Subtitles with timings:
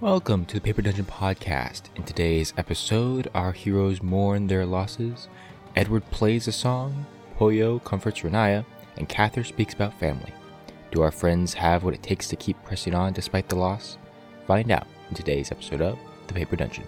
[0.00, 1.94] Welcome to the Paper Dungeon Podcast.
[1.94, 5.28] In today's episode, our heroes mourn their losses.
[5.76, 7.04] Edward plays a song,
[7.36, 8.64] Poyo comforts Riniya,
[8.96, 10.32] and Kathyr speaks about family.
[10.90, 13.98] Do our friends have what it takes to keep pressing on despite the loss?
[14.46, 16.86] Find out in today's episode of The Paper Dungeon.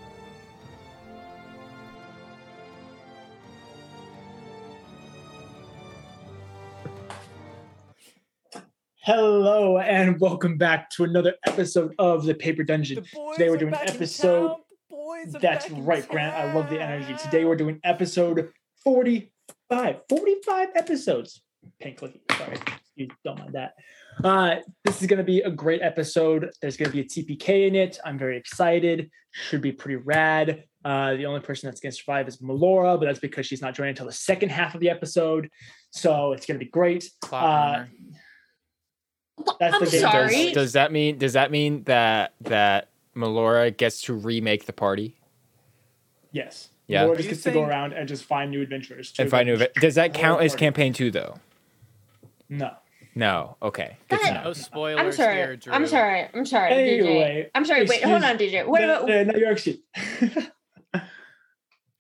[10.23, 13.05] Welcome back to another episode of the Paper Dungeon.
[13.33, 14.55] Today we're doing episode.
[15.41, 16.37] That's right, Grant.
[16.37, 17.17] I love the energy.
[17.21, 18.53] Today we're doing episode
[18.85, 19.97] 45.
[20.09, 21.43] 45 episodes.
[21.81, 22.21] Pink clicky.
[22.39, 22.57] Sorry.
[22.95, 23.75] You don't mind that.
[24.23, 26.51] Uh, this is going to be a great episode.
[26.61, 27.99] There's going to be a TPK in it.
[28.05, 29.11] I'm very excited.
[29.33, 30.63] Should be pretty rad.
[30.85, 33.75] Uh, the only person that's going to survive is Melora, but that's because she's not
[33.75, 35.49] joining until the second half of the episode.
[35.91, 37.11] So it's going to be great.
[37.33, 37.87] Uh,
[39.59, 40.45] that's I'm the sorry.
[40.47, 45.17] Does, does that mean does that mean that that Melora gets to remake the party
[46.33, 46.71] Yes.
[46.87, 47.05] Yeah.
[47.05, 49.13] Melora Are just you gets to go around and just find new adventures.
[49.13, 49.53] to and find new?
[49.55, 49.81] adventure.
[49.81, 51.39] Does that count as campaign two though?
[52.49, 52.71] No.
[53.15, 53.57] No.
[53.63, 53.99] Okay.
[54.09, 55.37] Good That- No spoilers I'm sorry.
[55.37, 55.73] here, Drew.
[55.73, 56.29] I'm sorry.
[56.33, 57.51] I'm sorry, Anyway, DJ.
[57.55, 57.85] I'm sorry.
[57.85, 58.67] Wait, hold on, DJ.
[58.67, 59.83] What no, about no, no, you're actually.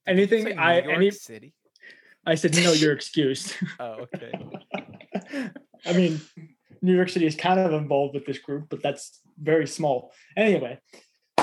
[0.06, 1.55] Anything Say I New York any City.
[2.27, 3.55] I said no, you're excused.
[3.78, 4.33] Oh, okay.
[5.87, 6.21] I mean,
[6.83, 10.12] New York City is kind of involved with this group, but that's very small.
[10.36, 10.78] Anyway,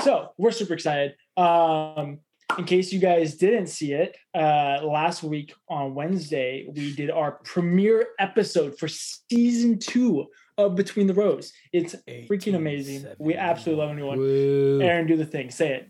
[0.04, 1.14] so we're super excited.
[1.36, 2.18] Um,
[2.58, 7.32] in case you guys didn't see it, uh, last week on Wednesday, we did our
[7.44, 10.26] premiere episode for season two
[10.58, 11.52] of Between the Rows.
[11.72, 11.94] It's
[12.28, 13.06] freaking amazing.
[13.18, 14.18] We absolutely love a new one.
[14.18, 14.80] Woo.
[14.82, 15.50] Aaron, do the thing.
[15.50, 15.88] Say it.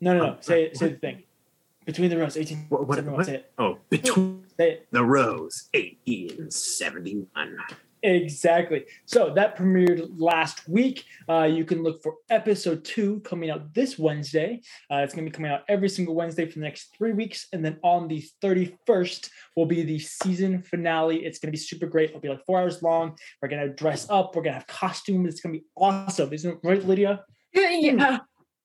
[0.00, 0.36] No, no, no.
[0.40, 0.76] Say it.
[0.76, 1.22] Say the thing.
[1.86, 2.66] Between the rows, 18.
[2.68, 3.26] What- what- what?
[3.26, 3.52] Say it.
[3.58, 4.86] Oh, between Say it.
[4.90, 7.58] the rows, 1871.
[8.04, 8.84] Exactly.
[9.06, 11.06] So that premiered last week.
[11.26, 14.60] Uh, you can look for episode two coming out this Wednesday.
[14.90, 17.46] Uh, it's going to be coming out every single Wednesday for the next three weeks.
[17.54, 21.24] And then on the 31st will be the season finale.
[21.24, 22.10] It's going to be super great.
[22.10, 23.16] It'll be like four hours long.
[23.40, 24.36] We're going to dress up.
[24.36, 25.26] We're going to have costumes.
[25.30, 26.30] It's going to be awesome.
[26.30, 27.24] Isn't it right, Lydia?
[27.54, 28.18] yeah.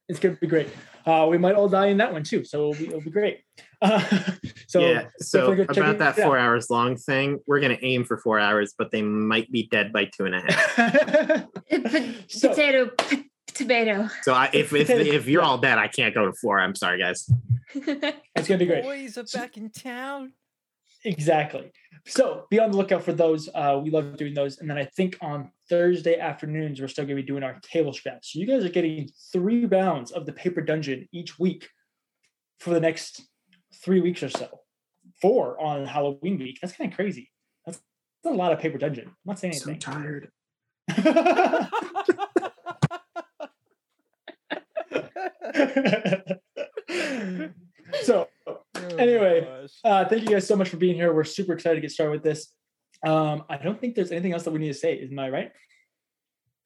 [0.09, 0.67] It's going to be great.
[1.05, 2.43] Uh, we might all die in that one too.
[2.43, 3.41] So it'll be, it'll be great.
[3.81, 4.01] Uh,
[4.67, 6.25] so yeah, so definitely go check about it that out.
[6.25, 9.69] four hours long thing, we're going to aim for four hours, but they might be
[9.71, 11.45] dead by two and a half.
[12.27, 12.87] So- Potato.
[12.87, 14.09] p- Tomato.
[14.23, 16.59] So I, if, if, if you're all dead, I can't go to four.
[16.59, 17.29] I'm sorry, guys.
[17.73, 18.83] it's gonna be great.
[18.83, 20.33] Boys are back in town.
[21.05, 21.71] Exactly.
[22.05, 23.49] So be on the lookout for those.
[23.53, 24.59] Uh, we love doing those.
[24.59, 28.33] And then I think on Thursday afternoons, we're still gonna be doing our table straps.
[28.33, 31.69] So you guys are getting three rounds of the paper dungeon each week
[32.59, 33.21] for the next
[33.83, 34.61] three weeks or so.
[35.21, 36.57] Four on Halloween week.
[36.61, 37.29] That's kind of crazy.
[37.65, 37.79] That's,
[38.23, 39.05] that's a lot of paper dungeon.
[39.07, 39.79] I'm not saying anything.
[39.81, 40.29] So anything.
[40.29, 40.31] tired.
[48.03, 48.27] so
[48.79, 51.13] Oh, Anyway, uh, thank you guys so much for being here.
[51.13, 52.51] We're super excited to get started with this.
[53.05, 54.95] Um, I don't think there's anything else that we need to say.
[54.99, 55.51] Isn't I right?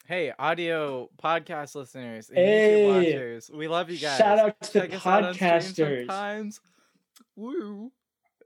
[0.06, 2.88] hey, audio podcast listeners, and Hey.
[2.90, 4.18] YouTube watchers, we love you guys.
[4.18, 6.00] Shout out to the Check us out on stream podcasters.
[6.00, 6.60] sometimes.
[7.38, 7.92] Woo.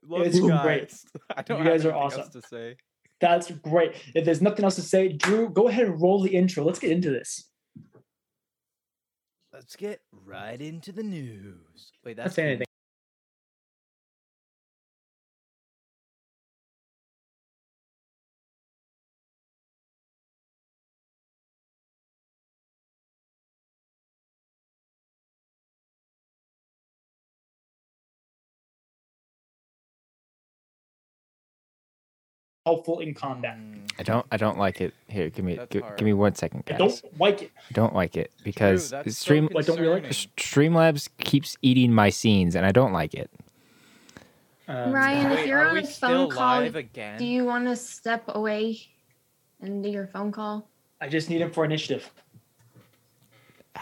[0.08, 0.94] Love It's you great.
[1.36, 2.42] I don't You have guys are anything else awesome.
[2.42, 2.76] to say.
[3.20, 3.96] That's great.
[4.14, 6.64] If there's nothing else to say, Drew, go ahead and roll the intro.
[6.64, 7.50] Let's get into this.
[9.52, 11.92] Let's get right into the news.
[12.06, 12.67] Wait, Not that's saying anything.
[32.68, 33.58] Helpful in combat.
[33.98, 34.26] I don't.
[34.30, 34.94] I don't like it.
[35.08, 35.58] Here, give me.
[35.70, 36.78] Give, give me one second, I guys.
[37.02, 37.52] don't like it.
[37.58, 40.08] I don't like it because Drew, that's so stream Why don't we like it?
[40.08, 40.74] concerning.
[40.74, 43.32] Streamlabs keeps eating my scenes, and I don't like it.
[44.68, 47.18] Um, Ryan, if you're are on a phone call, again?
[47.18, 48.82] do you want to step away
[49.62, 50.68] and do your phone call?
[51.00, 52.12] I just need him for initiative.
[53.78, 53.82] I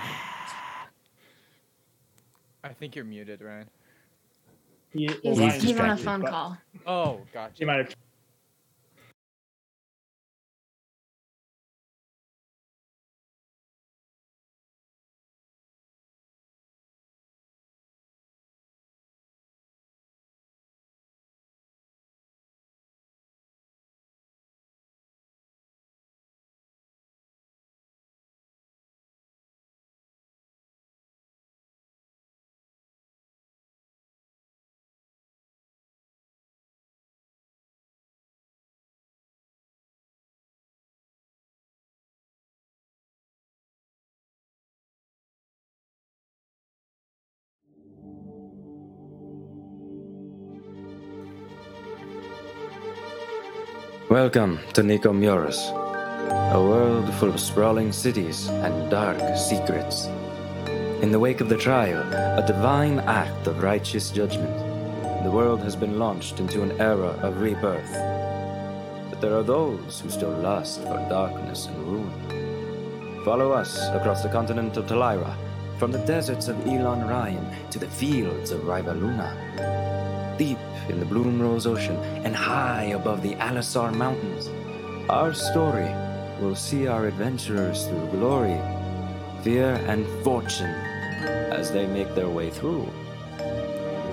[2.78, 3.68] think you're muted, Ryan.
[4.94, 6.58] He, well, He's, Ryan's he's on a phone but call.
[6.86, 7.56] Oh, gotcha.
[7.58, 7.96] He might have
[54.16, 55.60] Welcome to Nicomuras,
[56.54, 60.06] a world full of sprawling cities and dark secrets.
[61.02, 62.02] In the wake of the trial,
[62.40, 64.58] a divine act of righteous judgment,
[65.26, 67.92] the world has been launched into an era of rebirth.
[69.10, 73.26] But there are those who still lust for darkness and ruin.
[73.26, 75.36] Follow us across the continent of Talira,
[75.78, 80.38] from the deserts of Elon Ryan to the fields of Rivaluna.
[80.38, 80.60] Deep
[80.90, 81.96] in the Bloomrose Ocean
[82.26, 84.50] and high above the Alisar Mountains,
[85.10, 85.90] our story
[86.42, 88.60] will see our adventurers through glory,
[89.44, 90.74] fear, and fortune
[91.52, 92.90] as they make their way through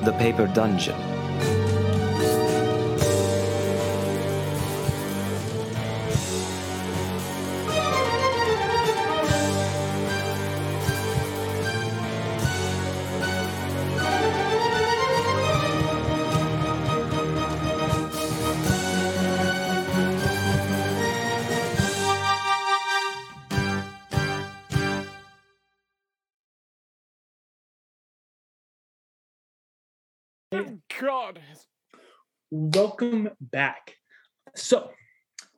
[0.04, 1.71] the Paper Dungeon.
[33.02, 33.96] Welcome back.
[34.54, 34.92] So,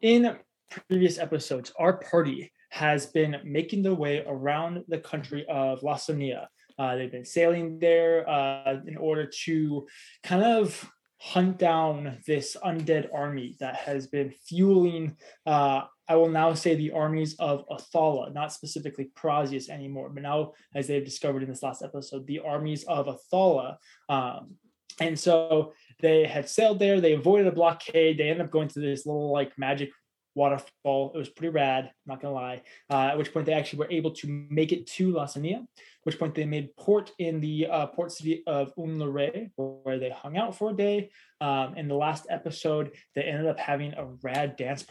[0.01, 0.35] in
[0.71, 6.47] previous episodes, our party has been making their way around the country of Lasonia.
[6.79, 9.87] Uh, they've been sailing there uh, in order to
[10.23, 15.15] kind of hunt down this undead army that has been fueling,
[15.45, 20.53] uh, I will now say, the armies of Athala, not specifically Parazius anymore, but now,
[20.75, 23.77] as they've discovered in this last episode, the armies of Athala.
[24.09, 24.57] Um,
[25.01, 27.01] and so they had sailed there.
[27.01, 28.19] They avoided a blockade.
[28.19, 29.91] They ended up going to this little like magic
[30.35, 31.13] waterfall.
[31.15, 32.63] It was pretty rad, not gonna lie.
[32.91, 35.65] Uh, at which point they actually were able to make it to Lasania.
[36.03, 40.37] Which point they made port in the uh, port city of Unlare, where they hung
[40.37, 41.11] out for a day.
[41.41, 44.85] Um, in the last episode, they ended up having a rad dance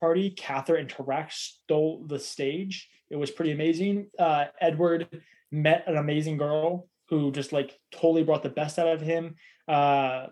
[0.00, 0.30] party.
[0.30, 2.88] Kathyr and Tarak stole the stage.
[3.10, 4.08] It was pretty amazing.
[4.18, 9.00] Uh, Edward met an amazing girl who just like totally brought the best out of
[9.00, 9.34] him.
[9.68, 10.26] Uh,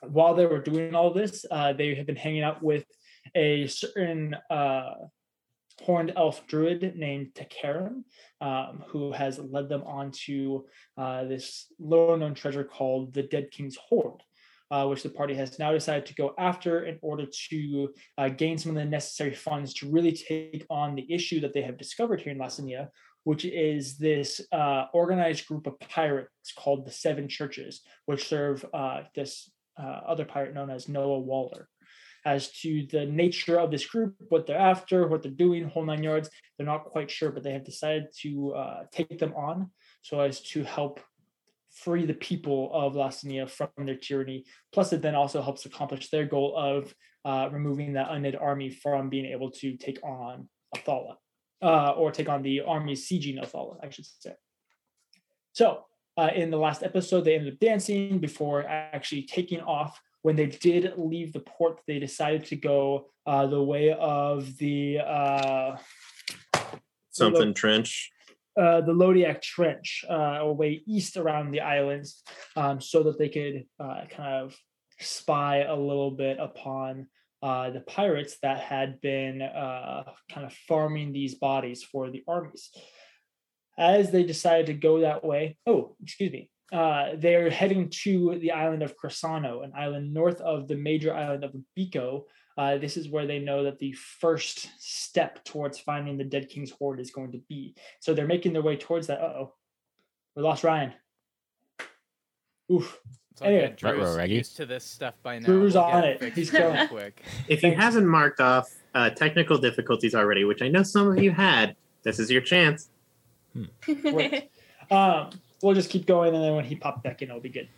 [0.00, 2.84] while they were doing all this, uh, they have been hanging out with
[3.34, 4.94] a certain uh,
[5.82, 8.02] horned elf druid named Takaram,
[8.40, 10.66] um, who has led them on to
[10.96, 14.22] uh, this little known treasure called the Dead King's Hoard.
[14.70, 18.56] Uh, which the party has now decided to go after in order to uh, gain
[18.56, 22.22] some of the necessary funds to really take on the issue that they have discovered
[22.22, 22.88] here in Lasania,
[23.24, 29.02] which is this uh, organized group of pirates called the Seven Churches, which serve uh,
[29.14, 31.68] this uh, other pirate known as Noah Waller.
[32.24, 36.04] As to the nature of this group, what they're after, what they're doing, whole nine
[36.04, 39.70] yards, they're not quite sure, but they have decided to uh, take them on
[40.02, 41.00] so as to help
[41.72, 44.44] free the people of Lasania from their tyranny.
[44.72, 46.94] Plus, it then also helps accomplish their goal of
[47.24, 51.16] uh, removing that undead army from being able to take on Athala
[51.62, 54.34] uh, or take on the army's sieging Othala, I should say.
[55.52, 55.84] So
[56.16, 60.00] uh, in the last episode, they ended up dancing before actually taking off.
[60.22, 64.98] When they did leave the port, they decided to go uh, the way of the
[65.00, 65.76] uh,
[67.10, 68.10] Something Lo- trench.
[68.58, 72.22] uh, the Lodiac Trench, uh, away east around the islands,
[72.56, 74.56] um, so that they could uh, kind of
[74.98, 77.08] spy a little bit upon
[77.42, 82.70] uh, the pirates that had been uh, kind of farming these bodies for the armies.
[83.78, 88.52] As they decided to go that way, oh, excuse me, uh, they're heading to the
[88.52, 92.22] island of Cresano, an island north of the major island of Bico.
[92.56, 96.70] Uh, this is where they know that the first step towards finding the Dead King's
[96.70, 97.74] Hoard is going to be.
[98.00, 99.20] So they're making their way towards that.
[99.20, 99.54] Uh oh,
[100.36, 100.92] we lost Ryan.
[102.70, 102.98] Oof.
[103.32, 103.54] It's all good.
[103.54, 103.76] Anyway.
[103.82, 104.34] Right, Drew's Reggie.
[104.34, 105.46] used to this stuff by now.
[105.46, 106.34] Drew's We'll on get it.
[106.34, 106.88] He's going.
[106.88, 107.22] quick.
[107.48, 107.82] If he Thanks.
[107.82, 112.18] hasn't marked off uh, technical difficulties already, which I know some of you had, this
[112.18, 112.90] is your chance.
[113.84, 114.50] Great.
[114.90, 115.30] um,
[115.62, 117.68] we'll just keep going, and then when he popped back in, it'll be good.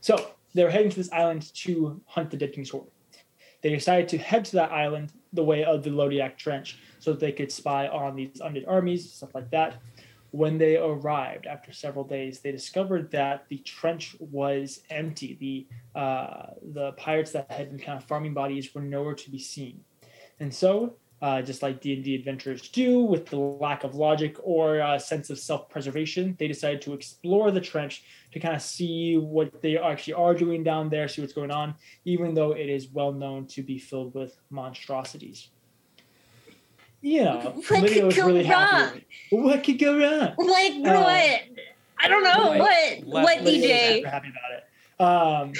[0.00, 2.88] So they're heading to this island to hunt the Dead King's Hoard.
[3.62, 7.20] They decided to head to that island the way of the Lodiac Trench so that
[7.20, 9.80] they could spy on these undead armies, stuff like that.
[10.30, 15.36] When they arrived after several days, they discovered that the trench was empty.
[15.40, 19.38] The uh, the pirates that had been kind of farming bodies were nowhere to be
[19.38, 19.84] seen,
[20.40, 24.98] and so uh, just like D&D adventurers do with the lack of logic or uh,
[24.98, 26.36] sense of self-preservation.
[26.38, 30.62] They decided to explore the trench to kind of see what they actually are doing
[30.62, 34.14] down there, see what's going on, even though it is well known to be filled
[34.14, 35.48] with monstrosities.
[37.00, 38.92] Yeah, What Lydia could was go really wrong?
[38.94, 39.04] with.
[39.30, 40.34] What could go wrong?
[40.38, 41.40] Like Uh, what?
[42.00, 42.60] I don't know Right.
[42.60, 43.06] what.
[43.08, 44.04] Left What Lydia was DJ?
[44.10, 44.64] happy about it.
[45.00, 45.52] Um,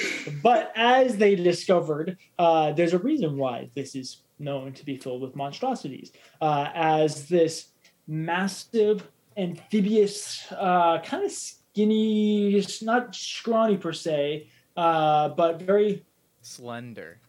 [0.43, 5.21] but as they discovered, uh, there's a reason why this is known to be filled
[5.21, 6.11] with monstrosities.
[6.41, 7.69] Uh, as this
[8.07, 16.03] massive amphibious, uh, kind of skinny, not scrawny per se, uh, but very
[16.41, 17.19] Slender.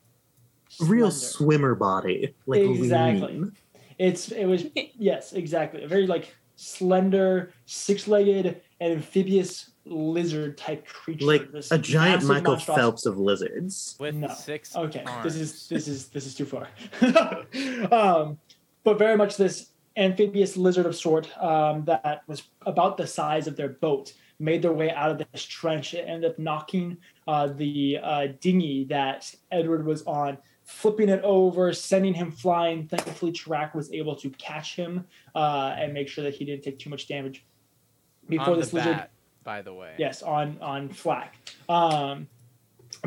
[0.81, 1.33] Real slender.
[1.61, 2.35] swimmer body.
[2.47, 3.21] Like Exactly.
[3.35, 3.52] lean.
[4.00, 4.64] It's it was
[4.99, 5.85] yes, exactly.
[5.85, 11.25] A very like slender, six-legged, amphibious lizard type creature.
[11.25, 12.80] Like This a giant Michael monstrosity.
[12.80, 13.97] Phelps of lizards.
[14.00, 14.28] With No.
[14.28, 15.25] six Okay, arms.
[15.25, 16.69] this is this is this is too far.
[17.92, 18.38] um,
[18.85, 23.54] but very much this amphibious lizard of sort um, that was about the size of
[23.57, 25.92] their boat made their way out of this trench.
[25.92, 26.97] It ended up knocking
[27.28, 30.38] uh, the uh, dinghy that Edward was on,
[30.70, 32.86] flipping it over, sending him flying.
[32.86, 36.78] Thankfully, Chirac was able to catch him uh, and make sure that he didn't take
[36.78, 37.44] too much damage.
[38.28, 39.10] Before on this the lizard, bat,
[39.42, 39.94] by the way.
[39.98, 41.34] yes on on flack
[41.68, 42.28] um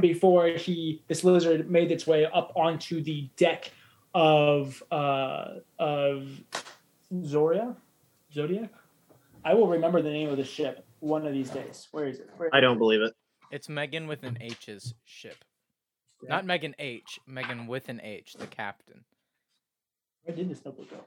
[0.02, 3.72] before he this lizard made its way up onto the deck
[4.14, 6.28] of uh of
[7.22, 7.76] zoria
[8.34, 8.70] zodiac
[9.46, 12.30] i will remember the name of the ship one of these days where is it
[12.38, 13.14] Where- I don't believe it.
[13.52, 15.46] It's Megan with an H's ship.
[16.30, 19.04] Not Megan H, Megan with an H, the captain.
[20.24, 20.98] where did this notebook go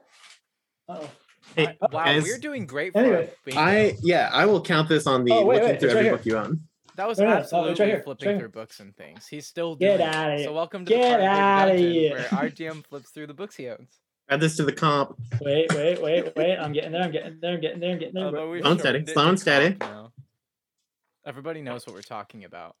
[0.89, 1.09] oh
[1.55, 3.61] Hey, wow, guys, we're doing great for Anyway, a bingo.
[3.61, 6.11] I yeah, I will count this on the Oh, wait, looking wait, through every right
[6.17, 6.61] book you own.
[6.97, 9.27] That was No, no, no, right absolutely here, flipping right through books and things.
[9.27, 10.15] He's still Get doing it.
[10.15, 12.13] outta So welcome to Get the part outta of here.
[12.15, 13.99] where our GM flips through the books he owns.
[14.29, 15.15] Add this to the comp.
[15.39, 18.13] wait wait wait wait i'm getting there i'm getting there i'm getting there i'm getting
[18.15, 19.77] there Although Slow and steady, shortened slow and steady.
[21.25, 22.75] Everybody knows what we're talking about.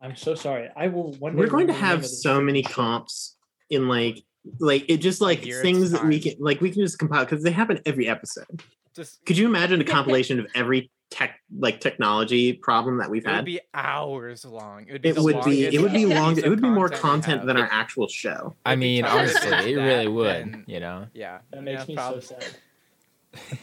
[0.00, 2.44] I'm so sorry i will one We're going to remember the name have so ship.
[2.44, 3.36] many comps
[3.70, 4.22] in like
[4.60, 7.42] like it just like year things that we can like we can just compile because
[7.42, 8.62] they happen every episode.
[8.94, 13.34] Just Could you imagine a compilation of every tech like technology problem that we've had?
[13.34, 14.86] it would be hours long.
[14.88, 17.44] It would be, It would be it would be long it would be more content
[17.44, 18.54] than our actual show.
[18.64, 20.26] I mean, honestly, it really would.
[20.28, 21.08] then- You know.
[21.12, 21.38] Yeah.
[21.50, 22.46] that makes yeah, me prob- so sad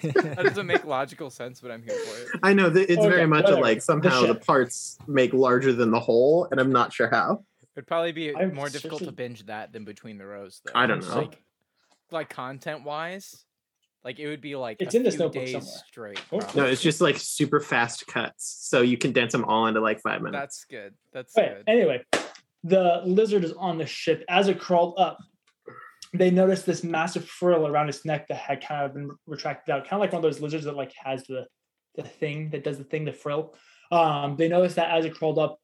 [0.02, 2.40] That doesn't make logical sense, but I'm here for it.
[2.44, 4.46] I know that it's Okay, very much a, like somehow the ship.
[4.46, 7.44] parts make larger than the whole, and I'm not sure how.
[7.76, 10.74] It'd probably be I'm more difficult to binge that than between the rows, though.
[10.76, 11.16] I don't know.
[11.16, 11.42] Like,
[12.12, 13.44] like content wise,
[14.04, 15.72] like it would be like It's a in this notebook days somewhere.
[15.88, 16.22] straight.
[16.32, 16.38] Oh.
[16.40, 16.62] probably.
[16.62, 20.22] No, it's just like super fast cuts, so you condense them all into like five
[20.22, 20.40] minutes.
[20.40, 20.94] That's good.
[21.14, 21.56] That's Right.
[21.56, 21.64] good.
[21.68, 22.04] Anyway,
[22.64, 24.24] the lizard is on the ship.
[24.30, 25.18] As it crawled up,
[26.14, 29.84] they noticed this massive frill around its neck that had kind of been retracted out,
[29.84, 31.46] kind of like one of those lizards that like has the
[31.96, 33.56] the thing that does the thing, the frill.
[33.92, 35.60] Um, they noticed that as it crawled up,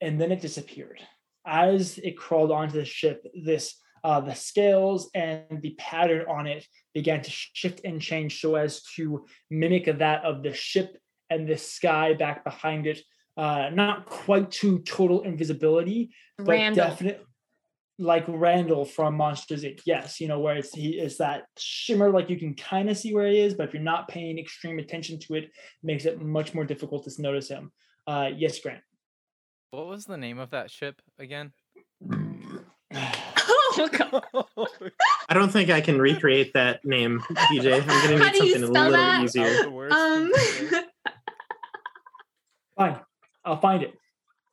[0.00, 1.00] and then it disappeared.
[1.46, 3.74] As it crawled onto the ship, this
[4.04, 8.82] uh, the scales and the pattern on it began to shift and change so as
[8.94, 10.96] to mimic that of the ship
[11.30, 13.00] and the sky back behind it
[13.38, 16.88] uh, not quite to total invisibility, but Randall.
[16.88, 17.24] definitely
[17.98, 19.80] like Randall from Monsters Inc.
[19.84, 23.12] Yes, you know where it's he is that shimmer, like you can kind of see
[23.14, 25.50] where he is, but if you're not paying extreme attention to it, it
[25.82, 27.72] makes it much more difficult to notice him.
[28.06, 28.80] Uh, yes, Grant.
[29.70, 31.52] What was the name of that ship again?
[32.10, 34.24] Oh god.
[35.28, 37.82] I don't think I can recreate that name, DJ.
[37.82, 39.22] I'm gonna How need something a little that?
[39.22, 39.66] easier.
[39.90, 40.32] Um
[42.76, 43.00] Fine,
[43.44, 43.94] I'll find it.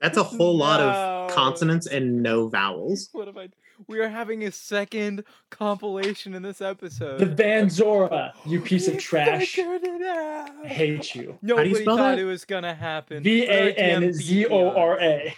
[0.01, 3.09] That's a whole lot of consonants and no vowels.
[3.13, 3.49] What have I?
[3.87, 7.19] We are having a second compilation in this episode.
[7.19, 9.57] The Van Zora, you piece of trash.
[9.57, 10.49] it out.
[10.63, 11.37] I hate you.
[11.41, 12.19] Nobody spell thought that?
[12.19, 13.21] it was gonna happen.
[13.23, 15.01] V A N Z O R RTMBPI.
[15.01, 15.35] A.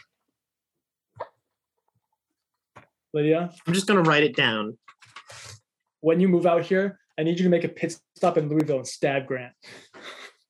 [3.13, 4.77] Lydia, I'm just gonna write it down.
[6.01, 8.77] when you move out here, I need you to make a pit stop in Louisville
[8.77, 9.53] and stab Grant.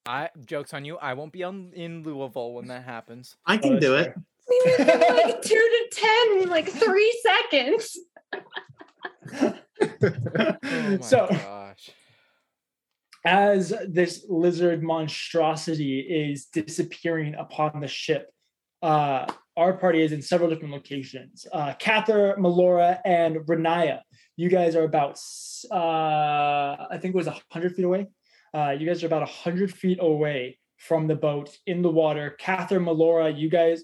[0.08, 0.98] I jokes on you.
[0.98, 3.36] I won't be on in Louisville when that happens.
[3.46, 4.06] I Oh, can that's do it.
[4.06, 4.24] fair.
[4.50, 7.22] We were from like two to ten in like three
[7.52, 7.98] seconds.
[9.42, 9.54] Oh
[10.64, 11.90] my so gosh.
[13.26, 18.30] as this lizard monstrosity is disappearing upon the ship,
[18.82, 19.26] uh,
[19.58, 21.46] our party is in several different locations.
[21.52, 24.00] Uh, Kathyr, Melora, and Riniya.
[24.38, 25.20] You guys are about,
[25.72, 25.76] uh,
[26.90, 28.08] I think it was 100 feet away.
[28.54, 32.36] Uh, you guys are about 100 feet away from the boat in the water.
[32.40, 33.84] Kathyr, Melora, you guys,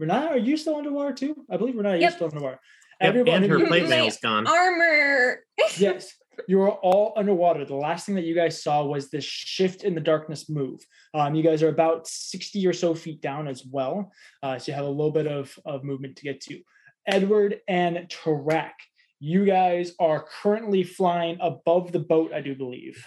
[0.00, 1.36] Riniya, are you still underwater too?
[1.50, 2.58] I believe Riniya, you're still underwater.
[3.00, 4.46] Yep, Everyone and her plate My mail's gone.
[4.46, 5.40] Armor.
[5.78, 6.14] yes
[6.48, 9.94] you are all underwater the last thing that you guys saw was this shift in
[9.94, 10.80] the darkness move
[11.14, 14.10] um, you guys are about 60 or so feet down as well
[14.42, 16.60] uh, so you have a little bit of, of movement to get to
[17.06, 18.72] edward and tarak
[19.20, 23.04] you guys are currently flying above the boat i do believe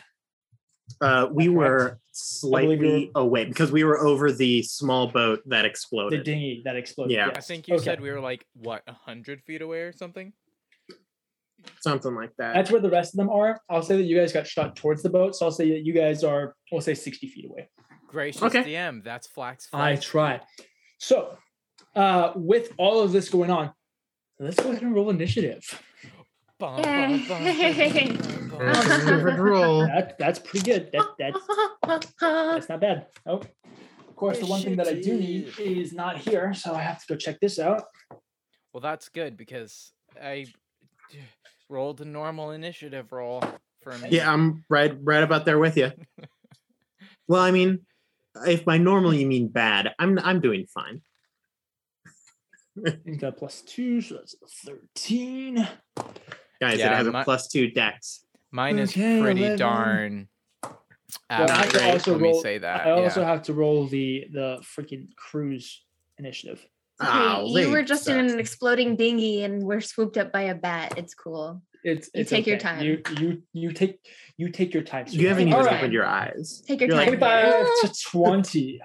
[1.01, 6.20] Uh, we were slightly away because we were over the small boat that exploded.
[6.20, 7.16] The dinghy that exploded.
[7.16, 7.32] Yeah.
[7.36, 7.84] I think you Okay.
[7.84, 10.34] said we were like what a hundred feet away or something.
[11.82, 12.54] Something like that.
[12.54, 13.60] That's where the rest of them are.
[13.70, 15.94] I'll say that you guys got shot towards the boat, so I'll say that you
[15.94, 17.70] guys are, we'll say, 60 feet away.
[18.08, 18.63] Gracious Okay.
[18.63, 19.68] DM, that's Flax.
[19.74, 20.06] I Flax.
[20.06, 20.42] tried.
[21.00, 21.38] So,
[21.96, 23.74] uh, with all of this going on,
[24.39, 25.62] let's go ahead and roll initiative.
[26.60, 26.84] Bum, Yay.
[27.27, 28.99] bum, bum, bum, bum, That's a bum.
[29.07, 29.79] favorite roll.
[29.87, 30.89] That, that's pretty good.
[30.93, 31.05] That,
[31.87, 33.07] that's that's not bad.
[33.25, 36.81] Oh, of course, the one thing that I do need is not here, so I
[36.81, 37.83] have to go check this out.
[38.73, 40.47] Well, that's good because I
[41.69, 43.43] rolled a normal initiative roll
[43.83, 44.09] for me.
[44.11, 45.91] Yeah, I'm right right about there with you.
[47.29, 47.79] Well, I mean,
[48.45, 51.01] if by normal you mean bad, I'm I'm doing fine.
[53.05, 54.35] He's got plus two, so that's
[54.65, 55.55] 13.
[56.61, 58.23] Guys, Yeah, it has my- a plus two dex.
[58.51, 59.58] Mine is Okay, pretty 11.
[59.60, 60.27] darn.
[60.63, 60.77] Well,
[61.30, 62.86] I have to also Let me roll- say that.
[62.88, 63.27] I also yeah.
[63.27, 65.84] have to roll the the freaking cruise
[66.18, 66.66] initiative.
[67.00, 70.44] Ah, Okay, you were late just in an exploding dinghy and we're swooped up by
[70.44, 70.96] a bat.
[70.98, 71.62] It's cool.
[71.84, 72.82] It's, You it's take your time.
[72.84, 74.00] You you you take
[74.38, 75.06] you take your time.
[75.10, 76.62] You haven't even opened your eyes.
[76.68, 77.20] Take your You're time.
[77.20, 78.82] like, 25 to 20.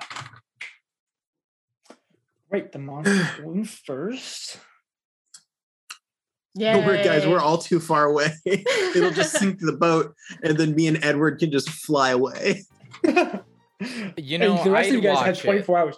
[2.51, 4.59] Right, the monster's going first.
[6.55, 6.75] Yeah.
[6.77, 8.29] Don't worry, guys, we're all too far away.
[8.47, 12.63] It'll just sink the boat, and then me and Edward can just fly away.
[14.17, 15.45] You know, and the rest I'd of you guys have watch it.
[15.45, 15.97] 24 hours.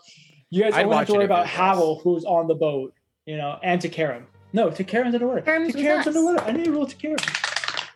[0.48, 1.50] You guys I'd only have to worry about was.
[1.50, 2.94] Havel, who's on the boat,
[3.26, 4.24] you know, and to Karen.
[4.54, 5.42] No, to Takaram's underwater.
[5.42, 6.16] Karen's with Takaram's us.
[6.16, 6.40] underwater.
[6.44, 7.88] I need to roll Takaram.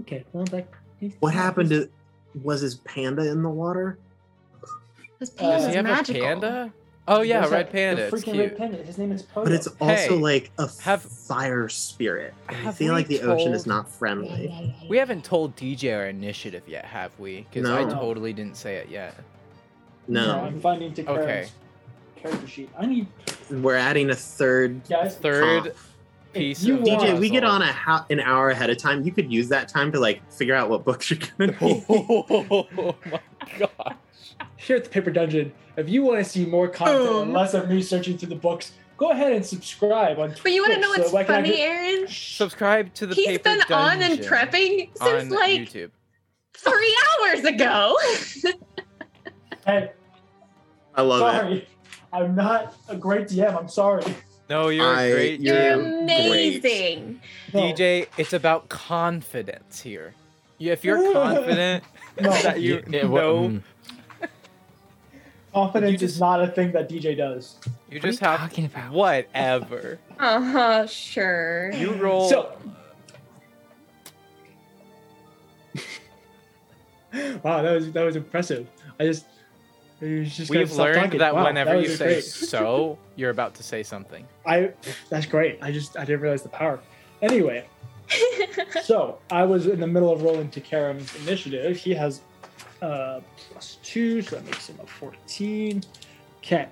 [0.00, 0.66] Okay, well, that,
[0.98, 1.88] he's- What happened to
[2.42, 3.98] was his panda in the water?
[5.20, 6.22] His Does panda's Does he have magical.
[6.22, 6.72] a panda?
[7.06, 8.10] Oh yeah, does red have panda.
[8.10, 8.36] The freaking cute.
[8.38, 8.76] red panda.
[8.78, 9.44] His name is Poyo.
[9.44, 12.32] But it's also Hey, like a have- fire spirit.
[12.48, 14.74] I feel like the ocean is not friendly.
[14.88, 17.46] We haven't told DJ our initiative yet, have we?
[17.52, 19.14] Because I totally didn't say it yet.
[20.08, 21.48] No, I'm finding to Okay.
[22.16, 22.70] character sheet.
[22.78, 23.06] I need
[23.50, 24.86] we're adding a third.
[24.88, 25.16] guys.
[25.16, 25.76] Third Comp.
[26.32, 29.04] piece you of DJ, we get on a ho- an hour ahead of time.
[29.04, 31.84] You could use that time to like figure out what books you're gonna read.
[31.90, 33.18] Oh my
[33.58, 33.96] god.
[34.56, 35.52] Here at the Paper Dungeon.
[35.76, 37.32] If you want to see more content and Boom.
[37.32, 40.42] less of me searching through the books, go ahead and subscribe on Twitch.
[40.44, 42.08] But you want to know what's so I can funny, actually- Aaron?
[42.08, 45.90] Subscribe to the He's paper been on and Dungeon prepping since on like YouTube.
[46.56, 47.96] three hours ago.
[49.66, 49.90] Hey,
[50.94, 51.38] I love it.
[51.40, 51.68] sorry.
[52.12, 53.58] I'm not a great DM.
[53.58, 54.04] I'm sorry.
[54.48, 55.40] No, you're I- a great.
[55.40, 57.20] you're You're amazing.
[57.52, 57.60] No.
[57.60, 60.14] DJ, it's about confidence here.
[60.58, 61.82] Yeah, if you're confident
[62.20, 62.30] No.
[62.42, 63.62] that you Yeah, what- know, mm.
[65.54, 67.56] Confidence just- is not a thing that DJ does.
[67.64, 68.92] you What are just you have talking about?
[68.92, 69.98] whatever.
[70.18, 70.86] Uh huh.
[70.86, 71.70] Sure.
[71.72, 72.28] You roll.
[72.28, 72.52] So,
[77.42, 78.68] wow, that was that was impressive.
[78.98, 79.26] I just,
[80.00, 81.18] you just gotta We've learned talking.
[81.20, 84.26] that Wow, whenever was you say great- so, you're about to say something.
[84.46, 84.72] I
[85.08, 85.58] that's great.
[85.62, 86.80] I just I didn't realize the power.
[87.22, 87.64] Anyway,
[88.82, 91.76] so I was in the middle of rolling Takaram's initiative.
[91.76, 92.20] He has
[92.84, 93.20] uh
[93.50, 95.82] plus two, so that makes him a 14.
[96.38, 96.68] Okay.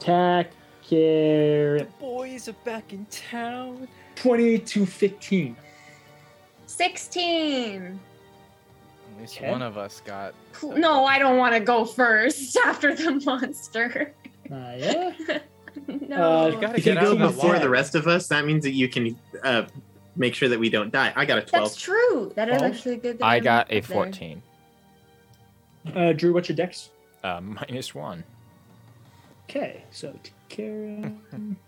[0.00, 0.50] Attack
[0.88, 1.86] Karam.
[2.00, 3.86] Boys are back in town.
[4.16, 5.56] 20 to 15.
[6.66, 8.00] Sixteen.
[9.14, 9.50] At least Okay.
[9.50, 10.34] one of us got.
[10.52, 14.14] Pl- No, I don't want to go first after the monster.
[14.50, 15.12] Uh, yeah.
[15.86, 16.42] no.
[16.42, 18.64] Uh, You gotta If you get out go before the rest of us, that means
[18.64, 19.66] that you can uh,
[20.16, 21.12] make sure that we don't die.
[21.16, 21.70] I got a twelve.
[21.70, 22.32] That's true.
[22.36, 22.74] That is Twelve?
[22.74, 23.18] actually good.
[23.18, 23.82] that I I'm got a there.
[23.82, 24.42] 14.
[25.94, 26.90] Uh, Drew, what's your dex?
[27.24, 28.24] Uh, minus one.
[29.48, 31.56] Okay, so to Karam.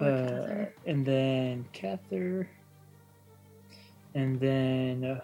[0.00, 2.48] Or Uh, and then Kathyr.
[4.16, 5.20] And then uh,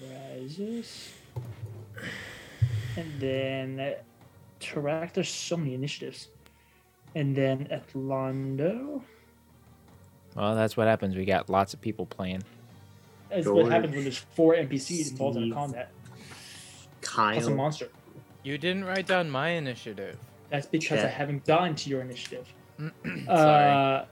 [0.00, 1.10] Rises.
[2.96, 3.94] And then uh,
[4.60, 5.12] Tarak.
[5.14, 6.28] There's so many initiatives.
[7.16, 9.02] And then Atlando.
[10.34, 11.14] Well, that's what happens.
[11.16, 12.42] We got lots of people playing.
[13.30, 15.90] That's George, what happens when there's four NPCs involved in a Steve, combat.
[17.00, 17.88] Plus a monster.
[18.42, 20.18] You didn't write down my initiative.
[20.50, 22.46] That's because I haven't gotten to your initiative.
[23.26, 23.70] Sorry.
[23.70, 24.04] Uh,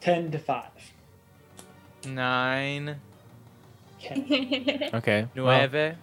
[0.00, 0.64] 10 to 5.
[2.08, 2.96] Nine.
[4.04, 4.90] Okay.
[4.92, 5.28] Okay.
[5.36, 5.94] well, Nueve.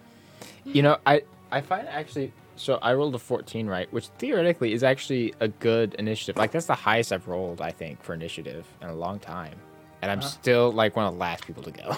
[0.64, 2.32] you know, I I find actually.
[2.60, 3.90] So I rolled a 14, right?
[3.90, 6.36] Which theoretically is actually a good initiative.
[6.36, 9.54] Like that's the highest I've rolled, I think, for initiative in a long time.
[10.02, 10.28] And I'm Uh-huh.
[10.28, 11.96] still like one of the last people to go.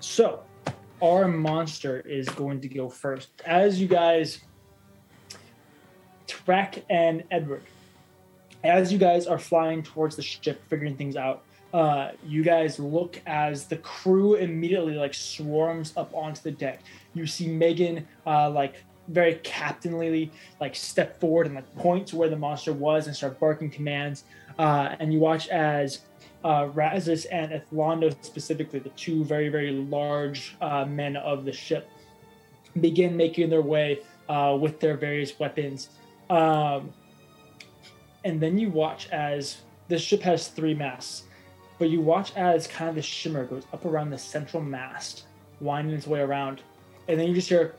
[0.00, 0.42] So,
[1.00, 3.28] our monster is going to go first.
[3.46, 4.40] As you guys,
[6.26, 7.62] Trek and Edward,
[8.64, 13.20] as you guys are flying towards the ship, figuring things out, uh, you guys look
[13.26, 16.80] as the crew immediately like swarms up onto the deck.
[17.14, 22.28] You see Megan uh, like very captainly like step forward and like point to where
[22.28, 24.24] the monster was and start barking commands.
[24.58, 26.00] Uh, and you watch as
[26.44, 31.88] uh, Razis and Ethlondo specifically the two very very large uh, men of the ship,
[32.80, 35.90] begin making their way uh, with their various weapons.
[36.30, 36.92] Um,
[38.24, 41.24] and then you watch as the ship has three masts,
[41.78, 45.26] but you watch as kind of the shimmer goes up around the central mast,
[45.60, 46.62] winding its way around,
[47.08, 47.76] and then you just hear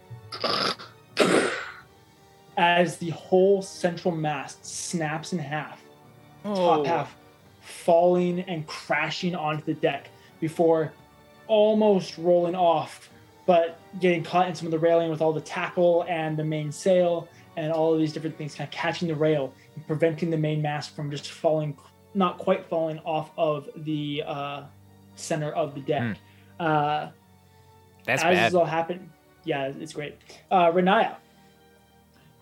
[2.57, 5.81] as the whole central mast snaps in half,
[6.43, 7.15] top Oh, half
[7.61, 10.91] falling and crashing onto the deck before
[11.47, 13.09] almost rolling off,
[13.45, 16.71] but getting caught in some of the railing with all the tackle and the main
[16.71, 20.37] sail and all of these different things kind of catching the rail and preventing the
[20.37, 21.77] main mast from just falling,
[22.13, 24.63] not quite falling off of the uh,
[25.15, 26.17] center of the deck.
[26.59, 27.09] Uh,
[28.05, 28.45] That's as bad.
[28.47, 29.09] this all happened,
[29.43, 30.15] yeah, it's great.
[30.51, 31.15] Uh, Riniya,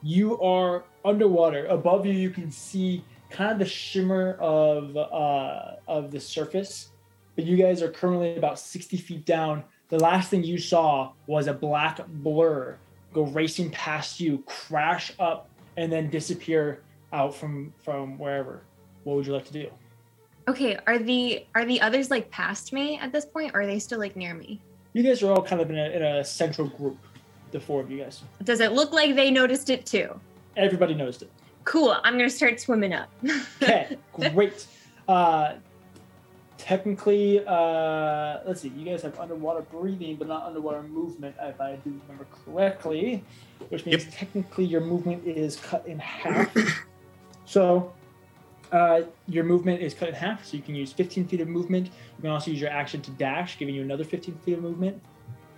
[0.05, 1.65] you are underwater.
[1.65, 6.89] Above you, you can see kind of the shimmer of uh, of the surface,
[7.35, 9.63] but you guys are currently about sixty feet down.
[9.89, 12.77] The last thing you saw was a black blur
[13.13, 18.61] go racing past you, crash up, and then disappear out from from wherever.
[19.05, 19.71] What would you like to do?
[20.47, 23.79] Okay, are the are the others like past me at this point, or are they
[23.79, 24.61] still like near me?
[24.93, 26.99] You guys are all kind of in a, in a central group.
[27.51, 28.23] The four of you guys.
[28.43, 30.19] Does it look like they noticed it too?
[30.57, 31.31] Everybody knows it.
[31.63, 31.97] Cool.
[32.03, 33.09] I'm gonna start swimming up.
[33.61, 34.67] Okay, great.
[35.07, 35.55] Uh,
[36.57, 38.69] technically, uh, let's see.
[38.69, 43.23] You guys have underwater breathing, but not underwater movement, if I do remember correctly.
[43.69, 46.55] Which means technically your movement is cut in half.
[47.45, 47.93] so,
[48.71, 50.45] uh, your movement is cut in half.
[50.45, 51.87] So you can use 15 feet of movement.
[51.87, 55.01] You can also use your action to dash, giving you another 15 feet of movement.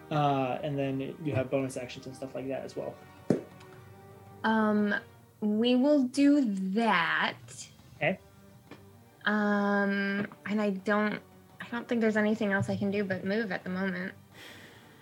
[0.10, 2.96] Uh, and then you have bonus actions and stuff like that as well.
[4.44, 4.96] Um,
[5.42, 7.34] we will do that.
[7.98, 8.20] Okay.
[9.26, 11.20] Um, and I don't,
[11.60, 14.14] I don't think there's anything else I can do but move at the moment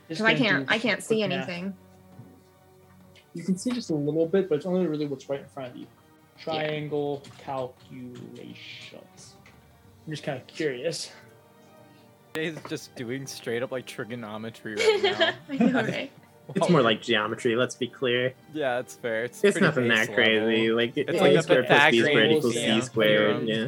[0.07, 1.31] because I can't, I can't see math.
[1.31, 1.75] anything.
[3.33, 5.71] You can see just a little bit, but it's only really what's right in front
[5.71, 5.87] of you.
[6.39, 9.35] Triangle calculations.
[10.05, 11.11] I'm just kind of curious.
[12.35, 15.33] Jay's just doing straight up like trigonometry right now.
[15.49, 16.11] I know, right?
[16.53, 17.55] It's more like geometry.
[17.55, 18.33] Let's be clear.
[18.53, 19.23] yeah, it's fair.
[19.23, 20.63] It's, It's nothing base that crazy.
[20.67, 20.75] level.
[20.75, 23.47] Like it, It's like a the squared plus b squared Pythagorean equals c squared.
[23.47, 23.67] Yeah.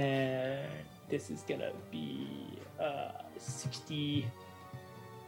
[0.00, 0.68] And
[1.08, 2.28] this is gonna be
[2.78, 4.26] uh, 60.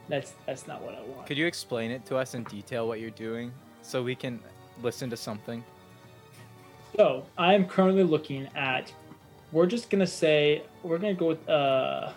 [0.08, 1.26] That's that's not what I want.
[1.26, 4.38] Could you explain it to us in detail what you're doing so we can
[4.82, 5.64] listen to something?
[6.96, 8.92] So I'm currently looking at.
[9.50, 11.48] We're just gonna say we're gonna go with.
[11.48, 12.12] uh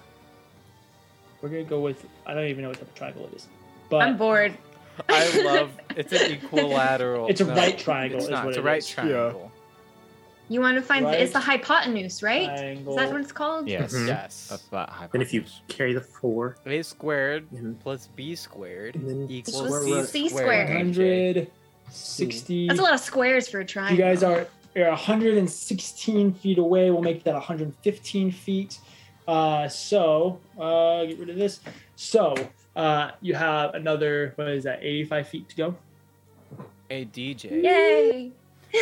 [1.42, 2.06] We're gonna go with.
[2.26, 3.48] I don't even know what type of triangle it is,
[3.90, 4.58] but I'm bored.
[5.10, 7.28] I love it's an equilateral.
[7.28, 8.46] It's a no, right triangle It's is not.
[8.46, 8.88] what It's a it right is.
[8.90, 9.52] triangle.
[10.48, 12.46] You want to find Right it's the hypotenuse, right?
[12.46, 12.94] triangle.
[12.94, 13.68] Is that what it's called?
[13.68, 13.92] Yes.
[13.94, 14.08] Mhm.
[14.08, 14.48] Yes.
[14.52, 17.80] That's about And if you carry the four, A squared Mhm.
[17.82, 20.68] plus b squared And then equals Equals c C squared.
[20.68, 21.48] squared.
[21.88, 22.68] 160.
[22.68, 23.98] That's a lot of squares for a triangle.
[23.98, 24.48] You guys you're
[24.84, 26.92] 116 feet away.
[26.92, 28.80] We'll make that 115 feet.
[29.28, 31.62] Uh, so uh, get rid of this.
[31.96, 32.36] So
[32.76, 34.80] uh, you have another what is that?
[34.84, 35.76] 85 feet to go.
[36.90, 37.64] Hey DJ.
[37.64, 38.32] Yay!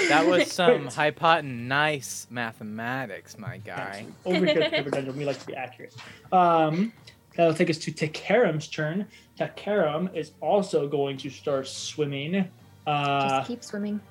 [0.10, 4.06] That was some hypotenuse mathematics, my guy.
[4.26, 5.96] Over here at Paper Dungeon, we like to be accurate.
[6.32, 6.92] Um,
[7.36, 9.08] that'll take us to Takaram's turn.
[9.40, 12.50] Takaram is also going to start swimming.
[12.86, 14.02] Uh, Just keep swimming.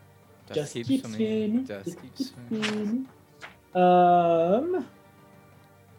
[0.53, 1.19] Just, Just keep, keep swimming.
[1.19, 1.67] swimming.
[1.67, 2.27] Just Just keep keep
[2.65, 3.09] swimming.
[3.75, 4.87] um,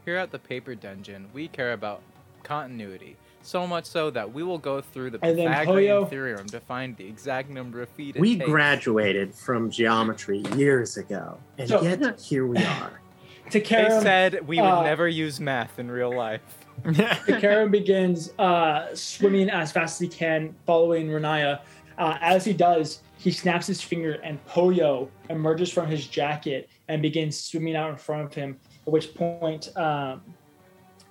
[0.05, 2.01] Here at the Paper Dungeon, we care about
[2.43, 3.15] continuity.
[3.41, 6.59] So much so that we will go through the And then Pythagorean Hoyo- theorem to
[6.61, 8.49] find the exact number of feet it we takes.
[8.49, 12.99] graduated from geometry years ago, and So- yet here we are.
[13.51, 16.41] They said we would uh, never use math in real life.
[16.85, 21.59] The Karen begins uh, swimming as fast as he can, following Riniya.
[21.97, 27.01] Uh, as he does, he snaps his finger, and Poyo emerges from his jacket and
[27.01, 28.59] begins swimming out in front of him.
[28.85, 30.21] At which point, um,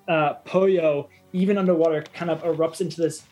[0.07, 3.25] uh, Poyo, even underwater, kind of erupts into this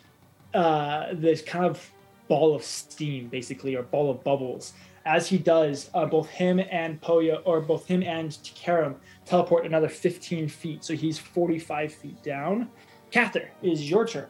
[0.54, 1.90] uh, this kind of
[2.26, 4.72] ball of steam, basically, or ball of bubbles.
[5.04, 8.94] As he does, uh, both him and Poyo, or both him and Takaram,
[9.26, 10.84] teleport another 15 feet.
[10.84, 12.70] So he's 45 feet down.
[13.12, 14.26] Kathyr, it is your turn.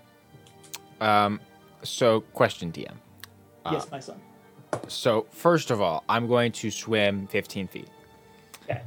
[1.01, 1.39] Um,
[1.85, 2.97] so question, DM.
[3.65, 4.21] Uh, yes, my son.
[4.89, 7.89] So first of all, I'm going to swim 15 feet.
[8.65, 8.83] Okay.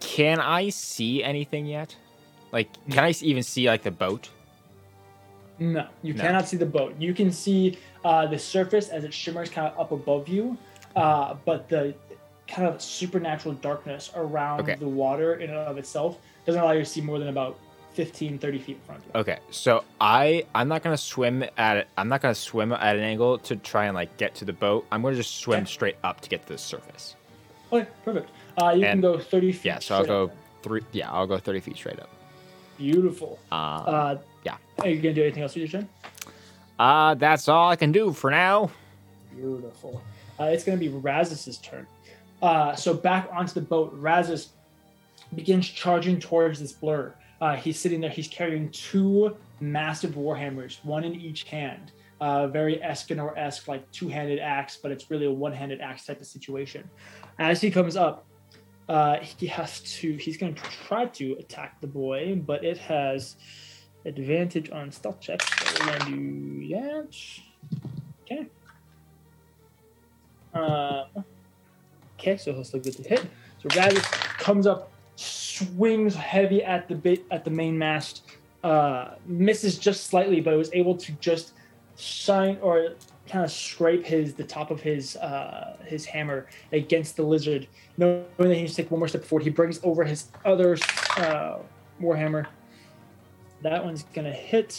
[0.00, 1.94] can I see anything yet?
[2.52, 4.30] Like, can I even see like the boat?
[5.58, 6.22] No, you No.
[6.22, 6.94] cannot see the boat.
[6.98, 10.56] You can see uh, the surface as it shimmers kind of up above you,
[10.96, 11.94] uh, but the
[12.46, 14.74] kind of supernatural darkness around Okay.
[14.76, 17.58] the water in and of itself doesn't allow you to see more than about
[17.96, 19.20] 15, 30 feet in front of you.
[19.20, 21.88] Okay, so I I'm not gonna swim at it.
[21.96, 24.86] I'm not gonna swim at an angle to try and like get to the boat.
[24.92, 25.66] I'm gonna just swim Okay.
[25.66, 27.16] straight up to get to the surface.
[27.72, 28.30] Okay, perfect.
[28.62, 29.64] Uh, you can go 30 feet.
[29.64, 30.30] Yeah, so I'll go
[30.62, 30.82] three.
[30.92, 32.08] Yeah, I'll go thirty feet straight up.
[32.78, 33.38] Beautiful.
[33.50, 34.56] Uh, Uh, yeah.
[34.80, 35.88] Are you to do anything else with your turn?
[36.78, 38.70] uh, that's all I can do for now.
[39.34, 40.02] Beautiful.
[40.38, 41.86] Uh, it's to be Razus's turn.
[42.42, 44.48] Uh, so back onto the boat, Razus
[45.34, 47.14] begins charging towards this blur.
[47.40, 48.10] Uh, he's sitting there.
[48.10, 51.92] He's carrying two massive warhammers, one in each hand.
[52.20, 56.88] Uh, very Escanor-esque, like two-handed axe, but it's really a one-handed axe type of situation.
[57.38, 58.24] As he comes up,
[58.88, 60.16] uh, he has to.
[60.16, 63.36] He's going to try to attack the boy, but it has
[64.06, 65.46] advantage on stealth checks.
[65.46, 67.16] So we're going to do that.
[68.22, 68.46] Okay.
[70.54, 71.24] Um,
[72.18, 73.26] okay, so he'll still get the hit.
[73.62, 74.90] So Raditz comes up,
[75.56, 78.22] swings heavy at the bit at the main mast,
[78.64, 81.52] uh, misses just slightly, but was able to just
[81.96, 82.94] shine or
[83.28, 87.66] kind of scrape his the top of his uh, his hammer against the lizard.
[87.96, 90.76] Knowing that he needs to take one more step forward, he brings over his other
[91.16, 91.58] uh,
[92.00, 92.46] warhammer.
[93.62, 94.78] That one's gonna hit.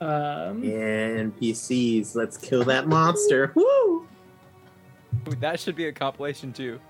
[0.00, 3.52] Um, And NPCs, let's kill that monster.
[3.54, 4.06] Woo!
[5.40, 6.80] That should be a compilation too.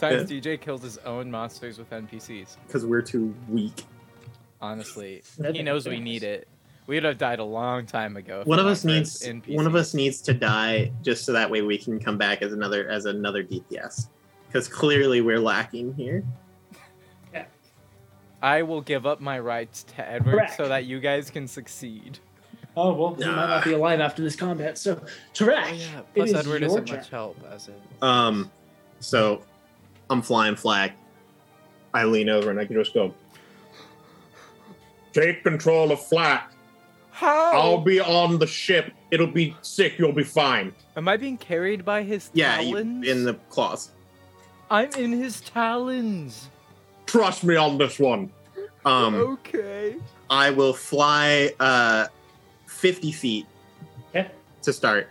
[0.00, 2.56] Times DJ kills his own monsters with NPCs.
[2.66, 3.84] Because we're too weak.
[4.60, 6.48] Honestly, he knows we need it.
[6.86, 8.42] We'd have died a long time ago.
[8.46, 11.62] One of us needs friends one of us needs to die just so that way
[11.62, 14.08] we can come back as another as another DPS.
[14.48, 16.24] Because clearly we're lacking here.
[17.32, 17.44] Yeah.
[18.42, 20.56] I will give up my rights to Edward Correct.
[20.56, 22.18] so that you guys can succeed.
[22.76, 24.76] Oh well, he might not be alive after this combat.
[24.78, 24.96] So,
[25.34, 26.00] Tarek, Oh, yeah.
[26.14, 26.96] Plus, is Edward your isn't turn.
[26.98, 27.80] much help as it.
[28.02, 28.50] Um,
[28.98, 29.42] so
[30.10, 30.92] I'm flying flag.
[31.94, 33.14] I lean over and I can just go.
[35.12, 36.52] Take control of flat.
[37.10, 37.52] How?
[37.52, 38.92] I'll be on the ship.
[39.10, 39.98] It'll be sick.
[39.98, 40.72] You'll be fine.
[40.96, 43.06] Am I being carried by his Yeah, you- talons?
[43.06, 43.90] in the claws.
[44.70, 46.48] I'm in his talons.
[47.06, 48.30] Trust me on this one.
[48.84, 49.96] Um, okay.
[50.30, 52.06] I will fly uh
[52.66, 53.46] 50 feet
[54.10, 54.30] Okay.
[54.62, 55.08] to start.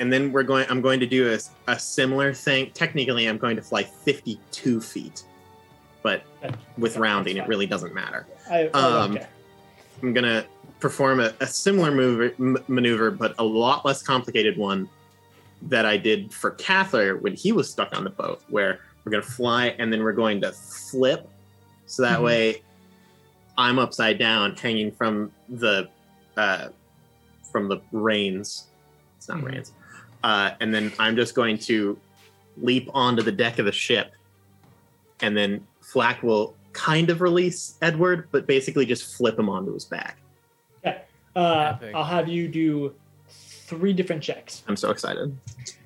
[0.00, 1.38] And then we're going I'm going to do a,
[1.72, 2.70] a similar thing.
[2.72, 5.24] Technically I'm going to fly 52 feet.
[6.02, 6.22] But
[6.76, 8.26] with rounding it really doesn't matter.
[8.50, 9.26] I, Um, okay.
[10.02, 10.46] I'm going to
[10.78, 14.88] perform a, a similar move, m- maneuver but a lot less complicated one
[15.62, 19.24] that I did for Kathyr when he was stuck on the boat where we're going
[19.24, 21.28] to fly and then we're going to flip
[21.86, 22.24] so that Mhm.
[22.24, 22.62] way
[23.56, 25.88] I'm upside down hanging from the
[26.36, 26.68] uh
[27.50, 28.68] from the reins.
[29.16, 29.44] It's not Mhm.
[29.46, 29.72] reins.
[30.22, 31.98] Uh and then I'm just going to
[32.56, 34.12] leap onto the deck of the ship
[35.20, 39.84] and then Flack will kind of release Edward, but basically just flip him onto his
[39.84, 40.18] back.
[41.36, 42.94] Uh, I'll have you do
[43.28, 44.64] three different checks.
[44.66, 45.36] I'm so excited.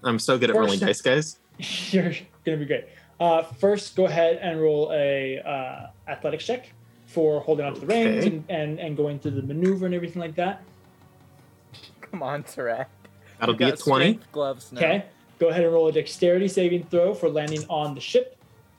[0.03, 1.91] I'm so good at rolling First- dice, guys.
[1.93, 2.15] You're
[2.45, 2.87] gonna be great.
[3.21, 6.73] Uh, first, go ahead and roll a uh, athletics check
[7.07, 10.35] for holding onto the reins and, and, and going through the maneuver and everything like
[10.37, 10.63] that.
[12.01, 12.87] Come on, Tarek.
[13.43, 14.21] That'll You've be a 20.
[14.31, 14.79] Gloves now.
[14.79, 15.05] Okay.
[15.41, 18.37] Go ahead and roll a dexterity saving throw for landing on the ship.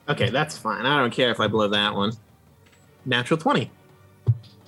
[0.08, 0.86] Okay, that's fine.
[0.86, 2.14] I don't care if I blow that one.
[3.04, 3.70] Natural 20.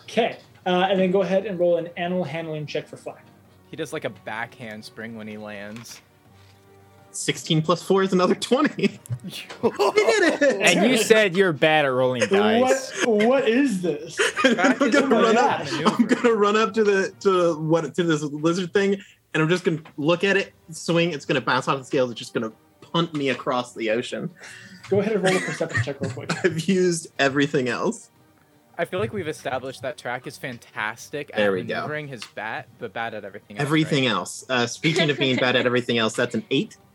[0.02, 0.36] Okay.
[0.66, 3.24] Uh, and then go ahead and roll an animal handling check for Flack.
[3.70, 6.02] He does like a backhand spring when he lands.
[7.12, 8.68] 16 plus 4 is another 20.
[9.62, 10.76] I did it!
[10.76, 12.92] And you said you're bad at rolling dice.
[13.06, 13.24] What?
[13.24, 14.18] What is this?
[14.44, 15.66] I'm gonna run up.
[15.86, 19.02] I'm gonna run up to the to what to this lizard thing,
[19.36, 21.12] and I'm just gonna look at it, swing.
[21.12, 22.10] It's gonna bounce off the scales.
[22.10, 24.30] It's just gonna punt me across the ocean.
[24.88, 26.32] Go ahead and roll a perception check real quick.
[26.44, 28.08] I've used everything else.
[28.78, 31.74] I feel like we've established that Track is fantastic at There we go.
[31.74, 33.62] maneuvering his bat, but bad at everything else.
[33.66, 34.12] Everything right?
[34.12, 34.46] else.
[34.48, 36.78] Uh, speaking of being bad at everything else, that's an eight.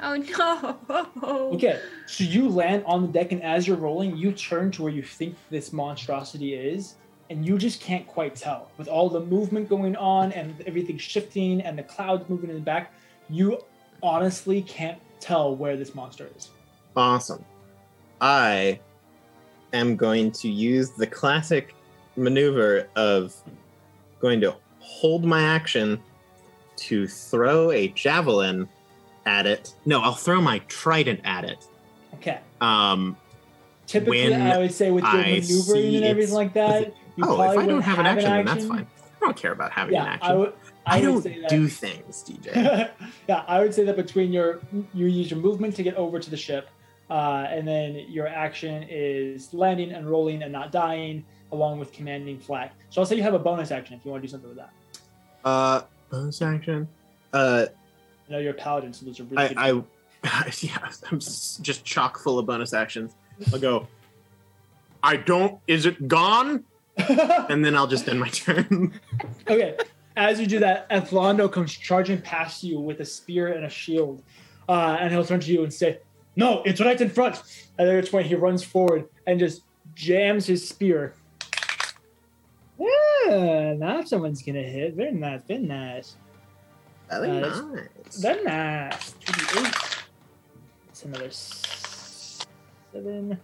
[0.00, 1.08] Oh no.
[1.54, 4.92] Okay, so you land on the deck, and as you're rolling, you turn to where
[4.92, 6.94] you think this monstrosity is,
[7.30, 8.70] and you just can't quite tell.
[8.78, 12.62] With all the movement going on and everything shifting and the clouds moving in the
[12.62, 12.92] back,
[13.28, 13.58] you
[14.02, 16.50] honestly can't tell where this monster is.
[16.96, 17.44] Awesome.
[18.20, 18.80] I
[19.72, 21.74] am going to use the classic
[22.16, 23.34] maneuver of
[24.20, 26.00] going to hold my action
[26.76, 28.68] to throw a javelin
[29.26, 29.74] at it.
[29.84, 31.66] No, I'll throw my trident at it.
[32.14, 33.16] Okay, Um,
[33.86, 36.94] typically When I would say with your I maneuvering and everything like that.
[37.18, 38.86] You oh, if I don't have an action, then that's fine.
[39.20, 40.30] I don't care about having Yeah, an action.
[40.30, 40.52] I would.
[40.86, 42.54] I, I, don't that, do things, DJ.
[43.28, 44.60] yeah, I would say that between your
[44.94, 46.68] you use your movement to get over to the ship,
[47.10, 52.38] uh, and then your action is landing and rolling and not dying, along with commanding
[52.38, 52.72] Flack.
[52.90, 54.58] So I'll say you have a bonus action if you want to do something with
[54.58, 54.70] that.
[55.44, 56.86] uh, bonus action.
[57.32, 57.66] Uh,
[58.28, 59.84] I know you're a paladin, so those are really I, good.
[60.22, 63.16] I, yeah, I'm just chock full of bonus actions.
[63.52, 63.88] I'll go.
[65.02, 65.60] I don't.
[65.66, 66.64] Is it gone?
[67.50, 68.98] And then I'll just end my turn.
[69.48, 69.76] okay,
[70.16, 74.22] as you do that, Ethlondo comes charging past you with a spear and a shield,
[74.68, 75.98] uh, and he'll turn to you and say,
[76.36, 77.40] "No, it's right in front."
[77.78, 79.62] At which point he runs forward and just
[79.94, 81.14] jams his spear.
[82.78, 84.94] Yeah, now someone's gonna hit.
[84.94, 86.16] Very nice, very nice.
[87.10, 88.16] Very Uh, it's- nice.
[88.20, 89.14] Very nice.
[89.24, 90.04] 2d8.
[90.86, 93.38] That's another seven.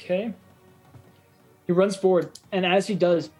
[0.00, 0.32] Okay.
[1.66, 3.30] He runs forward, and as he does,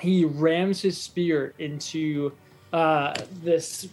[0.00, 2.32] he rams his spear into
[2.72, 3.88] uh, this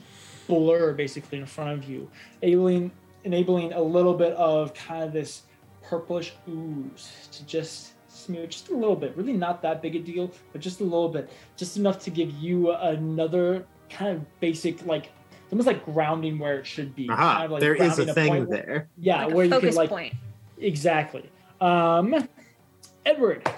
[0.48, 2.10] blur basically in front of you,
[2.42, 2.92] enabling
[3.24, 5.44] enabling a little bit of kind of this
[5.84, 9.16] purplish ooze to just smear just a little bit.
[9.16, 12.32] Really not that big a deal, but just a little bit, just enough to give
[12.32, 15.12] you another kind of basic like
[15.52, 17.10] almost like grounding where it should be.
[17.10, 18.90] Aha, kind of like there is a grounding thing point where- there.
[18.98, 20.14] Yeah, like where a you can like point.
[20.58, 21.30] Exactly.
[21.60, 22.28] Um,
[23.06, 23.50] Edward,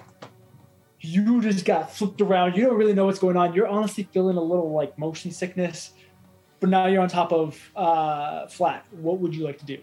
[1.01, 2.55] you just got flipped around.
[2.55, 3.53] You don't really know what's going on.
[3.53, 5.91] You're honestly feeling a little like motion sickness,
[6.59, 8.85] but now you're on top of uh, flat.
[8.91, 9.77] What would you like to do?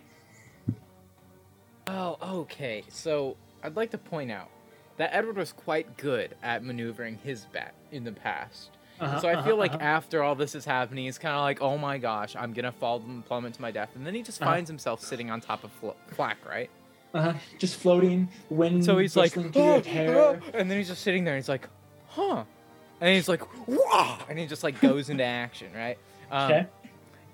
[1.87, 2.85] Oh, okay.
[2.89, 4.49] So I'd like to point out
[4.97, 8.71] that Edward was quite good at maneuvering his bat in the past.
[9.01, 9.83] Uh-huh, so I uh-huh, feel like uh-huh.
[9.83, 13.01] after all this is happening, he's kind of like, oh my gosh, I'm gonna fall
[13.01, 14.51] and plummet to my death, and then he just Uh-huh.
[14.53, 16.69] finds himself sitting on top of fl- Flack, right?
[17.15, 17.33] Uh-huh.
[17.59, 18.85] just floating, wind.
[18.85, 20.19] So he's like, whistling through your "Oh, hair.
[20.19, 21.69] oh," and then he's just sitting there, and he's like,
[22.09, 22.45] huh,
[23.01, 25.99] and he's like, wah, and he just like goes into action, right?
[26.31, 26.67] Um, Okay.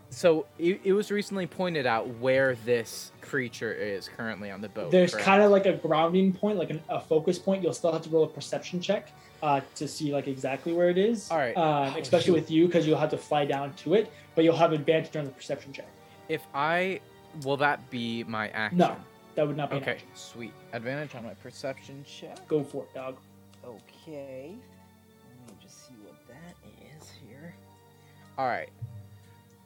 [0.09, 4.93] So it, it was recently pointed out where this creature is currently on the boat.
[4.93, 7.61] There's kind of like a grounding point, like an, a focus point.
[7.65, 9.11] You'll still have to roll a perception check
[9.43, 11.29] uh, to see like exactly where it is.
[11.29, 11.57] All right.
[11.57, 12.33] Um, Oh, especially shoot.
[12.35, 15.25] with you, because you'll have to fly down to it, but you'll have advantage on
[15.25, 15.89] the perception check.
[16.29, 17.01] If I
[17.43, 18.79] will that be my action?
[18.79, 18.97] No,
[19.37, 20.09] that would not be an Okay, action.
[20.14, 20.53] sweet.
[20.72, 22.46] Advantage on my perception check.
[22.49, 23.16] Go for it, dog.
[23.64, 24.55] Okay.
[25.46, 26.55] Let me just see what that
[27.01, 27.55] is here.
[28.38, 28.68] All right.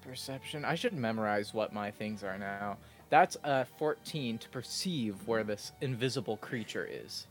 [0.03, 0.65] Perception.
[0.65, 2.79] I should memorize what my things are now.
[3.11, 7.27] That's a 14 to perceive where this invisible creature is.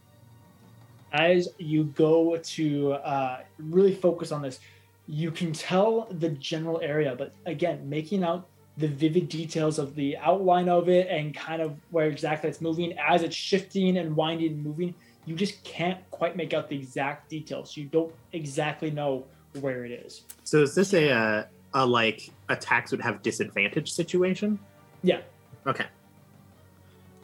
[1.11, 4.59] as you go to uh, really focus on this,
[5.07, 8.47] you can tell the general area, but again, making out
[8.79, 12.97] the vivid details of the outline of it and kind of where exactly it's moving
[12.97, 17.29] as it's shifting and winding and moving, you just can't quite make out the exact
[17.29, 17.75] details.
[17.75, 19.25] You don't exactly know
[19.59, 20.23] where it is.
[20.45, 24.57] So is this a uh, a like attacks would have disadvantage situation?
[25.03, 25.21] Yeah.
[25.67, 25.85] Okay.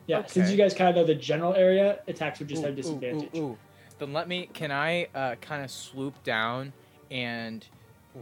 [0.08, 2.74] Yeah, since you guys kind of know the general area, attacks would just Ooh, have
[2.74, 3.36] ooh, ooh, disadvantage.
[3.36, 3.58] ooh.
[3.98, 4.50] Then let me.
[4.54, 6.74] Can I uh, kind of swoop down
[7.10, 7.66] and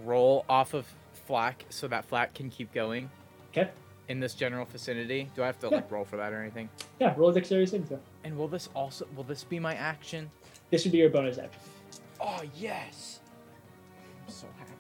[0.06, 0.86] roll off of
[1.26, 3.10] Flack so that Flack can keep going
[3.56, 3.70] Okay.
[4.10, 5.30] in this general vicinity?
[5.36, 5.76] Do I have to Yeah.
[5.78, 6.70] like roll for that or anything?
[7.00, 8.00] Yeah, roll a dexterity saving throw.
[8.24, 10.30] And will this also will this be my action?
[10.72, 11.62] This would be your bonus action.
[12.20, 13.20] Oh yes!
[14.26, 14.72] I'm so happy.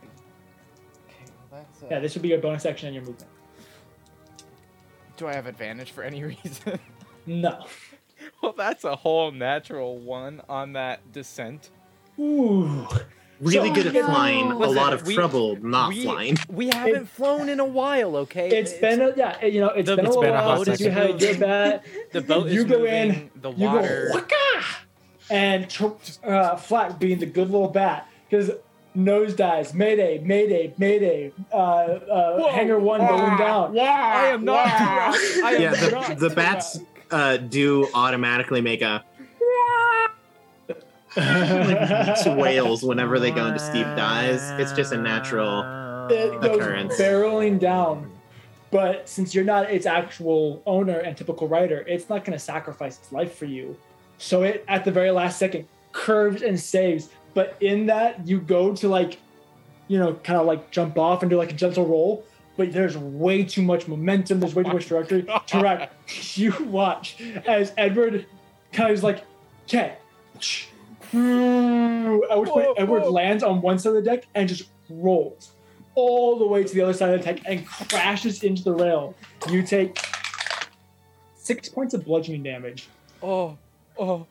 [1.08, 1.84] Okay, well that's.
[1.84, 3.30] Uh, Yeah, this would be your bonus action and your movement.
[5.18, 6.80] Do I have advantage for any reason?
[7.28, 7.66] No.
[8.42, 11.70] well, that's a whole natural one on that descent.
[12.20, 12.88] Ooh.
[13.42, 14.06] Really So- good at No.
[14.06, 14.52] flying.
[14.52, 16.38] A Listen, lot of we- trouble not we, flying.
[16.52, 18.50] We haven't flown in a while, okay?
[18.50, 20.58] It's been a, yeah, you know, it's The- been a it's little been a while
[20.58, 21.12] hot since you second.
[21.12, 21.84] had your bat.
[22.14, 24.36] the boat is you go moving, in, the You go waka,
[25.30, 25.88] and tr-
[26.26, 28.52] uh, Flack being the good little bat because
[28.96, 32.50] nose dives, mayday, mayday, mayday, uh, uh, Whoa.
[32.52, 33.78] hanger one going down.
[33.80, 34.66] I am not.
[34.68, 35.12] Yeah.
[35.44, 36.08] I am Yeah, not.
[36.20, 36.80] the, the bats
[37.12, 39.04] uh, do automatically make a
[41.16, 44.44] like whales whenever they go into steep dives.
[44.60, 45.62] It's just a natural.
[46.10, 47.00] it goes Occurrence.
[47.00, 48.12] barreling down.
[48.72, 52.98] But since you're not its actual owner and typical rider, it's not going to sacrifice
[52.98, 53.78] its life for you.
[54.18, 57.10] So it, at the very last second, curves and saves.
[57.36, 59.20] But in that, you go to like,
[59.88, 62.26] you know, kind of like jump off and do like a gentle roll.
[62.58, 64.40] But there's way too much momentum.
[64.40, 65.24] There's way too much oh trajectory.
[65.48, 65.90] to ride.
[66.36, 68.26] You watch as Edward
[68.72, 69.24] kind of is like,
[69.66, 69.98] okay.
[71.12, 75.52] At which point, Edward lands on one side of the deck and just rolls
[75.96, 79.16] all the way to the other side of the deck and crashes into the rail.
[79.50, 80.00] You take
[81.36, 82.88] six points of bludgeoning damage.
[83.22, 83.58] oh,
[83.98, 84.26] oh.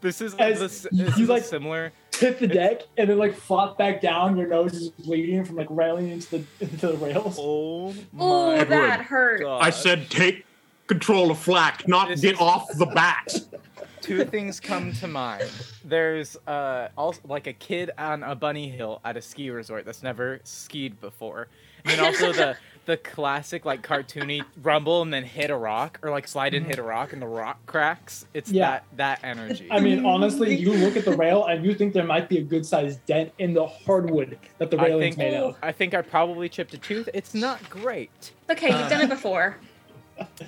[0.00, 1.90] This is As this, you, is like- similar.
[2.18, 4.36] hit the deck and then like flop back down.
[4.36, 7.38] Your nose is bleeding from like railing into the into the rails.
[7.40, 9.40] Oh Oh, my that hurt.
[9.40, 9.62] God.
[9.62, 10.44] I said take
[10.88, 13.34] control of Flack, not This get is- off the bat.
[14.04, 15.50] two things come to mind.
[15.84, 20.02] There's uh also like a kid on a bunny hill at a ski resort that's
[20.02, 21.48] never skied before.
[21.84, 26.10] And then also the the classic like cartoony rumble and then hit a rock or
[26.10, 28.26] like slide and hit a rock and the rock cracks.
[28.34, 28.70] It's Yeah.
[28.70, 29.68] that that energy.
[29.70, 32.42] I mean, honestly, you look at the rail and you think there might be a
[32.42, 35.56] good sized dent in the hardwood that the I railing's think made of.
[35.62, 37.08] I think I probably chipped a tooth.
[37.14, 38.32] It's not great.
[38.50, 39.56] Okay, you've done it before.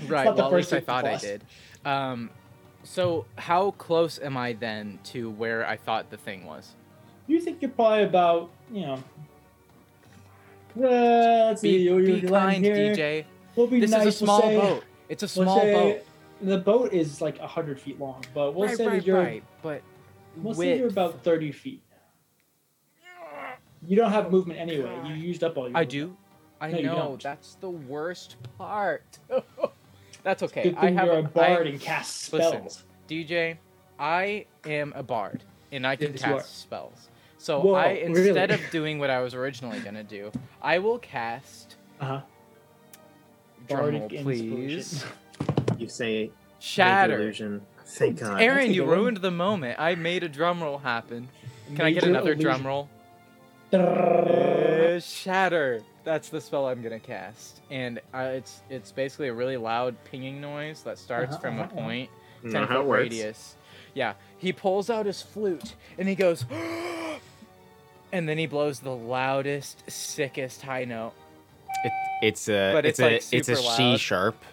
[0.07, 0.27] Right.
[0.33, 1.43] Well, at least I thought I did.
[1.85, 2.31] Um,
[2.87, 6.75] so how close am I then to where I thought the thing was?
[7.27, 9.03] You think you're probably about, you know.
[10.79, 11.79] Uh, let's see.
[11.79, 12.95] Be, you- be you land kind, here.
[12.95, 13.25] DJ.
[13.57, 14.07] We'll be This nice.
[14.07, 14.85] is a small we'll say, boat.
[15.09, 16.07] It's a we'll small say boat.
[16.43, 19.43] The boat is like hundred feet long, but we'll right, say right, you're right.
[19.63, 19.81] But
[20.37, 21.83] we'll say you're about thirty feet.
[23.87, 24.95] You don't have movement anyway.
[25.07, 25.77] You used up all your.
[25.77, 25.91] I movement.
[25.91, 26.17] do.
[26.61, 27.19] I No, know.
[27.23, 29.19] That's the worst part.
[30.27, 30.65] That's okay.
[30.65, 32.53] Good I thing have you're a I- bard and cast spells.
[32.53, 32.69] listen.
[32.69, 32.85] spells.
[33.09, 33.59] DJ,
[33.97, 37.09] I am a bard and I can Yes, cast spells.
[37.39, 38.29] So Whoa, I really?
[38.29, 41.77] instead of doing what I was originally gonna do, I will cast.
[42.01, 42.21] Uh huh.
[43.69, 45.05] Drum roll, please.
[45.79, 47.15] You say Shatter.
[47.21, 47.63] illusion.
[47.85, 48.41] Thank God.
[48.43, 48.99] Aaron, you good one.
[48.99, 49.79] ruined the moment.
[49.79, 51.29] I made a drum roll happen.
[51.77, 52.43] Can I get another illusion.
[52.43, 52.89] drum roll?
[53.73, 55.83] Uh, shatter.
[56.07, 60.41] That's the spell I'm gonna cast, and uh, it's it's basically a really loud pinging
[60.41, 61.83] noise that starts Uh-huh, from a uh-huh, uh-huh.
[61.83, 62.11] point,
[62.43, 63.57] ten know how it foot radius.
[63.93, 66.45] Yeah, he pulls out his flute and he goes,
[68.13, 71.13] and then he blows the loudest, sickest high note.
[71.85, 71.93] It,
[72.23, 74.01] it's a But it's, it's, like, a it's a super C loud.
[74.01, 74.45] sharp,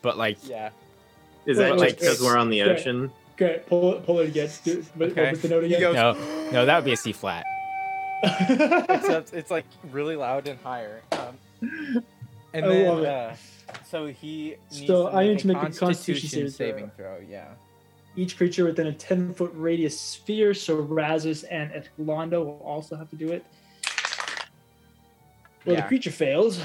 [0.00, 0.70] but like Yeah.
[1.44, 3.10] Is that wait, like because we're on the ocean?
[3.34, 4.48] Okay, pull it, pull it again.
[4.62, 5.30] Do- What, Okay.
[5.30, 5.80] was the note He again?
[5.92, 7.44] goes, no no that would be a C flat.
[8.22, 11.02] Except it's like really loud and higher.
[11.12, 11.38] Um,
[12.52, 13.06] and I then, love it.
[13.08, 13.34] uh,
[13.84, 17.18] so he So I need to make a Constitution saving saving throw.
[17.28, 17.48] Yeah.
[18.16, 23.08] Each creature within a 10 foot radius sphere, so Razzus and Etlando will also have
[23.10, 23.44] to do it.
[25.64, 25.82] Well, Yeah.
[25.82, 26.60] the creature fails.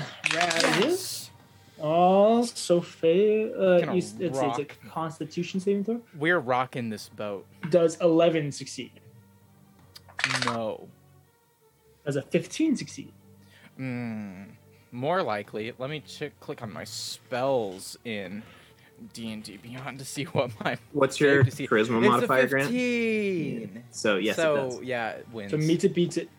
[1.80, 3.54] oh so fail.
[3.62, 4.66] Uh, you- let's it's a.
[4.90, 6.02] Constitution saving throw.
[6.18, 7.46] We're rocking this boat.
[7.70, 8.92] Does 11 succeed?
[10.46, 10.88] No.
[12.06, 13.12] Does a 15 succeed?
[13.80, 14.48] Mm,
[14.92, 15.74] more likely.
[15.78, 18.44] Let me check, click on my spells in
[19.14, 21.68] D and D Beyond to see what my What's your save to see.
[21.68, 22.68] charisma It's a modifier, Grant?
[22.70, 23.84] 15.
[23.92, 24.82] So yes, so it does.
[24.84, 25.52] yeah, it wins.
[25.52, 26.30] So meets it, beats it.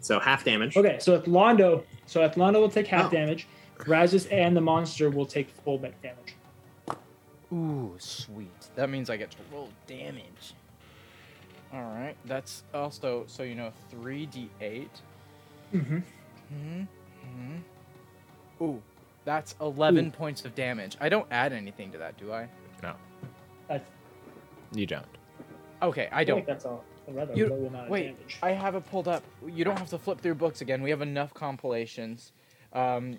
[0.00, 0.76] So half damage.
[0.76, 3.10] Okay, so Etlando, so Etlando will take half Oh.
[3.10, 3.46] damage.
[3.80, 6.34] Razzus and the monster will take full damage.
[7.52, 8.50] Ooh, sweet.
[8.74, 10.54] That means I get to roll damage.
[11.72, 14.90] All right, that's also so you know three d eight.
[15.74, 15.98] Mm-hmm.
[16.48, 16.82] Hmm.
[17.22, 17.56] Hmm.
[18.64, 18.82] Ooh,
[19.24, 20.96] that's eleven points of damage.
[21.00, 22.48] I don't add anything to that, do I?
[23.70, 23.80] I
[24.72, 25.04] You don't.
[25.82, 26.36] Okay, I I don't.
[26.38, 26.84] think that's all.
[27.06, 28.38] a rather You- low amount of Wait, damage.
[28.42, 29.22] I have it pulled up.
[29.46, 30.80] You don't have to flip through books again.
[30.82, 32.32] We have enough compilations.
[32.72, 33.18] Um,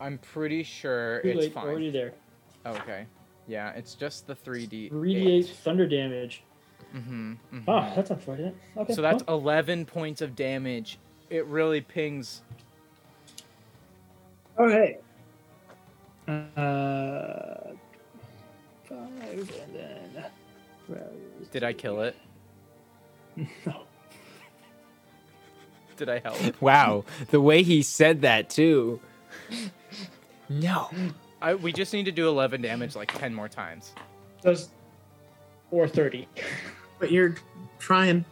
[0.00, 1.66] I'm pretty sure Too it's late, fine.
[1.66, 2.12] already there.
[2.66, 3.04] Okay.
[3.46, 4.90] Yeah, it's just the 3D.
[4.90, 6.42] 3d8 thunder damage.
[6.94, 7.34] Mm-hmm.
[7.66, 8.54] Oh, that's unfortunate.
[8.76, 8.94] Okay.
[8.94, 10.98] So that's well, 11 points of damage.
[11.28, 12.42] It really pings.
[14.58, 14.98] okay.
[16.28, 16.32] Uh,
[18.84, 20.24] five and then.
[21.50, 22.16] Did I kill it?
[23.66, 23.82] No.
[25.96, 26.36] Did I help?
[26.60, 29.00] Wow, the way he said that too.
[30.48, 30.90] No.
[31.42, 33.92] I, we just need to do 11 damage like 10 more times.
[34.42, 34.70] Does
[35.70, 36.28] or 30.
[37.04, 37.34] But you're
[37.78, 38.24] trying.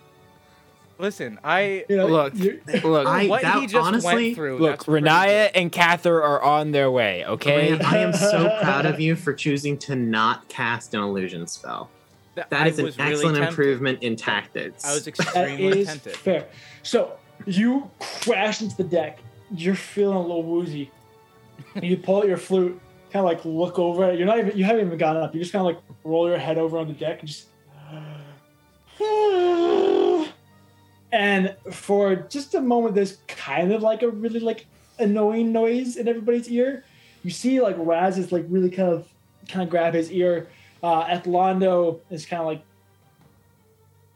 [0.99, 1.85] Listen, I.
[1.89, 4.59] You know, Look, Look, I- what that- he just honestly- went through.
[4.59, 5.57] look, that's Riniya good.
[5.61, 7.25] and Kathyr are on their way.
[7.27, 7.69] Okay.
[7.77, 11.91] Grant, I am so proud of you for choosing to not cast an illusion spell.
[12.35, 13.51] That That I is an was really excellent tempted.
[13.51, 14.85] improvement in tactics.
[14.87, 16.17] I was That extremely is tempted.
[16.17, 16.47] fair.
[16.83, 17.13] So
[17.45, 17.91] you
[18.23, 19.19] crash into the deck.
[19.55, 20.91] You're feeling a little woozy.
[21.83, 22.81] you pull out your flute,
[23.13, 24.19] kind of like look over it.
[24.19, 24.57] You're not even.
[24.57, 25.35] You haven't even gotten up.
[25.35, 27.49] You just kind of like roll your head over on the deck and just.
[31.13, 34.65] And for just a moment, there's kind of like a really like
[34.99, 36.85] annoying noise in everybody's ear.
[37.23, 39.07] You see like Raz is like really kind of
[39.47, 40.49] kind of grab his ear.
[40.83, 42.63] Uh, Etlando is kind of like,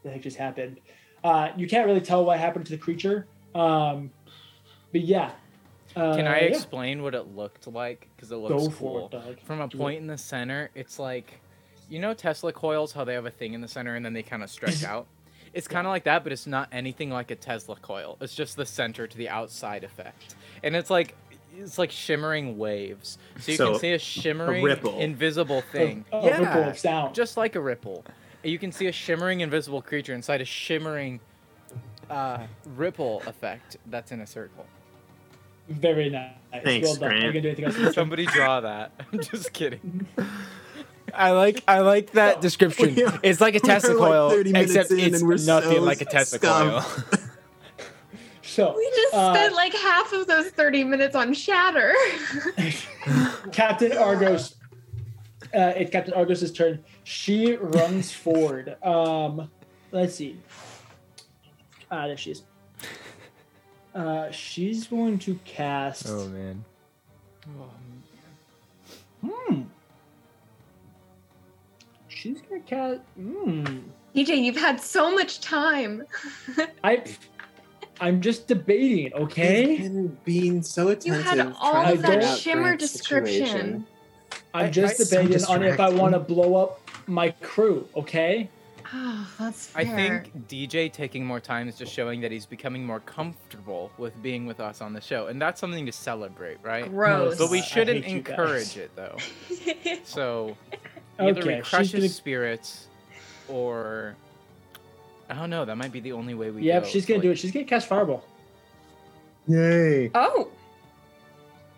[0.03, 0.79] the heck just happened?
[1.23, 3.27] Uh, you can't really tell what happened to the creature.
[3.53, 4.09] Um,
[4.91, 5.31] but yeah.
[5.95, 6.45] Uh, Can I yeah.
[6.47, 8.07] explain what it looked like?
[8.15, 9.09] Because it looks Go cool.
[9.13, 9.79] it, From a Do it.
[9.79, 11.39] point in the center, it's like
[11.89, 14.23] you know Tesla coils, how they have a thing in the center and then they
[14.23, 15.07] kind of stretch out.
[15.53, 18.17] It's kind of like that, but it's not anything like a Tesla coil.
[18.21, 21.15] It's just the center to the outside effect, and it's like
[21.57, 23.17] it's like shimmering waves.
[23.39, 24.99] So you So, can see a shimmering, ripple.
[24.99, 26.05] invisible thing.
[26.11, 27.15] A, a yeah, ripple of sound.
[27.15, 28.05] just like a ripple.
[28.43, 31.19] You can see a shimmering, invisible creature inside a shimmering
[32.09, 34.65] uh, ripple effect that's in a circle.
[35.69, 36.31] Very nice.
[36.63, 37.11] Thanks, well done.
[37.11, 37.73] Are you gonna do anything else?
[37.73, 37.93] with this one?
[37.93, 38.91] Somebody draw that.
[39.11, 40.05] I'm just kidding.
[41.13, 42.95] I like I like that description.
[42.95, 45.81] We- It's like a we're Tesla like coil, except in it's and we're nothing so
[45.83, 46.83] like a Tesla coil.
[48.41, 51.93] So We just Uh, spent like half of those 30 minutes on shatter.
[53.51, 54.55] Captain Argos.
[55.53, 56.83] Uh, it's Captain Argos's turn.
[57.03, 58.75] She runs forward.
[58.83, 59.51] Um,
[59.91, 60.39] let's see.
[61.91, 62.43] Ah, there she is.
[63.93, 66.07] Uh, she's going to cast.
[66.09, 66.65] Oh man.
[69.23, 69.61] Hmm.
[72.17, 73.01] She's gonna cast.
[73.15, 73.65] Hmm.
[74.15, 76.03] DJ, you've had so much time.
[76.83, 77.03] I.
[77.99, 79.13] I'm just debating.
[79.13, 79.75] Okay.
[79.75, 79.89] He's
[80.23, 81.05] being so attentive.
[81.17, 83.45] You had all of that shimmer description.
[83.45, 83.87] situation.
[84.53, 87.87] I'm just I- so debating on if I want to blow up my crew.
[87.95, 88.49] Okay.
[88.93, 89.81] Oh, that's fair.
[89.81, 94.21] I think DJ taking more time is just showing that he's becoming more comfortable with
[94.23, 96.89] being with us on the show, and that's something to celebrate, right?
[96.89, 97.37] Gross.
[97.37, 98.31] But we shouldn't hate you guys.
[98.39, 99.17] encourage it though.
[100.05, 100.55] So
[101.19, 101.55] either Okay.
[101.57, 102.87] we crush she's gonna- his spirits,
[103.49, 104.15] or
[105.29, 105.65] I don't know.
[105.65, 106.63] That might be the only way we.
[106.63, 106.89] Yep, go.
[106.89, 107.37] she's gonna Like, do it.
[107.39, 108.23] She's gonna cast Fireball.
[109.47, 110.11] Yay!
[110.13, 110.49] oh,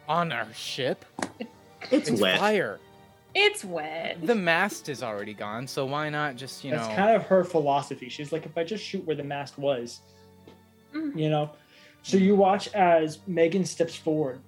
[0.07, 1.05] on our ship.
[1.91, 2.39] It's It's wet.
[2.39, 2.79] fire.
[3.35, 4.17] it's wet.
[4.25, 6.95] The mast is already gone, so why not just you That's know?
[6.95, 8.09] kind of her philosophy.
[8.09, 10.01] She's like, if I just shoot where the mast was,
[10.93, 11.15] Mm.
[11.17, 11.51] you know.
[12.01, 14.39] So you watch as Megan steps forward,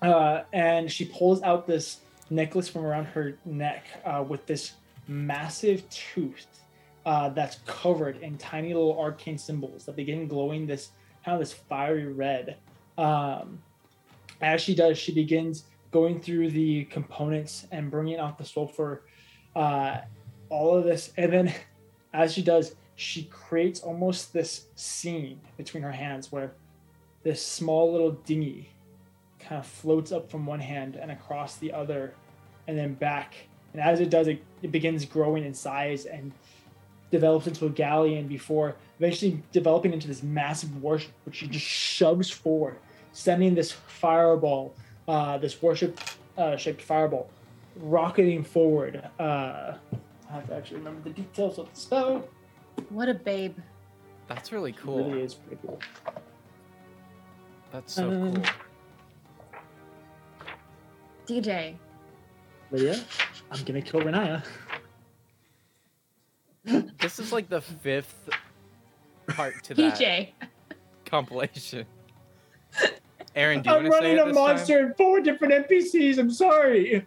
[0.00, 1.98] uh, and she pulls out this
[2.30, 4.72] necklace from around her neck uh, with this
[5.06, 6.46] massive tooth
[7.06, 10.90] uh, that's covered in tiny little arcane symbols that begin glowing this
[11.24, 12.56] kind of this fiery red.
[12.96, 13.62] Um,
[14.40, 19.04] as she does, she begins going through the components and bringing out the sulfur,
[19.56, 19.98] uh,
[20.50, 21.54] all of this, and then
[22.12, 26.52] as she does, she creates almost this scene between her hands where
[27.22, 28.70] this small little dinghy
[29.48, 32.14] kind of floats up from one hand and across the other
[32.66, 33.34] and then back.
[33.72, 36.32] And as it does, it, it begins growing in size and
[37.10, 42.28] develops into a galleon before eventually developing into this massive warship, which she just shoves
[42.30, 42.76] forward,
[43.12, 44.74] sending this fireball,
[45.06, 45.98] uh, this warship
[46.36, 47.30] uh, shaped fireball,
[47.76, 49.02] rocketing forward.
[49.18, 49.74] Uh,
[50.30, 52.28] I have to actually remember the details of the spell.
[52.90, 53.56] What a babe.
[54.26, 55.08] That's really It cool.
[55.08, 55.78] really is pretty cool.
[57.72, 58.44] That's so Um, cool.
[61.28, 61.74] DJ.
[62.70, 63.00] Lydia,
[63.50, 64.42] I'm gonna kill Riniya.
[67.00, 68.28] This is like the fifth
[69.28, 70.30] part to that DJ.
[71.06, 71.86] compilation.
[73.34, 75.68] Aaron, do you I'm want to say running it a this monster and four different
[75.68, 76.18] NPCs.
[76.18, 77.06] I'm sorry.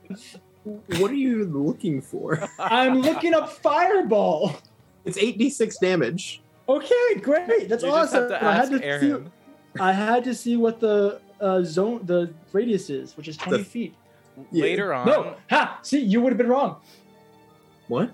[0.63, 2.47] What are you looking for?
[2.59, 4.55] I'm looking up Fireball.
[5.05, 6.41] It's 8d6 damage.
[6.69, 7.67] Okay, great.
[7.67, 7.91] That's time?
[7.91, 8.29] You just awesome.
[8.31, 9.25] have to I had to Aaron.
[9.25, 9.79] see.
[9.81, 13.63] I had to see what the uh, zone, the radius is, which is 20 The-
[13.63, 13.95] feet.
[14.51, 14.61] Yeah.
[14.63, 15.79] Later on, No, ha!
[15.83, 16.77] See, you would have been wrong.
[17.87, 18.11] What?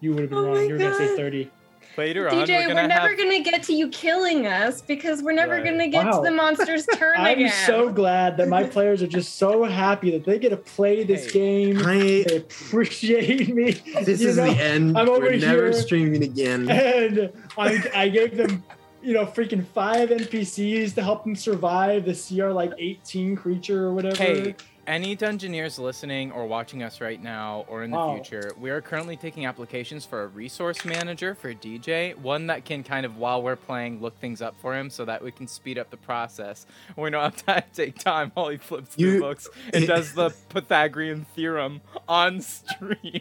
[0.00, 0.66] You would have been Oh wrong.
[0.66, 1.50] You were gonna say 30.
[1.96, 3.18] later on, DJ, we're we're, never have.
[3.18, 5.64] gonna get to you killing us because we're never Right.
[5.64, 6.20] gonna get Wow.
[6.22, 7.52] to the monster's turn I'm again.
[7.66, 11.26] so glad that my players are just so happy that they get to play this
[11.26, 11.72] Hey.
[11.72, 11.78] game.
[11.86, 12.24] I.
[12.26, 13.72] They appreciate me.
[14.04, 14.44] This you is know?
[14.52, 14.98] the end.
[14.98, 15.72] I'm over We're never here.
[15.72, 16.68] streaming again.
[16.70, 18.62] and I, I gave them
[19.02, 23.92] you know freaking five npcs to help them survive the cr like 18 creature or
[23.92, 24.54] whatever Hey,
[24.86, 28.14] any Dungeoneers listening or watching us right now or in the Wow.
[28.14, 32.82] future, we are currently taking applications for a resource manager for DJ, one that can
[32.82, 35.78] kind of, while we're playing, look things up for him so that we can speed
[35.78, 36.66] up the process.
[36.96, 40.30] We don't have to take time while he flips through You- books and does the
[40.50, 43.20] Pythagorean theorem on stream.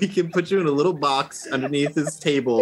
[0.00, 2.60] we can put you in a little box underneath his table,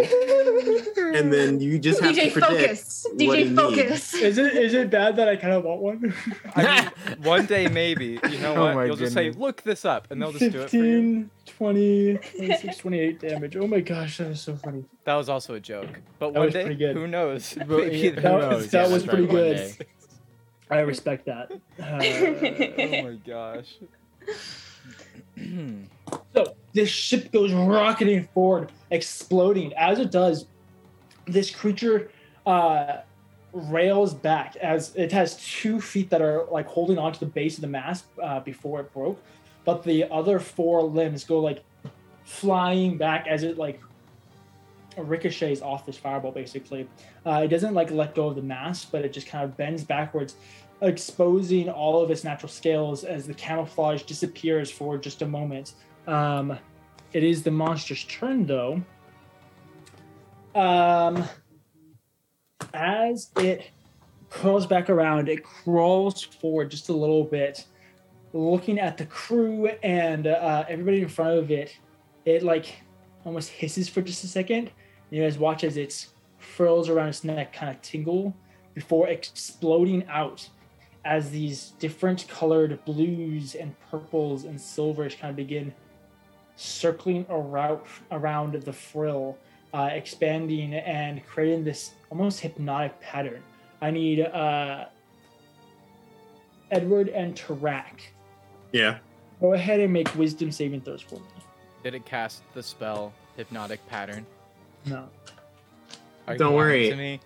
[1.13, 3.05] and then you just have DJ to predict focus.
[3.13, 3.55] what he DJ needs.
[3.55, 4.13] focus.
[4.15, 6.13] is it is it bad that i kind of want one
[6.55, 8.19] I mean, one day maybe.
[8.29, 8.75] You know Oh what?
[8.75, 12.17] my You'll just say, look this up, and they'll just do it for 15 20
[12.37, 15.89] 26 28 damage oh my gosh that was so funny That was also a joke.
[16.19, 16.95] But That one day, pretty good.
[16.95, 17.53] who knows?
[17.57, 18.71] But, Maybe yeah, that- knows?
[18.71, 19.75] that was pretty good.
[20.69, 23.75] i respect that oh Uh, my gosh.
[26.33, 29.73] So this ship goes rocketing forward, exploding.
[29.73, 30.45] As it does,
[31.25, 32.09] this creature
[32.45, 32.97] uh,
[33.53, 37.61] rails back as it has two feet that are like holding onto the base of
[37.61, 39.21] the mast uh, before it broke.
[39.63, 41.63] but the other four limbs go like
[42.23, 43.79] flying back as it like
[44.97, 46.87] ricochets off this fireball basically
[47.25, 49.83] uh, it doesn't like let go of the mass but it just kind of bends
[49.83, 50.35] backwards
[50.81, 55.73] exposing all of its natural scales as the camouflage disappears for just a moment
[56.07, 56.57] um,
[57.13, 58.81] it is the monster's turn though
[60.55, 61.23] um,
[62.73, 63.69] as it
[64.29, 67.65] curls back around it crawls forward just a little bit
[68.33, 71.77] looking at the crew and uh, everybody in front of it
[72.25, 72.83] it like
[73.25, 74.71] almost hisses for just a second.
[75.09, 78.35] You guys watch as its frills around its neck kind of tingle
[78.73, 80.47] before exploding out
[81.05, 85.73] as these different colored blues and purples and silvers kind of begin
[86.55, 89.37] circling around around the frill,
[89.73, 93.41] uh, expanding and creating this almost hypnotic pattern.
[93.81, 94.85] I need uh,
[96.71, 98.01] Edward and Tarak.
[98.71, 98.99] Yeah.
[99.41, 101.25] Go ahead and make wisdom saving throws for me.
[101.83, 104.25] Did it cast the spell hypnotic pattern?
[104.85, 105.09] No.
[106.27, 106.89] Are Don't worry.
[106.89, 107.19] To me?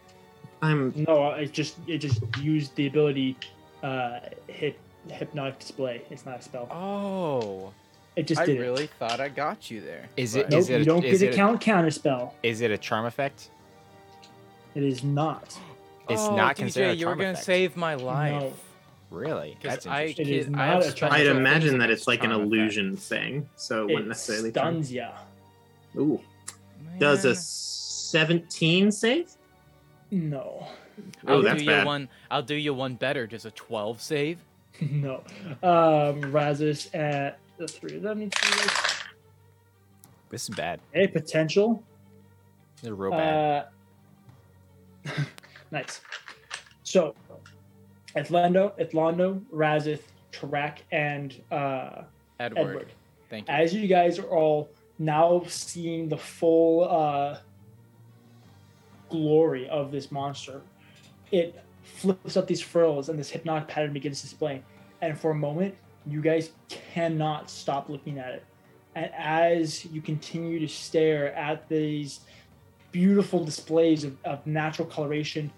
[0.62, 3.38] I'm No, it just it just used the ability
[3.84, 6.02] uh hip hypnotic display.
[6.10, 6.68] It's not a spell.
[6.72, 7.72] Oh,
[8.18, 10.10] It just I did really thought I got you there.
[10.18, 10.58] Is it- but- it.
[10.60, 12.34] is Nope, it you a- don't is get it a a- count counter spell.
[12.44, 13.50] Is it a charm effect?
[14.76, 15.58] It is not.
[16.10, 17.46] It's oh, not DJ, considered a you were gonna effect.
[17.46, 18.32] save my life.
[18.42, 18.54] No.
[19.10, 19.52] Really?
[19.62, 20.28] 'Cause That's I, interesting.
[20.28, 22.32] It is kid- I not have a special charm I'd imagine that it's like an
[22.32, 24.52] charm illusion thing, so it wouldn't necessarily.
[24.52, 25.12] turn- stuns ya.
[25.96, 26.16] Ooh.
[26.16, 27.00] effects.
[27.00, 29.32] Does a 17 save?
[30.12, 30.68] No.
[31.28, 31.80] Oh, I'll that's do bad.
[31.82, 32.10] you one.
[32.32, 33.28] I'll do you one better.
[33.28, 34.40] Does a twelve save?
[34.82, 35.24] no.
[35.62, 38.20] Um Razis at the three of them.
[38.20, 39.04] need to this.
[40.30, 40.80] This is bad.
[40.94, 41.84] A potential.
[42.82, 43.68] They're real bad.
[45.06, 45.12] Uh,
[45.72, 46.02] nice.
[46.84, 47.16] So,
[48.16, 50.02] Atlando, Atlando, Razith,
[50.32, 52.04] Tarak, and uh,
[52.40, 52.70] Edward.
[52.70, 52.94] Edward.
[53.30, 53.54] Thank you.
[53.54, 57.40] As you guys are all now seeing the full uh,
[59.10, 60.62] glory of this monster,
[61.32, 64.64] it flips up these frills and this hypnotic pattern begins to displaying.
[65.02, 65.76] And for a moment,
[66.10, 68.46] you guys cannot stop looking at it.
[68.96, 72.22] And as you continue to stare at these
[72.92, 75.52] beautiful displays of, of natural coloration,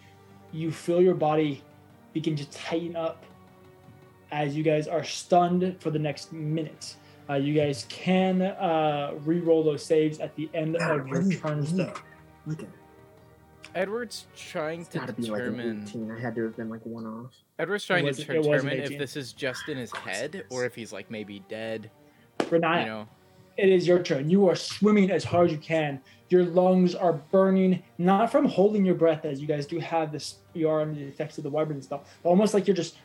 [0.52, 1.64] you feel your body
[2.14, 3.24] begin to tighten up
[4.32, 6.96] as you guys are stunned for the next minute.
[7.30, 11.94] Uh, you guys can uh, re-roll those saves at the end of your turns, though.
[13.76, 16.16] Edward's trying It's to gotta like determine.
[16.18, 17.34] I had to have been like one off.
[17.60, 20.66] Edward's trying to wasn't- it wasn't determine if this is just in his head or
[20.66, 21.92] if he's like maybe dead.
[22.40, 23.08] Riniya, You know.
[23.58, 24.30] it is your turn.
[24.30, 26.02] You are swimming as hard as you can.
[26.30, 30.36] Your lungs are burning, not from holding your breath, as you guys do have this.
[30.54, 32.98] You are under the effects of the wyvern spell, but almost like you're just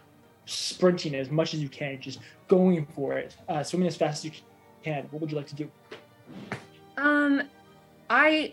[0.47, 4.31] sprinting as much as you can, just going for it, uh, swimming as fast as
[4.31, 4.41] you
[4.85, 5.05] can.
[5.11, 5.71] What would you like to do?
[6.97, 7.43] Um,
[8.11, 8.53] I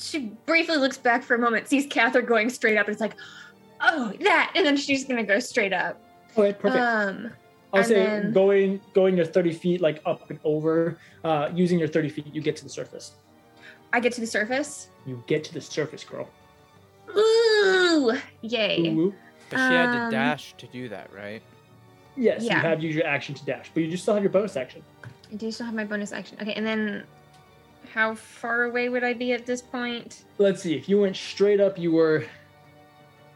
[0.00, 3.14] she briefly looks back for a moment, sees Catherine going straight up, and it's like,
[3.80, 6.00] oh, that, and then she's gonna go straight up.
[6.36, 6.80] Okay, perfect.
[6.82, 7.32] Um,
[7.72, 11.88] I'll say then- going going your 30 feet like up and over, uh, using your
[11.88, 13.12] 30 feet, you get to the surface.
[13.92, 14.88] I get to the surface.
[15.06, 16.28] You get to the surface, girl.
[17.16, 18.86] Ooh, yay!
[18.88, 19.14] Ooh.
[19.50, 21.42] But she had to Um, dash to do that, right?
[22.16, 24.56] Yes, you have used your action to dash, but you just still have your bonus
[24.56, 24.82] action.
[25.32, 26.36] I do still have my bonus action.
[26.42, 27.04] Okay, and then
[27.94, 30.24] how far away would I be at this point?
[30.36, 30.74] Let's see.
[30.76, 32.24] If you went straight up, you were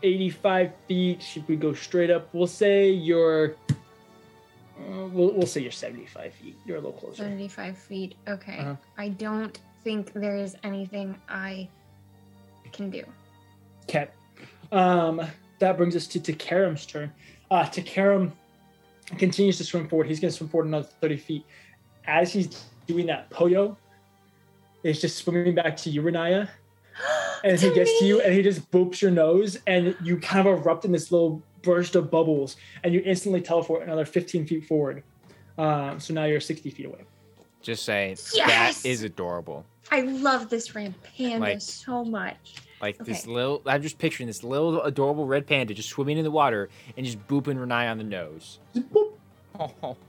[0.03, 1.37] 85 feet.
[1.37, 3.57] If we go straight up, we'll say you're.
[3.71, 6.57] Uh, we'll, we'll say you're 75 feet.
[6.67, 7.23] You're a little closer.
[7.23, 8.15] 75 feet.
[8.29, 8.59] Okay.
[8.59, 8.77] Uh-huh.
[8.99, 11.69] I don't think there is anything I
[12.73, 13.05] can do.
[13.85, 14.09] Okay.
[14.71, 15.21] Um,
[15.59, 17.13] that brings us to Takaram's turn.
[17.51, 18.33] Uh, Takaram
[19.19, 20.07] continues to swim forward.
[20.07, 21.47] He's going to swim forward another 30 feet.
[22.07, 23.77] As he's doing that, Poyo
[24.83, 26.03] is just swimming back to you,
[27.45, 27.51] Riniya.
[27.53, 30.47] And he To gets to you and he just boops your nose, and you kind
[30.47, 34.67] of erupt in this little burst of bubbles, and you instantly teleport another 15 feet
[34.67, 35.03] forward.
[35.59, 37.05] Um, so now you're 60 feet away.
[37.61, 38.83] Just saying, Yes!
[38.83, 39.65] that is adorable.
[39.91, 42.55] I love this red panda Like- so much.
[42.81, 46.33] Like this little, I'm just picturing this little adorable red panda just swimming in the
[46.33, 48.59] water and just booping Renai on the nose.
[48.75, 49.13] Just boop.
[49.61, 49.97] Oh,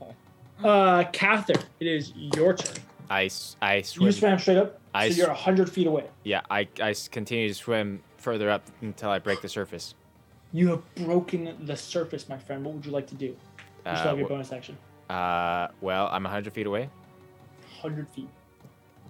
[0.63, 2.81] Uh, Kathyr, it is your turn.
[3.09, 4.05] I, s- I swim.
[4.07, 6.06] You swam straight up, I so you're 100 feet away.
[6.24, 9.96] yeah, I, I continue to swim further up until I break the surface.
[10.52, 12.64] You have broken the surface, my friend.
[12.64, 13.26] What would you like to do?
[13.26, 13.36] You
[13.82, 14.78] still Uh, have your wh- bonus action.
[15.10, 16.89] uh, well, I'm 100 feet away,
[17.82, 18.30] 100 feet.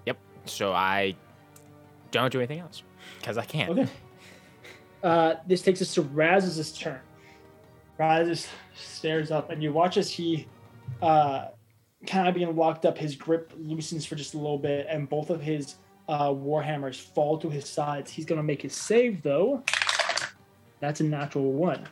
[0.06, 0.18] Yep.
[0.46, 1.16] So I
[2.12, 2.84] don't do anything else
[3.20, 3.70] because I can't.
[3.72, 3.88] Okay.
[5.04, 6.98] Uh, this takes us to Raz's turn.
[7.98, 10.48] Raz stares up, and you watch as he
[11.02, 11.48] uh,
[12.06, 15.30] kind of being locked up, his grip loosens for just a little bit, and both
[15.30, 15.76] of his
[16.10, 18.12] uh, warhammers fall to his sides.
[18.12, 19.64] He's going to make his save though.
[20.80, 21.88] That's a natural one.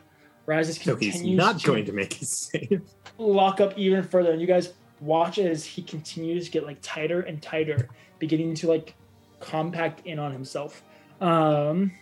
[0.46, 2.82] Razis So he's not to going to make his save.
[3.16, 7.20] lock up even further, and you guys watch as he continues to get like tighter
[7.22, 7.88] and tighter,
[8.18, 8.94] beginning to like
[9.40, 10.82] compact in on himself.
[11.20, 11.92] Um,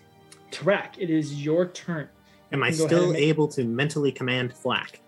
[0.50, 2.08] Tarak, it is your turn.
[2.52, 5.00] Am I You ahead still able to mentally command Flack?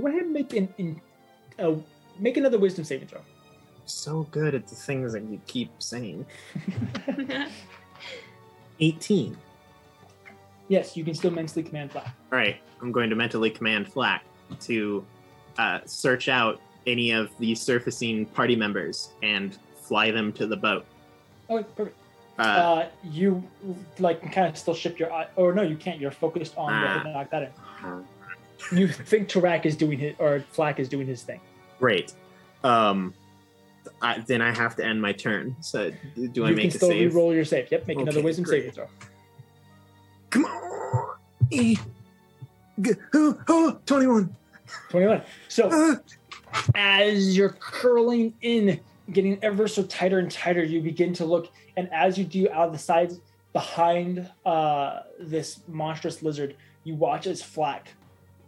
[0.00, 1.00] Go ahead and make an, in,
[1.58, 1.74] uh,
[2.18, 3.20] make another Wisdom saving throw.
[3.86, 6.24] So good at the things that you keep saying.
[8.80, 9.36] 18.
[10.68, 12.06] yes, you can still mentally command Flack.
[12.32, 14.24] All right, I'm going to mentally command Flack
[14.60, 15.04] to
[15.58, 20.84] uh, search out any of the surfacing party members and fly them to the boat.
[21.48, 21.96] Oh, perfect.
[22.38, 23.42] Uh, Uh, you
[23.98, 26.00] like can kind of still shift your eye, or no, you can't.
[26.00, 27.02] You're focused on Ah.
[27.04, 28.04] the knock that in.
[28.70, 31.40] You think Tarak is doing his, or Flack is doing his thing.
[31.78, 32.12] great.
[32.64, 33.12] Um,
[34.00, 35.56] I, then I have to end my turn.
[35.60, 35.90] So
[36.32, 37.12] do I make can a still save?
[37.14, 37.70] re-roll your save.
[37.70, 38.60] Yep, make another Okay, Wisdom great.
[38.62, 38.86] saving throw.
[40.30, 41.16] Come on.
[41.50, 41.76] E-
[42.80, 44.34] G- oh, oh, 21.
[44.90, 45.22] 21.
[45.48, 45.96] So Uh,
[46.74, 48.80] as you're curling in,
[49.12, 52.66] getting ever so tighter and tighter, you begin to look, and as you do out
[52.68, 53.20] of the sides
[53.52, 57.88] behind uh, this monstrous lizard, you watch as Flack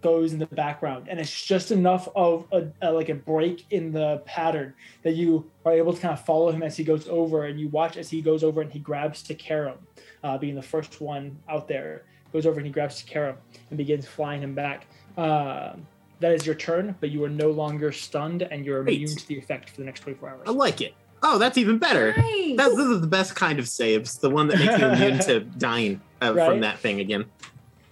[0.05, 3.91] goes in the background, and it's just enough of a, a like a break in
[3.91, 7.47] the pattern that you are able to kind of follow him as he goes over,
[7.47, 9.79] and you watch as he goes over and he grabs Takaram,
[10.23, 13.37] uh, being the first one out there, goes over and he grabs Takaram
[13.71, 14.87] and begins flying him back.
[15.17, 15.87] Um
[16.21, 18.97] that is your turn, but you are no longer stunned and you're Great.
[19.03, 20.43] immune to the effect for the next 24 hours.
[20.47, 20.95] I like it.
[21.23, 22.15] Oh, that's even better.
[22.17, 22.57] Nice.
[22.57, 24.17] That's this is the best kind of saves.
[24.19, 26.47] The one that makes you immune to dying uh, Right.
[26.49, 27.25] from that thing again.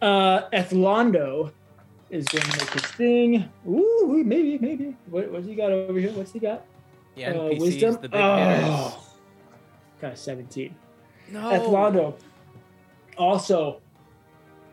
[0.01, 1.51] Uh, Ethlondo
[2.13, 3.49] is going to make his thing.
[3.67, 4.97] Ooh, maybe, maybe.
[5.07, 6.13] What, what's he got over here?
[6.13, 6.65] What's he got?
[7.17, 7.95] The Uh, wisdom?
[8.01, 9.03] the big Oh.
[10.01, 10.75] Got a 17.
[11.31, 11.41] No.
[11.51, 12.15] Ethlondo
[13.17, 13.81] also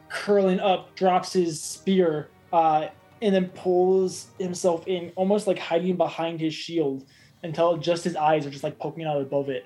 [0.10, 2.88] curling up, drops his spear, uh,
[3.22, 7.06] and then pulls himself in, almost like hiding behind his shield
[7.44, 9.66] until just his eyes are just like poking out above it.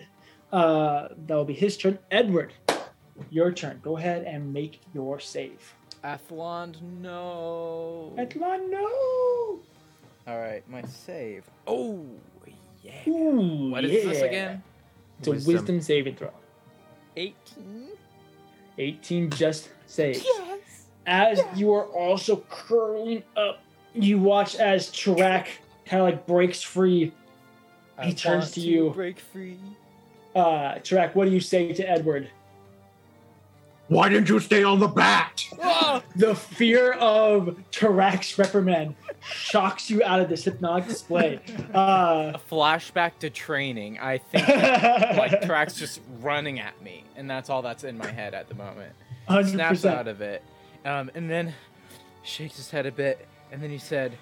[0.52, 1.98] Uh, that will be his turn.
[2.12, 2.54] Edward,
[3.32, 3.80] your turn.
[3.82, 5.74] Go ahead and make your save.
[6.04, 8.14] Athlon, no.
[8.18, 9.60] Ethlondo!
[10.28, 11.44] All right, my save.
[11.68, 12.06] Oh,
[12.82, 12.92] yeah.
[13.08, 14.62] Ooh, What is this again?
[15.20, 15.54] It's a Wisdom.
[15.54, 16.32] wisdom saving throw.
[17.16, 17.90] 18.
[18.78, 20.24] 18 just saves.
[20.26, 20.86] Yes.
[21.06, 23.62] as you are also curling up,
[23.94, 25.48] you watch as Tarak
[25.86, 27.14] kind of like breaks free.
[27.98, 28.90] I He turns want to you.
[28.90, 29.60] Break free.
[30.36, 32.30] Uh, Tarak, what do you say to Edward?
[33.90, 35.46] Why didn't you stay on the bat?
[36.16, 41.40] The fear of Tarak's reprimand shocks you out of this hypnotic display.
[41.74, 44.00] Uh, A flashback to training.
[44.00, 48.10] I think that, like Track's just running at me, and that's all that's in my
[48.10, 48.94] head at the moment.
[49.28, 49.86] Snaps 100%.
[49.86, 50.44] out of it,
[50.86, 51.54] um, and then
[52.24, 54.18] shakes his head a bit, and then he said,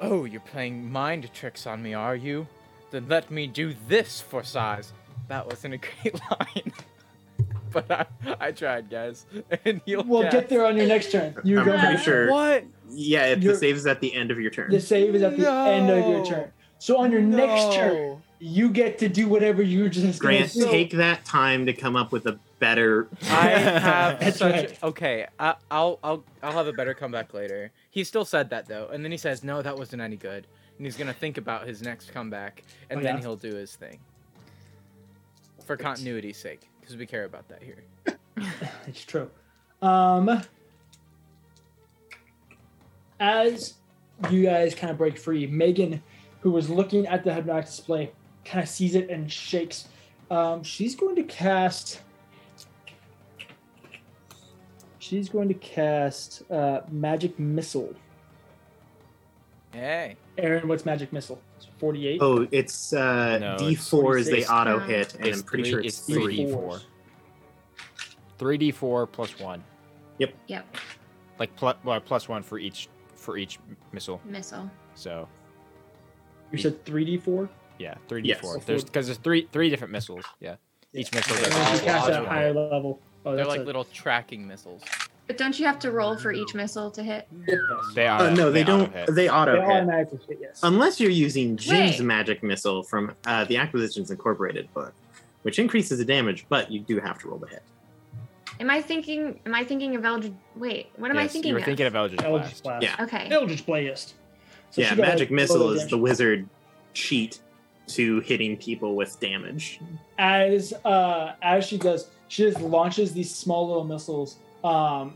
[0.00, 2.46] "Oh, you're playing mind tricks on me, are you?
[2.90, 4.92] Then let me do this for size."
[5.28, 6.72] That wasn't a great line,
[7.86, 9.26] but I, I tried, guys.
[9.64, 11.36] And you'll We'll get there on your next turn.
[11.44, 12.30] You're I'm going pretty sure.
[12.30, 12.64] What?
[12.90, 14.70] Yeah, it, the save is at the end of your turn.
[14.70, 16.52] The save is at the end of your turn.
[16.78, 20.66] So on your next turn, you get to do whatever you just gonna Grant, do.
[20.70, 23.08] take that time to come up with a better.
[23.30, 23.48] I
[24.20, 24.52] have such.
[24.52, 24.82] right.
[24.82, 27.72] Okay, I, I'll I'll I'll have a better comeback later.
[27.90, 30.46] He still said that though, and then he says, "No, that wasn't any good,"
[30.76, 33.20] and he's gonna think about his next comeback, and Oh, then yeah?
[33.22, 33.98] he'll do his thing.
[35.64, 37.82] For continuity's sake, because we care about that here.
[38.86, 39.28] It's true.
[39.82, 40.42] Um,
[43.18, 43.74] as
[44.30, 46.02] you guys kind of break free, Megan,
[46.40, 48.12] who was looking at the hypnotic display,
[48.44, 49.88] kind of sees it and shakes.
[50.30, 52.02] Um, she's going to cast.
[54.98, 57.94] She's going to cast uh, magic missile.
[59.72, 61.40] Hey, Aaron, what's magic missile?
[61.56, 62.18] It's Forty-eight.
[62.22, 63.96] Oh, it's uh, No, D4 it's is the
[64.42, 64.50] 46.
[64.50, 66.44] auto hit, and It's I'm pretty three- sure it's it's three three.
[66.52, 66.80] D4.
[68.38, 69.64] Three D four plus one,
[70.18, 70.34] Yep.
[70.48, 70.76] Yep.
[71.38, 73.58] Like plus well, plus one for each for each
[73.92, 74.20] missile.
[74.26, 74.70] Missile.
[74.94, 75.26] So
[76.52, 77.48] You said three D four.
[77.78, 78.40] yeah, three D Yes.
[78.40, 78.58] four.
[78.58, 80.24] There's because there's three three different missiles.
[80.40, 80.56] Yeah,
[80.92, 81.42] each missile Yeah.
[81.44, 82.12] does And then plus she cast one.
[82.12, 83.00] at a higher level.
[83.24, 84.82] Oh, they're that's like a- little tracking missiles.
[85.26, 87.26] But don't you have to roll for each missile to hit?
[87.94, 88.20] They are.
[88.22, 88.82] Uh, no, they, don't.
[88.90, 89.14] auto-hit.
[89.14, 89.70] They auto They hit.
[89.70, 90.38] automatically hit.
[90.40, 90.60] Yes.
[90.62, 92.04] Unless you're using Jim's Wait.
[92.04, 94.94] magic missile from uh, the Acquisitions Incorporated book,
[95.42, 97.62] which increases the damage, but you do have to roll the hit.
[98.60, 99.40] Am I thinking?
[99.44, 100.32] Am I thinking of Eldritch?
[100.54, 101.64] Wait, what am I thinking You were of?
[101.66, 102.62] thinking of Eldritch Eldritch Blast.
[102.62, 102.82] Blast.
[102.84, 103.04] Yeah.
[103.04, 103.28] Okay.
[103.30, 104.14] Eldritch Blast.
[104.70, 105.90] So yeah, magic missile is damage.
[105.90, 106.48] the wizard
[106.94, 107.40] cheat
[107.88, 109.80] to hitting people with damage.
[110.18, 115.14] as uh as she does she just launches these small little missiles um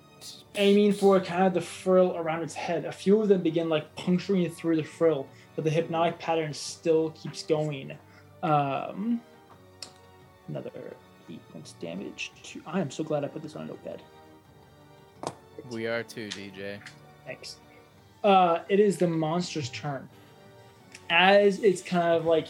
[0.57, 3.95] aiming for kind of the frill around its head a few of them begin like
[3.97, 7.97] puncturing through the frill but the hypnotic pattern still keeps going
[8.43, 9.20] um
[10.49, 10.70] another
[11.30, 14.03] eight points damage to i am so glad i put this on a notepad
[15.70, 16.80] We are too, DJ.
[17.26, 17.57] Thanks.
[18.24, 20.09] Uh, it is the monster's turn.
[21.11, 22.49] As it's kind of like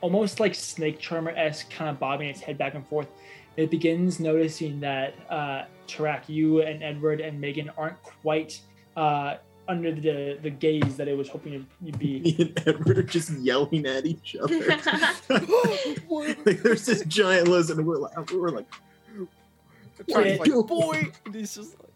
[0.00, 3.08] almost like snake charmer esque, kind of bobbing its head back and forth,
[3.56, 8.60] it begins noticing that uh, Tarak, you and Edward and Megan aren't quite
[8.96, 9.36] uh,
[9.68, 12.20] under the the gaze that it was hoping you'd be.
[12.24, 14.58] Me and Edward are just yelling at each other.
[16.10, 18.66] like, there's this giant lizard, and we're like, we're like,
[20.06, 20.16] Yeah.
[20.16, 21.90] like, boy, and he's just like,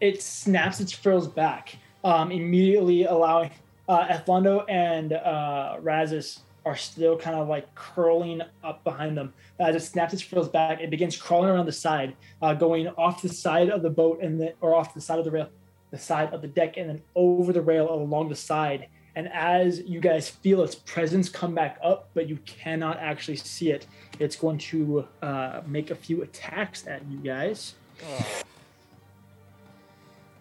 [0.00, 3.50] It snaps its frills back, um, immediately allowing
[3.88, 9.34] uh, Ethlondo and uh, Razis are still kind of like curling up behind them.
[9.58, 13.22] As it snaps its frills back, it begins crawling around the side, uh, going off
[13.22, 15.48] the side of the boat and then, or off the side of the rail,
[15.90, 18.86] the side of the deck, and then over the rail along the side.
[19.16, 23.72] And as you guys feel its presence come back up, but you cannot actually see
[23.72, 23.88] it,
[24.20, 27.74] it's going to uh, make a few attacks at you guys.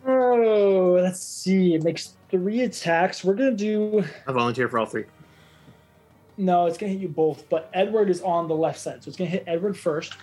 [0.06, 1.74] Oh, let's see.
[1.74, 3.24] It makes three attacks.
[3.24, 5.06] We're gonna do I volunteer for all three.
[6.40, 6.66] No.
[6.66, 9.30] It's gonna hit you both, but Edward is on the left side, so it's gonna
[9.30, 10.14] hit Edward first.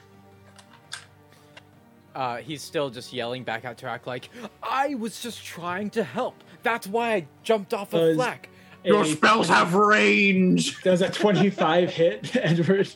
[2.14, 4.30] uh, he's still just yelling back at Tarak like,
[4.62, 6.42] I was just trying to help.
[6.62, 8.48] That's why I jumped off a Does- Flack.
[8.84, 10.80] Your spells have range.
[10.82, 12.88] Does a twenty-five hit Edward?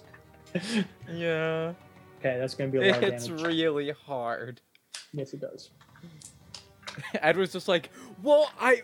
[1.12, 1.72] Yeah.
[2.20, 3.14] Okay, that's gonna be a lot of damage.
[3.16, 3.42] It's damage.
[3.44, 4.60] really hard.
[5.12, 5.70] yes, it does.
[7.14, 7.90] Edward's just like,
[8.22, 8.82] well, I,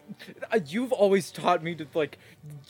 [0.52, 2.18] uh, you've always taught me to like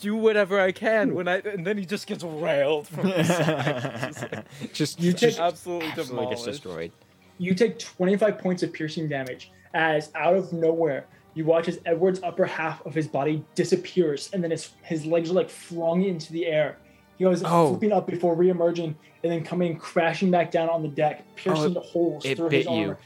[0.01, 4.45] do whatever I can when I, and then he just gets railed from the side.
[4.73, 6.45] just You you take- just absolutely, absolutely gets demolished.
[6.45, 6.91] destroyed.
[7.37, 12.19] You take twenty-five points of piercing damage as out of nowhere you watch as Edward's
[12.23, 16.33] upper half of his body disappears, and then his his legs are like flung into
[16.33, 16.77] the air.
[17.17, 17.69] He goes Oh.
[17.69, 21.79] flipping up before reemerging and then coming crashing back down on the deck, piercing the
[21.79, 22.79] holes it through his armor.
[22.79, 22.97] you.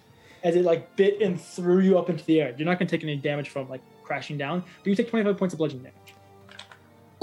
[0.43, 2.53] Armor as it like bit and threw you up into the air.
[2.57, 5.53] You're not gonna take any damage from like crashing down, but you take 25 points
[5.53, 5.97] of bludgeoning damage.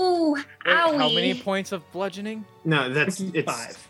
[0.00, 0.96] Ooh, Wait, owie.
[0.96, 2.44] how many points of bludgeoning?
[2.64, 3.88] No, that's it's 25.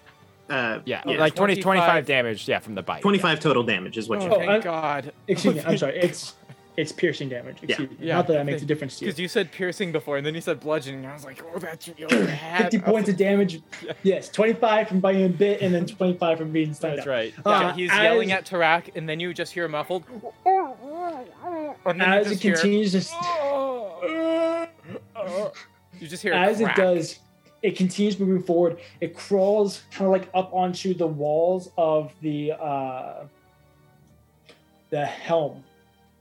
[0.49, 2.49] uh, Yeah, Yeah, like 20, 25 25 damage.
[2.49, 3.03] Yeah, from the bite.
[3.03, 5.13] 25 total damage is what Oh, you Oh, thank God.
[5.27, 5.99] Excuse me, I'm sorry.
[5.99, 6.35] It's
[6.79, 7.57] it's piercing damage.
[7.61, 7.97] Excuse me.
[7.99, 8.15] Yeah.
[8.15, 9.09] Not that that makes a difference to you.
[9.11, 11.05] Because you said piercing before, and then you said bludgeoning.
[11.07, 12.71] I was like, oh, that's really bad.
[12.71, 13.61] 50 points of damage.
[13.83, 13.95] Yeah.
[14.05, 16.99] Yes, 25 from being bit and then 25 from being stunned.
[16.99, 17.35] That's right.
[17.45, 20.05] Uh, Yeah, he's yelling at Tarak, and then you just hear a muffled.
[20.47, 22.99] And As it just hear, continues to
[25.99, 27.19] you just hear a as it does,
[27.63, 28.79] it continues moving forward.
[29.01, 33.25] It crawls kind of like up onto the walls of the uh,
[34.91, 35.65] the helm.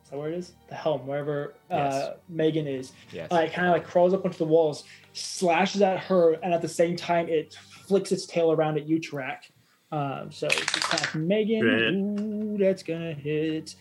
[0.07, 0.53] Is that where it is?
[0.69, 2.93] The helm, wherever uh, Megan is.
[3.11, 3.29] Yes.
[3.29, 6.61] Uh, it kind of like crawls up onto the walls, slashes at her, and at
[6.61, 7.55] the same time, it
[7.87, 9.39] flicks its tail around at you, Tarak.
[9.91, 12.55] Um, so it's attack Megan.
[12.55, 13.75] Ooh, that's gonna hit.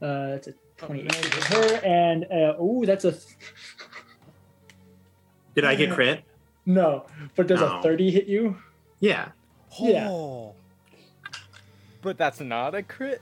[0.00, 3.16] Uh, that's a 28 to hit her, and uh, ooh, that's a
[5.56, 6.22] Did I get crit?
[6.64, 7.06] no.
[7.34, 7.78] But does No.
[7.80, 8.56] a 30 hit you?
[9.00, 9.30] Yeah.
[9.80, 10.08] yeah.
[10.10, 10.54] Oh.
[12.02, 13.20] But that's not a crit.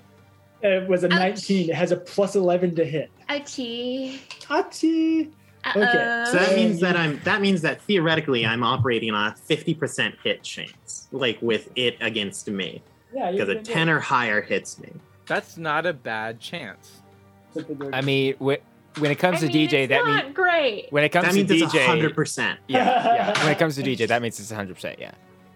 [0.65, 1.19] It was a Ouch.
[1.19, 1.69] 19.
[1.71, 3.11] It has a plus 11 to hit.
[3.29, 4.19] Ouchie.
[4.41, 5.31] Tachi.
[5.65, 5.81] Uh-oh.
[5.83, 6.25] Okay.
[6.31, 10.43] So that means that I'm that means that theoretically I'm operating on a 50% hit
[10.43, 12.83] chance, like with it against me,
[13.15, 14.91] Yeah, because a 10 or higher hits me.
[15.27, 17.01] That's not a bad chance.
[17.93, 18.59] I mean, when,
[18.99, 20.87] when it comes I to mean, DJ, it's that not means great.
[20.91, 21.47] when it comes to DJ.
[21.47, 22.57] That to means it's DJ, 100%.
[22.69, 22.85] yeah,
[23.15, 23.43] yeah.
[23.43, 24.75] When it comes to DJ, that means it's 100.
[24.75, 25.13] percent Yeah.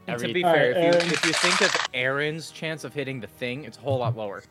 [0.07, 3.21] And to be Alright, fair, if, you, if you think of Aaron's chance of hitting
[3.21, 4.43] the thing, it's a whole lot lower.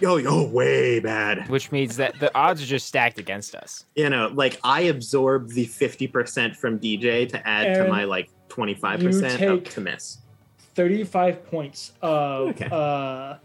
[0.00, 1.48] Yo, yo, way bad.
[1.48, 3.86] which means that the odds are just stacked against us.
[3.94, 9.02] You know, like I absorb the 50% from DJ to add to my like 25%
[9.02, 10.18] you take- to miss.
[10.74, 12.68] 35 points of Okay.
[12.70, 13.36] uh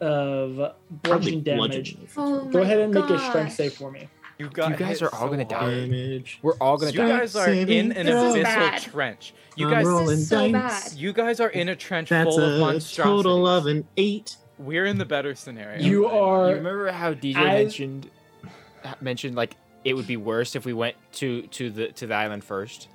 [0.00, 1.96] of bludgeoning damage.
[1.96, 2.08] bludgeoning.
[2.16, 4.08] Oh Go ahead and make a strength save for me.
[4.38, 5.68] You, got You guys are all so gonna die.
[5.68, 6.38] Damage.
[6.42, 7.06] We're all gonna You die.
[7.08, 8.14] You guys are in an throw.
[8.32, 8.80] Abyssal bad.
[8.82, 9.34] trench.
[9.56, 10.92] You guys, rolling This is so bad.
[10.94, 12.96] you guys are in a trench That's full of a monstrosities.
[13.24, 14.36] total of an eight.
[14.58, 15.80] We're in the better scenario.
[15.82, 18.10] You You are You remember how DJ I- mentioned
[19.00, 22.44] mentioned like it would be worse if we went to to the to the island
[22.44, 22.88] first.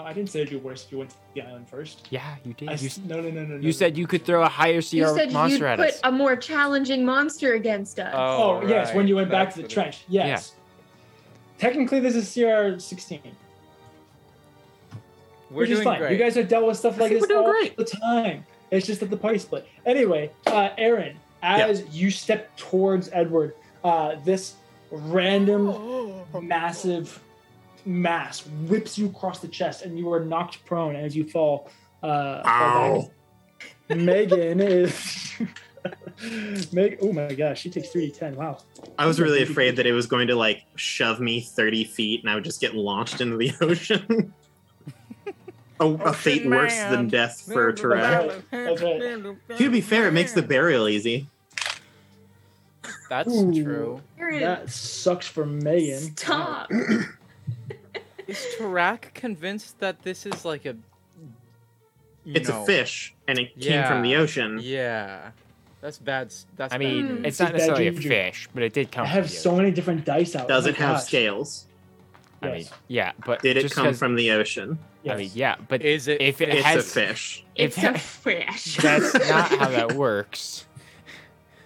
[0.00, 2.06] Oh, I didn't say it'd be worse if you went to the island first.
[2.10, 2.68] Yeah, you did.
[2.68, 3.56] I You, s- no, no, no, no.
[3.56, 5.88] no, you said you could throw a higher You CR said monster you'd at put
[5.88, 6.00] us.
[6.04, 8.14] a more challenging monster against us.
[8.16, 10.04] Oh, oh yes, when you went back that's to the trench.
[10.08, 10.54] Yes.
[11.58, 13.20] Technically, this is CR 16.
[15.50, 15.98] We're which is doing fine.
[15.98, 16.12] great.
[16.12, 17.76] You guys have dealt with stuff like this all great.
[17.76, 18.44] the time.
[18.70, 19.66] It's just that the party split.
[19.86, 23.54] Anyway, uh, Aaron, as you step towards Edward,
[23.84, 24.54] uh, this
[24.90, 27.20] random massive
[27.84, 31.70] mass whips you across the chest, and you are knocked prone as you fall.
[32.02, 33.10] Uh, Ow.
[33.88, 35.32] Megan is.
[36.72, 36.98] Meg.
[37.00, 38.34] Oh my gosh, she takes three d ten.
[38.36, 38.58] Wow.
[38.98, 42.30] I was really afraid that it was going to like shove me 30 feet and
[42.30, 44.34] I would just get launched into the ocean.
[45.80, 48.42] A, a fate Ocean worse than death for That's Tarak.
[48.50, 49.38] right.
[49.48, 49.58] That's.
[49.60, 51.26] To be fair, it makes the burial easy.
[53.08, 53.62] That's Ooh.
[53.62, 54.02] true.
[54.18, 56.16] That sucks for Megan.
[56.16, 56.70] Stop.
[58.26, 60.76] Is Tarak convinced that this is like a?
[62.26, 64.60] It's know- a fish and it came from the ocean.
[64.62, 65.30] Yeah,
[65.80, 66.34] that's bad.
[66.56, 66.74] That's.
[66.74, 67.08] I bad mean, Mm.
[67.08, 67.20] news.
[67.24, 68.08] it's not Bad necessarily a juju.
[68.10, 69.04] fish, but it did come.
[69.04, 69.58] I from have the so ocean.
[69.62, 70.46] many different dice out.
[70.46, 71.04] Does Oh it my have gosh.
[71.06, 71.64] scales?
[72.42, 72.70] I mean, Yes.
[72.88, 74.78] yeah, but Did it come from the ocean?
[75.08, 76.20] I mean, yeah, but is it?
[76.20, 76.48] if it?
[76.50, 77.44] It's has- a fish.
[77.54, 78.76] If it's if a fish.
[78.76, 80.66] that's not how that works.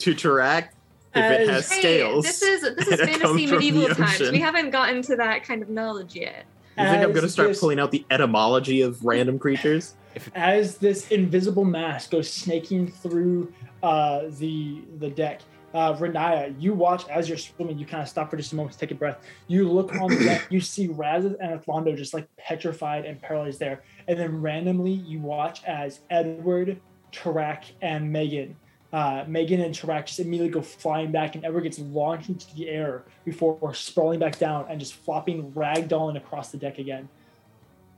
[0.00, 0.68] To Tarak,
[1.14, 3.88] if it As- has Hey, scales, this is this is and it comes fantasy medieval
[3.94, 4.30] times.
[4.30, 6.44] We haven't gotten to that kind of knowledge yet.
[6.78, 9.94] you think I'm going to start this- pulling out the etymology of random creatures?
[10.34, 13.52] as this invisible mass goes snaking through
[13.82, 15.40] uh, the the deck.
[15.74, 17.78] Uh, Riniya, you watch as you're swimming.
[17.78, 19.24] You kind of stop for just a moment to take a breath.
[19.48, 20.46] You look on the deck.
[20.50, 23.82] You see Razeth and Athlondo just like petrified and paralyzed there.
[24.06, 28.56] And then randomly, you watch as Edward, Tarak, and Megan.
[28.92, 32.68] Uh, Megan and Tarak just immediately go flying back, and Edward gets launched into the
[32.68, 37.08] air before sprawling back down and just flopping ragdolling across the deck again.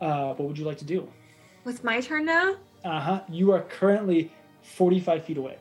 [0.01, 1.09] Uh, what would you like to do?
[1.67, 2.57] It's my turn now.
[2.85, 3.21] Uh huh.
[3.29, 4.31] You are currently
[4.63, 5.57] 45 feet away.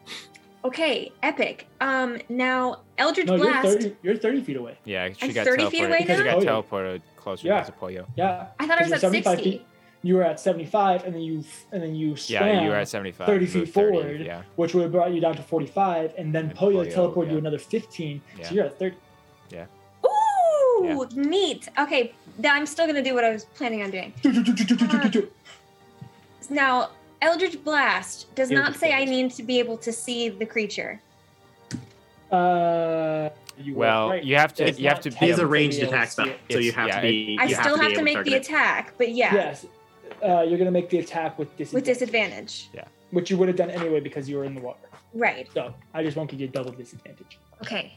[0.66, 1.68] Okay, epic.
[1.82, 3.68] Um, now Eldritch No, you're Blast.
[3.68, 3.95] 30.
[4.01, 4.78] You're 30 feet away.
[4.86, 5.88] Yeah, she I'm got 30 feet teleported.
[5.88, 6.39] away She now?
[6.39, 7.64] got teleported closer Yeah.
[7.64, 8.05] to Zapoyo.
[8.16, 8.47] Yeah.
[8.59, 9.51] I thought I was at 75 sixty.
[9.51, 9.66] feet.
[10.05, 12.88] You were at 75, and then you and then you swam, Yeah, you were at
[12.89, 13.26] 75.
[13.28, 14.22] 30 moved feet forward.
[14.22, 14.41] Yeah.
[14.57, 17.38] which would have brought you down to 45, and then And Poyo Poyo, teleported you
[17.38, 18.47] another 15, Yeah.
[18.47, 18.95] so you're at 30.
[19.49, 19.66] Yeah.
[20.05, 21.70] Ooh, neat.
[21.80, 24.14] Okay, th- I'm still gonna do what I was planning on doing.
[26.49, 26.89] Now,
[27.24, 30.99] Eldritch Blast does not Eldritch say I need to be able to see the creature.
[32.30, 34.24] Uh, you Well, right.
[34.24, 34.67] you have to.
[34.67, 35.15] It's You have to be.
[35.15, 37.38] He a technically ranged to attack spell, so you have yeah, to be.
[37.39, 38.45] I you still to, have be to make the it.
[38.45, 39.65] attack, but yeah, Yes.
[40.24, 41.74] Uh, you're gonna make the attack with disadvantage.
[41.74, 42.69] with disadvantage.
[42.74, 42.86] Yeah.
[43.11, 44.80] Which you would have done anyway because you were in the water.
[45.13, 45.47] Right.
[45.53, 47.38] So I just won't give you a double disadvantage.
[47.61, 47.93] Okay.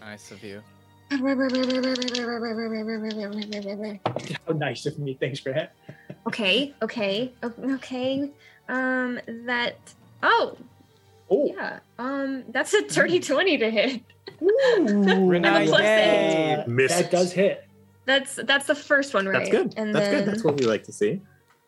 [0.00, 0.62] Nice of you.
[4.46, 5.14] How nice of me.
[5.20, 5.74] Thanks for that.
[6.26, 8.30] Okay, okay, okay.
[8.68, 9.76] Um, that.
[10.22, 10.56] Oh,
[11.30, 11.46] Oh.
[11.46, 11.78] yeah.
[11.98, 14.02] Um, that's a dirty 20 to hit.
[14.42, 15.26] Ooh.
[15.26, 16.56] Renee, plus yay.
[16.60, 16.68] eight.
[16.68, 16.98] Missed.
[16.98, 17.66] That does hit.
[18.04, 19.38] That's that's the first one, right?
[19.38, 19.74] That's good.
[19.78, 20.32] And That's then, good.
[20.32, 21.20] That's what we like to see.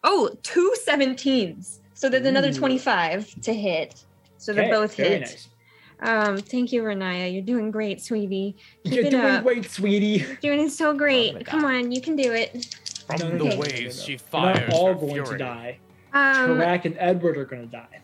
[0.05, 1.79] Oh, two 17s.
[1.95, 4.05] So there's another 25 to hit.
[4.37, 5.21] So they Okay, both very hit.
[5.23, 5.49] nice.
[6.01, 7.33] Um, thank you, Riniya.
[7.33, 8.55] You're doing great, sweetie.
[8.85, 9.43] Keep You're it doing up.
[9.45, 10.27] great, sweetie.
[10.43, 11.47] You're doing so my great.
[11.47, 12.77] Come on, you can do it.
[13.07, 15.27] From No, no, the no, no, waves, she We're not all her going fury.
[15.29, 15.79] to die.
[16.17, 18.01] Um, Tarak and Edward are going to die.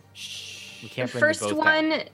[0.82, 2.08] We can't bring first both one, back.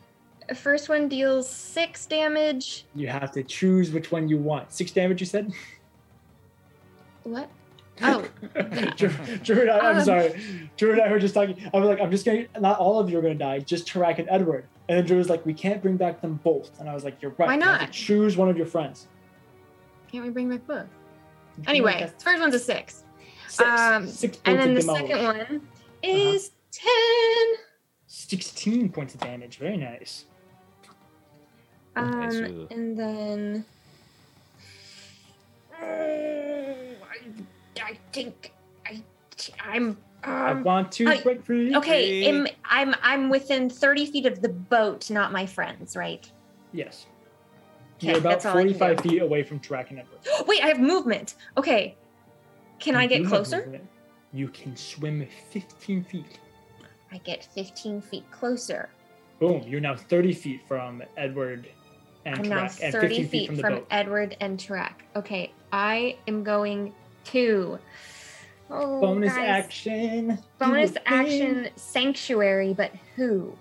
[0.57, 2.84] first one deals six damage.
[2.94, 4.72] You have to choose which one you want.
[4.72, 5.53] Six damage, you said?
[7.24, 7.51] What?
[8.01, 8.24] Oh,
[8.96, 9.09] Drew,
[9.42, 10.05] Drew and I, I'm Um.
[10.05, 10.40] sorry.
[10.76, 11.57] Drew and I were just talking.
[11.74, 13.59] I was like, I'm just going to, not all of you are going to die,
[13.59, 14.68] just Tarak and Edward.
[14.88, 16.78] And then Drew was like, we can't bring back them both.
[16.78, 17.49] And I was like, you're right.
[17.49, 17.92] Why You have to not?
[17.92, 19.09] choose one of your friends.
[20.12, 20.86] can't we bring back both?
[21.66, 23.03] Anyway, first one's a six.
[23.49, 23.68] Six.
[23.68, 24.96] Um, Six And then the damage.
[25.11, 25.68] second one
[26.03, 26.88] is 10.
[28.07, 29.59] 16 points of damage.
[29.59, 30.24] Very nice.
[31.96, 32.34] Um, Nice.
[32.70, 33.64] and then.
[35.80, 36.84] I,
[37.82, 38.53] I think
[38.86, 39.03] I,
[39.64, 39.96] I'm.
[40.24, 41.74] I Um, want to I- break free.
[41.76, 46.30] okay, am, I'm I'm within 30 feet of the boat, not my friends, right?
[46.72, 47.07] Yes.
[47.96, 50.18] Okay, You're about that's all I can 45 feet away from Tarak and Edward.
[50.46, 51.34] Wait, I have movement.
[51.57, 51.96] Okay,
[52.80, 53.59] can I get closer?
[53.59, 53.88] movement.
[54.33, 56.39] You can swim 15 feet.
[57.11, 58.91] I get 15 feet closer.
[59.39, 59.62] Boom.
[59.66, 61.68] You're now 30 feet from Edward
[62.24, 63.87] and I'm now Tarak, and 30 15 feet from the from boat.
[63.91, 64.93] Edward and Tarak.
[65.16, 66.93] Okay, I am going
[67.26, 67.79] to.
[68.70, 69.64] Oh, Bonus guys.
[69.64, 70.39] action.
[70.59, 71.03] Bonus a thing.
[71.07, 73.57] action sanctuary, but who?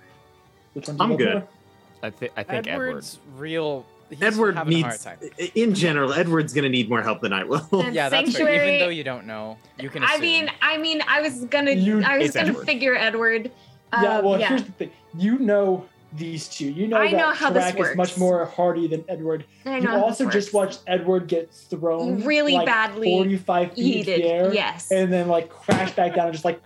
[0.74, 1.44] Which one do you I'm go good.
[1.44, 2.06] for?
[2.06, 2.88] I, thi- I think Edward.
[2.90, 5.18] Edward's real he's Edward having a hard needs, time.
[5.56, 7.68] in general, Edward's gonna need more help than I will.
[7.72, 8.46] And Yeah, that's fair.
[8.46, 10.04] Sanctuary- Even though you don't know, you can.
[10.04, 12.66] I mean, I mean, I was gonna, You- I was gonna Edward.
[12.66, 13.52] figure Edward.
[13.94, 14.50] yeah, Um, well, yeah.
[14.50, 14.92] here's the thing.
[15.18, 16.70] You know these two.
[16.72, 19.44] You know I that know how this Tarak is much more hardy than Edward.
[19.66, 20.76] I know how also just works.
[20.78, 24.90] watched Edward get thrown Really like, badly 45 feet into Heated, the air, yes.
[24.92, 26.62] and then like crash back down and just like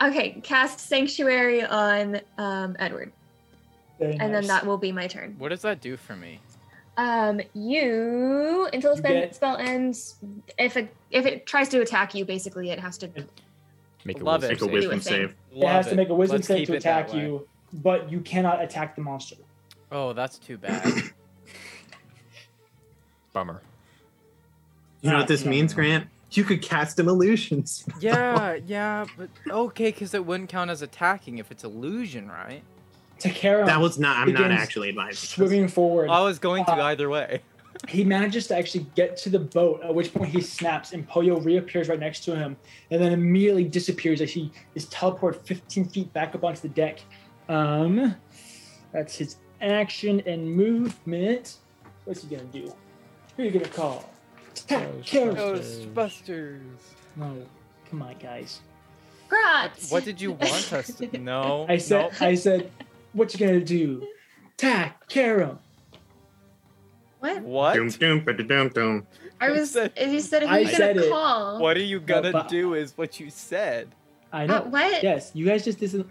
[0.00, 3.12] Okay, cast Sanctuary on um, Edward,
[3.98, 5.34] very and then that will be my turn.
[5.38, 6.40] what does that do for me?
[6.96, 10.16] Um, you until the You spell, get- spell ends.
[10.58, 13.10] If it if it tries to attack you, basically it has to.
[14.04, 14.50] Make a Love wisdom it.
[14.50, 14.72] Make a save.
[14.72, 15.34] wisdom Do a thing.
[15.52, 15.62] save.
[15.62, 18.96] it has to make a wisdom Let's save to attack you, but you cannot attack
[18.96, 19.36] the monster.
[19.92, 20.84] Oh, that's too bad.
[23.32, 23.62] Bummer.
[25.00, 25.74] You know what this No, no, means.
[25.74, 26.08] Grant?
[26.32, 27.86] You could cast him illusions.
[28.00, 32.62] yeah, yeah, but okay, because it wouldn't count as attacking if it's illusion, right?
[33.18, 34.16] Takaram That was not.
[34.28, 35.10] I'm not actually advising.
[35.10, 35.28] this.
[35.30, 36.08] swimming forward.
[36.10, 37.42] I was going to Uh, either way.
[37.88, 41.44] he manages to actually get to the boat, at which point he snaps and Poyo
[41.44, 42.56] reappears right next to him
[42.90, 47.00] and then immediately disappears as he is teleported 15 feet back up onto the deck.
[47.48, 48.14] Um,
[48.92, 51.56] that's his action and movement.
[52.04, 52.72] What's he gonna do?
[53.36, 54.08] Who are you gonna call?
[54.56, 55.36] Attack, Karen.
[55.36, 56.60] Ghostbusters.
[57.16, 57.36] No,
[57.90, 58.60] come on, guys.
[59.28, 59.70] Grot.
[59.90, 61.18] What did you want us to?
[61.18, 61.66] No.
[61.68, 62.26] I said, no.
[62.26, 62.70] I said,
[63.12, 64.06] what you gonna do?
[64.56, 65.58] Tack, Karen.
[67.20, 67.42] What?
[67.42, 67.74] What?
[67.74, 69.06] Dum, dum, ba-da-dum.
[69.40, 69.72] I was.
[69.72, 71.10] said- you said who I you gonna said it.
[71.10, 71.58] call?
[71.60, 72.74] What are you gonna but- do?
[72.74, 73.88] Is what you said.
[74.32, 74.56] I know.
[74.56, 75.02] Uh, what?
[75.02, 76.08] Yes, you guys just didn't.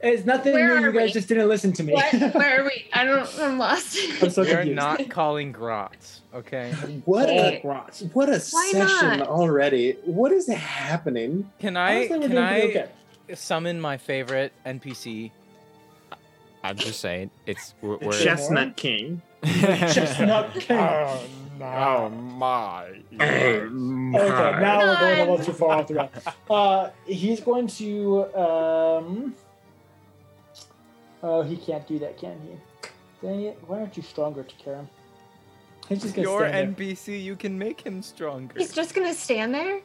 [0.00, 0.86] It's nothing Where new.
[0.86, 1.12] You guys we?
[1.12, 1.92] just didn't listen to me.
[1.92, 2.12] What?
[2.34, 2.86] Where are we?
[2.92, 3.28] I don't.
[3.40, 3.96] I'm lost.
[4.22, 4.76] I'm so We're confused.
[4.76, 6.72] not calling grots, okay?
[7.04, 7.58] What Hey.
[7.58, 8.02] a Grots.
[8.12, 8.38] what a Why
[8.72, 9.28] session not?
[9.28, 9.92] already.
[10.04, 11.50] What is happening?
[11.60, 12.88] Can I Honestly, can I okay.
[13.34, 15.30] summon my favorite NPC?
[16.62, 19.22] I'm just saying, it's we're, we're Chestnut King.
[19.44, 20.78] Chestnut King.
[21.60, 23.02] Oh my!
[23.20, 23.66] Oh Okay,
[24.60, 26.10] now we're going a little too far off the rail.
[26.50, 28.24] Uh, he's going to.
[28.36, 29.34] Um,
[31.22, 32.88] oh, he can't do that, can he?
[33.26, 33.58] Dang it!
[33.66, 34.86] Why aren't you stronger, Takaram?
[35.88, 36.86] He's just gonna Your stand there.
[36.86, 38.54] NPC, you can make him stronger.
[38.56, 39.80] He's just gonna stand there.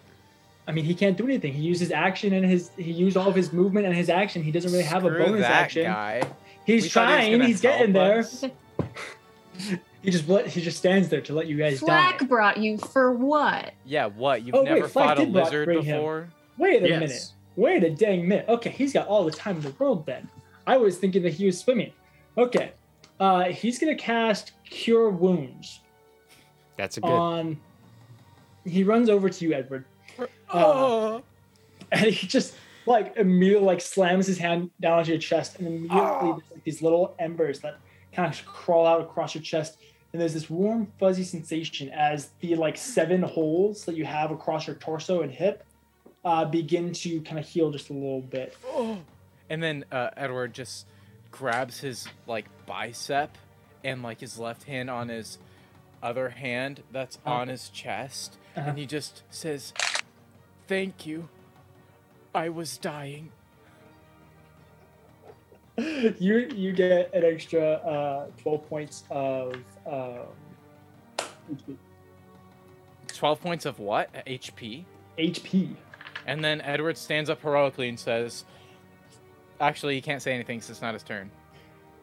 [0.67, 1.53] I mean, he can't do anything.
[1.53, 2.71] He used his action and his.
[2.78, 4.43] He used all of his movement and his action.
[4.43, 5.84] He doesn't really have a Screw bonus that action.
[5.84, 6.21] guy.
[6.68, 7.32] He's We thought he trying.
[7.32, 9.80] gonna he's getting help there.
[10.03, 12.26] He just let- he just stands there to let you guys Flack die.
[12.28, 13.74] brought you for what?
[13.86, 14.43] Yeah, what?
[14.43, 15.97] You've Oh, wait, never Flack fought a lizard bring him.
[15.97, 16.30] before?
[16.57, 16.99] Wait a Yes.
[16.99, 17.32] minute.
[17.55, 18.45] Wait a dang minute.
[18.47, 20.30] Okay, he's got all the time in the world then.
[20.68, 21.91] I was thinking that he was swimming.
[22.38, 22.72] Okay.
[23.20, 25.80] Uh, he's gonna cast Cure Wounds
[26.78, 27.09] That's a good.
[27.09, 27.59] on.
[28.65, 29.86] He runs over to you, Edward,
[30.49, 31.24] Oh,
[31.91, 32.53] and he just
[32.88, 36.33] like immediately like slams his hand down onto your chest, and immediately Oh.
[36.39, 37.77] there's like these little embers that
[38.13, 39.77] kind of crawl out across your chest,
[40.13, 44.65] and there's this warm, fuzzy sensation as the like seven holes that you have across
[44.67, 45.63] your torso and hip
[46.25, 48.55] uh, begin to kind of heal just a little bit.
[48.67, 48.97] oh.
[49.49, 50.85] And then uh, Edward just
[51.31, 53.38] grabs his like bicep
[53.81, 55.38] and like his left hand on his
[56.03, 57.31] other hand that's Oh.
[57.31, 58.69] on his chest, Uh-huh.
[58.71, 59.71] and he just says,
[60.67, 61.29] "Thank you.
[62.34, 63.32] I was dying."
[65.78, 69.53] you you get an extra uh, 12 points of
[69.86, 70.25] um,
[71.51, 71.78] HP.
[73.07, 74.14] Twelve points of what?
[74.26, 74.85] HP.
[75.18, 75.76] HP.
[76.26, 78.45] And then Edward stands up heroically and says,
[79.60, 81.31] "Actually, he can't say anything since it's not his turn."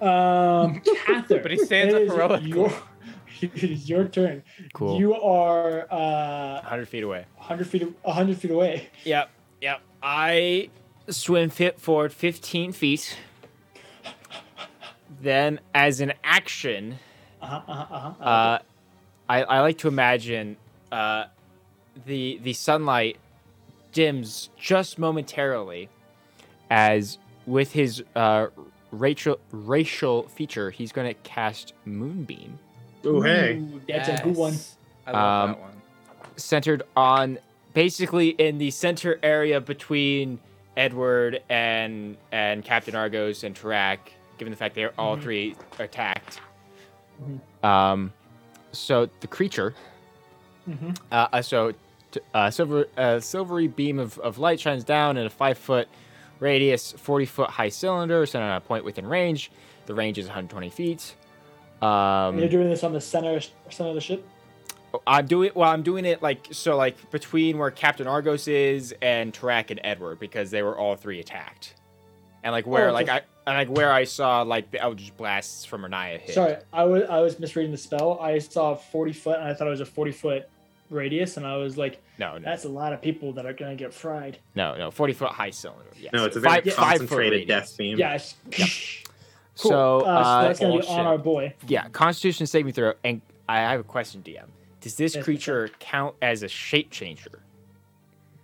[0.00, 2.48] Um, Kathyr, But he stands up heroically.
[2.48, 2.72] Your,
[3.40, 4.42] it is your turn.
[4.72, 4.98] Cool.
[4.98, 7.26] You are uh, 100 feet away.
[7.36, 8.88] 100 feet 100 feet away.
[9.04, 9.30] Yep,
[9.60, 9.82] yep.
[10.06, 10.68] I
[11.08, 13.16] swim fit forward 15 feet.
[15.22, 16.98] Then, as an action,
[17.40, 18.22] Uh-huh, uh-huh, uh-huh.
[18.24, 18.58] uh,
[19.28, 20.56] I, I like to imagine
[20.92, 21.24] uh,
[22.04, 23.16] the the sunlight
[23.92, 25.88] dims just momentarily,
[26.68, 27.16] as
[27.46, 28.48] with his uh,
[28.90, 32.58] racial racial feature, he's going to cast Moonbeam,
[33.06, 33.56] Oh hey.
[33.56, 34.54] Ooh, that's a good one.
[35.06, 35.82] I love Um, that one.
[36.36, 37.38] centered on
[37.74, 40.38] basically in the center area between
[40.76, 43.98] Edward and and Captain Argos and Tarak,
[44.38, 45.22] given the fact they're all Mhm.
[45.22, 46.40] three attacked.
[47.22, 47.64] Mhm.
[47.68, 48.12] Um,
[48.72, 49.74] so the creature,
[50.68, 50.96] Mhm.
[51.12, 51.72] uh, so
[52.10, 55.86] t- uh, silver uh, silvery beam of, of light shines down in a five foot
[56.40, 59.50] radius, forty foot high cylinder, centered on a point within range.
[59.86, 61.14] The range is 120 feet.
[61.82, 63.38] And you're Um, doing this on the center
[63.68, 64.26] center of the ship.
[65.06, 65.70] I'm doing well.
[65.70, 70.18] I'm doing it like so, like between where Captain Argos is and Tarak and Edward,
[70.20, 71.74] because they were all three attacked.
[72.42, 75.16] and like where Oh, like the- I and like where I saw like the Eldritch
[75.16, 76.34] blasts from Riniya hit.
[76.34, 78.18] Sorry, I was I was misreading the spell.
[78.20, 80.48] I saw 40 foot, and I thought it was a 40 foot
[80.90, 83.74] radius, and I was like, No, no, that's a lot of people that are gonna
[83.76, 84.38] get fried.
[84.54, 84.90] no, no.
[84.90, 85.90] Forty foot high cylinder.
[85.98, 86.12] Yes.
[86.12, 87.48] No, it's a very Five- five concentrated radius.
[87.70, 87.98] death beam.
[87.98, 88.14] Yeah.
[88.14, 88.34] it's-
[89.56, 89.70] Cool.
[89.70, 91.54] So, uh, uh, so that's gonna be on our boy.
[91.68, 92.94] Yeah, Constitution saving throw.
[93.04, 94.46] And I have a question, DM.
[94.84, 97.40] Does this Yes, creature count as a shape changer?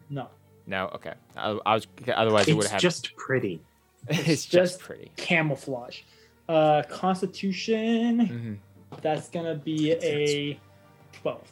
[0.08, 0.28] No,
[0.66, 0.86] No.
[0.94, 1.12] Okay.
[1.36, 2.74] I, I was otherwise it would have.
[2.76, 3.60] It's just pretty.
[4.08, 5.10] it's just, just- pretty.
[5.16, 6.00] camouflage.
[6.48, 8.58] Uh, Constitution.
[8.92, 9.00] Mhm.
[9.02, 10.58] That's gonna be a
[11.12, 11.42] 12.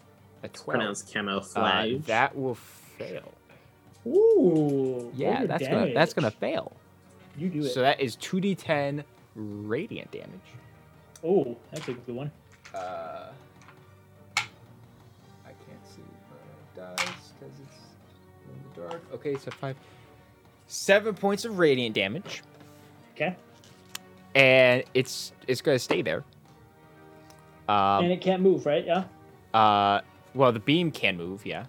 [0.43, 0.78] A twelve.
[0.78, 2.05] Pronounced Uh, camouflage.
[2.06, 3.31] that will fail.
[4.06, 5.12] Ooh.
[5.15, 6.73] Yeah, roll your that's gonna that's gonna fail.
[7.36, 7.69] You do it.
[7.69, 9.05] So that is two d10
[9.36, 10.31] radiant damage.
[11.23, 12.32] oh, that's a good one.
[12.74, 13.28] Uh,
[18.78, 19.02] dark.
[19.14, 19.76] Okay, so five,
[20.66, 22.42] seven points of radiant damage,
[23.14, 23.36] Okay.
[24.34, 26.24] and it's it's gonna stay there.
[27.68, 28.84] and Um, it can't move, right?
[28.84, 29.05] Yeah.
[29.55, 30.00] uh,
[30.34, 31.66] well, the beam can move, yeah.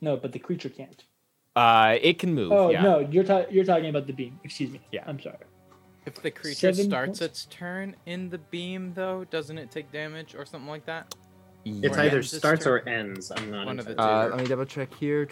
[0.00, 1.04] No, but the creature can't.
[1.54, 2.82] Uh, it can move, Oh yeah.
[2.82, 4.40] no, you're ta- you're talking about the beam.
[4.42, 4.80] Excuse me.
[4.90, 5.04] Yeah.
[5.06, 5.36] I'm sorry.
[6.06, 7.20] If the creature Seven starts points.
[7.20, 11.14] its turn in the beam, though, doesn't it take damage or something like that?
[11.64, 12.72] it's Or either ends its starts turn.
[12.72, 13.30] or ends.
[13.30, 15.28] I'm not One of the entirely Uh, let me double check here.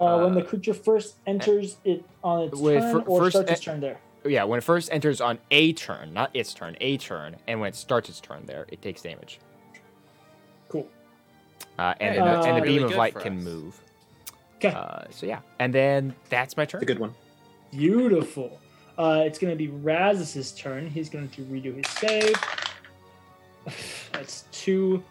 [0.00, 3.36] Uh, when Uh, the creature first enters it on its Wait, turn fir- or first
[3.36, 3.98] starts e- its turn there.
[4.24, 7.68] Yeah, when it first enters on a turn, not its turn, a turn, and when
[7.68, 9.38] it starts its turn there, it takes damage.
[10.68, 10.86] Cool.
[11.78, 13.44] Uh, and, Hey, the, and the really beam of light can us.
[13.44, 13.80] move.
[14.56, 14.68] Okay.
[14.74, 16.80] Uh, so yeah, and then that's my turn.
[16.82, 17.14] It's a good one.
[17.70, 18.60] Beautiful.
[18.98, 20.88] Uh, it's going to be Raz's turn.
[20.90, 22.34] He's going to redo his save.
[24.12, 25.04] That's two.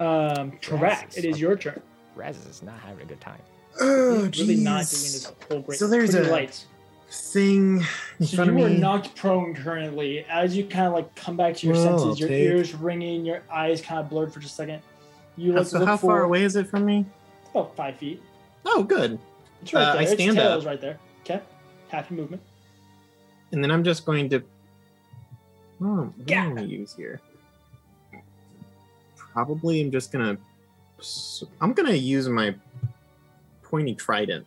[0.00, 1.04] Um, correct.
[1.14, 1.16] Razz.
[1.16, 1.80] It is your turn.
[2.16, 3.40] Raz is not having a good time.
[3.80, 5.78] Oh, really not doing this whole great.
[5.78, 6.66] So there's a- lights.
[7.10, 7.82] thing
[8.20, 10.24] in So front you of are knocked prone currently.
[10.26, 13.42] As you kind of like come back to your Whoa, senses, your ears ringing, your
[13.52, 14.82] eyes kind of blurred for just a second.
[15.36, 17.04] You like so look how far away is it from me?
[17.50, 18.22] About five feet.
[18.64, 19.18] Oh, good.
[19.62, 20.00] It's right Uh, there.
[20.00, 20.64] I its stand tail up.
[20.66, 20.98] right there.
[21.22, 21.40] Okay.
[21.88, 22.42] Half your movement.
[23.52, 24.42] And then I'm just going to.
[25.80, 26.46] Oh, what Yeah.
[26.46, 27.20] am I use here?
[29.16, 30.36] Probably, I'm just gonna.
[31.60, 32.54] I'm gonna use my
[33.74, 34.46] pointy trident.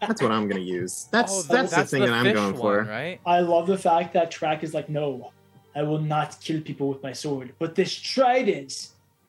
[0.00, 1.08] That's what I'm gonna use.
[1.12, 2.90] That's Oh, that's, the thing that I'm going one, for.
[2.90, 3.20] right?
[3.26, 5.30] I love the fact that Tarak is like, no,
[5.76, 8.88] I will not kill people with my sword, but this trident.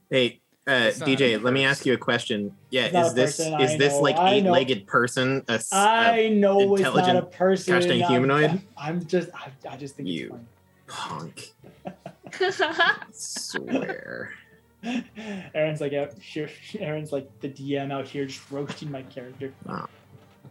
[0.10, 2.56] Hey, uh, DJ, let me ask you a question.
[2.70, 5.44] Yeah, It's is this person, is this know, like I eight-legged person?
[5.50, 7.74] A, s- a- I know it's not a intelligent person.
[7.74, 8.62] gosh dang I'm- humanoid?
[8.78, 10.40] I'm, just, I, I just think You.
[10.88, 11.52] it's punk.
[13.12, 14.32] Swear.
[14.84, 15.04] Fun.
[15.54, 16.50] Aaron's like out here.
[16.80, 19.54] Aaron's like the DM out here, just roasting my character.
[19.66, 19.88] Wow.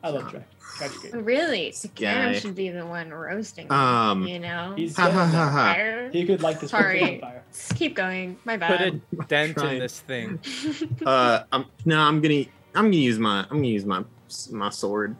[0.03, 0.45] I love Tarak.
[0.79, 1.15] Tarak's great.
[1.25, 1.73] really?
[1.73, 2.39] So Karen Guy.
[2.39, 3.71] should be the one roasting.
[3.71, 4.73] Um, you know?
[4.77, 5.51] He's Ha ha getting ha there.
[5.51, 5.75] ha.
[5.75, 6.11] Fire.
[6.11, 7.01] He could like this whole Sorry.
[7.01, 7.43] thing on fire.
[7.53, 8.39] Just keep going.
[8.45, 8.71] My bad.
[8.71, 9.25] Put bad.
[9.25, 9.73] a dent trying.
[9.75, 10.39] in this thing.
[11.05, 12.45] Uh, I'm, no, I'm gonna
[12.75, 14.05] I'm gonna use my I'm gonna use my
[14.51, 15.17] my sword.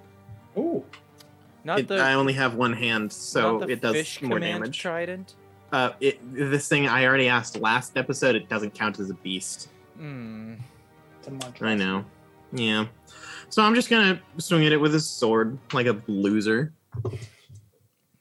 [0.57, 0.85] Ooh,
[1.65, 4.37] Not It- the, I only have one hand, so not the it does fish more
[4.39, 4.79] command damage.
[4.79, 5.35] Trident.
[5.73, 8.35] Uh, it, this thing I already asked last episode.
[8.35, 9.69] It doesn't count as a beast.
[9.97, 10.55] Hmm.
[11.27, 11.63] it's.
[11.63, 12.05] I know.
[12.53, 12.87] Yeah.
[13.51, 16.73] So I'm just gonna swing at it with a sword like a loser.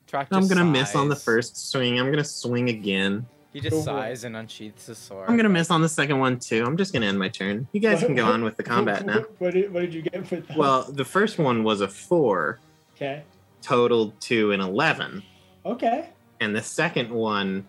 [0.07, 1.99] Tarak I'm gonna miss on the first swing.
[1.99, 3.25] I'm gonna swing again.
[3.53, 5.27] He just for sighs and unsheaths his sword.
[5.29, 6.63] I'm gonna miss on the second one too.
[6.65, 7.67] I'm just gonna end my turn.
[7.71, 9.23] You guys can go on with the combat now.
[9.39, 10.57] What did, what did you get with that?
[10.57, 12.59] Well, the first one was a four,
[12.95, 13.23] okay,
[13.61, 15.23] totaled to an eleven.
[15.65, 16.09] okay.
[16.39, 17.65] And the second one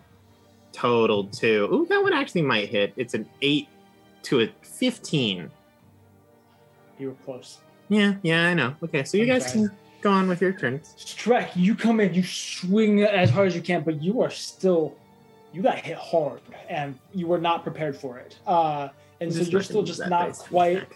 [0.71, 3.67] totaled to ooh that one actually might hit it's an 8
[4.23, 5.49] to a 15
[6.99, 7.59] You were close.
[7.89, 9.69] yeah yeah i know okay so you guys can
[10.01, 13.61] go on with your turns Strek, you come in, you swing as hard as you
[13.61, 14.95] can, but you are still,
[15.53, 18.39] you got hit hard, and you were not prepared for it.
[18.47, 18.89] Uh,
[19.19, 20.87] and so you're still just not quite,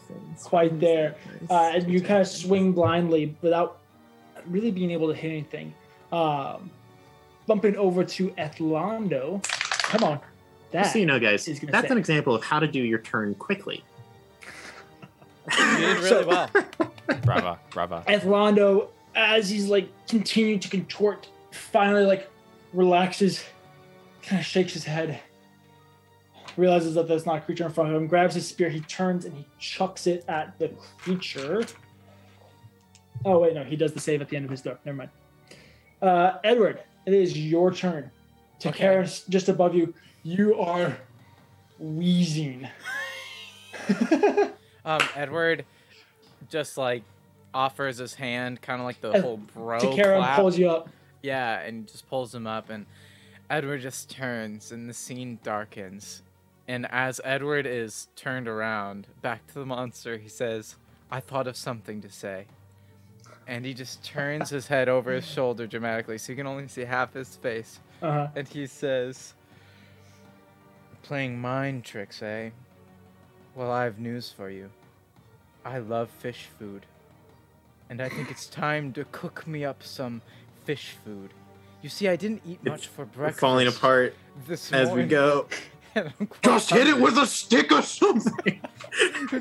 [0.44, 1.16] quite there.
[1.52, 3.78] Uh, and you kind of swing blindly without
[4.48, 5.72] really being able to hit anything.
[6.12, 6.72] Um,
[7.48, 9.44] bumping over to Ethlando.
[9.84, 10.20] Come on,
[10.72, 13.00] that Just so you know guys that's say- an example of how to do your
[13.00, 13.84] turn quickly
[15.58, 16.50] You did really So- well.
[17.24, 18.04] Brava, brava.
[18.08, 22.28] Ethlando, as he's like continuing to contort, finally like
[22.74, 23.44] relaxes,
[24.24, 25.20] kind of shakes his head,
[26.58, 29.26] realizes that there's not a creature in front of him, grabs his spear, he turns
[29.26, 31.64] and he chucks it at the creature.
[33.24, 34.80] Oh wait, no, he does the save at the end of his door.
[34.84, 35.10] Never mind.
[36.02, 38.12] Uh, Edward, it is your turn.
[38.60, 38.86] To Okay.
[38.86, 40.98] Karis, just above you, you are
[41.80, 42.68] wheezing.
[44.88, 45.66] Um, Edward,
[46.48, 47.02] just like
[47.56, 50.36] offers his hand, kind of like the whole bro Takara clap.
[50.40, 50.90] pulls you up.
[51.24, 52.86] Yeah, and just pulls him up, and
[53.50, 56.22] Edward just turns, and the scene darkens.
[56.68, 60.76] And as Edward is turned around back to the monster, he says,
[61.10, 62.46] "I thought of something to say."
[63.48, 66.82] And he just turns his head over his shoulder dramatically, so you can only see
[66.82, 67.80] half his face.
[68.02, 68.28] Uh-huh.
[68.36, 69.36] And he says,
[71.04, 72.50] "Playing mind tricks, eh?
[73.54, 74.70] Well, I have news for you.
[75.64, 76.86] I love fish food,
[77.90, 80.22] and I think it's time to cook me up some
[80.64, 81.32] fish food.
[81.82, 83.40] You see, I didn't eat much for breakfast.
[83.40, 84.16] falling apart
[84.48, 85.48] this as we go.
[85.96, 88.62] and I'm quite Just hit it with a stick or something.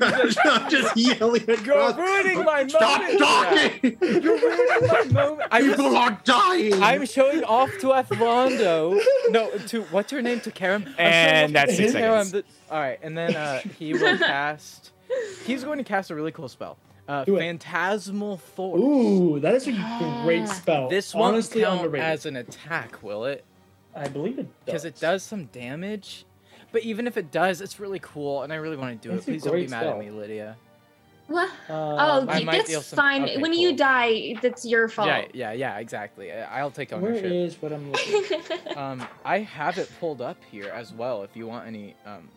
[0.01, 1.97] I'm just yelling You're across.
[1.97, 3.19] ruining my Stop moment.
[3.19, 3.97] talking!
[4.01, 5.47] You're ruining my moment.
[5.51, 6.81] I People was, are dying.
[6.83, 8.99] I'm showing off to Athlondo.
[9.29, 10.39] No, to what's her name?
[10.41, 10.83] To Karen.
[10.83, 12.31] I'm showing And off that's to six Karen seconds.
[12.31, 14.91] that- all right, and then uh, he will cast.
[15.45, 16.77] He's going to cast a really cool spell.
[17.07, 17.39] Uh, Do it.
[17.39, 18.81] Phantasmal Force.
[18.81, 20.89] Ooh, that is a great spell.
[20.89, 22.05] This won't honestly count underrated.
[22.09, 23.45] as an attack, will it?
[23.95, 24.65] I believe it does.
[24.65, 26.25] Because it does some damage.
[26.75, 29.25] But even if it does, it's really cool, and I really want to do It's
[29.25, 29.31] it.
[29.31, 29.93] Please don't be mad spell.
[29.93, 30.57] at me, Lydia.
[31.27, 31.49] What?
[31.69, 33.23] Uh, Oh, I y- that's some- fine.
[33.23, 33.61] okay, when cool.
[33.61, 35.07] you die, that's your fault.
[35.07, 36.33] Yeah, yeah, yeah, exactly.
[36.33, 37.31] I- I'll take where ownership.
[37.31, 38.41] is what I'm looking?
[38.75, 41.95] um, I have it pulled up here as well if you want any.
[42.05, 42.27] Um,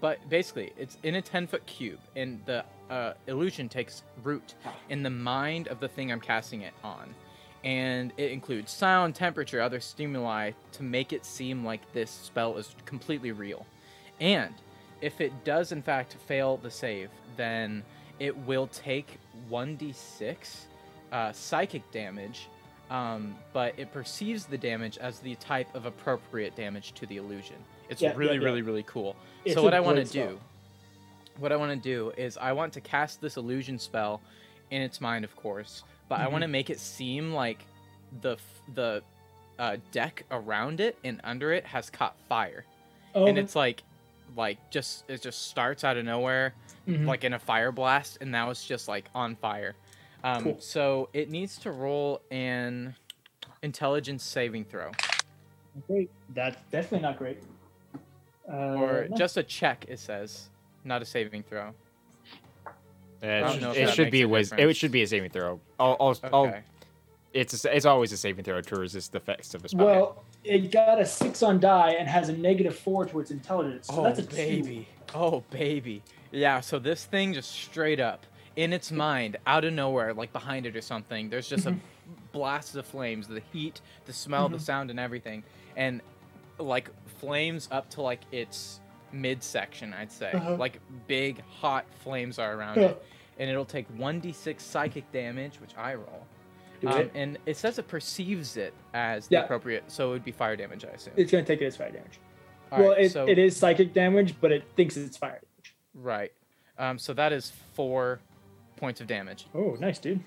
[0.00, 4.54] but basically, it's in a 10 foot cube, and the uh, illusion takes root
[4.88, 7.14] in the mind of the thing I'm casting it on.
[7.64, 12.74] And it includes sound, temperature, other stimuli to make it seem like this spell is
[12.86, 13.66] completely real.
[14.20, 14.54] And
[15.00, 17.82] if it does, in fact, fail the save, then
[18.18, 19.18] it will take
[19.50, 20.36] 1d6
[21.12, 22.48] uh, psychic damage
[22.90, 27.56] um, but it perceives the damage as the type of appropriate damage to the illusion.
[27.88, 28.44] It's Yeah, really, yeah, yeah.
[28.44, 29.16] really, really cool.
[29.46, 30.38] It's so what I want to do,
[31.38, 34.20] what I want to do is I want to cast this illusion spell
[34.70, 36.32] in its mind, of course, but I Mhm.
[36.32, 37.64] want to make it seem like
[38.20, 38.36] the
[38.74, 39.02] the
[39.58, 42.64] uh, deck around it and under it has caught fire,
[43.14, 43.82] Oh, and it's like
[44.36, 46.54] like just it just starts out of nowhere
[46.88, 47.06] mhm.
[47.06, 49.74] like in a fire blast, and now it's just like on fire.
[50.22, 50.56] Um, Cool.
[50.60, 52.94] So it needs to roll an
[53.62, 54.90] intelligence saving throw,
[55.86, 56.10] great.
[56.30, 57.42] That's definitely not great.
[58.50, 59.16] Uh, or no.
[59.16, 59.86] just a check.
[59.88, 60.48] It says,
[60.84, 61.72] not a saving throw.
[63.22, 65.60] It, should- it should be a a It should be a saving throw.
[65.80, 66.28] I'll, I'll, Okay.
[66.32, 66.54] I'll,
[67.32, 69.86] it's a, it's always a saving throw to resist the effects of a spell.
[69.86, 73.86] Well, it got a six on die and has a negative four to its intelligence.
[73.88, 74.36] So oh that's a two.
[74.36, 76.02] baby, oh baby.
[76.30, 76.60] Yeah.
[76.60, 78.26] So this thing just straight up
[78.56, 81.28] in its mind, out of nowhere, like behind it or something.
[81.30, 81.74] There's just a
[82.32, 84.60] blast of flames, the heat, the smell, the Mhm.
[84.60, 85.42] sound, and everything,
[85.76, 86.00] and
[86.58, 88.80] like flames up to like its
[89.12, 90.32] midsection, I'd say.
[90.32, 90.56] Uh-huh.
[90.56, 92.88] Like big hot flames are around Yeah.
[92.88, 93.04] it,
[93.38, 96.26] and it'll take one d6 psychic damage, which I roll.
[96.84, 97.10] Do Um, it.
[97.14, 99.44] and it says it perceives it as the Yeah.
[99.44, 101.14] appropriate, so it would be fire damage, I assume.
[101.16, 102.18] It's gonna take it as fire damage.
[102.72, 105.74] All well, right, it, so- it is psychic damage, but it thinks it's fire damage.
[105.94, 106.32] Right.
[106.78, 108.20] Um, so that is four
[108.76, 109.46] points of damage.
[109.54, 110.20] Oh, nice, dude.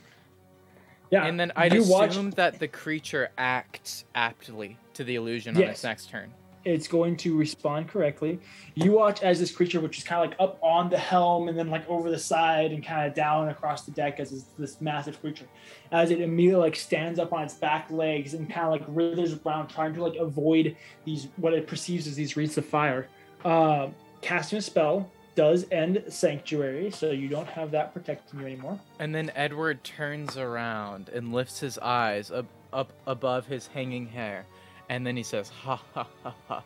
[1.10, 1.26] Yeah.
[1.26, 2.36] and then I'd you assume watch.
[2.36, 5.76] that the creature acts aptly to the illusion on Yes.
[5.76, 6.34] its next turn.
[6.68, 8.42] It's going to respond correctly.
[8.76, 11.58] You watch as this creature, which is kind of like up on the helm and
[11.58, 15.20] then like over the side and kind of down across the deck as this, massive
[15.22, 15.46] creature,
[15.94, 19.40] as it immediately like stands up on its back legs and kind of like writhers
[19.46, 20.76] around, trying to like avoid
[21.06, 23.08] these what it perceives as these wreaths of fire.
[23.46, 23.88] Uh,
[24.22, 28.78] casting a spell does end sanctuary, so you don't have that protecting you anymore.
[29.00, 34.46] And then Edward turns around and lifts his eyes up, up above his hanging hair.
[34.90, 36.64] And then he says, Ha ha ha ha.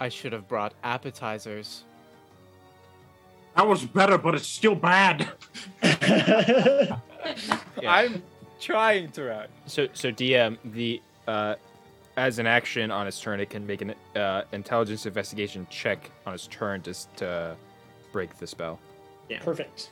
[0.00, 1.84] I should have brought appetizers.
[3.56, 5.28] That was better, but it's still bad.
[7.82, 7.92] Yeah.
[7.92, 8.22] I'm
[8.60, 9.48] trying to run.
[9.66, 11.56] So, so DM the uh,
[12.16, 16.32] as an action on its turn, it can make an uh, intelligence investigation check on
[16.34, 17.56] its turn to s- to
[18.12, 18.78] break the spell.
[19.28, 19.40] Yeah.
[19.42, 19.90] Perfect.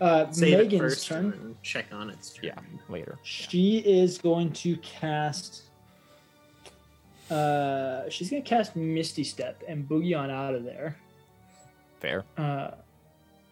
[0.00, 1.56] Uh, Save it Megan's first turn.
[1.62, 2.44] check on its turn.
[2.44, 3.18] Yeah, later.
[3.22, 5.62] She is going to cast.
[7.30, 10.96] Uh, she's gonna cast Misty Step and boogie on out of there.
[12.00, 12.24] Fair.
[12.36, 12.72] Uh,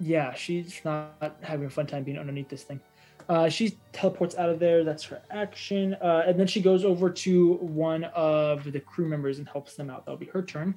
[0.01, 2.81] yeah, she's not having a fun time being underneath this thing.
[3.29, 4.83] Uh, she teleports out of there.
[4.83, 9.39] That's her action, uh, and then she goes over to one of the crew members
[9.39, 10.05] and helps them out.
[10.05, 10.75] That'll be her turn.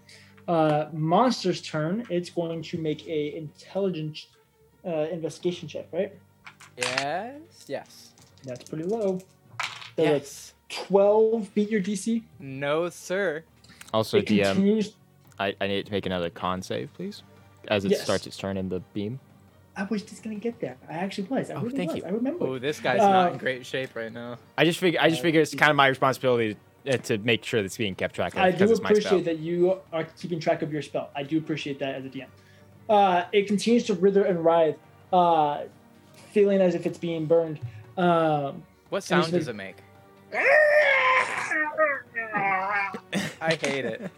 [0.47, 2.05] Uh, Monster's turn.
[2.09, 4.27] It's going to make a intelligence
[4.85, 6.13] uh, investigation check, right?
[6.77, 7.65] Yes.
[7.67, 8.11] Yes.
[8.43, 9.19] That's pretty low.
[9.95, 10.53] Does a Yes.
[10.73, 12.23] 12 beat your DC?
[12.39, 13.43] No, sir.
[13.93, 14.95] Also, it DM, continues.
[15.39, 17.23] I, I need to make another con save, please,
[17.67, 18.03] as it Yes.
[18.03, 19.19] starts its turn in the beam.
[19.75, 20.77] I was just gonna get there.
[20.87, 21.49] I actually was.
[21.49, 21.97] I Oh, really thank was.
[22.01, 22.05] you.
[22.05, 22.45] I remember.
[22.45, 24.37] Oh, this guy's Uh, not in great shape right now.
[24.57, 26.55] I just figure I just Uh, figure it's kind of my responsibility
[26.85, 28.97] to, uh, to make sure that's being kept track of I do it's my spell.
[28.97, 31.09] appreciate that you are keeping track of your spell.
[31.15, 32.27] I do appreciate that as a DM.
[32.87, 34.75] Uh, it continues to wither and writhe,
[35.11, 35.63] uh,
[36.31, 37.59] feeling as if it's being burned.
[37.97, 39.75] Um, What sound does like- it make?
[43.41, 44.11] I hate it.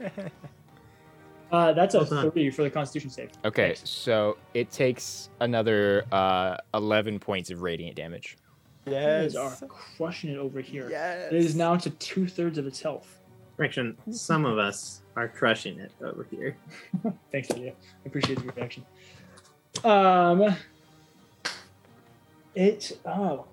[1.52, 3.32] uh, that's a Well three for the Constitution save.
[3.44, 3.90] Okay, Thanks.
[3.90, 8.38] so it takes another uh, 11 points of radiant damage.
[8.86, 10.88] You guys are crushing it over here.
[10.90, 11.32] Yes.
[11.32, 13.20] It is now to two thirds of its health.
[13.58, 13.98] Correction.
[14.12, 16.58] Some of us are crushing it over here.
[17.32, 17.72] Thanks, Lydia.
[17.72, 18.86] I appreciate the reaction.
[19.84, 20.56] Um,
[22.54, 23.46] it oh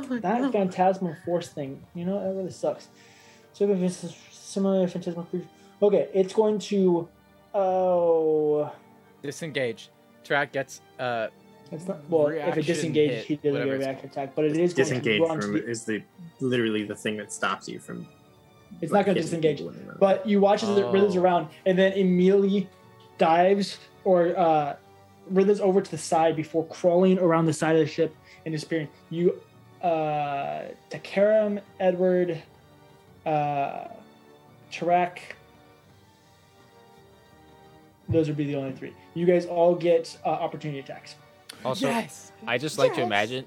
[0.00, 1.82] that phantasmal force thing.
[1.94, 2.88] You know that really sucks.
[3.52, 5.48] So if it's similar to phantasmal creature,
[5.82, 7.08] okay, it's going to.
[7.54, 8.70] Oh,
[9.22, 9.90] Disengage.
[10.24, 11.28] Tarak gets uh
[11.70, 12.08] it's not.
[12.08, 14.56] Well, if it disengages, hit, he doesn't get whatever a it's reaction attack, but it
[14.56, 16.02] is going Disengage to run to from the, is the
[16.40, 18.06] literally the thing that stops you from.
[18.80, 19.58] It's like, not going to disengage.
[19.58, 19.90] people in.
[19.98, 21.22] But you watch as it writhers Oh.
[21.22, 22.68] around and then immediately
[23.18, 24.76] dives or uh,
[25.30, 28.14] writhers over to the side before crawling around the side of the ship
[28.44, 28.88] and disappearing.
[29.10, 29.40] You,
[29.84, 32.42] uh, Takaram, Edward,
[33.26, 33.84] uh,
[34.72, 35.18] Tarak,
[38.08, 38.92] those would be the only three.
[39.14, 41.14] You guys all get uh, opportunity attacks.
[41.64, 41.88] Also,
[42.46, 43.46] I just like to imagine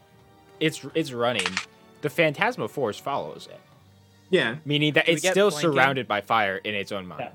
[0.60, 1.46] it's it's running.
[2.02, 3.60] The phantasmal force follows it,
[4.30, 4.58] Yeah.
[4.66, 5.72] meaning that Do it's still flanking?
[5.74, 7.32] surrounded by fire in its own mind.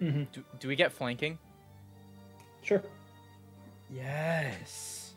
[0.00, 0.10] Yeah.
[0.10, 1.38] hmm do, do we get flanking?
[2.62, 2.82] Sure.
[3.92, 5.12] Yes.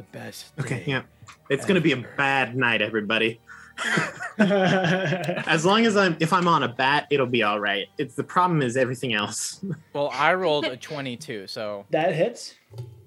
[0.00, 0.52] The best.
[0.58, 0.82] Okay.
[0.86, 1.02] Yeah.
[1.50, 3.38] It's gonna be a bad night, everybody.
[4.38, 7.86] As long as I'm if I'm on a bat, it'll be all right.
[7.98, 9.62] It's the problem is everything else.
[9.92, 12.54] Well, I rolled a 22, so that hits.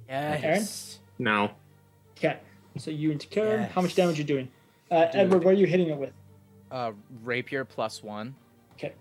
[0.08, 1.00] yes.
[1.18, 1.50] No.
[2.16, 2.38] Okay.
[2.78, 4.50] So you and Takaram, how much damage are you doing?
[4.92, 6.12] Uh, Edward, what are you hitting it with?
[6.70, 6.92] Uh,
[7.24, 8.36] rapier plus one.
[8.74, 8.94] Okay.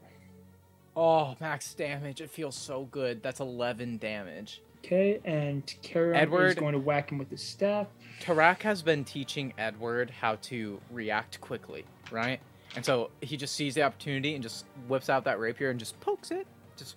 [0.97, 2.23] Oh, max damage.
[2.23, 3.23] It feels so good.
[3.23, 4.63] That's 11 damage.
[4.85, 7.87] Okay, and Karen is going to whack him with his staff.
[8.21, 12.41] Tarak has been teaching Edward how to react quickly, right?
[12.75, 15.99] And so he just sees the opportunity and just whips out that rapier and just
[16.01, 16.47] pokes it.
[16.77, 16.97] Just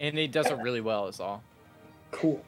[0.00, 1.42] and he does it really well is all.
[2.10, 2.44] Cool.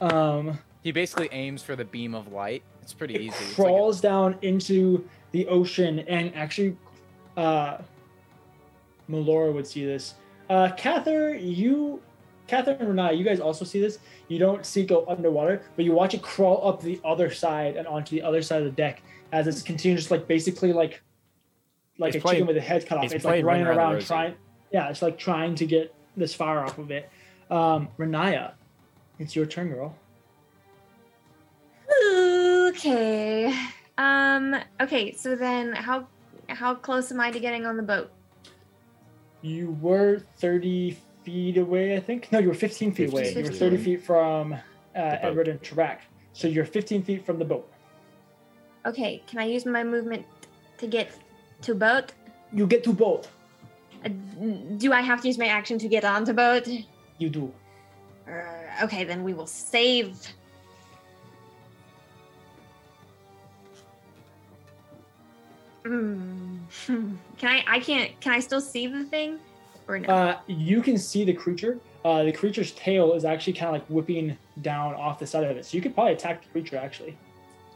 [0.00, 2.62] Um, He basically aims for the beam of light.
[2.82, 3.28] It's pretty it easy.
[3.28, 6.76] It's like a- crawls down into the ocean, and actually,
[7.36, 7.78] uh,
[9.10, 10.14] Melora would see this.
[10.48, 12.00] Uh, Kathyr, you,
[12.48, 13.98] Kathyr and Riniya, you guys also see this.
[14.28, 17.76] You don't see it go underwater, but you watch it crawl up the other side
[17.76, 19.02] and onto the other side of the deck
[19.32, 21.02] as it's continuing, just like basically like,
[21.98, 23.04] like It's a playing- chicken with a head cut off.
[23.04, 24.34] it's It's, like running Around around trying.
[24.72, 27.08] Yeah, it's like trying to get this fire off of it.
[27.50, 28.52] Um, Riniya,
[29.18, 29.94] it's your turn, girl.
[32.68, 33.54] Okay.
[33.98, 34.56] Um.
[34.80, 35.12] Okay.
[35.12, 36.08] So then, how
[36.48, 38.10] how close am I to getting on the boat?
[39.42, 42.30] You were 30 feet away, I think.
[42.30, 43.24] No, you were 15 feet away.
[43.24, 44.58] 15 You were 30 feet from uh.
[44.96, 45.98] Edward and Tarak.
[46.32, 47.70] So you're 15 feet from the boat.
[48.86, 49.22] Okay.
[49.26, 50.26] Can I use my movement
[50.78, 51.10] to get
[51.62, 52.12] to boat?
[52.52, 53.28] You get to boat.
[54.04, 54.10] Uh,
[54.76, 56.68] do I have to use my action to get onto boat?
[57.18, 57.52] You do.
[58.28, 60.16] Uh, okay, then we will save.
[65.84, 66.58] Hmm.
[66.86, 67.64] Can I?
[67.66, 68.18] I can't.
[68.20, 69.38] Can I still see the thing,
[69.88, 70.08] or no?
[70.08, 71.78] Uh, you can see the creature.
[72.04, 75.56] Uh, the creature's tail is actually kind of like whipping down off the side of
[75.56, 75.64] it.
[75.64, 77.16] So you could probably attack the creature, actually.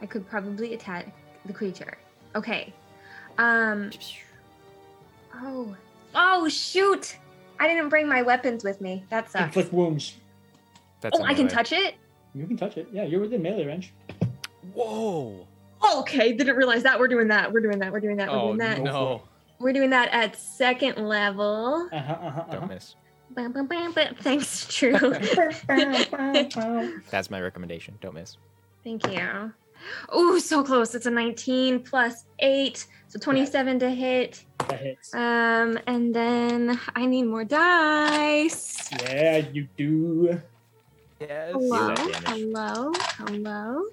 [0.03, 1.15] I could probably attack
[1.47, 1.97] the creature.
[2.37, 2.73] Okay.
[3.39, 3.91] Um.
[5.35, 5.77] Oh.
[6.15, 7.17] Oh shoot!
[7.61, 9.05] I didn't bring my weapons with me.
[9.11, 9.45] That sucks.
[9.45, 10.15] Inflict wounds.
[11.01, 11.55] That's Oh, I can melee.
[11.55, 11.95] touch it.
[12.35, 12.89] You can touch it.
[12.93, 13.93] Yeah, you're within melee range.
[14.75, 15.47] Whoa.
[15.99, 16.99] Okay, didn't realize that.
[16.99, 17.53] We're doing that.
[17.53, 17.93] We're doing that.
[17.93, 18.29] We're doing that.
[18.31, 18.81] We're Oh doing that.
[18.83, 19.23] no.
[19.59, 21.89] We're doing that at second level.
[21.93, 22.13] Uh huh.
[22.13, 22.67] Uh-huh, Don't uh-huh.
[22.67, 22.95] miss.
[23.31, 24.15] Bam, bam, bam, bam.
[24.15, 24.99] Thanks, True.
[27.11, 27.99] That's my recommendation.
[28.01, 28.37] Don't miss.
[28.85, 29.53] Thank you.
[30.09, 30.95] Oh, so close.
[30.95, 34.45] It's a 19 plus 8, so 27 to hit.
[34.69, 35.15] that hits.
[35.15, 38.91] Um, and then I need more dice.
[39.03, 40.41] Yeah, you do.
[41.21, 41.53] Yes.
[41.53, 41.95] Hello,
[42.27, 43.85] hello, hello.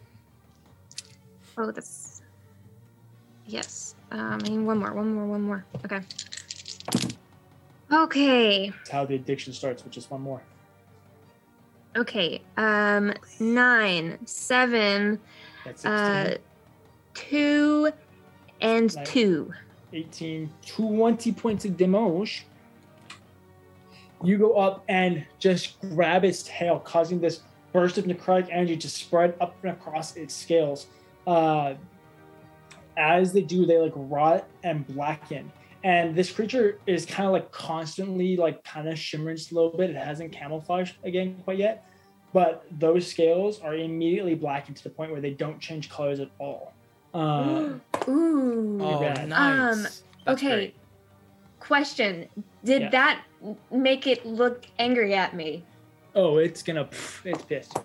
[1.57, 2.21] Oh, that's
[3.47, 3.94] yes.
[4.11, 5.65] Um, I need one more, one more, one more.
[5.83, 6.01] Okay.
[7.91, 8.69] Okay.
[8.69, 10.41] That's how the addiction starts, which is one more.
[11.95, 12.41] Okay.
[12.57, 15.19] Um, nine, seven,
[15.63, 15.91] That's 16.
[15.91, 16.37] uh,
[17.13, 17.91] two,
[18.61, 19.07] and Nice.
[19.09, 19.53] two.
[19.93, 22.45] 18, 20 points of damage.
[24.23, 27.41] You go up and just grab its tail, causing this
[27.71, 30.87] burst of necrotic energy to spread up and across its scales.
[31.27, 31.75] Uh,
[32.97, 35.51] as they do, they like rot and blacken.
[35.83, 39.77] And this creature is kind of like constantly like kind of shimmering just a little
[39.77, 39.89] bit.
[39.91, 41.85] It hasn't camouflaged again quite yet,
[42.33, 46.29] but those scales are immediately blackened to the point where they don't change colors at
[46.39, 46.73] all.
[47.13, 47.69] Uh,
[48.09, 48.79] Ooh.
[48.81, 50.03] Oh, nice.
[50.25, 50.47] Um, okay.
[50.55, 50.75] great.
[51.59, 52.29] Question:
[52.63, 52.89] Did Yeah.
[52.89, 53.23] that
[53.71, 55.63] make it look angry at me?
[56.15, 56.87] oh, it's gonna,
[57.25, 57.77] it's pissed.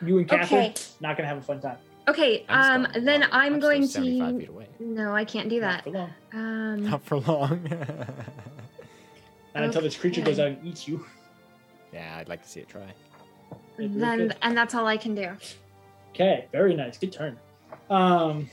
[0.00, 0.74] You and Catherine Okay.
[1.00, 1.78] not gonna have a fun time.
[2.08, 2.44] Okay.
[2.48, 2.92] I'm Um.
[3.04, 4.38] Then well, I'm, still going to.
[4.40, 4.66] feet away.
[4.80, 5.84] No, I can't do Not that.
[5.84, 6.10] for long.
[6.32, 6.90] Um.
[6.90, 7.68] Not for long.
[9.54, 11.04] And until this creature goes out and eats you.
[11.92, 12.86] yeah, I'd like to see it try.
[13.76, 14.36] Then could.
[14.42, 15.30] and that's all I can do.
[16.14, 16.96] Okay, very nice.
[16.96, 17.36] Good turn.
[17.90, 18.48] Um,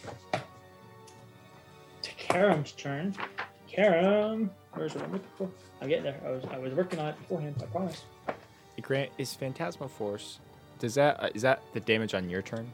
[2.02, 3.14] to Karam's turn.
[3.69, 5.49] Karam, where's what I'm looking for?
[5.82, 6.19] I'm getting there.
[6.26, 7.56] I was I was working on it beforehand.
[7.61, 8.03] I promise.
[8.82, 10.40] Grant is Phantasmal Force.
[10.80, 12.72] Does that uh, is that the damage on your turn?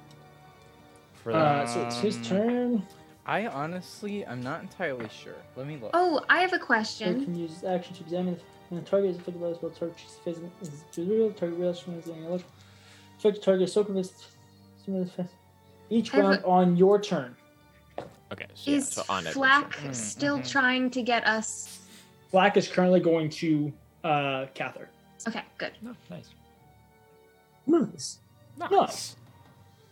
[1.24, 1.36] For Uh,
[1.66, 1.70] that?
[1.70, 2.86] so it's his turn.
[3.26, 5.36] I honestly, I'm not entirely sure.
[5.56, 5.92] Let me look.
[5.94, 7.24] Oh, I have a You question.
[7.24, 8.40] can use action to examine
[8.70, 9.70] when the target is affected by the spell.
[9.70, 10.52] Target is facing
[10.98, 11.32] real.
[11.32, 12.46] Target real from is electrical.
[13.20, 14.26] Affected target is so convinced.
[15.90, 17.36] Each I have a- round on your turn.
[18.32, 19.92] okay, so, yeah, so on Edward's Flack turn.
[19.92, 20.50] Mm, still mhm.
[20.50, 21.80] trying to get us?
[22.32, 23.72] Flack is currently going to
[24.04, 24.88] uh Kathyr.
[25.28, 25.74] Okay, good.
[25.84, 26.30] No, nice.
[27.68, 28.20] Nice.
[28.58, 29.16] Nice.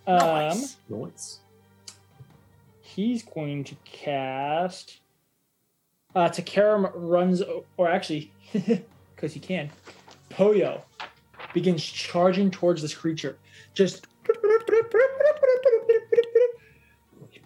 [0.09, 0.77] Um, Nice.
[0.89, 1.39] Nice.
[2.81, 5.01] he's going to cast.
[6.15, 7.43] Uh, Takaram runs,
[7.77, 8.31] or actually,
[9.15, 9.69] because he can,
[10.31, 10.81] Poyo
[11.53, 13.37] begins charging towards this creature.
[13.75, 14.07] Just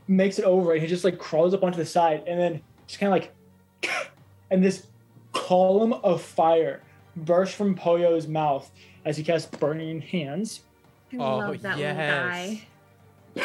[0.08, 3.00] makes it over, and he just like crawls up onto the side, and then just
[3.00, 3.34] kind of like,
[4.52, 4.88] and this
[5.34, 6.82] column of fire
[7.18, 8.72] bursts from Poyo's mouth
[9.06, 10.62] as he casts Burning Hands.
[11.14, 12.62] I Oh, love that little yes.
[13.36, 13.44] guy.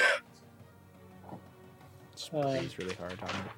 [2.17, 3.51] Just Uh, breathe really hard on it.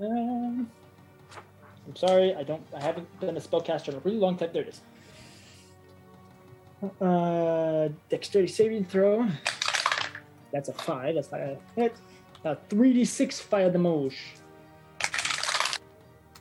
[0.00, 0.70] Um,
[1.86, 2.62] I'm sorry, I don't.
[2.74, 4.50] I haven't done a spellcaster in a really long time.
[4.52, 4.80] There it is.
[7.00, 9.28] Uh, dexterity saving throw.
[10.52, 11.14] That's a five.
[11.14, 11.94] That's not a hit.
[12.44, 14.18] Uh, three d six fire damage.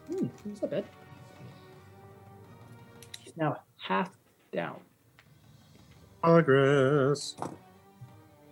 [0.08, 0.86] Hmm, that's not bad.
[3.20, 4.10] He's now half
[4.52, 4.80] down.
[6.22, 7.36] Progress.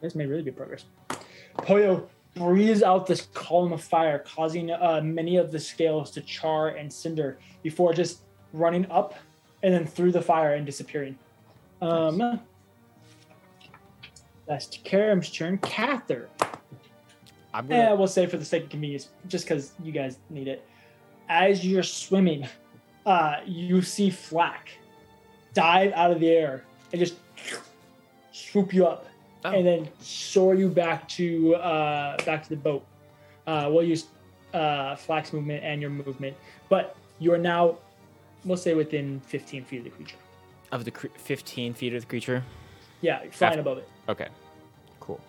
[0.01, 0.85] This made really good progress.
[1.57, 6.69] Poyo breathes out this column of fire, causing uh, many of the scales to char
[6.69, 8.21] and cinder before just
[8.53, 9.15] running up
[9.61, 11.17] and then through the fire and disappearing.
[11.81, 12.39] Um,
[14.47, 15.57] that's Karam's turn.
[15.59, 16.27] Kathyr.
[17.53, 17.81] I'm gonna.
[17.81, 20.65] Yeah, we'll say for the sake of convenience, just because you guys need it.
[21.27, 22.47] As you're swimming,
[23.05, 24.69] uh, you see Flack
[25.53, 27.15] dive out of the air and just
[28.31, 29.05] swoop you up,
[29.45, 29.51] Oh.
[29.51, 32.85] and then soar you back to uh, back to the boat.
[33.47, 34.05] Uh, we'll use
[34.53, 36.35] uh, Flack's movement and your movement,
[36.67, 37.77] but you are now,
[38.45, 40.17] we'll say, within 15 feet of the creature.
[40.71, 42.43] of the cre- 15 feet of the creature.
[43.01, 43.87] Yeah, you're flying After- above it.
[44.09, 44.27] Okay,
[44.99, 45.19] cool.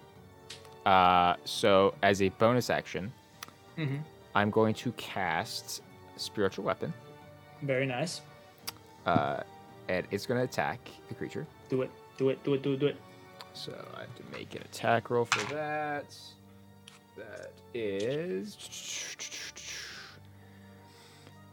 [0.84, 3.12] Uh, so as a bonus action,
[3.78, 3.96] Mm-hmm.
[4.34, 5.82] I'm going to cast
[6.16, 6.92] spiritual weapon,
[7.62, 8.20] Very nice.
[9.06, 9.40] uh,
[9.90, 11.46] and it's going to attack the creature.
[11.68, 11.90] Do it.
[12.16, 12.42] Do it.
[12.44, 12.62] Do it.
[12.62, 12.78] Do it.
[12.80, 12.96] Do it.
[13.54, 16.14] So I have to make an attack roll for that.
[17.16, 18.56] That is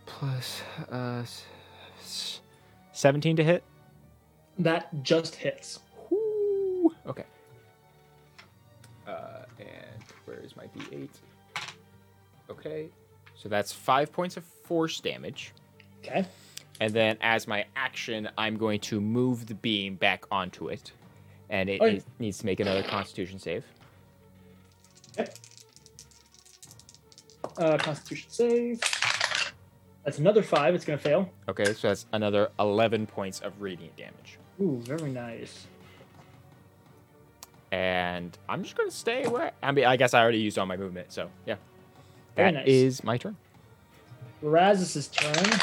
[0.05, 0.61] plus
[0.91, 1.45] uh, s-
[1.99, 2.39] s-
[2.93, 3.63] 17 to hit.
[4.59, 5.79] That just hits.
[7.07, 7.25] Okay.
[9.07, 11.09] Uh, and where is my d8?
[12.51, 12.89] Okay.
[13.35, 15.53] So that's five points of force damage.
[15.99, 16.25] Okay.
[16.79, 20.91] And then as my action, I'm going to move the beam back onto it.
[21.49, 23.63] And it needs, needs to make another constitution save.
[27.57, 28.81] Uh, Constitution save.
[30.03, 30.75] That's another five.
[30.75, 31.29] It's gonna fail.
[31.49, 34.37] Okay, so that's another 11 points of radiant damage.
[34.61, 35.65] Ooh, very nice.
[37.71, 40.65] And I'm just going to stay where I mean, I guess I already used all
[40.65, 41.55] my movement, so yeah.
[42.35, 43.05] Very That is nice.
[43.05, 43.35] my turn.
[44.41, 45.59] Razus's turn.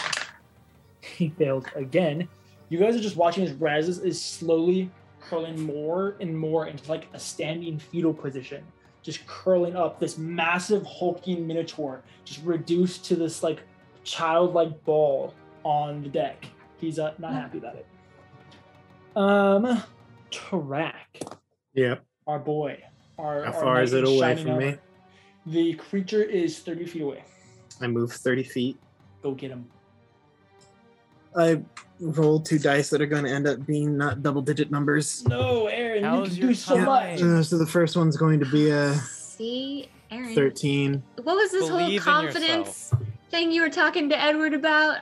[1.17, 2.29] He failed again.
[2.69, 4.91] You guys are just watching as Razus is slowly
[5.21, 8.65] curling more and more into like a standing fetal position,
[9.03, 10.01] just curling up.
[10.01, 13.61] This massive hulking minotaur, just reduced to this like
[14.03, 16.47] childlike ball on the deck.
[16.79, 17.87] He's uh, not happy about it.
[19.17, 19.83] Um,
[20.31, 20.95] Tarak,
[21.75, 22.05] Yep.
[22.27, 22.83] our boy.
[23.19, 24.65] Our, How far is it away from me?
[24.67, 24.79] armor.
[25.47, 27.23] The creature is 30 feet away.
[27.81, 28.79] I move 30 feet.
[29.23, 29.67] Go get him.
[31.37, 31.63] I
[32.01, 35.27] roll two dice that are going to end up being not double digit numbers.
[35.27, 36.85] No, Aaron, How's you can do so time?
[36.85, 37.23] much.
[37.23, 40.35] Uh, so the first one's going to be a See, Aaron.
[40.35, 41.03] 13.
[41.23, 42.93] What was this Believe whole confidence
[43.31, 44.99] thing you were talking to Edward about?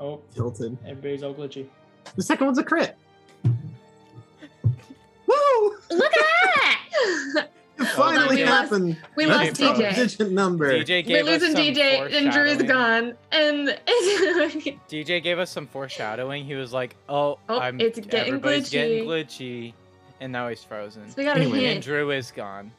[0.00, 0.76] Oh, Tilted.
[0.86, 1.66] everybody's all glitchy.
[2.16, 2.96] The second one's a crit.
[5.26, 5.76] Woo!
[5.90, 6.20] Look at
[6.54, 7.48] that!
[7.78, 8.96] It finally we lost- happened.
[9.16, 9.94] we That's lost a double DJ.
[9.96, 10.72] digit number.
[10.72, 13.14] DJ We're gave us losing some DJ and Drew is gone.
[13.32, 13.68] And
[14.88, 16.44] DJ gave us some foreshadowing.
[16.44, 19.72] He was like, "Oh, Oh, I'm it's getting everybody's getting glitchy." glitchy,"
[20.20, 21.08] and now he's frozen.
[21.08, 21.82] So we got a Anyway, And.
[21.82, 22.70] Drew is gone.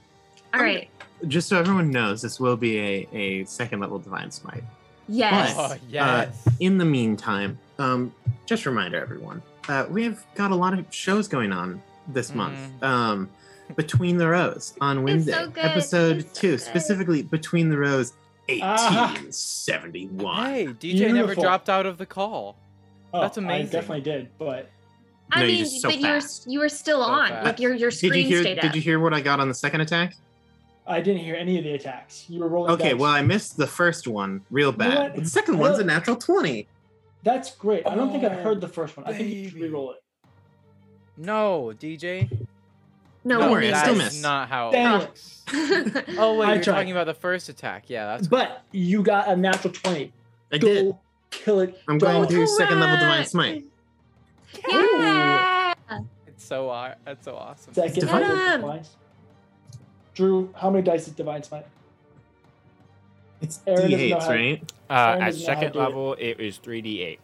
[0.53, 0.89] All right.
[1.27, 4.63] Just so everyone knows, this will be a, a second level Divine Smite.
[5.07, 5.53] Yes.
[5.57, 6.47] Oh yes.
[6.59, 8.13] In the meantime, um,
[8.45, 12.33] just a reminder, everyone, uh, we have got a lot of shows going on this
[12.33, 12.57] month.
[12.81, 13.29] Um,
[13.75, 15.65] Between the Rows on Wednesday, so good.
[15.65, 16.61] episode It's so two, good.
[16.61, 18.13] specifically Between the Rows
[18.61, 19.11] Ah.
[19.15, 20.45] 1871.
[20.53, 22.55] Hey, DJ never dropped out of the call.
[23.13, 23.71] Oh, That's I amazing.
[23.71, 24.69] definitely did, but
[25.31, 27.29] I No, you're mean, so but you're you were still So on.
[27.29, 27.45] fast.
[27.45, 28.41] Like your your Did screen you hear?
[28.43, 28.75] stayed Did up.
[28.75, 30.15] you hear what I got on the second attack?
[30.87, 32.25] I didn't hear any of the attacks.
[32.29, 32.71] You were rolling.
[32.73, 32.99] Okay, dice.
[32.99, 34.95] well I missed the first one real bad.
[34.97, 35.15] what?
[35.15, 36.67] But the second I one's a natural twenty.
[37.23, 37.87] that's great.
[37.87, 39.07] I don't think I Oh, heard the first one.
[39.07, 39.97] I think you should re-roll it.
[41.17, 42.29] No, DJ.
[43.25, 44.03] No, Don't we worry, still this.
[44.05, 44.21] missed.
[44.23, 45.07] not how it Damn it.
[45.07, 45.31] works.
[46.17, 46.75] Oh wait, I you're tried.
[46.75, 47.85] talking about the first attack.
[47.89, 50.11] Yeah, that's But you got a natural twenty.
[50.51, 50.95] I Go did.
[51.31, 51.79] kill it.
[51.87, 52.21] I'm going dog.
[52.27, 53.63] with your second level divine smite.
[54.67, 55.73] yeah.
[56.27, 57.73] it's so aw- that's so awesome.
[57.73, 58.21] Second Divine-
[58.61, 58.81] level
[60.13, 61.65] Drew, how many dice is divine smite?
[63.41, 64.73] It's Aaron doesn't know d8s, how- right?
[64.89, 65.81] Uh, at doesn't know how to second do it.
[65.83, 67.17] level, it is 3d8.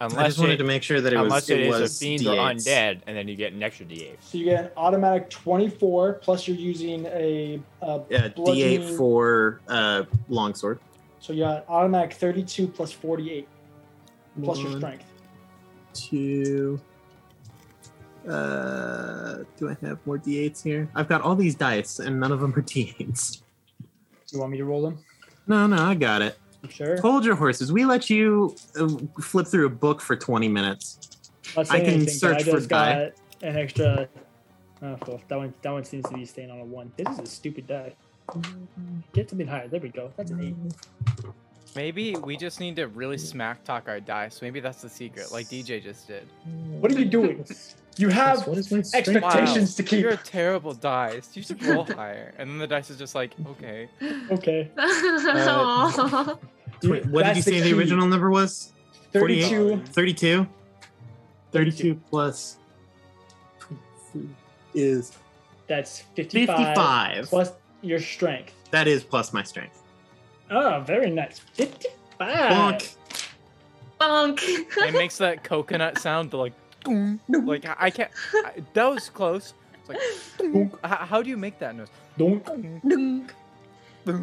[0.00, 1.80] I Unless just wanted it, to make sure that it was unless it it is
[1.80, 2.66] was a fiend or d8s.
[2.66, 4.16] undead, and then you get an extra d8.
[4.20, 7.60] So you get an automatic twenty-four plus you're using a.
[7.80, 10.80] Uh, Yeah, bludgeoning- d8 for uh, longsword.
[11.20, 13.48] So you got automatic thirty-two plus forty-eight
[14.42, 15.04] plus your strength.
[15.94, 16.78] Two.
[18.28, 20.88] Uh, do I have more d8s here?
[20.94, 23.40] I've got all these dice, and none of them are d8s.
[24.32, 24.98] You want me to roll them?
[25.46, 26.36] No, no, I got it.
[26.66, 27.00] You sure?
[27.00, 27.72] Hold your horses.
[27.72, 28.88] We let you uh,
[29.20, 30.98] flip through a book for 20 minutes.
[31.56, 33.10] Not I can anything, search I for just die.
[33.40, 34.08] got an extra.
[34.82, 36.92] Oh, well, that one, that one seems to be staying on a one.
[36.96, 37.94] This is a stupid die.
[39.12, 39.68] Get something higher.
[39.68, 40.12] There we go.
[40.16, 41.24] That's an eight.
[41.74, 44.40] Maybe we just need to really smack talk our dice.
[44.42, 46.26] Maybe that's the secret, like DJ just did.
[46.80, 47.46] What are you doing?
[47.98, 49.08] You have What is my strength?
[49.08, 50.00] expectations to keep.
[50.00, 51.30] You're a terrible dice.
[51.34, 52.34] You should roll higher.
[52.38, 53.88] And then the dice is just like, okay.
[54.30, 54.70] Okay.
[54.78, 56.36] Aw.
[56.82, 58.72] Wait, what did you That's the say the original number was?
[59.12, 59.48] 48?
[59.48, 59.82] 32.
[59.92, 60.46] 32?
[61.52, 62.58] 32 plus
[64.74, 65.12] is
[65.68, 67.26] That's 55, 55.
[67.28, 68.52] plus your strength.
[68.70, 69.82] That is plus my strength.
[70.50, 71.38] Oh, very nice.
[71.38, 71.92] 55.
[72.20, 72.96] Bonk.
[74.00, 74.40] Bonk.
[74.88, 76.52] It makes that coconut sound like,
[76.86, 78.10] like I I can't.
[78.34, 79.54] I, that was close.
[79.88, 81.88] It's like, how, how do you make that noise?
[82.18, 82.44] Don't.
[82.88, 83.32] Dunk.
[84.04, 84.22] No,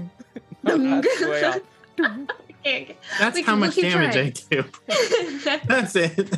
[0.64, 1.60] that's way off.
[1.98, 4.28] That's We how much damage trying.
[4.28, 5.60] I do.
[5.68, 6.38] That's it.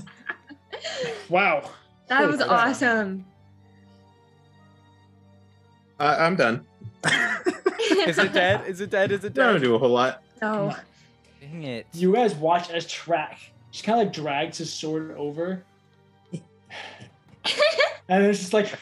[1.30, 1.70] Wow.
[2.08, 2.50] that Holy was crap.
[2.70, 3.26] awesome.
[6.00, 6.66] Uh, I'm done.
[8.08, 8.68] Is it dead?
[8.68, 9.12] Is it dead?
[9.12, 9.44] Is it dead?
[9.44, 9.68] I Don't dead?
[9.68, 10.24] do a whole lot.
[10.42, 10.76] No.
[11.40, 11.88] Dang it.
[11.94, 13.38] You guys watch as Tarak
[13.72, 15.64] just kind of like drags his sword over.
[18.10, 18.74] and it's just like,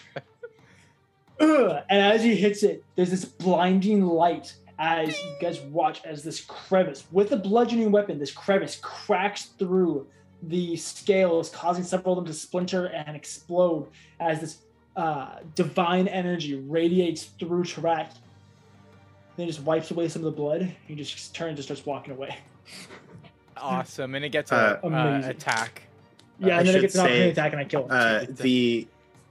[1.39, 1.83] Ugh.
[1.89, 6.41] and as he hits it, there's this blinding light as you guys watch as this
[6.41, 10.05] crevice with a bludgeoning weapon, this crevice cracks through
[10.43, 13.87] the scales, causing several of them to splinter and explode
[14.19, 14.57] as this
[14.97, 18.09] uh, divine energy radiates through Tarak.
[19.37, 20.69] Then just wipes away some of the blood.
[20.85, 22.35] He just turns and starts walking away.
[23.55, 24.15] Awesome.
[24.15, 25.83] And it gets Uh, a uh, attack.
[26.39, 27.91] Yeah, I and then it gets an opportunity say, attack and I kill him.
[27.91, 28.87] Uh, the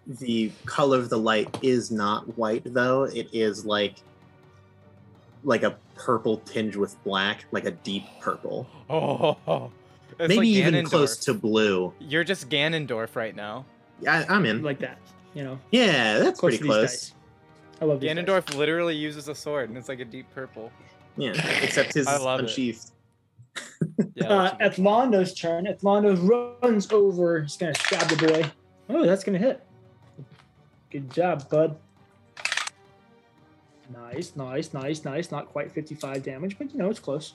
[0.07, 3.05] the color of the light is not white though.
[3.05, 3.97] It is like
[5.45, 8.67] like a purple tinge with black, like a deep purple.
[8.91, 9.71] Oh.
[10.19, 11.93] It's Maybe like even close to blue.
[11.99, 13.65] You're just Ganondorf right now.
[14.07, 14.63] I, I'm in.
[14.63, 14.99] like that,
[15.35, 15.59] you know.
[15.73, 17.15] yeah, that's Close pretty close.
[17.81, 18.23] I love these guys.
[18.25, 20.71] Ganondorf literally uses a sword, and it's like a deep purple.
[21.17, 21.33] Yeah,
[21.63, 22.43] except his I is love it.
[22.43, 22.91] unsheathed.
[24.15, 24.27] Yeah.
[24.27, 25.65] Uh, that's a good- Atlando's turn.
[25.65, 27.41] Atlando runs over.
[27.43, 28.51] He's gonna stab the boy.
[28.91, 29.65] Oh, that's gonna hit.
[30.91, 31.75] Good job, bud.
[33.93, 35.31] Nice, nice, nice, nice.
[35.31, 37.35] Not quite 55 damage, but you know it's close.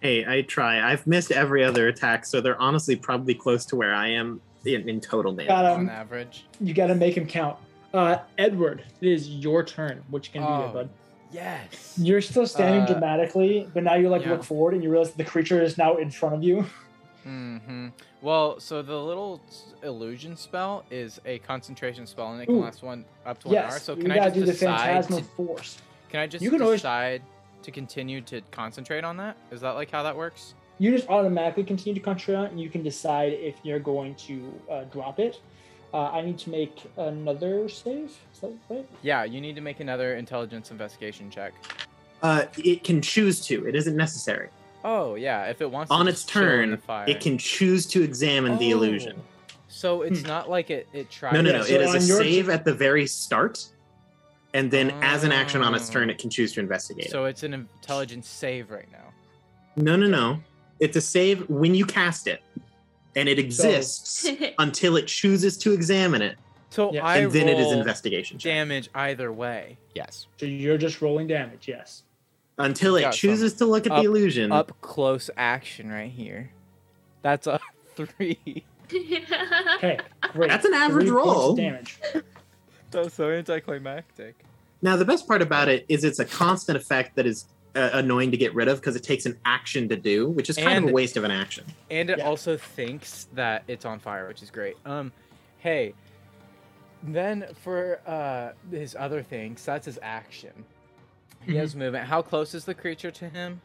[0.00, 0.90] Hey, I try.
[0.92, 4.88] I've missed every other attack, so they're honestly probably close to where I am in,
[4.88, 5.48] in total damage.
[5.48, 6.44] Got on average.
[6.60, 7.56] You got to make him count.
[7.92, 10.02] Uh, Edward, it is your turn.
[10.10, 10.60] What you can do Oh.
[10.62, 10.88] there, bud?
[11.32, 11.94] Yes.
[11.96, 14.30] You're still standing Uh, dramatically, but now you like yeah.
[14.32, 16.64] look forward and you realize the creature is now in front of you.
[17.26, 17.88] Mm-hmm.
[18.22, 19.40] Well, so the little
[19.82, 22.60] illusion spell is a concentration spell, and it can Ooh.
[22.62, 23.64] last one up to one hour.
[23.64, 24.78] Yes, So you can I just do the decide?
[24.86, 25.78] phantasmal To, force.
[26.10, 27.22] can I just You can always- decide
[27.62, 29.36] to continue to concentrate on that?
[29.50, 30.54] Is that like how that works?
[30.78, 34.14] You just automatically continue to concentrate on it, and you can decide if you're going
[34.16, 35.40] to uh, drop it.
[35.94, 38.06] Uh, I need to make another save.
[38.32, 38.86] Is that right?
[39.02, 41.54] Yeah, you need to make another intelligence investigation check.
[42.20, 43.66] Uh, it can choose to.
[43.68, 44.48] It isn't necessary.
[44.84, 47.06] Oh yeah, if it wants to On just its turn, fire.
[47.08, 49.16] it can choose to examine the illusion.
[49.18, 49.54] Oh.
[49.68, 50.26] So it's Hmm.
[50.28, 51.32] not like it it tries.
[51.32, 51.62] No, no, no.
[51.62, 53.64] so it is a on your- save at the very start,
[54.52, 55.94] and then as an action on its Oh.
[55.94, 57.06] turn, it can choose to investigate.
[57.06, 57.10] it.
[57.10, 59.12] So it's an intelligence save right now.
[59.76, 60.40] No, no, no.
[60.80, 62.42] It's a save when you cast it,
[63.16, 64.28] and it exists
[64.58, 66.36] until it chooses to examine it,
[66.70, 67.02] So Yes.
[67.04, 68.52] I and then it is roll investigation check.
[68.52, 69.78] damage either way.
[69.94, 70.26] Yes.
[70.38, 71.66] So you're just rolling damage.
[71.68, 72.02] Yes.
[72.58, 74.52] Until it Got some chooses to look at up- the illusion.
[74.52, 76.50] Up close action right here.
[77.22, 77.58] That's a
[77.96, 78.64] three.
[78.92, 79.98] Okay.
[80.32, 80.48] Great.
[80.50, 81.54] That's an average Three roll.
[81.56, 81.98] Damage.
[82.90, 84.36] That's so anticlimactic.
[84.82, 88.30] Now, the best part about it is it's a constant effect that is uh, annoying
[88.30, 90.90] to get rid of because it takes an action to do, which is kind of
[90.90, 91.64] a waste of an action.
[91.90, 92.24] And it Yeah.
[92.26, 94.76] also thinks that it's on fire, which is great.
[94.84, 95.10] Um,
[95.58, 95.94] hey,
[97.02, 100.52] then for uh his other things, that's his action.
[101.44, 101.60] He Mm-hmm.
[101.60, 102.06] has movement.
[102.06, 103.60] How close is the creature to him?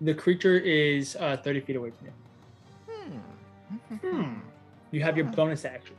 [0.00, 2.12] The creature is uh, 30 feet away from you.
[2.90, 3.96] Hmm.
[3.96, 4.34] hmm.
[4.90, 5.94] You have your bonus action.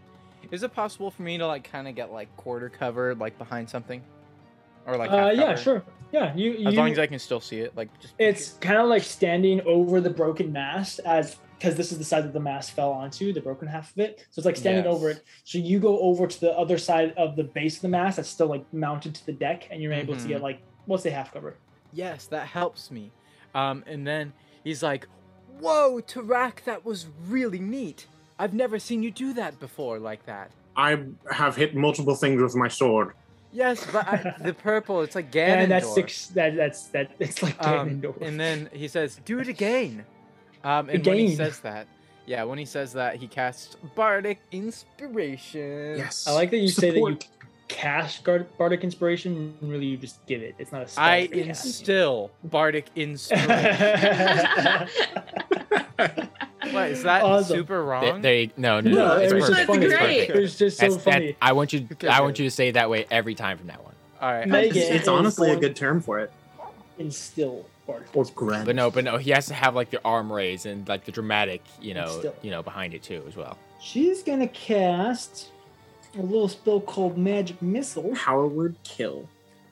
[0.51, 3.69] Is it possible for me to like kind of get like quarter covered, like behind
[3.69, 4.01] something,
[4.85, 5.11] or like?
[5.11, 5.83] Uh, yeah, sure.
[6.11, 6.65] Yeah, you.
[6.67, 8.13] As long as I can still see it, like just.
[8.17, 12.23] It's kind of like standing over the broken mast as because this is the side
[12.23, 14.19] that the mast fell onto, the broken half of it.
[14.29, 14.93] So it's like standing Yes.
[14.93, 15.23] over it.
[15.43, 18.29] So you go over to the other side of the base of the mast that's
[18.29, 21.31] still like mounted to the deck, and you're able to get like we'll say half
[21.33, 21.55] cover.
[21.93, 23.11] Yes, that helps me.
[23.53, 24.33] Um, and then
[24.63, 25.07] he's like,
[25.59, 28.07] "Whoa, Tarak, that was really neat.
[28.39, 30.97] I've never seen you do that before like that." I
[31.31, 33.13] have hit multiple things with my sword.
[33.51, 35.57] Yes, but I, the purple, it's like Ganondorf.
[35.63, 36.27] And that's six.
[36.27, 37.11] That that's that.
[37.19, 38.21] It's like Um, Ganondorf.
[38.21, 40.05] and then he says, "Do it again."
[40.63, 41.87] Um, and when he says that,
[42.25, 45.97] yeah, when he says that, he casts bardic inspiration.
[45.97, 46.27] Yes.
[46.27, 47.27] I like that you say that you Support.
[47.67, 48.23] Cast
[48.57, 49.55] bardic inspiration.
[49.61, 50.55] Really, you just give it.
[50.57, 51.03] It's not a spell.
[51.03, 51.69] I that you're casting.
[51.69, 53.47] instill bardic inspiration.
[56.71, 57.57] what is that Awesome.
[57.57, 58.21] super wrong?
[58.21, 59.17] they no no No, no.
[59.17, 59.85] it it's was just funny.
[59.85, 60.19] It's great.
[60.19, 60.37] perfect.
[60.37, 61.35] It was just so That's- that- funny.
[61.41, 61.87] I want you.
[61.91, 63.93] Okay, I want you to say it that way every time from now on.
[64.21, 64.47] All right.
[64.47, 66.31] Make It's, it's honestly a good term for it.
[66.99, 68.07] Instill bardic.
[68.15, 68.65] Or grunt.
[68.65, 71.11] But no, but no, he has to have like the arm raised and like the
[71.11, 72.35] dramatic, you know, Still.
[72.41, 73.57] you know, behind it too as well.
[73.79, 75.49] She's gonna cast
[76.19, 78.13] a little spell called Magic Missile.
[78.15, 79.27] Power word kill.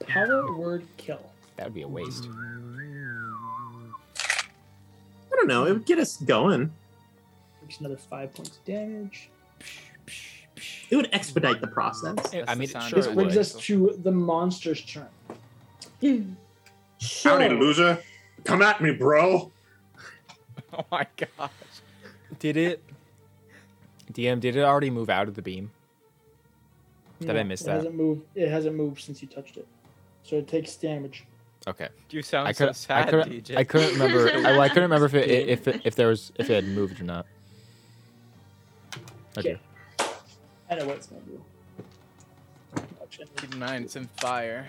[0.07, 1.21] Power word kill.
[1.57, 2.27] That would be a waste.
[4.17, 5.65] I don't know.
[5.65, 6.71] It would get us going.
[7.61, 9.29] Takes another five points of damage.
[10.89, 12.15] It would expedite the process.
[12.47, 13.41] I mean, the sure This it brings would.
[13.41, 15.07] us to the monster's turn.
[16.99, 18.01] So, Howdy, loser.
[18.43, 19.51] Come at me, bro.
[20.77, 21.51] Oh my gosh.
[22.39, 22.83] Did it?
[24.11, 25.71] DM, did it already move out of the beam?
[27.27, 27.75] Did I no, miss it that?
[27.75, 28.21] Hasn't moved.
[28.35, 29.67] It hasn't moved since you touched it,
[30.23, 31.25] so it takes damage.
[31.67, 31.89] Okay.
[32.09, 32.75] Do you sound I so could.
[32.75, 33.31] sad, I couldn't.
[33.43, 33.57] DJ.
[33.57, 34.29] I couldn't remember.
[34.33, 36.65] I, well, I couldn't remember if it, if it, if there was if it had
[36.73, 37.25] moved or not.
[39.37, 39.59] Okay.
[40.69, 41.41] I know what it's gonna do.
[42.99, 43.19] Touch.
[43.37, 44.65] Keep in mind, it's in fire.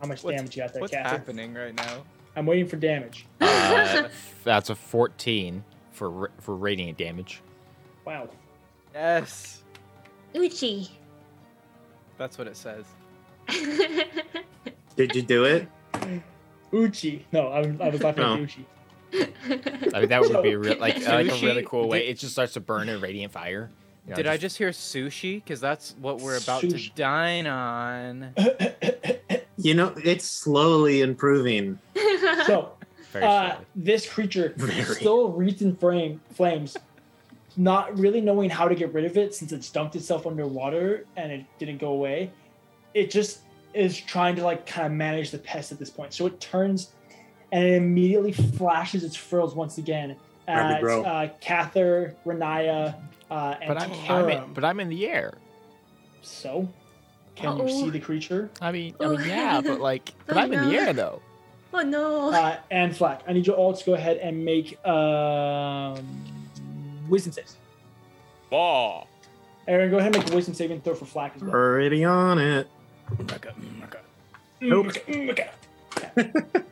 [0.00, 1.20] How much What's- damage you got there, What's Catherine?
[1.20, 2.04] happening right now?
[2.36, 3.26] I'm waiting for damage.
[3.40, 4.08] Uh,
[4.44, 7.42] that's a 14 for for radiant damage.
[8.04, 8.28] Wow.
[8.94, 9.62] Yes,
[10.34, 10.88] Uchi.
[12.18, 12.84] that's what it says.
[14.96, 15.68] Did you do it?
[16.72, 17.24] Uchi.
[17.32, 18.34] No, I, was- I was laughing No.
[18.34, 18.66] at Uchi.
[19.12, 22.00] I mean, that would be re- like like a really cool way.
[22.00, 23.70] Did- It just starts to burn in radiant fire.
[24.06, 25.36] You know, Did I just hear sushi?
[25.44, 26.88] Because that's what we're about Sushi.
[26.88, 28.34] to dine on.
[29.58, 31.78] You know, it's slowly improving.
[32.46, 32.72] so,
[33.14, 34.94] uh, this creature Very.
[34.94, 36.76] still wreathed in frame, flames,
[37.56, 41.32] not really knowing how to get rid of it since it dunked itself underwater and
[41.32, 42.30] it didn't go away.
[42.94, 43.40] It just
[43.74, 46.12] is trying to like kind of manage the pest at this point.
[46.12, 46.90] So it turns
[47.52, 50.16] and it immediately flashes its frills once again
[50.46, 52.94] at uh, Kathyr, Riniya,
[53.30, 55.34] uh, and But I'm, I'm in, but I'm in the air.
[56.22, 56.68] So,
[57.36, 57.84] can you Uh-oh.
[57.84, 58.50] see the creature?
[58.60, 61.22] I mean, I mean, yeah, but like, but I'm in the air though.
[61.74, 62.30] Oh no.
[62.32, 66.04] Uh, and Flack, I need you all to go ahead and make um,
[67.08, 67.56] wisdom saves.
[68.52, 69.04] Oh.
[69.68, 71.52] Aaron, go ahead and make a wisdom saving throw for Flack as well.
[71.52, 72.68] Already on it.
[74.60, 74.86] Nope.
[75.06, 76.32] Mm, okay.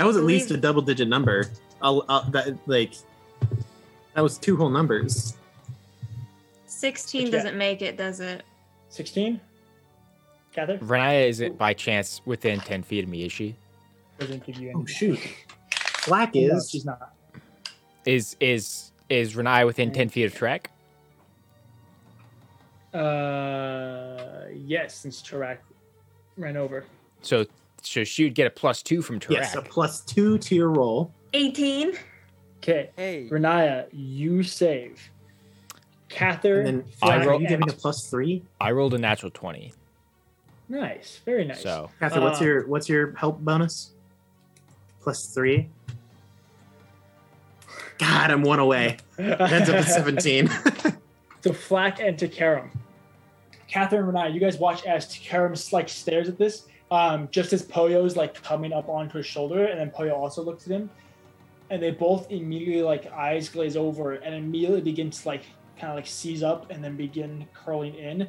[0.00, 1.44] That was at least a double digit number.
[1.82, 2.94] I'll, I'll, that, like,
[4.14, 5.36] that was two whole numbers.
[6.64, 7.30] 16 Okay.
[7.30, 8.42] doesn't make it, does it?
[8.88, 9.38] 16.
[10.54, 13.54] Kathyr Riniya isn't by chance within 10 feet of me, is she?
[14.18, 14.78] doesn't give you any.
[14.78, 15.18] Oh, shoot.
[16.06, 16.68] Black No, is.
[16.70, 17.14] she's not.
[18.04, 20.66] Is is is Riniya within 10 feet of Tarak?
[22.92, 25.58] Uh, yes, since Tarak
[26.36, 26.84] ran over.
[27.22, 27.46] So
[27.82, 29.30] so she would get a plus two from Tarak.
[29.36, 31.12] Yes, a plus two to your roll.
[31.32, 31.92] 18.
[32.58, 33.28] Okay, Hey.
[33.30, 35.10] Riniya, you save.
[36.10, 38.42] Kathyr, And then I Flack, Flack, are roll- you giving a plus three?
[38.60, 39.72] I rolled a natural 20.
[40.70, 41.62] Nice, very nice.
[41.62, 43.92] So Kathyr, what's Uh, your what's your help bonus?
[45.02, 45.68] Plus three.
[47.98, 48.96] God, I'm one away.
[49.18, 50.48] Ends up at 17.
[51.42, 52.68] So Flack and Takaram.
[53.66, 57.62] Catherine and Riniya, you guys watch as Takaram like stares at this, um, just as
[57.66, 60.90] Poyo's like coming up onto his shoulder, and then Poyo also looks at him,
[61.70, 65.44] and they both immediately like eyes glaze over and immediately begin to like
[65.78, 68.28] kind of like seize up and then begin curling in.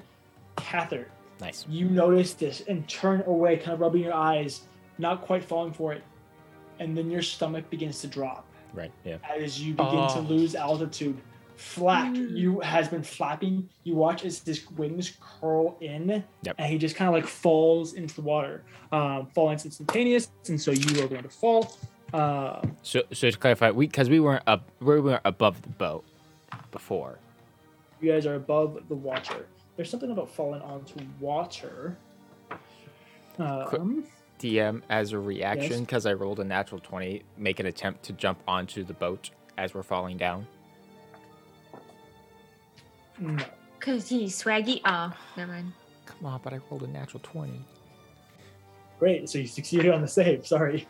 [0.56, 1.08] Kathyr,
[1.42, 1.66] nice.
[1.68, 4.62] you notice this and turn away, kind of rubbing your eyes,
[4.98, 6.04] not quite falling for it,
[6.80, 8.92] and then your stomach begins to drop Right.
[9.04, 9.18] Yeah.
[9.30, 10.26] as you begin to Oh.
[10.30, 11.18] lose altitude.
[11.58, 12.36] Flack, Mm.
[12.36, 13.70] you has been flapping.
[13.84, 16.56] You watch as his wings curl in, Yep.
[16.58, 18.64] and he just kind of like falls into the water.
[18.92, 21.72] Um, falling instantaneous, and so you are going to fall.
[22.14, 26.04] Um, So so to clarify, we because we weren't up we weren't above the boat
[26.72, 27.20] before.
[28.02, 29.46] you guys are above the water.
[29.82, 31.98] There's something about falling onto water.
[33.40, 34.04] Um,
[34.38, 35.80] DM as a reaction Yes.
[35.80, 39.74] because I rolled a natural 20, make an attempt to jump onto the boat as
[39.74, 40.46] we're falling down.
[43.18, 43.44] no.
[43.80, 44.82] Because he's swaggy.
[44.86, 45.74] Oh, never mind.
[46.06, 47.66] Come on, but I rolled a natural 20.
[49.00, 50.46] Great, so you succeeded on the save.
[50.46, 50.88] Sorry.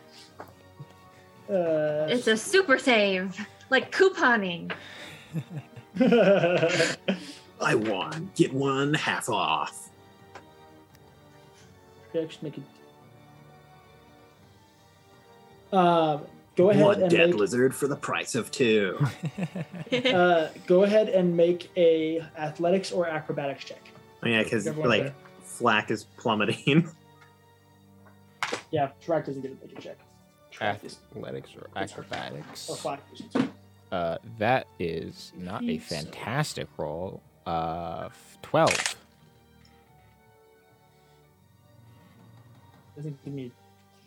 [1.49, 3.39] Uh, It's a super save.
[3.69, 4.73] Like couponing.
[7.61, 8.31] I won.
[8.35, 9.89] Get one half off.
[12.13, 12.63] Yeah, just make it.
[15.73, 16.21] Um,
[16.55, 18.99] go ahead One and dead make, lizard for the price of two.
[20.13, 23.81] uh, go ahead and make a athletics or acrobatics check.
[24.23, 25.15] Oh, yeah, because like there.
[25.43, 26.89] Flack is plummeting.
[28.71, 29.97] Yeah, Tarak doesn't get to make a check.
[30.53, 32.69] Tarak Athletics or acrobatics?
[32.69, 33.01] or Flack.
[33.11, 33.49] I should say.
[33.91, 37.21] Uh, that is not a fantastic roll.
[37.45, 38.09] Uh,
[38.43, 38.95] 12.
[42.95, 43.51] Doesn't give me.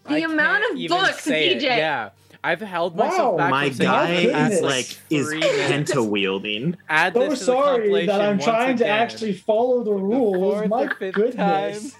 [0.06, 1.62] The I amount of even books, say it.
[1.62, 2.10] Yeah.
[2.42, 3.06] I've held Wow.
[3.06, 5.92] myself back My from guy it is like is three minutes.
[5.92, 6.76] penta wielding.
[6.90, 10.36] Add So this to the sorry that I'm once trying to actually follow the rules.
[10.54, 11.96] fourth My or fifth goodness.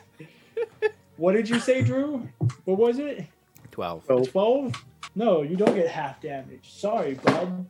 [1.16, 2.28] what did you say, Drew?
[2.66, 3.24] What was it?
[3.70, 4.04] 12.
[4.10, 4.24] Oh.
[4.24, 4.84] 12?
[5.16, 6.70] No, you don't get half damage.
[6.74, 7.64] Sorry, bud.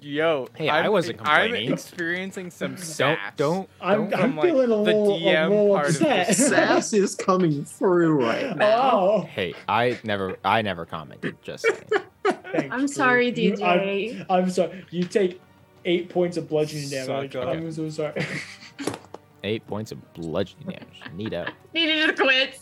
[0.00, 1.68] Yo, Hey, I I'm, wasn't complaining.
[1.68, 3.16] I'm experiencing some Don't, sass.
[3.36, 4.14] don't, I'm, don't.
[4.14, 6.26] I'm from, like, feeling a the little, a DM little part upset.
[6.28, 6.48] this.
[6.48, 8.90] Sass is coming through right now.
[8.92, 11.36] Oh, Hey, I never, I never commented.
[11.42, 12.04] Just saying.
[12.70, 12.88] I'm Drew.
[12.88, 14.26] sorry, You- I'm, DJ.
[14.28, 14.84] I'm sorry.
[14.90, 15.40] You take
[15.86, 17.32] eight points of bludgeoning damage.
[17.32, 18.26] Suck I'm so sorry.
[19.44, 21.00] Eight points of bludgeoning damage.
[21.30, 21.48] Neato.
[21.72, 22.58] Needed to quit.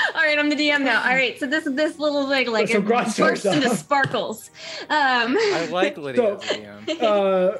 [0.14, 1.02] All right, I'm the DM now.
[1.02, 4.50] All right, so this this little like like So it bursts into sparkles.
[4.88, 7.02] Um, I like Lydia as DM.
[7.02, 7.58] uh,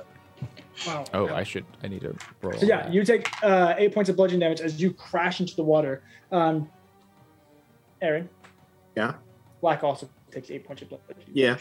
[0.87, 1.05] wow.
[1.15, 2.59] Oh, I should, I need to roll.
[2.59, 2.93] So yeah, that.
[2.95, 6.03] you take uh, eight points of bludgeoning damage as you crash into the water.
[6.33, 6.69] Um,
[8.03, 8.29] Aaron.
[8.97, 9.15] Yeah?
[9.61, 11.27] Flack also takes eight points of bludgeoning.
[11.33, 11.59] Yeah.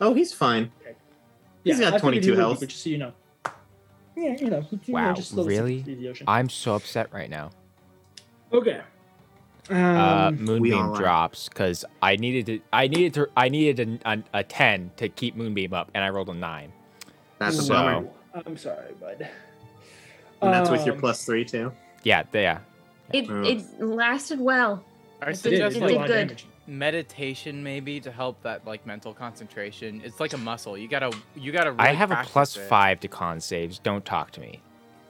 [0.00, 0.70] Oh, he's fine.
[1.64, 2.60] He's got I 22 he would health.
[2.60, 3.12] but just so you know.
[4.16, 4.64] Yeah, you know.
[4.70, 5.82] you know, Wow, just a really?
[5.82, 6.26] the ocean.
[6.28, 7.50] I'm so upset right now.
[8.52, 8.80] Okay.
[9.70, 9.74] Uh,
[10.28, 12.60] Um, we Moonbeam drops because I needed to.
[12.72, 13.28] I needed to.
[13.36, 16.72] I needed a, a, a ten to keep Moonbeam up, and I rolled a nine.
[17.38, 18.08] That's a bummer.
[18.46, 19.28] I'm sorry, bud.
[20.42, 21.72] And that's with your Um, plus three too.
[22.02, 22.58] Yeah, yeah.
[23.12, 23.42] it Oh.
[23.42, 24.82] it lasted well.
[25.22, 26.26] I it did, it suggest did a did lot like good.
[26.28, 26.46] damage.
[26.66, 30.00] meditation maybe to help that like mental concentration.
[30.04, 30.78] It's like a muscle.
[30.78, 31.74] You gotta you gotta.
[31.78, 32.60] I have a plus it.
[32.60, 33.78] five to con saves.
[33.78, 34.60] Don't talk to me.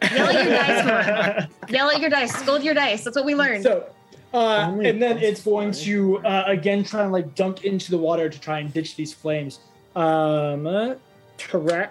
[0.03, 2.33] Yell at your dice Yell at your dice.
[2.35, 3.05] Scold your dice.
[3.05, 3.63] That's what we learned.
[3.65, 3.87] So,
[4.33, 8.29] uh, and then it's going to uh, again try and like dunk into the water
[8.29, 9.61] to try and ditch these flames.
[9.97, 10.95] Um, uh,
[11.39, 11.89] Tarak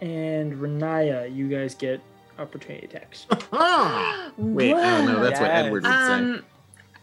[0.00, 2.00] and Riniya, you guys get
[2.38, 3.26] opportunity attacks.
[4.38, 5.64] Wait, oh no, that's what Yes.
[5.66, 5.98] Edward would say.
[6.12, 6.44] um,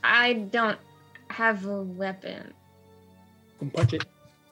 [0.03, 0.79] I don't
[1.29, 2.53] have a weapon.
[3.59, 4.05] Can punch it.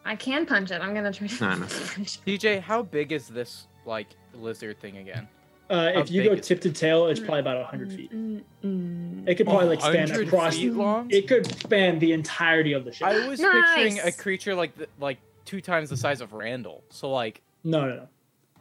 [0.05, 0.81] I can punch it.
[0.81, 1.65] I'm gonna try to No, no.
[1.95, 2.39] punch it.
[2.39, 5.27] DJ, how big is this like lizard thing again?
[5.73, 9.27] Uh, if you go tip to tail, it's probably about 100 Mm, feet.
[9.27, 10.55] It could probably like span 100 across.
[10.55, 11.09] feet long?
[11.09, 13.07] It could span the entirety of the ship.
[13.07, 16.83] I was picturing a creature like the, like two times the size of Randall.
[16.91, 18.07] So like, No, no, no,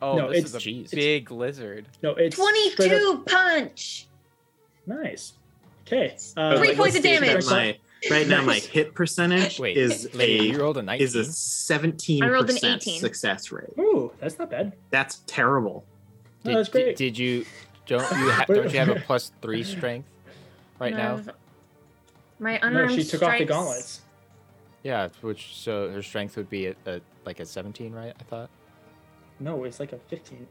[0.01, 0.91] oh, No, this is it's- a Jeez.
[0.91, 1.87] big lizard.
[2.03, 2.13] no.
[2.15, 4.07] It's straight up- 22 punch.
[4.87, 5.35] Nice.
[5.87, 6.17] Okay.
[6.37, 7.45] Uh, Three points of damage.
[7.47, 7.77] My,
[8.11, 8.65] right now, my Nice.
[8.67, 11.05] hit percentage Wait, is lady, a rolled a 19.
[11.05, 13.01] is a seventeen I rolled an percent 18.
[13.01, 13.69] success rate.
[13.79, 14.73] Ooh, that's not bad.
[14.91, 15.85] That's terrible.
[16.45, 16.97] No, did, that's did- great.
[16.97, 17.45] Did, you
[17.87, 20.09] don't you ha- don't you have a plus three strength
[20.79, 21.17] right now?
[21.17, 21.33] No,
[22.39, 24.01] My No, she took off the gauntlets.
[24.83, 28.13] Yeah, which so her strength would be a, a like a 17, right?
[28.19, 28.51] I thought.
[29.39, 30.47] No, it's like a 15.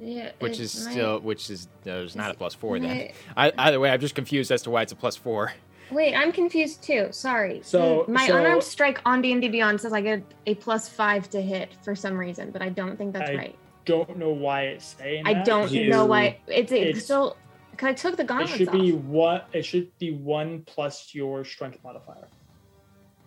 [0.00, 3.10] Yeah, Which is might- still which is no, there's not a plus four then.
[3.36, 5.52] I, either way, I'm just confused as to why it's a plus four.
[5.90, 7.08] Wait, I'm confused too.
[7.12, 7.60] Sorry.
[7.62, 10.54] So- hmm, my so- unarmed strike on D and D Beyond says I get a
[10.56, 13.58] plus five to hit for some reason, but I don't think that's I right.
[13.84, 15.24] Don't know why it's saying.
[15.26, 15.44] I that.
[15.44, 17.36] don't You- know why it's, it's it's- still.
[17.76, 18.74] Cause I took the It should off.
[18.74, 19.40] be one.
[19.52, 22.28] It should be one plus your strength modifier.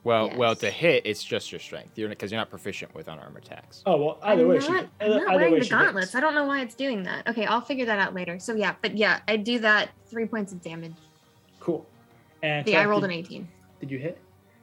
[0.05, 1.97] Well, well, to hit, it's just your strength.
[1.97, 3.81] You're because you're not proficient with unarmed attacks.
[3.87, 6.07] Oh well, either I'm way, not, she, I'm not either wearing way the gauntlets.
[6.07, 6.15] hits.
[6.15, 7.27] I don't know why it's doing that.
[7.27, 8.37] Okay, I'll figure that out later.
[8.39, 10.93] So yeah, but yeah, I do that three points of damage.
[11.59, 11.85] Cool.
[12.43, 13.47] And Yeah, I rolled did, an 18.
[13.79, 14.19] Did you hit?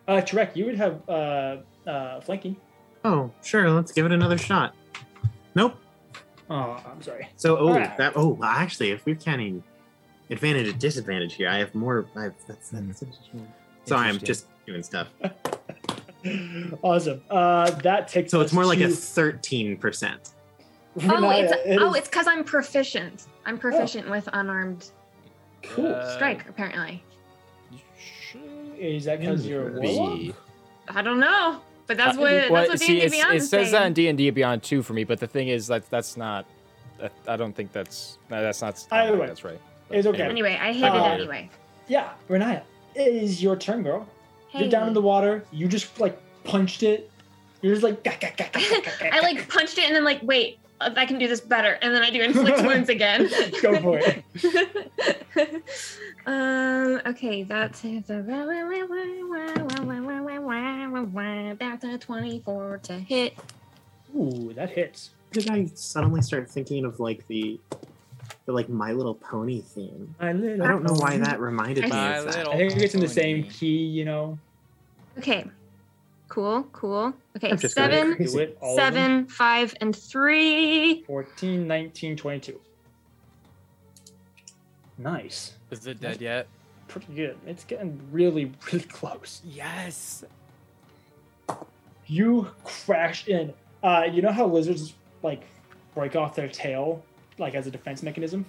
[0.07, 1.57] Uh, Tarak, you would have uh,
[1.89, 2.57] uh, flanking.
[3.05, 3.69] Oh, sure.
[3.69, 4.77] Let's give it another shot.
[5.55, 5.77] Nope.
[6.51, 7.29] Oh, I'm sorry.
[7.37, 7.97] So, oh, Alright.
[7.99, 8.13] that.
[8.17, 9.63] Oh, actually, if we're counting
[10.31, 12.07] advantage and disadvantage here, I have more.
[12.17, 12.89] I have, that's, Hmm.
[12.89, 13.05] that's
[13.85, 15.09] Sorry, I'm just doing stuff.
[16.83, 17.23] awesome.
[17.31, 18.31] Uh, that takes.
[18.31, 20.31] So it's us more like a thirteen percent.
[20.95, 23.25] Oh, Riniya, it's it oh, is- it's because I'm proficient.
[23.47, 24.91] I'm proficient with unarmed
[25.63, 25.87] cool.
[25.87, 26.47] Uh, strike.
[26.51, 27.03] Apparently,
[28.79, 30.37] is that because you're a warlock?
[30.89, 33.37] I don't know, but that's Uh, what that's well, what see, D&D it's- Beyond it
[33.39, 33.93] is says that in.
[33.93, 36.47] D and D Beyond too for me, but the thing is that that's not.
[36.99, 38.87] That, I don't think that's no, that's not.
[38.91, 39.61] I don't Either think way, that's right.
[39.91, 40.23] it's okay.
[40.23, 41.51] Anyway, I hit Uh, it anyway.
[41.89, 42.63] Yeah, Riniya,
[42.95, 44.07] it is your turn, girl.
[44.55, 45.45] You're down in the water.
[45.51, 47.11] You just like punched it.
[47.63, 48.05] You're just like.
[48.05, 50.59] "Gah, gah, gah, gah, gah, gah, gah, I like punched it and then like wait,
[50.62, 50.62] uh,
[50.97, 53.29] I can do this better, and then I do inflict wounds again.
[53.63, 55.63] Go for it.
[56.27, 57.01] um.
[57.07, 57.83] Okay, that's
[61.59, 63.35] that's a twenty-four to hit.
[64.17, 65.11] Ooh, that hits.
[65.33, 67.59] Did I suddenly start thinking of like the,
[68.45, 70.15] the like My Little Pony theme?
[70.21, 72.37] My little I don't know why that reminded me My of that.
[72.37, 74.39] little- I think it's in the same key, you know.
[75.19, 75.47] Okay.
[76.33, 76.67] Cool.
[76.73, 77.13] Cool.
[77.37, 77.51] Okay.
[77.51, 78.17] I'm just Seven.
[78.17, 78.57] Do it.
[78.63, 81.03] All seven, five, and three.
[81.03, 82.59] 14, 19, 22.
[84.97, 85.53] Nice.
[85.71, 86.47] Is it dead yet?
[86.89, 87.37] Pretty good.
[87.47, 89.43] It's getting really, really close.
[89.45, 90.25] Yes.
[92.07, 93.53] You crash in.
[93.83, 95.43] Uh, you know how lizards like
[95.95, 97.05] break off their tail
[97.37, 98.47] like as a defense mechanism?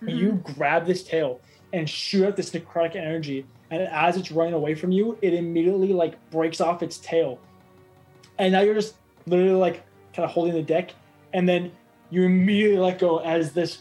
[0.00, 1.42] You grab this tail
[1.74, 3.44] and shoot out this necrotic energy,
[3.74, 7.40] and as it's running away from you, it immediately like breaks off its tail.
[8.38, 8.94] And now you're just
[9.26, 9.84] literally like
[10.14, 10.92] kind of holding the deck,
[11.32, 11.72] and then
[12.10, 13.80] you immediately let go as this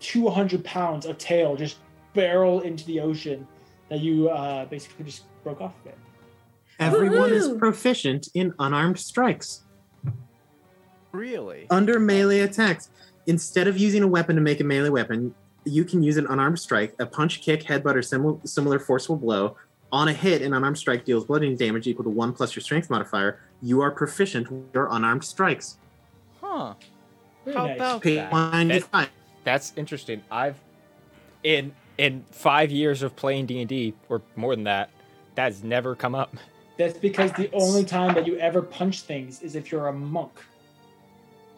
[0.00, 1.76] 200 pounds of tail just
[2.12, 3.46] barrel into the ocean
[3.88, 5.98] that you uh, basically just broke off of it.
[6.80, 9.62] Everyone is proficient in unarmed strikes.
[11.12, 11.66] Really?
[11.70, 12.90] Under melee attacks,
[13.26, 15.34] instead of using a weapon to make a melee weapon,
[15.70, 19.56] you can use an unarmed strike, a punch, kick, headbutt, or similar, similar forceful blow.
[19.92, 22.90] On a hit, an unarmed strike deals bludgeoning damage equal to one plus your strength
[22.90, 23.40] modifier.
[23.62, 25.78] You are proficient with your unarmed strikes.
[26.40, 26.74] Huh.
[27.44, 27.76] Very How nice.
[27.76, 28.32] about Pay that?
[28.32, 29.08] one That-
[29.44, 30.22] That's interesting.
[30.30, 30.56] I've
[31.42, 34.90] in in five years of playing D and D or more than that,
[35.34, 36.34] that's never come up.
[36.78, 40.32] That's because the only time that you ever punch things is if you're a monk.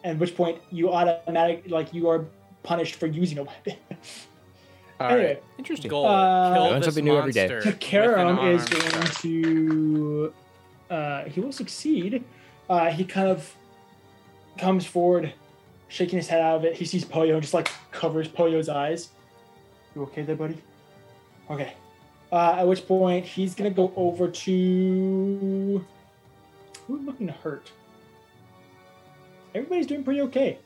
[0.03, 2.25] At which point you automatic like you are
[2.63, 3.75] punished for using a weapon.
[4.99, 5.43] All anyway, right.
[5.57, 5.89] Interesting.
[5.89, 6.05] Goal.
[6.05, 7.47] Uh, Kill Learn something new every day.
[7.47, 10.33] monster with an Karam is going to
[10.93, 12.23] uh, he will succeed.
[12.69, 13.55] Uh, he kind of
[14.57, 15.33] comes forward,
[15.87, 16.75] shaking his head out of it.
[16.75, 19.09] He sees Poyo and just like covers Poyo's eyes.
[19.95, 20.61] You okay there, buddy?
[21.49, 21.73] Okay.
[22.31, 25.85] Uh, at which point he's gonna go over to
[26.87, 27.71] who's looking to hurt.
[29.55, 30.59] Everybody's doing pretty okay.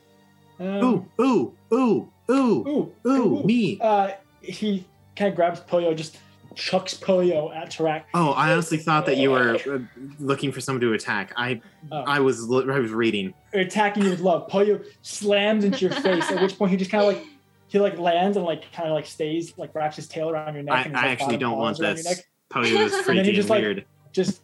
[0.60, 3.78] Um, Ooh, ooh, ooh, ooh, ooh, ooh, me.
[3.80, 4.10] Uh,
[4.40, 4.84] he
[5.16, 6.18] kind of grabs Poyo, just
[6.54, 8.04] chucks Poyo at Tarak.
[8.14, 9.78] Oh, I honestly thought that you were uh,
[10.18, 11.32] looking for someone to attack.
[11.36, 11.60] I,
[11.92, 12.02] Oh.
[12.02, 13.32] I was, I was reading.
[13.52, 14.48] attacking you with love.
[14.50, 17.24] Poyo slams into your face, at which point he just kind of like
[17.68, 20.64] he like lands and like kind of like stays, like wraps his tail around your
[20.64, 20.74] neck.
[20.74, 22.04] I, and his, I like, actually don't want paws this.
[22.04, 22.26] neck.
[22.50, 23.84] Poyo is then he freaking just, like- weird.
[24.10, 24.40] Just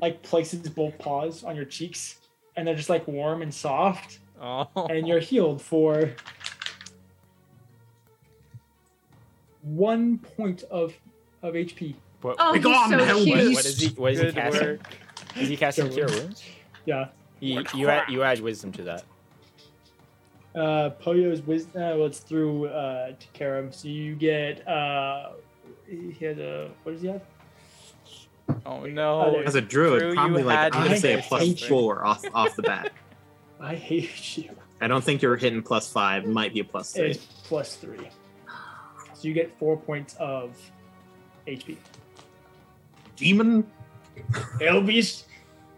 [0.00, 2.18] like places both paws on your cheeks,
[2.56, 4.86] and they're just like warm and soft, Oh.
[4.88, 6.12] and you're healed for
[9.62, 10.94] one point of
[11.42, 11.94] of HP.
[12.22, 13.54] What, Oh, Be he's gone, so hell what, cute.
[13.54, 13.88] what is he?
[13.90, 14.66] What is he casting?
[14.66, 14.80] work.
[15.36, 16.22] Is he casting Cure cure wounds.
[16.24, 16.44] wounds?
[16.84, 17.08] Yeah.
[17.40, 19.04] You, you add you add wisdom to that.
[20.54, 21.80] Uh, Poyo's wisdom.
[21.82, 23.70] Uh, well, it's through uh, to Karam.
[23.72, 24.66] So you get.
[24.66, 25.30] Uh,
[25.88, 26.70] he has a.
[26.82, 27.22] What does he have?
[28.66, 29.30] Oh Oh, no.
[29.32, 31.68] there As a druid, Drew, probably like I'm gonna say a say plus something.
[31.68, 32.92] four off off the bat.
[33.60, 34.50] I hate you.
[34.80, 36.24] I don't think you're hitting plus five.
[36.26, 37.10] Might be a plus three.
[37.10, 38.08] It's plus three.
[39.14, 40.56] So you get four points of
[41.46, 41.76] HP.
[43.16, 43.66] Demon.
[44.60, 45.02] It'll be.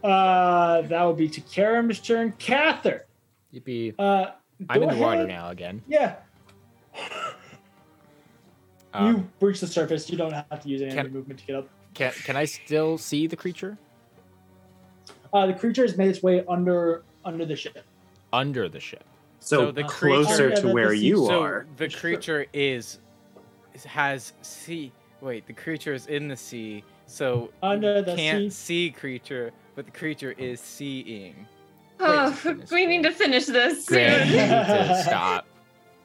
[0.05, 2.33] Uh, that will be to Karam's turn.
[2.33, 3.03] Kathyr.
[3.51, 3.95] You'd be.
[3.99, 4.27] Uh,
[4.69, 5.83] I'm in the water now again.
[5.89, 6.17] Yeah.
[8.93, 10.11] Um, you reach the surface.
[10.11, 11.69] You don't have to use any Can- of your movement to get up.
[11.95, 13.79] can can I still see the creature
[15.33, 17.85] Uh, the creature has made its way under under the ship.
[18.33, 19.05] under the ship?
[19.41, 21.67] So, So the closer creature- to where you so are.
[21.77, 22.99] the creature is
[23.87, 24.93] has sea.
[25.21, 28.89] Wait, the creature is in the sea, so Under the can't sea.
[28.89, 31.47] see creature, but the creature is seeing.
[31.99, 34.39] Oh, goodness we need to finish this Grant, soon.
[34.39, 35.47] need to stop.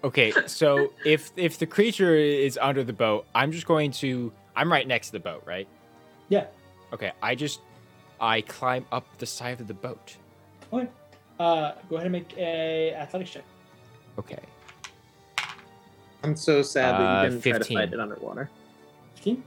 [0.04, 4.32] Okay, so if if the creature is under the boat, I'm just going to.
[4.56, 5.68] I'm right next to the boat, right?
[6.30, 6.46] Yeah.
[6.94, 7.60] Okay, I just
[8.22, 10.16] I climb up the side of the boat.
[10.72, 10.88] Okay.
[11.40, 13.44] Uh, go ahead and make a athletics check.
[14.18, 14.40] Okay.
[16.24, 18.50] I'm so sad that Uh, you didn't try to fight it underwater.
[19.16, 19.44] 15?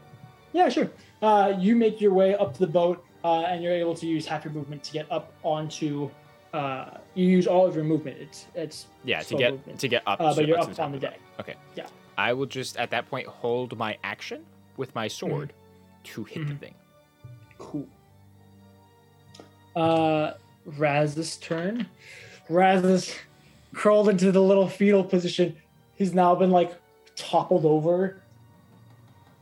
[0.53, 0.91] Yeah, sure.
[1.23, 4.27] Uh, you make your way up to the boat, uh, and you're able to use
[4.27, 6.11] half your movement to get up onto.
[6.55, 8.17] Uh, you use all of your movement.
[8.21, 9.81] It's it's Yeah, to get movement.
[9.81, 10.21] to get up.
[10.21, 11.11] uh, to, but you're to up the top on the of boat.
[11.11, 11.21] deck.
[11.41, 11.55] Okay.
[11.75, 11.87] Yeah.
[12.17, 14.45] I will just at that point hold my action
[14.77, 15.53] with my sword
[16.05, 16.59] to hit the Mhm.
[16.61, 16.75] thing.
[17.59, 17.87] Cool.
[19.77, 20.33] Uh,
[20.77, 21.87] Raz's turn.
[22.49, 23.15] Raz is
[23.75, 25.57] crawled into the little fetal position.
[25.95, 26.73] He's now been like
[27.17, 28.21] toppled over.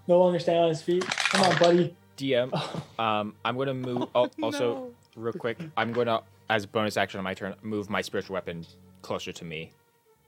[0.09, 1.05] No longer standing on his feet.
[1.07, 1.97] Come on, buddy.
[2.17, 4.09] DM, Oh, um, I'm gonna move.
[4.15, 8.01] Oh, also, real quick, I'm gonna, as a bonus action on my turn, move my
[8.01, 8.65] spiritual weapon
[9.03, 9.73] closer to me.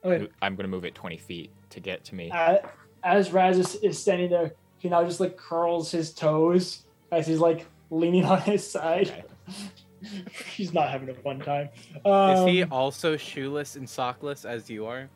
[0.04, 0.28] okay.
[0.42, 2.30] I'm gonna move it 20 feet to get to me.
[2.30, 2.58] Uh,
[3.04, 7.38] as Raz is, is standing there, he now just like curls his toes as he's
[7.38, 9.24] like leaning on his side.
[10.56, 11.68] he's not having a fun time.
[12.04, 15.08] Um, Is he also shoeless and sockless as you are?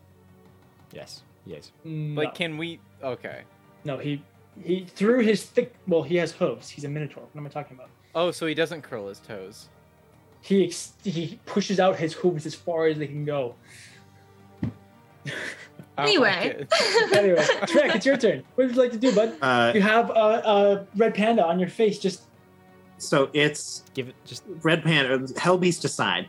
[0.92, 1.22] Yes.
[1.46, 1.72] Yes.
[1.84, 2.80] no, Like, can we?
[3.02, 3.42] Okay.
[3.84, 4.22] no, he
[4.62, 5.74] he through his thick.
[5.88, 6.68] Well, he has hooves.
[6.68, 7.24] He's a minotaur.
[7.32, 7.88] What am I talking about?
[8.14, 9.68] Oh, so he doesn't curl his toes.
[10.42, 13.54] He ex- he pushes out his hooves as far as they can go.
[15.96, 16.56] I like Anyway.
[16.70, 16.72] it.
[17.16, 18.42] Anyway, Tarak, it's your turn.
[18.54, 19.36] What would you like to do, bud?
[19.42, 21.98] Uh, You have a, a red panda on your face.
[21.98, 22.22] Just
[23.02, 24.44] so it's Give it just.
[24.62, 26.28] red panda, hellbeast aside.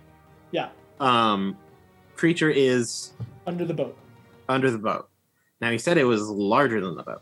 [0.52, 0.70] yeah,
[1.00, 1.58] Um,
[2.16, 3.14] creature is
[3.48, 3.98] under the boat.
[4.50, 5.10] under the boat.
[5.62, 7.22] Now he said it was larger than the boat.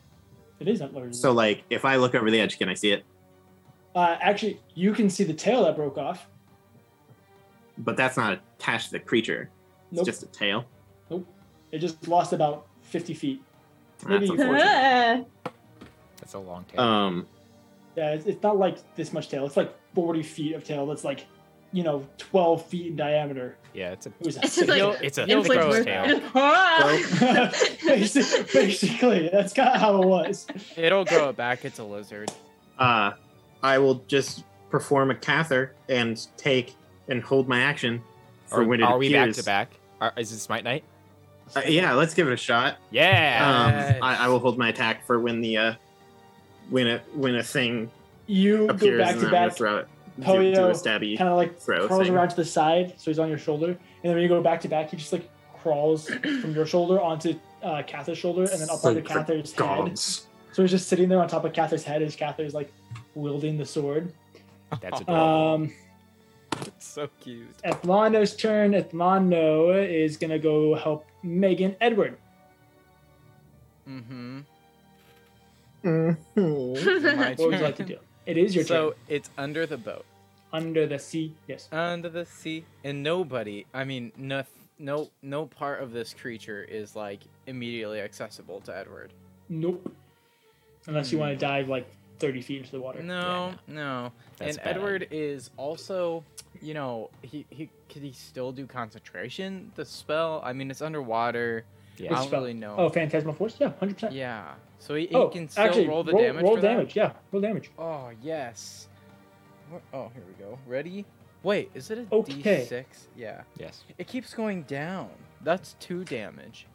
[0.60, 1.14] It is not larger.
[1.14, 3.04] So like, if I look over the edge, can I see it?
[3.94, 6.26] uh, actually, you can see the tail that broke off.
[7.78, 9.50] But that's not attached to the creature.
[9.92, 10.06] It's Nope.
[10.06, 10.66] just a tail.
[11.10, 11.26] Nope.
[11.72, 13.42] It just lost about 50 feet.
[14.00, 15.28] That's Maybe- unfortunate.
[16.22, 16.80] That's a long tail.
[16.80, 17.28] Um,
[17.96, 19.46] Yeah, it's, it's not like this much tail.
[19.46, 21.26] It's like 40 feet of tail that's like,
[21.74, 23.58] you know, 12 feet in diameter.
[23.74, 24.10] yeah, it's a.
[24.20, 24.96] It was a It's just thick like- tail.
[25.02, 26.20] It's a He'll thick throw tail.
[26.22, 30.48] Basi- Basically, that's kind of how it was.
[30.76, 31.66] It'll grow it back.
[31.66, 32.32] It's a lizard.
[32.80, 33.12] uh,
[33.64, 36.76] I will just perform a cather and take
[37.08, 38.02] and hold my action
[38.48, 39.70] for Are, when it are we back to back?
[40.00, 40.84] Are, is it Smite Knight?
[41.56, 42.78] Uh, yeah, let's give it a shot.
[42.90, 43.96] Yeah.
[43.98, 45.74] Um, I, I will hold my attack for when the uh,
[46.70, 47.90] when a when a thing
[48.28, 49.88] You go appears back and to back, throw it.
[50.20, 51.18] Do, Poyo do a stabby.
[51.18, 52.14] kind of like throw crawls thing.
[52.16, 53.68] around to the side, so he's on your shoulder.
[53.68, 55.30] And then when you go back to back, he just like
[55.62, 59.52] crawls from your shoulder onto uh, Kathyr's shoulder and then up onto Thank the head.
[59.56, 60.28] gods.
[60.52, 62.72] So he's just sitting there on top of Kathyr's head as Kathyr's like
[63.16, 64.12] wielding the sword.
[64.82, 65.54] That's adorable.
[65.64, 65.74] Um,
[66.68, 67.48] It's so cute.
[67.64, 68.72] Ethlano's turn.
[68.74, 72.18] Ethlano is gonna go help Megan Edward.
[73.88, 74.40] Mm-hmm.
[75.86, 76.18] Mhm.
[76.36, 77.98] What would you like to do?
[78.26, 79.00] It is your so turn.
[79.08, 80.06] it's under the boat,
[80.54, 81.34] Under the sea.
[81.48, 81.68] Yes.
[81.72, 83.66] under the sea, and nobody.
[83.74, 84.44] I mean, no,
[84.78, 89.12] no, no part of this creature is like immediately accessible to Edward.
[89.50, 89.92] Nope.
[90.88, 91.88] Unless you want to dive like
[92.20, 93.02] 30 feet into the water.
[93.02, 94.12] No, no.
[94.38, 94.76] That's and bad.
[94.78, 96.24] Edward is also,
[96.62, 99.72] you know, he he could he still do concentration?
[99.76, 100.42] The spell.
[100.44, 101.66] I mean, it's underwater.
[101.98, 102.12] Yeah.
[102.12, 102.42] I don't spell?
[102.42, 102.76] really know.
[102.78, 103.58] Oh, Phantasmal Force?
[103.60, 104.12] Yeah, 100%.
[104.14, 104.54] Yeah.
[104.82, 106.44] So he, he oh, can still actually, roll the roll, damage.
[106.44, 106.68] Roll for that?
[106.70, 107.14] damage, yeah.
[107.32, 107.70] Roll damage.
[107.78, 108.88] Oh yes.
[109.94, 110.58] Oh, here we go.
[110.66, 111.06] Ready?
[111.44, 112.66] Wait, is it a Okay.
[112.66, 113.44] 6 Yeah.
[113.60, 113.84] Yes.
[114.00, 115.12] It keeps going down.
[115.44, 116.66] That's two damage.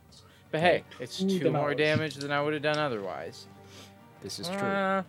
[0.52, 3.48] But hey, it's Ooh, two more damage than I would have done otherwise.
[4.22, 4.56] This is true.
[4.56, 5.02] Uh,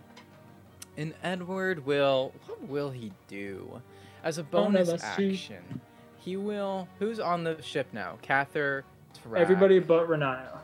[0.97, 2.33] and Edward will.
[2.47, 3.79] What will he do?
[4.23, 5.29] As a Oh, no, bonus that's true.
[5.29, 5.81] action,
[6.17, 6.87] he will.
[6.97, 8.17] Who's on the ship now?
[8.23, 8.81] Kathyr,
[9.13, 10.57] Tarak, Everybody but Riniya.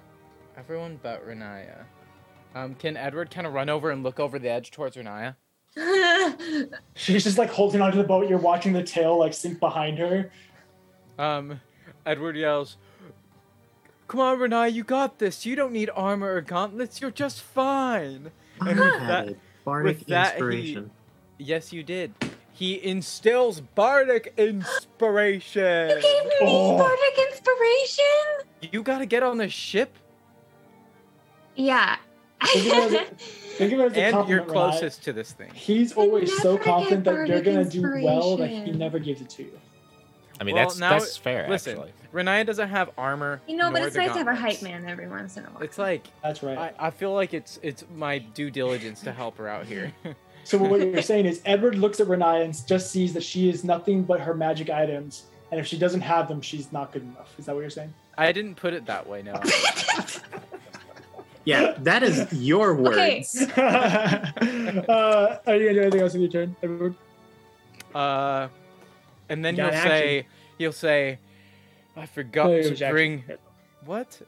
[0.57, 1.85] Everyone but Riniya.
[2.55, 5.35] Um, can Edward kind of run over and look over the edge towards Riniya?
[6.95, 8.29] She's just like holding onto the boat.
[8.29, 10.31] You're watching the tail like sink behind her.
[11.17, 11.59] Um,
[12.05, 12.77] Edward yells,
[14.07, 15.45] "Come on, Riniya, you got this.
[15.45, 17.01] You don't need armor or gauntlets.
[17.01, 18.31] You're just fine."
[18.61, 19.35] And with I that, had a
[19.65, 20.91] bardic with that, he- inspiration.
[21.39, 22.13] yes, you did.
[22.51, 25.89] He instills bardic inspiration.
[25.89, 26.77] You gave me Oh.
[26.77, 28.71] bardic inspiration.
[28.71, 29.97] You gotta get on the ship,
[31.55, 31.97] Yeah.
[32.45, 34.51] Think of it as a- think of it as a and you're compliment, Riniya.
[34.51, 35.51] closest to this thing.
[35.53, 39.43] He's always so confident that you're gonna do well that he never gives it to
[39.43, 39.59] you.
[40.41, 41.47] I mean, Well, that's now- that's fair.
[41.47, 41.93] Listen, actually.
[42.13, 43.41] Riniya doesn't have armor.
[43.47, 44.59] you know, but it's the nice to have a gauntlets.
[44.61, 45.61] hype man every once in a while.
[45.63, 46.57] It's like That's right.
[46.57, 49.93] I, I feel like it's it's my due diligence to help her out here.
[50.45, 53.63] So what you're saying is Edward looks at Riniya and just sees that she is
[53.63, 57.33] nothing but her magic items, and if she doesn't have them, she's not good enough.
[57.39, 57.93] Is that what you're saying?
[58.17, 59.39] I didn't put it that way, no.
[61.45, 63.17] Yeah, that is your Okay.
[63.17, 63.35] words.
[63.57, 66.95] uh, are you gonna do anything else in your turn, everyone?
[67.93, 68.47] Uh,
[69.29, 71.19] and then You he'll got say, he'll say,
[71.95, 72.91] I forgot No, to was action.
[72.91, 73.23] bring.
[73.85, 74.21] What?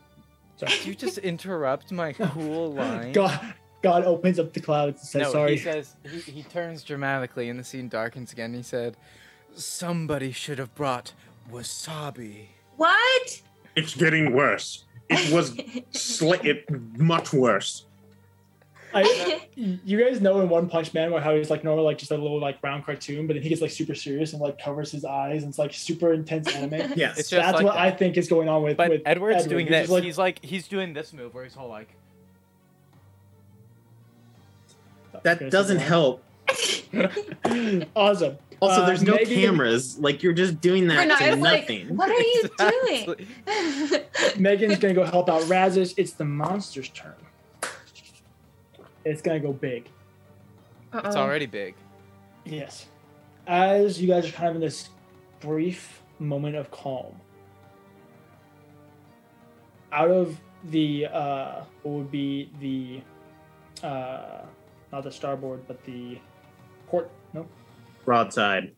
[0.58, 0.72] Sorry.
[0.72, 3.12] Did you just interrupt my cool line?
[3.14, 3.40] God,
[3.82, 7.50] God opens up the clouds and says, no, "Sorry." he says he, he turns dramatically,
[7.50, 8.54] and the scene darkens again.
[8.54, 8.98] He said,
[9.56, 11.14] "Somebody should have brought
[11.52, 12.48] wasabi."
[12.78, 13.42] what?
[13.76, 14.86] It's getting worse.
[15.10, 16.66] It was sli- it
[17.00, 17.86] much worse.
[18.94, 22.12] I, you guys know in One Punch Man where how he's like normal, like just
[22.12, 24.90] a little like round cartoon, but then he gets like super serious and like covers
[24.90, 26.94] his eyes and it's like super intense anime.
[26.96, 27.20] Yes.
[27.20, 27.82] It's just That's like what that.
[27.82, 28.78] I think is going on with.
[28.78, 29.50] But with Edward's Edward.
[29.50, 29.82] doing He's this.
[29.82, 31.90] just like, he's like he's doing this move where he's all like,
[35.24, 36.24] that doesn't help.
[37.96, 38.38] awesome.
[38.62, 40.00] Also, Uh, there's no Megan- cameras.
[40.00, 41.96] Like you're just doing that to Riniya's like, nothing.
[41.98, 43.06] what are you Exactly.
[43.06, 44.02] doing?
[44.42, 45.94] Megan's gonna go help out Razis.
[45.98, 47.14] It's the monster's turn.
[49.04, 49.90] It's gonna go big.
[50.94, 51.22] it's Uh-oh.
[51.22, 51.76] already big.
[52.46, 52.88] Yes.
[53.48, 54.90] As you guys are kind of in this
[55.40, 57.14] brief moment of calm,
[59.92, 60.40] out of
[60.72, 63.02] the uh, what would be the
[63.86, 64.42] uh,
[64.92, 66.18] not the starboard, but the
[66.88, 67.10] port.
[67.34, 67.46] No,
[68.06, 68.74] Broadside.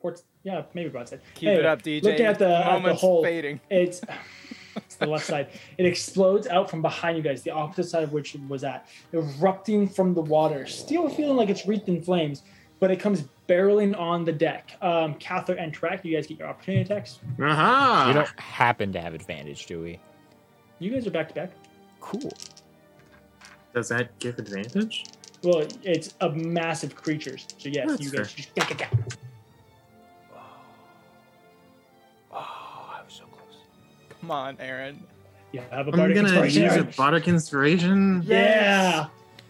[0.00, 0.22] port.
[0.42, 1.20] Yeah, maybe broadside.
[1.34, 2.02] Keep Anyway, it up, DJ.
[2.02, 3.60] Looking at the, at the hole, fading.
[3.70, 4.02] it's
[4.76, 5.48] it's the left side.
[5.78, 8.86] It explodes out from behind you guys, the opposite side of which it was at,
[9.12, 12.42] erupting from the water, still feeling like it's wreathed in flames,
[12.80, 14.72] but it comes barreling on the deck.
[14.82, 17.20] Um, Kathyr and Tarak, you guys get your opportunity attacks.
[17.40, 18.04] Aha!
[18.08, 19.98] we don't happen to have advantage, do we?
[20.78, 21.52] You guys are back to back.
[22.00, 22.32] Cool.
[23.74, 25.04] Does that give advantage?
[25.44, 28.64] Well, it's a massive creatures, so yes, That's you guys fair.
[28.64, 28.86] just
[32.32, 33.56] Oh, I was so close.
[34.20, 35.02] Come on, Aaron.
[35.52, 36.62] you have a I'm bardic gonna inspiration.
[36.62, 36.92] use a Aaron.
[36.96, 38.22] bardic inspiration.
[38.26, 39.06] Yeah,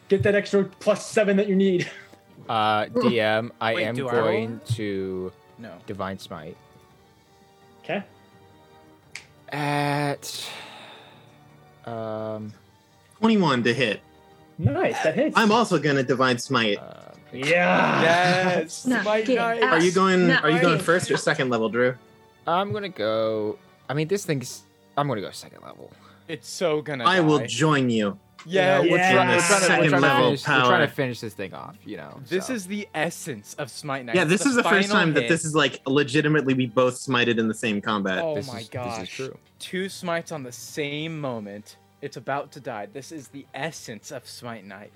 [0.08, 1.90] get that extra plus seven that you need.
[2.46, 5.72] Uh, DM, I Wait, am do I roll going to No.
[5.86, 6.58] divine smite
[7.82, 8.02] Okay.
[9.48, 10.46] at
[11.86, 12.52] um.
[13.20, 14.00] 21 to hit.
[14.58, 15.36] Nice, that hits.
[15.36, 16.78] I'm also gonna divine smite.
[16.78, 18.02] uh, yeah.
[18.02, 18.86] Yes.
[18.86, 19.62] No, my knight.
[19.62, 20.28] Are you going?
[20.28, 21.94] No, Are you going first or second level, Drew?
[22.46, 23.58] I'm gonna go.
[23.88, 24.62] I mean, this thing's.
[24.96, 25.90] I'm gonna go second level.
[26.28, 27.04] It's so gonna.
[27.04, 28.18] I will join you.
[28.46, 28.80] Yeah.
[28.82, 29.12] You know, we're Yeah.
[29.14, 30.66] trying, we're trying to, we're Second trying level finish, we're power.
[30.68, 31.76] trying to finish this thing off.
[31.84, 32.20] You know.
[32.28, 32.52] This so.
[32.52, 34.14] is the essence of Smite Knight.
[34.16, 36.94] Yeah, this The is the first final time that this is like legitimately we both
[36.94, 38.22] smited in the same combat.
[38.22, 38.98] Oh This my is- gosh.
[39.00, 39.38] This is true.
[39.58, 41.78] Two smites on the same moment.
[42.04, 42.84] It's about to die.
[42.92, 44.92] This is the essence of Smite Knight.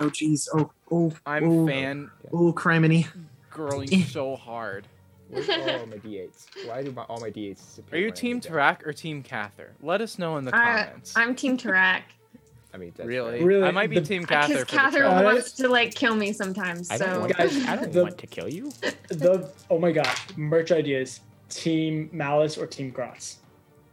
[0.00, 0.46] Oh jeez.
[0.54, 1.12] Oh oh.
[1.26, 3.08] I'm oh, fan Oh criminy.
[3.50, 4.86] girling so hard.
[5.30, 6.46] Where's all my d8s?
[6.68, 7.98] Why do my, all my d8s disappear?
[7.98, 8.44] Are you Team need?
[8.44, 9.70] Tarak or Team Kathyr?
[9.82, 11.16] Let us know in the Uh, comments.
[11.16, 12.02] I'm Team Tarak.
[12.72, 13.42] I mean, that's really?
[13.42, 15.10] Really, I might be the- Team Kathyr Because for the Kathyr trial.
[15.10, 15.24] trial.
[15.24, 16.88] wants to like kill me sometimes.
[16.88, 18.70] I don't, So want, Guys, I don't the- want to kill you.
[19.08, 21.18] the oh my god, merch ideas.
[21.48, 23.38] Team Malice or Team Grotz?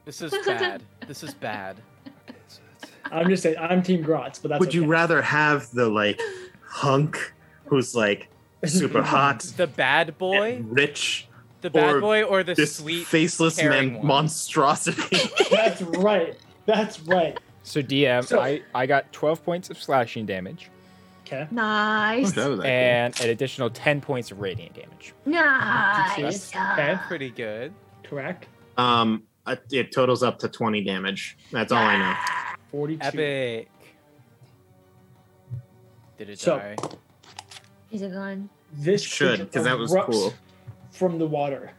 [0.05, 0.83] This is bad.
[1.07, 1.77] this is bad.
[3.11, 6.19] I'm just saying, I'm Team Grotz, but that's Would you rather have the like
[6.65, 7.33] hunk
[7.65, 8.29] who's like
[8.65, 11.27] super hot, The bad boy, and rich,
[11.61, 14.05] the bad boy, or the this sweet faceless man one?
[14.07, 15.17] monstrosity?
[15.51, 16.38] That's right.
[16.65, 17.38] That's right.
[17.63, 20.69] So DM, So- I I got 12 points of slashing damage
[21.27, 21.47] Okay.
[21.51, 25.13] nice, and an additional 10 points of radiant damage.
[25.25, 26.53] nice.
[26.55, 26.97] Okay.
[27.07, 27.73] Pretty good.
[28.03, 28.47] Correct.
[28.77, 31.38] Um, Uh, it totals up to 20 damage.
[31.51, 32.15] That's all I know.
[32.72, 33.06] 42.
[33.06, 33.69] Epic.
[36.18, 36.76] Did it So- die?
[37.91, 38.49] Is it gone?
[38.73, 40.34] This Should, because that was cool.
[40.91, 41.72] From the water,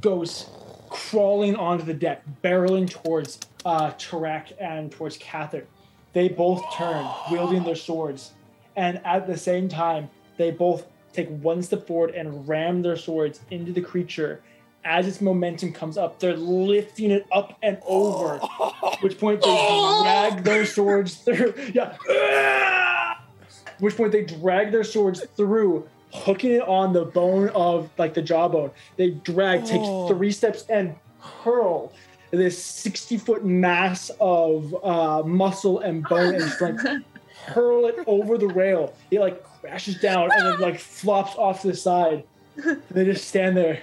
[0.00, 0.48] goes
[0.88, 5.64] crawling onto the deck, barreling towards uh, Tarak and towards Kathyr.
[6.14, 8.32] They both turn, wielding their swords,
[8.76, 10.08] and at the same time,
[10.38, 14.40] they both take one step forward and ram their swords into the creature.
[14.84, 18.36] As its momentum comes up, they're lifting it up and over.
[18.42, 21.52] At which point they drag their swords through.
[21.74, 21.96] Yeah.
[23.80, 28.22] Which point they drag their swords through, hooking it on the bone of like the
[28.22, 28.70] jawbone.
[28.96, 30.08] They drag, take Oh.
[30.08, 31.92] three steps, and hurl
[32.30, 36.84] this 60 foot mass of uh, muscle and bone and strength.
[37.46, 38.92] Hurl it over the rail.
[39.10, 42.24] It like crashes down and then like flops off to the side.
[42.90, 43.80] They just stand there.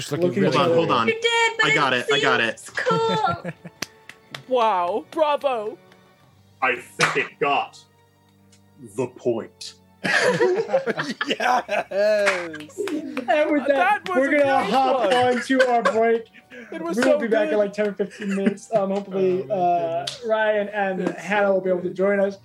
[0.00, 1.08] Just looking Looking really Hold on, hold on.
[1.08, 2.66] You did, but I got it, I got it.
[2.74, 3.44] Cool.
[4.48, 5.04] Wow!
[5.12, 5.76] Bravo!
[6.62, 7.78] I think it got
[8.96, 9.74] the point.
[10.02, 11.28] yes.
[11.28, 12.56] And
[13.52, 13.70] with that,
[14.04, 15.12] That was we're gonna hop one.
[15.14, 16.24] on to our break.
[16.72, 18.74] It was we'll so be back in like 10 or 15 minutes.
[18.74, 22.38] Um, hopefully, Oh, uh, Ryan and Hannah will be able to join us.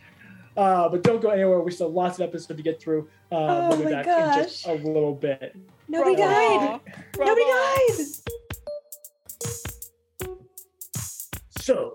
[0.56, 1.60] Uh, but don't go anywhere.
[1.62, 3.08] We still have lots of episodes to get through.
[3.32, 5.56] Uh, Oh we'll be my back in just a little bit.
[5.88, 6.80] Nobody Bravo.
[6.80, 6.82] died.
[7.18, 8.06] Nobody died.
[11.60, 11.94] So,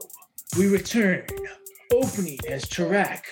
[0.58, 1.24] we return,
[1.92, 3.22] opening as Tarak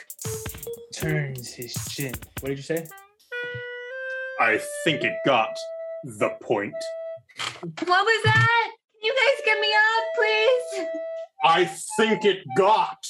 [0.94, 2.14] turns his chin.
[2.40, 2.86] What did you say?
[4.40, 5.56] I think it got
[6.04, 6.74] the point.
[7.64, 8.70] what was that?
[9.00, 10.86] Can you guys get me up, please?
[11.44, 11.64] I
[11.98, 13.04] think it got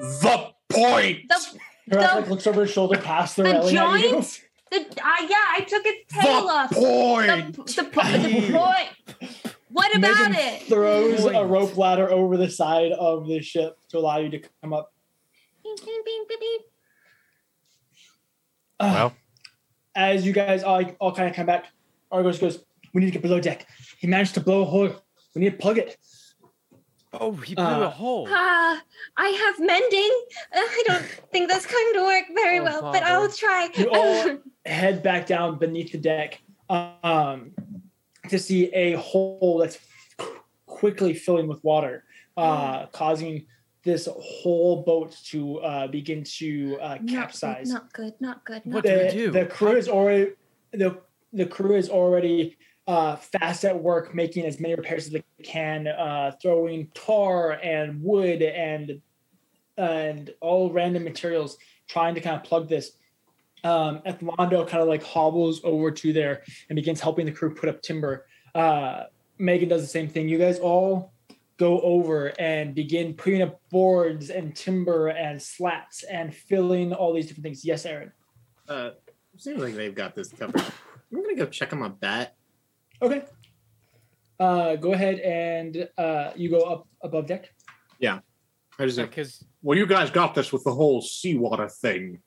[0.00, 1.20] the point.
[1.28, 1.60] The Tarak
[1.90, 4.10] The- like, looks over his shoulder past the, the railing at you.
[4.10, 4.42] joint?
[4.70, 6.70] The uh, yeah, I took its tail the off.
[6.72, 7.56] point.
[7.56, 9.32] The, the, po- the point.
[9.70, 10.62] What about Megan it?
[10.62, 14.72] throws a rope ladder over the side of the ship to allow you to come
[14.72, 14.92] up.
[15.62, 16.60] Beep, beep, beep, beep, beep.
[18.80, 19.12] Uh, Well,
[19.94, 21.66] as you guys all, all kind of come back,
[22.10, 22.64] Argos goes,
[22.94, 23.66] We need to get below deck.
[23.98, 24.90] He managed to blow a hole.
[25.34, 25.96] We need to plug it.
[27.12, 28.26] Oh, he blew Uh, a hole.
[28.28, 28.82] Ah,
[29.16, 30.12] I have mending.
[30.54, 33.68] Uh, I don't think that's going to work very Oh, well, but I'll try.
[33.74, 37.52] You all head back down beneath the deck um,
[38.28, 39.78] to see a hole that's
[40.66, 42.04] quickly filling with water,
[42.36, 43.46] uh, causing
[43.84, 47.70] this whole boat to uh, begin to uh, not, good, capsize.
[47.70, 48.66] not good, not good.
[48.66, 49.14] Not What do good.
[49.14, 49.30] we do?
[49.30, 50.32] the crew is already
[50.72, 51.00] the
[51.32, 52.56] the crew is already
[52.88, 58.02] uh, fast at work making as many repairs as they can, uh, throwing tar and
[58.02, 59.00] wood and
[59.76, 62.92] and all random materials, trying to kind of plug this.
[63.62, 67.82] Um, kind of like hobbles over to there and begins helping the crew put up
[67.82, 68.26] timber.
[68.54, 69.04] Uh,
[69.38, 70.28] Megan does the same thing.
[70.28, 71.12] You guys all
[71.58, 77.26] go over and begin putting up boards and timber and slats and filling all these
[77.26, 77.64] different things.
[77.64, 78.12] Yes, Aaron.
[78.68, 78.90] Uh,
[79.36, 80.60] seems like they've got this covered.
[81.12, 82.37] I'm gonna go check on my bat.
[83.00, 83.22] Okay.
[84.40, 87.52] Uh, go ahead and uh, you go up above deck.
[87.98, 88.20] Yeah.
[88.78, 92.20] just Because Well, you guys got this with the whole seawater thing.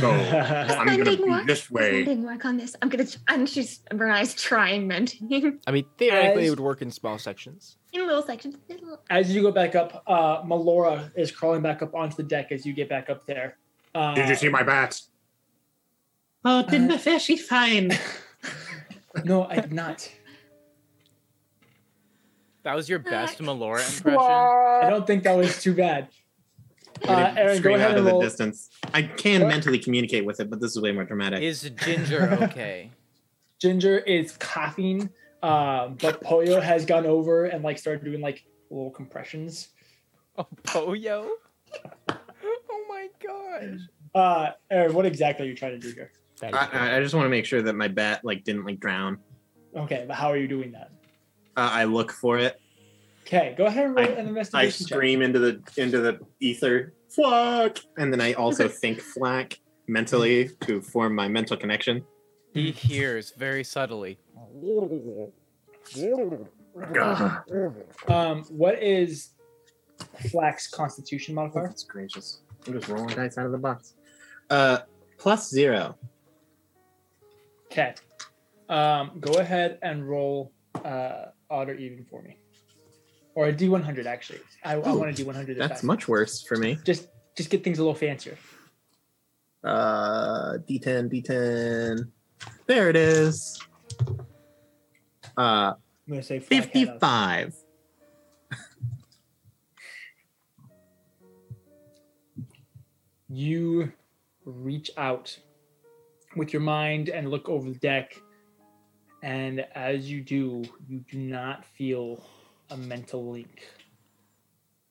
[0.00, 1.46] So I'm gonna Mending be work.
[1.46, 1.92] this way.
[2.04, 2.74] Mending work on this.
[2.82, 3.06] I'm gonna.
[3.28, 7.76] And she's Mariah's trying mending I mean, theoretically, As- it would work in small sections.
[7.92, 8.56] in little sections.
[8.68, 12.50] Little- as you go back up, uh, Melora is crawling back up onto the deck
[12.50, 13.56] as you get back up there.
[13.94, 15.00] Uh, Did you see my bat?
[16.44, 17.26] Oh, didn't the fish?
[17.26, 17.92] He's fine.
[19.24, 20.08] No, I did not.
[22.64, 24.20] That was your best Melora impression.
[24.20, 26.08] I don't think that was too bad.
[27.06, 28.20] Uh, Aaron, go ahead out of the roll.
[28.20, 28.70] distance.
[28.92, 29.50] I can What?
[29.50, 31.42] mentally communicate with it, but this is way more dramatic.
[31.44, 32.90] Is Ginger okay?
[33.60, 35.02] Ginger is coughing,
[35.44, 39.68] um, but Poyo has gone over and like started doing like little compressions.
[40.36, 41.28] Oh, Poyo?
[42.08, 43.78] Oh my gosh.
[44.12, 46.10] Uh, Aaron, what exactly are you trying to do here?
[46.40, 46.66] That is I.
[46.72, 49.18] I I just want to make sure that my bat like didn't like drown.
[49.76, 50.90] Okay, but how are you doing that?
[51.58, 52.60] Uh, I look for it.
[53.26, 54.94] Okay, go ahead and roll I- an I investigation check.
[54.96, 59.58] scream into the into the ether, Flack, and then I also think Flack
[59.88, 62.04] mentally to form my mental connection.
[62.54, 64.20] He hears very subtly.
[68.06, 69.30] Um, what is
[70.30, 71.66] Flack's Constitution modifier?
[71.66, 72.40] That's gracious.
[72.68, 73.94] I'm just rolling dice out of the box.
[74.48, 74.78] Uh,
[75.18, 75.96] plus zero.
[77.66, 77.94] Okay.
[78.68, 80.52] Um, go ahead and roll
[80.84, 82.36] uh, odd or even for me,
[83.34, 84.40] or a D100 actually.
[84.64, 85.58] I, I Ooh, want a D100.
[85.58, 85.86] That's time.
[85.86, 86.78] much worse for me.
[86.84, 88.36] Just just get things a little fancier.
[89.64, 92.08] Uh, D10, D10.
[92.66, 93.60] There it is.
[95.36, 95.74] Uh, I'm
[96.08, 97.54] gonna say Flack had a- 55.
[103.28, 103.92] you
[104.44, 105.36] reach out
[106.36, 108.20] with your mind and look over the deck
[109.22, 112.24] and as you do you do not feel
[112.70, 113.66] a mental link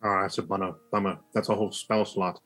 [0.03, 0.75] Oh, that's a bummer.
[0.91, 1.17] Bummer.
[1.33, 2.39] That's a whole spell slot.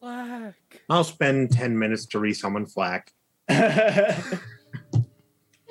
[0.00, 0.54] Black.
[0.90, 3.10] I'll spend 10 minutes to resummon Flack.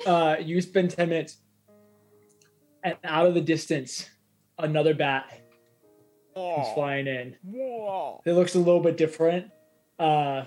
[0.06, 1.38] uh, you spend 10 minutes
[2.82, 4.10] and out of the distance
[4.58, 5.40] another bat
[6.36, 8.20] is flying in Whoa.
[8.24, 9.50] it looks a little bit different
[9.98, 10.44] uh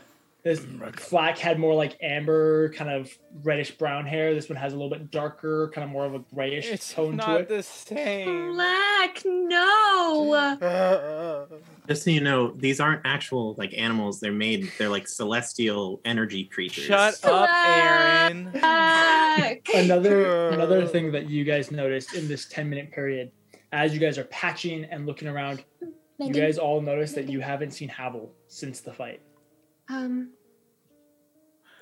[0.47, 0.65] this
[0.97, 3.11] flack had more like amber kind of
[3.43, 6.19] reddish brown hair this one has a little bit darker kind of more of a
[6.33, 7.27] grayish It's tone to it.
[7.27, 8.53] not it the same.
[8.53, 10.57] Black, no.
[11.87, 14.19] Just so you know, these aren't actual like animals.
[14.19, 14.71] They're made.
[14.77, 16.85] They're like celestial energy creatures.
[16.85, 18.51] Shut up, Aaron.
[18.51, 19.67] Black.
[19.75, 23.31] another another thing that you guys noticed in this 10 minute period
[23.71, 25.63] as you guys are patching and looking around
[26.19, 29.21] you guys all notice that you haven't seen Havel since the fight
[29.89, 30.31] Um,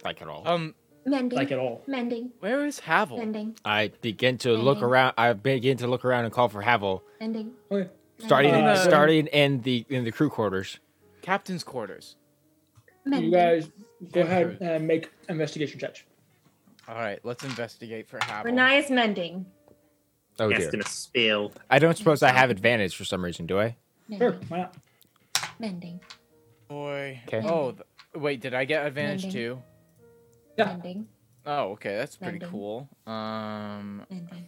[0.06, 0.44] Like at all.
[0.48, 0.76] Um,
[1.06, 1.36] mending.
[1.38, 2.32] like at all Mending.
[2.40, 3.18] where is Havel?
[3.18, 3.56] Mending.
[3.66, 5.14] I begin to look around.
[5.18, 7.52] I begin to look around and call for Havel, Mending.
[7.72, 10.80] okay starting Uh, in, starting in the in the crew quarters.
[11.22, 12.16] Captain's quarters.
[13.04, 13.32] Mending.
[13.32, 13.70] you guys
[14.12, 15.96] go ahead and make investigation check
[16.88, 18.52] All right, let's investigate for Havel.
[18.52, 19.46] Renai is mending.
[20.40, 20.70] Oh Cast dear.
[20.76, 21.52] in a spell.
[21.70, 23.76] I don't suppose I have advantage for some reason, do I?
[24.18, 24.76] sure why not
[25.60, 26.00] Mending.
[26.68, 27.22] Boy.
[27.28, 27.48] Okay.
[27.48, 27.84] Oh, th-
[28.16, 29.32] wait, did I get advantage Mending.
[29.56, 29.62] too?
[30.58, 30.66] Yeah.
[30.66, 31.08] Mending.
[31.46, 32.50] Oh, okay, that's pretty Mending.
[32.50, 32.90] cool.
[33.06, 34.48] Um, Mending.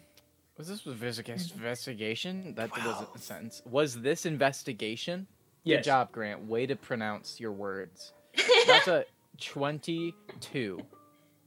[0.58, 1.52] was this investiga- Mending.
[1.56, 2.54] investigation?
[2.56, 3.62] That wasn't a sentence.
[3.70, 5.28] Was this investigation?
[5.66, 6.46] Good job, Grant.
[6.48, 8.14] Way to pronounce your words.
[8.68, 9.06] That's a
[9.42, 10.80] twenty-two.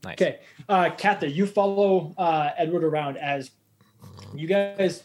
[0.03, 0.13] Nice.
[0.13, 0.39] Okay,
[0.69, 3.51] uh, Kathyr, you follow uh, Edward around as
[4.35, 5.03] you guys.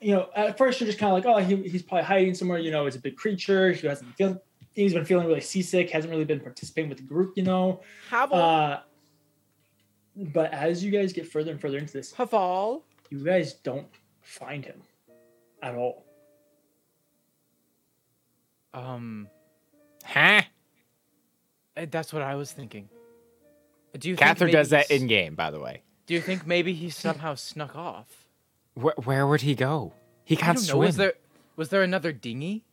[0.00, 2.58] You know, at first you're just kind of like, oh, he, he's probably hiding somewhere.
[2.58, 3.72] You know, it's a big creature.
[3.72, 4.42] He hasn't feel,
[4.74, 5.88] he's been feeling really seasick.
[5.90, 7.32] Hasn't really been participating with the group.
[7.36, 8.36] You know, Havel.
[8.36, 8.80] uh,
[10.16, 12.84] but as you guys get further and further into this, Havel.
[13.10, 13.88] you guys don't
[14.22, 14.80] find him
[15.62, 16.04] at all.
[18.72, 19.28] Um,
[20.04, 20.42] Huh?
[21.76, 22.88] eh, that's what I was thinking.
[23.98, 25.82] Do you think Catherine does that in game, by the way.
[26.06, 28.26] Do you think maybe he somehow snuck off?
[28.74, 29.92] Where, where would he go?
[30.24, 30.72] He can't don't know.
[30.74, 30.86] swim.
[30.86, 31.12] Was there
[31.56, 32.64] was there another dinghy?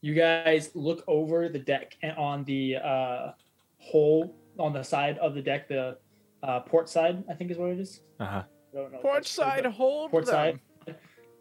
[0.00, 3.32] You guys look over the deck and on the uh,
[3.78, 5.98] hole on the side of the deck, the
[6.42, 8.00] uh, port side, I think is what it is.
[8.18, 8.42] Uh-huh.
[8.72, 10.60] I don't know if Port that's true, side, hold port side,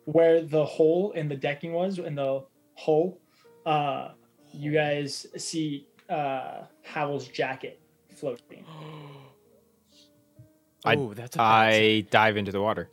[0.05, 2.43] where the hole in the decking was in the
[2.73, 3.21] hole.
[3.65, 4.09] Uh,
[4.51, 7.79] you guys see uh, Havel's jacket
[8.15, 8.65] floating.
[10.85, 12.89] I- oh, that's a I dive into the water.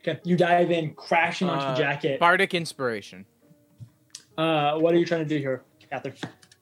[0.00, 2.20] Okay, you dive in, crashing onto Uh, the jacket.
[2.20, 3.26] Bardic inspiration.
[4.36, 6.14] Uh, what are you trying to do here, Catherine?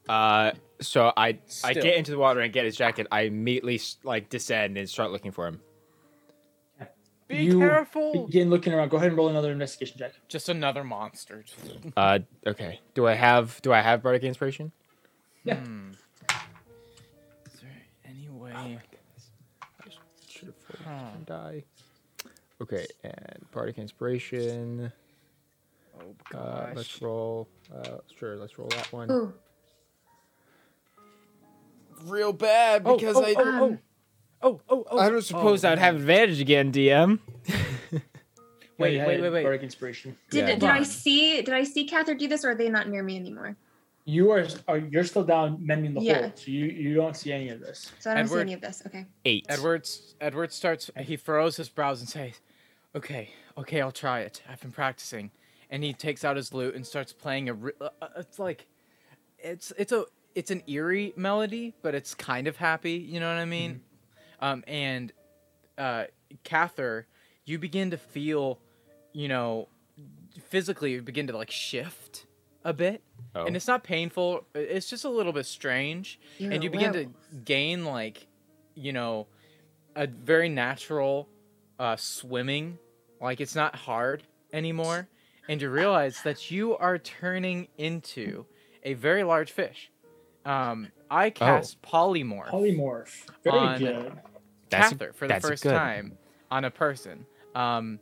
[0.09, 3.07] Uh, so I I get into the water and get his jacket.
[3.11, 5.61] I immediately like descend and start looking for him.
[7.27, 8.27] Be you careful.
[8.27, 8.89] Begin looking around.
[8.89, 10.13] Go ahead and roll another investigation check.
[10.29, 11.45] Just another monster.
[11.97, 12.81] Uh, okay.
[12.95, 14.73] Do I have Do I have bardic inspiration?
[15.45, 15.57] Yeah.
[15.57, 15.91] Hmm.
[17.47, 17.71] Is there
[18.07, 18.79] any way?
[20.29, 21.11] Should have Huh.
[21.17, 21.65] and die.
[22.63, 24.91] Okay, and bardic inspiration.
[26.01, 26.77] Oh Uh, gosh.
[26.77, 27.49] let's roll.
[27.75, 29.11] Uh, sure, let's roll that one.
[29.11, 29.35] Ooh.
[32.05, 33.35] Real bad Oh, because oh, I.
[33.37, 33.79] oh, Um,
[34.43, 34.99] oh, oh, oh.
[34.99, 37.19] I don't suppose oh, I'd have advantage again, DM.
[38.79, 39.43] Wait, Yeah, wait, wait, wait.
[39.43, 40.17] Bardic inspiration.
[40.31, 40.55] Did, Yeah.
[40.55, 43.17] did I see did I see Kathyr do this or are they not near me
[43.17, 43.57] anymore?
[44.05, 46.21] You are, are you're still down mending the Yeah.
[46.21, 47.91] hole, so you you don't see any of this.
[47.99, 48.83] So I don't see any of this.
[48.87, 49.07] Okay.
[49.25, 49.47] Eight.
[49.49, 52.41] Edwards Edward starts he furrows his brows and says,
[52.95, 54.43] "Okay, okay, I'll try it.
[54.49, 55.33] I've been practicing."
[55.71, 58.67] And he takes out his lute and starts playing a uh, uh, it's like
[59.39, 60.05] it's it's a
[60.39, 63.81] it's an eerie melody, but it's kind of happy, you know what I mean?
[64.41, 65.13] Um and
[65.77, 66.05] uh
[66.45, 67.07] Kathyr,
[67.45, 68.61] you begin to feel,
[69.13, 69.67] you know,
[70.49, 72.27] physically you begin to like shift
[72.65, 73.03] a bit.
[73.35, 73.47] Oh.
[73.47, 74.45] And it's not painful.
[74.55, 77.09] It's just a little bit strange You're and you begin to
[77.45, 78.29] gain like
[78.77, 79.27] you know
[79.97, 81.29] a very natural
[81.81, 82.79] uh swimming
[83.21, 85.09] like it's not hard anymore
[85.49, 88.45] and you realize that you are turning into
[88.85, 89.91] a very large fish
[90.45, 93.27] um i cast polymorph Polymorph.
[93.45, 94.13] Very On- good.
[94.71, 95.73] Kathyr for the first good.
[95.73, 96.19] time
[96.51, 97.25] on a person
[97.55, 97.99] um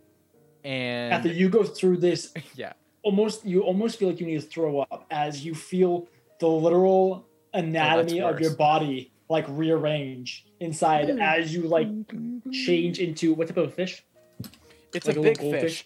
[0.65, 2.73] and After you go through this, yeah
[3.03, 6.09] almost you almost feel like you need to throw up as you feel
[6.41, 11.19] the literal anatomy of your body like rearrange inside Ooh.
[11.21, 11.89] as you like
[12.53, 14.05] change into what type of a fish?
[14.93, 15.85] It's Like a a big little fish.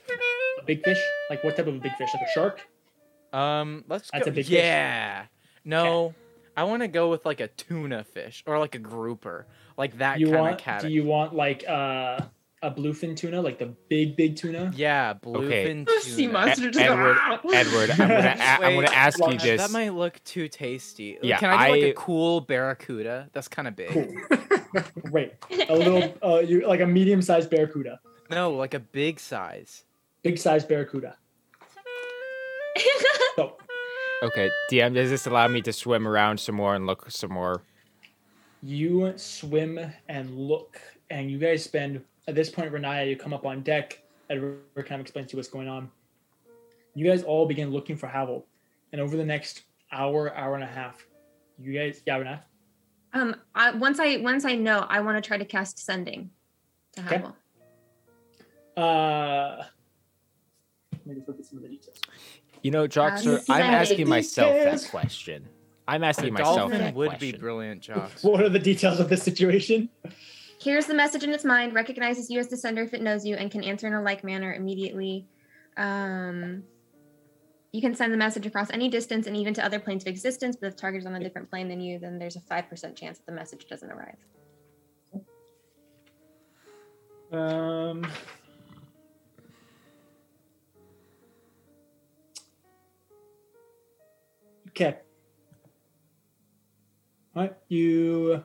[0.61, 0.99] A big fish?
[1.29, 2.09] Like what type of a big fish?
[2.15, 2.67] Like a shark?
[3.33, 4.31] Um, let's That's go.
[4.31, 4.55] a big fish?
[4.55, 5.25] yeah.
[5.65, 6.15] No,
[6.61, 9.47] I want to go with like a tuna fish or like a grouper,
[9.79, 10.55] like that you kind want?
[10.57, 10.83] of cat.
[10.83, 12.21] Do you want like uh,
[12.61, 14.71] a bluefin tuna, like the big big tuna?
[14.77, 16.33] Yeah, bluefin Sea tuna.
[16.35, 17.17] monster E- just Edward,
[17.55, 19.59] Edward, I'm gonna, a- I'm gonna ask you this.
[19.63, 21.17] That might look too tasty.
[21.23, 23.31] Yeah, Can I do like I- a cool barracuda?
[23.33, 23.89] That's kind of big.
[23.89, 24.15] Cool.
[25.11, 25.33] Wait,
[25.67, 28.01] a little uh, you like a medium sized barracuda,
[28.31, 29.85] No, like a big size.
[30.23, 31.17] big size barracuda.
[34.21, 37.33] So Okay, DM, does this allow me to swim around some more and look some
[37.33, 37.63] more?
[38.63, 43.47] you swim and look, and you guys spend at this point, Riniya, you come up
[43.47, 44.03] on deck.
[44.29, 45.91] Edward kind of explains to you what's going on.
[46.95, 48.47] You guys all begin looking for Havel,
[48.93, 51.07] and over the next hour, hour and a half,
[51.59, 52.41] you guys, yeah, Riniya,
[53.13, 56.31] um, I, once I once I know, I want to try to cast sending
[56.93, 57.23] to Okay.
[58.77, 59.65] Uh,
[60.93, 61.99] let me just look at some of the details.
[62.63, 65.49] You know, Joxer, I'm asking myself that question.
[65.89, 67.33] I'm asking myself dolphin that would question.
[67.33, 68.23] be brilliant, Jocks.
[68.23, 69.89] What are the details of this situation?
[70.61, 73.35] Here's the message in its mind, recognizes you as the sender if it knows you,
[73.35, 75.27] and can answer in a like manner immediately.
[75.77, 76.63] Um,
[77.73, 80.57] you can send the message across any distance and even to other planes of existence,
[80.57, 82.97] but if the target is on a different plane than you, then there's a 5%
[82.97, 84.17] chance that the message doesn't arrive.
[87.33, 88.07] Um.
[94.81, 94.97] Okay.
[97.37, 98.43] All right, you.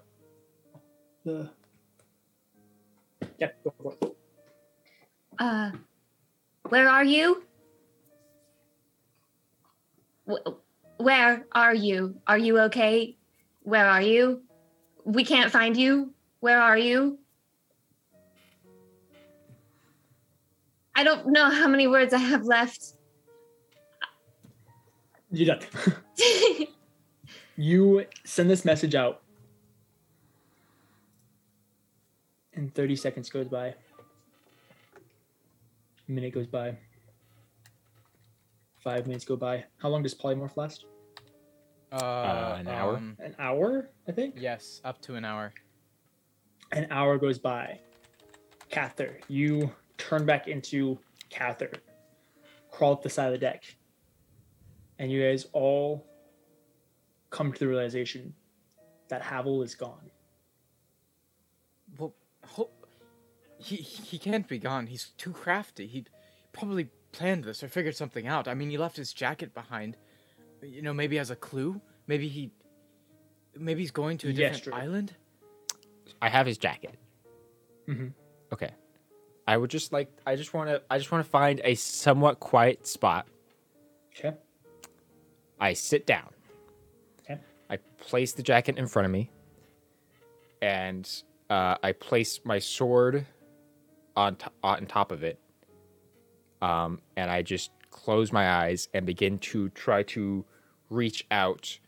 [1.23, 1.49] The.
[3.39, 4.17] Yeah, for it.
[5.39, 5.71] Uh,
[6.67, 7.41] where are you?
[10.27, 10.59] Wh-
[10.97, 12.19] Where are you?
[12.27, 13.15] Are you okay?
[13.61, 14.41] Where are you?
[15.05, 16.13] We can't find you.
[16.41, 17.17] Where are you?
[20.95, 22.94] I don't know how many words I have left.
[25.31, 25.65] You're done.
[27.57, 29.21] you send this message out,
[32.53, 33.67] and 30 seconds goes by.
[36.07, 36.77] A minute goes by.
[38.79, 39.65] Five minutes go by.
[39.77, 40.85] How long does polymorph last?
[41.91, 42.97] Uh, an hour?
[42.97, 44.35] um, An hour, I think.
[44.37, 45.53] yes, up to an hour.
[46.71, 47.79] An hour goes by.
[48.71, 50.97] Kathyr, you turn back into
[51.31, 51.73] Kathyr,
[52.71, 53.63] crawl up the side of the deck,
[54.99, 56.05] and you guys all
[57.29, 58.33] come to the realization
[59.09, 60.09] that Havel is gone.
[61.97, 62.13] Well,
[62.45, 62.71] ho-
[63.57, 64.87] he he can't be gone.
[64.87, 65.87] He's too crafty.
[65.87, 66.05] He
[66.53, 68.47] probably planned this or figured something out.
[68.47, 69.97] I mean, he left his jacket behind.
[70.61, 71.81] You know, maybe as a clue.
[72.07, 72.51] Maybe he.
[73.57, 74.73] Maybe he's going to a different Drew.
[74.73, 75.15] island.
[76.21, 76.95] I have his jacket.
[77.87, 78.13] Mhm.
[78.51, 78.71] Okay.
[79.47, 82.39] I would just like I just want to I just want to find a somewhat
[82.39, 83.27] quiet spot.
[84.17, 84.35] Okay.
[85.59, 86.29] I sit down.
[87.21, 87.39] Okay.
[87.69, 89.29] I place the jacket in front of me,
[90.61, 91.09] and
[91.49, 93.25] uh, I place my sword
[94.15, 95.39] on to- on top of it.
[96.61, 100.45] Um, and I just close my eyes and begin to try to
[100.89, 101.79] reach out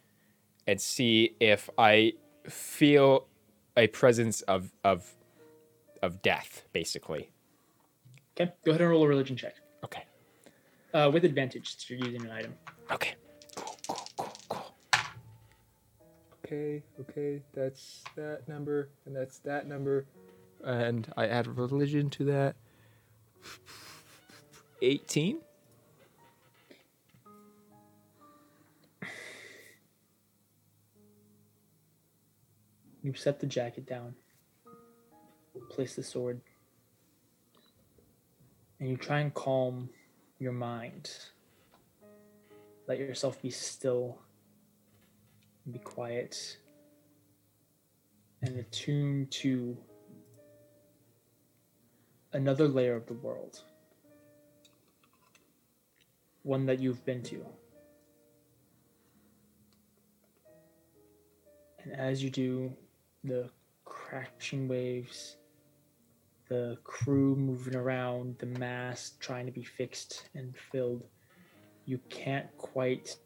[0.68, 2.14] and see if I
[2.48, 3.28] feel
[3.76, 5.16] a presence of of
[6.02, 7.32] of death, basically.
[8.40, 8.52] Okay.
[8.64, 9.56] Go ahead and roll a religion check.
[9.84, 10.06] Okay.
[10.94, 12.54] Uh, with advantage, since you're using an item.
[12.92, 13.16] Okay.
[16.48, 20.06] Okay, okay, that's that number, and that's that number.
[20.64, 22.56] And I add religion to that.
[24.82, 25.40] 18?
[33.04, 34.16] You set the jacket down,
[35.70, 36.40] place the sword,
[38.80, 39.90] and you try and calm
[40.40, 41.12] your mind.
[42.88, 44.20] Let yourself be still,
[45.68, 46.58] and be quiet,
[48.42, 49.78] and attune to
[52.32, 53.62] another layer of the world.
[56.44, 57.46] One that you've been to.
[61.84, 62.72] And as you do,
[63.26, 63.50] the
[63.84, 65.36] crashing waves,
[66.48, 71.04] the crew moving around, the mast trying to be fixed and filled,
[71.86, 73.18] you can't quite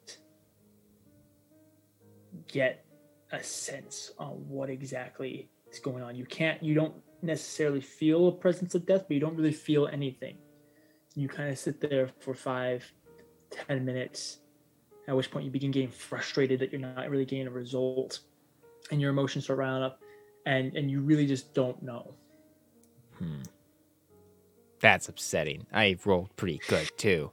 [2.48, 2.86] get
[3.32, 6.16] a sense on what exactly is going on.
[6.16, 9.88] You can't, you don't necessarily feel a presence of death, but you don't really feel
[9.88, 10.38] anything.
[11.16, 12.90] You kind of sit there for five,
[13.50, 14.40] ten minutes,
[15.08, 18.20] at which point you begin getting frustrated that you're not really getting a result
[18.92, 20.02] and your emotions start riling up,
[20.46, 22.14] and and you really just don't know.
[23.18, 23.42] Hmm.
[24.80, 25.68] That's upsetting.
[25.72, 27.32] I rolled pretty good too.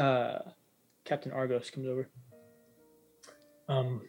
[0.00, 0.38] Uh,
[1.04, 2.08] Captain Argos comes over.
[3.68, 4.00] Um,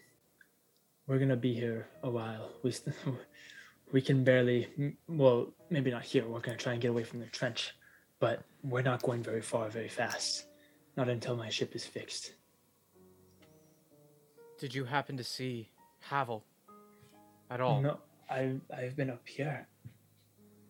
[1.05, 2.49] we're gonna be here a while.
[2.63, 2.73] We
[3.91, 6.25] we can barely, m- well, maybe not here.
[6.25, 7.75] We're gonna try and get away from the trench,
[8.19, 10.45] but we're not going very far, very fast.
[10.95, 12.33] Not until my ship is fixed.
[14.57, 15.69] Did you happen to see
[15.99, 16.45] Havel
[17.49, 17.81] at all?
[17.81, 17.99] No,
[18.29, 19.67] I I've been up here.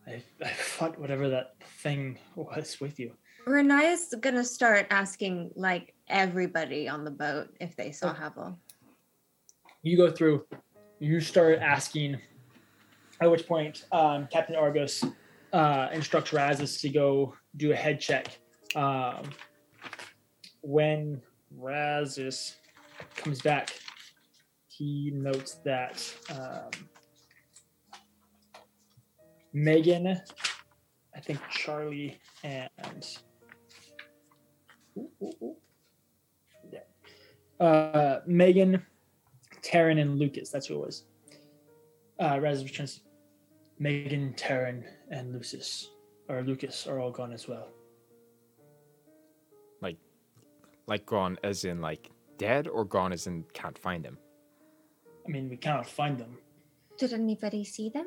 [0.06, 3.12] I I fought whatever that thing was with you.
[3.46, 8.58] Riniya's gonna start asking like everybody on the boat if they saw Havel.
[9.82, 10.44] you go through,
[11.00, 12.18] you start asking,
[13.20, 15.04] at which point um, Captain Argos
[15.52, 18.38] uh, instructs Razis to go do a head check.
[18.76, 19.24] Um,
[20.60, 21.20] when
[21.58, 22.54] Razis
[23.16, 23.78] comes back,
[24.68, 26.70] he notes that um,
[29.52, 30.20] Megan,
[31.14, 33.06] I think Charlie, and
[34.96, 35.56] Ooh, ooh, ooh.
[36.70, 37.64] Yeah.
[37.64, 38.82] Uh, Megan,
[39.62, 40.50] Taryn and Lucas.
[40.50, 41.04] That's who it was.
[42.20, 43.00] Uh, Raz returns.
[43.78, 45.90] Megan, Taryn, and Lucis
[46.28, 47.68] or Lucas are all gone as well.
[49.80, 49.98] Like,
[50.86, 54.18] like gone as in like dead, or gone as in can't find them.
[55.26, 56.38] I mean, we cannot find them.
[56.98, 58.06] Did anybody see them?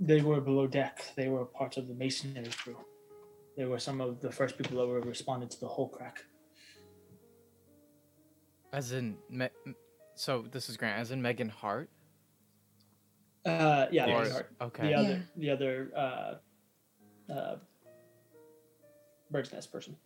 [0.00, 1.04] They were below deck.
[1.16, 2.76] They were part of the masonry crew.
[3.58, 6.22] They were some of the first people that were responded to the hull crack.
[8.72, 9.48] As in, Me-
[10.14, 11.00] so this is Grant.
[11.00, 11.90] As in Megan Hart.
[13.44, 14.18] Uh, yeah, Yes.
[14.18, 14.50] Megan Hart.
[14.60, 14.82] Okay.
[14.84, 15.00] the Yeah.
[15.00, 17.56] other, the other uh, uh,
[19.28, 19.96] bird's nest person.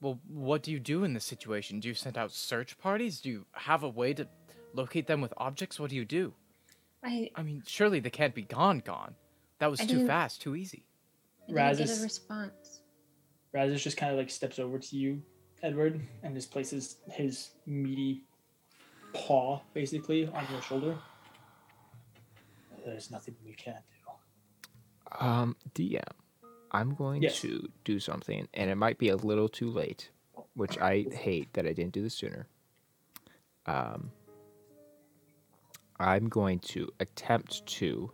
[0.00, 1.78] Well, what do you do in this situation?
[1.78, 3.20] Do you send out search parties?
[3.20, 4.26] Do you have a way to
[4.72, 5.78] locate them with objects?
[5.78, 6.32] What do you do?
[7.04, 9.14] I, I mean, surely they can't be gone, gone.
[9.58, 10.86] That was I too fast, too easy.
[11.48, 12.80] I didn't get a response.
[13.54, 15.22] Razis just kind of like steps over to you,
[15.62, 18.22] Edward, and just places his meaty
[19.12, 20.96] paw basically on your shoulder.
[22.86, 25.24] There's nothing we can do.
[25.26, 26.02] Um, DM,
[26.70, 27.40] I'm going Yes.
[27.40, 30.10] to do something, and it might be a little too late,
[30.54, 32.46] which I hate that I didn't do this sooner.
[33.66, 34.12] Um,
[35.98, 38.12] I'm going to attempt to.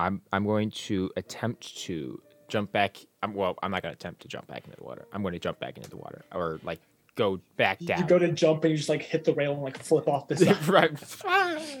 [0.00, 2.96] I'm I'm going to attempt to jump back.
[3.22, 5.06] I'm, well, I'm not going to attempt to jump back into the water.
[5.12, 6.80] I'm going to jump back into the water, or like
[7.16, 8.00] go back down.
[8.00, 10.28] You go to jump and you just like hit the rail and like flip off
[10.28, 10.36] the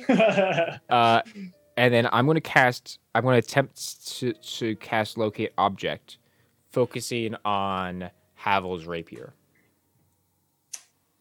[0.08, 0.80] right.
[0.90, 1.22] Uh,
[1.76, 2.98] and then I'm going to cast.
[3.14, 6.18] I'm going to attempt to to cast locate object,
[6.70, 9.32] focusing on Havel's rapier.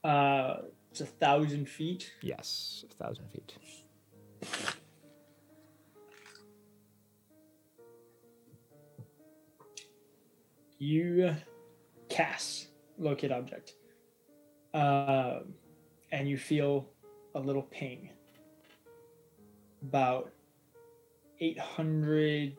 [0.03, 0.57] uh,
[0.91, 2.11] it's a thousand feet.
[2.21, 3.55] Yes, a thousand feet.
[10.79, 11.35] You
[12.09, 12.67] cast
[12.97, 13.75] locate object,
[14.73, 15.53] um,
[16.11, 16.87] and you feel
[17.35, 18.09] a little ping.
[19.83, 20.31] About
[21.39, 22.55] 800,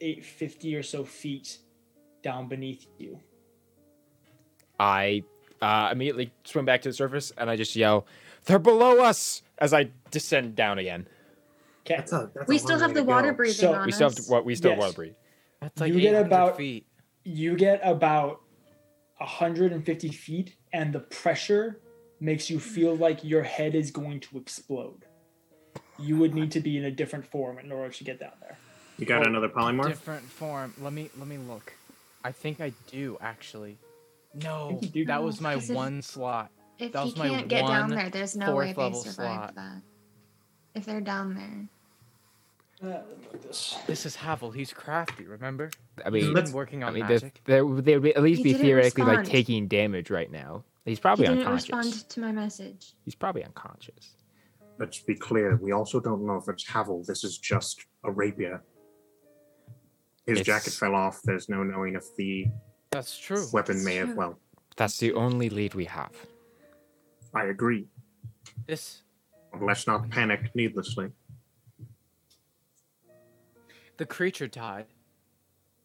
[0.00, 1.58] 850 or so feet
[2.22, 3.18] down beneath you.
[4.80, 5.22] I
[5.60, 8.06] uh, immediately swim back to the surface and I just yell,
[8.46, 11.06] "They're below us!" as I descend down again.
[11.86, 13.36] That's a, that's We a still have the water go.
[13.38, 14.26] breathing So, on We still have us.
[14.26, 14.80] to, what we still Yes.
[14.80, 15.14] water breathe.
[15.60, 16.86] That's like You get about- feet.
[17.24, 18.40] You get about
[19.18, 21.80] 150 feet and the pressure
[22.20, 25.04] makes you feel like your head is going to explode
[25.98, 28.56] you would need to be in a different form in order to get down there
[28.98, 29.88] You got Well, another polymorph?
[29.88, 30.74] Different form.
[30.80, 31.72] Let me let me look.
[32.24, 33.78] I think I do actually.
[34.34, 35.04] No, do.
[35.06, 36.50] that was my 'cause if- one slot.
[36.78, 39.54] If That was my can't get down there, there's no way they level survived slot.
[39.54, 39.82] that.
[40.74, 41.68] If they're down there.
[42.82, 43.00] Uh,
[43.32, 43.76] like this.
[43.86, 44.50] This is Havel.
[44.50, 45.24] He's crafty.
[45.24, 45.70] Remember?
[46.04, 47.40] I mean, Let's- been working I on mean, they magic.
[47.44, 50.64] they they would at least He be didn't theoretically like taking damage right now.
[50.84, 51.68] He's He probably didn't unconscious.
[51.70, 52.94] respond to my message.
[53.04, 54.16] He's probably unconscious.
[54.78, 55.56] Let's be clear.
[55.62, 57.04] We also don't know if it's Havel.
[57.06, 58.62] This is just a rapier.
[60.26, 61.20] His It's- jacket fell off.
[61.22, 62.46] There's no knowing if the
[62.90, 63.46] That's true.
[63.52, 64.16] weapon may It's have.
[64.16, 64.38] Well,
[64.76, 66.12] That's the only lead we have.
[67.34, 67.86] I agree.
[68.66, 69.02] This
[69.60, 71.12] let's not panic needlessly.
[74.02, 74.86] The creature died.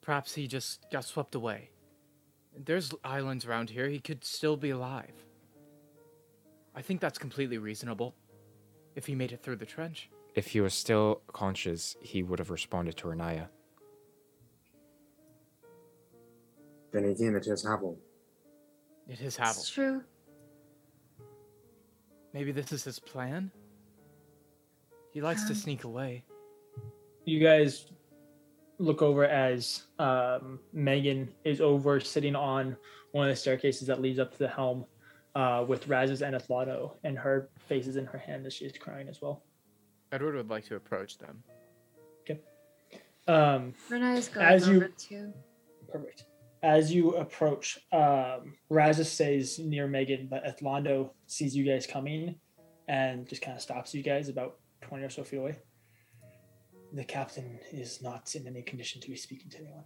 [0.01, 1.69] Perhaps he just got swept away.
[2.57, 3.89] There's islands around here.
[3.89, 5.13] He could still be alive.
[6.75, 8.15] I think that's completely reasonable.
[8.95, 10.09] If he made it through the trench.
[10.33, 13.49] If he was still conscious, he would have responded to Riniya.
[16.91, 17.99] Then again, it is Havel.
[19.07, 19.61] It is Havel.
[19.61, 20.01] It's true.
[22.33, 23.51] Maybe this is his plan?
[25.11, 26.25] He likes to Um, sneak away.
[27.25, 27.87] You guys
[28.79, 32.75] look over as um, Megan is over sitting on
[33.11, 34.85] one of the staircases that leads up to the helm
[35.35, 38.73] uh, with Raz's and Athlado, and her face is in her hand as she is
[38.77, 39.43] crying as well.
[40.11, 41.43] Edward would like to approach them.
[43.29, 45.33] Um, Renae's going As you- over too.
[45.91, 46.23] Perfect.
[46.63, 52.35] As you approach, um, Razis stays near Megan, but Athlando sees you guys coming
[52.87, 55.57] and just kind of stops you guys about 20 or so feet away.
[56.93, 59.83] The captain is not in any condition to be speaking to anyone.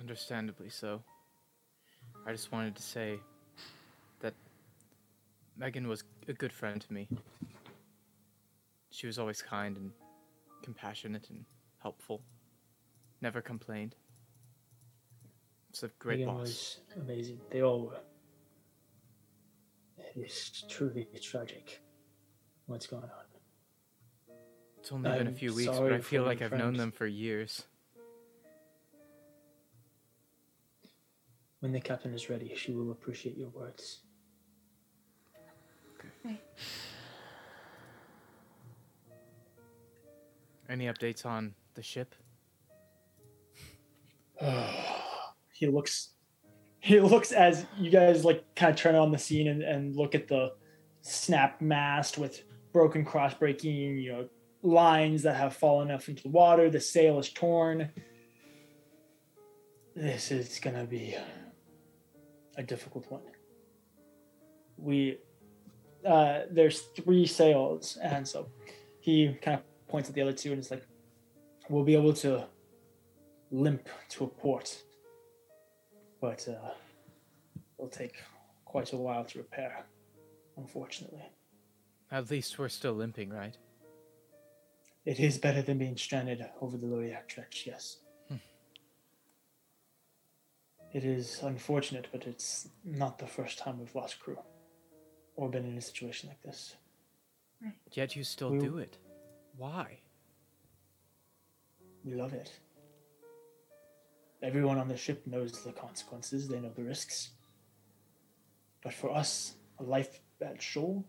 [0.00, 1.02] Understandably so.
[2.26, 3.18] I just wanted to say
[4.20, 4.34] that
[5.56, 7.08] Megan was a good friend to me.
[8.90, 9.90] She was always kind and
[10.62, 11.44] compassionate and
[11.82, 12.22] helpful.
[13.20, 13.96] Never complained.
[15.70, 16.40] It's a great Megan boss.
[16.40, 17.40] was amazing.
[17.50, 18.00] They all were.
[19.98, 21.80] It is truly tragic
[22.66, 23.27] what's going on.
[24.88, 27.06] It's only been a I'm few weeks, but I feel like I've known them for
[27.06, 27.64] years.
[31.60, 34.00] When the captain is ready, she will appreciate your words.
[40.70, 42.14] Any updates on the ship?
[45.52, 46.14] he looks
[46.80, 50.14] he looks as you guys like kind of turn on the scene and, and look
[50.14, 50.54] at the
[51.02, 54.28] snap mast with broken cross breaking you know
[54.62, 57.90] lines that have fallen off into the water the sail is torn
[59.94, 61.14] this is gonna be
[62.56, 63.22] a difficult one
[64.76, 65.18] we
[66.06, 68.48] uh there's three sails and so
[69.00, 70.86] he kind of points at the other two and is like
[71.68, 72.46] we'll be able to
[73.50, 74.82] limp to a port,
[76.20, 76.70] but uh,
[77.78, 78.16] it'll take
[78.64, 79.84] quite a while to repair,
[80.56, 81.22] unfortunately.
[82.10, 83.56] At least we're still limping, right?
[85.08, 87.96] It is better than being stranded over the Lodiak Trench, yes.
[88.28, 88.34] Hmm.
[90.92, 94.36] It is unfortunate, but it's not the first time we've lost crew
[95.34, 96.76] or been in a situation like this.
[97.90, 98.98] Yet you still We- do it.
[99.56, 99.98] Why?
[102.04, 102.60] We love it.
[104.42, 107.30] Everyone on the ship knows the consequences, they know the risks.
[108.82, 111.02] But for us, a life at shore,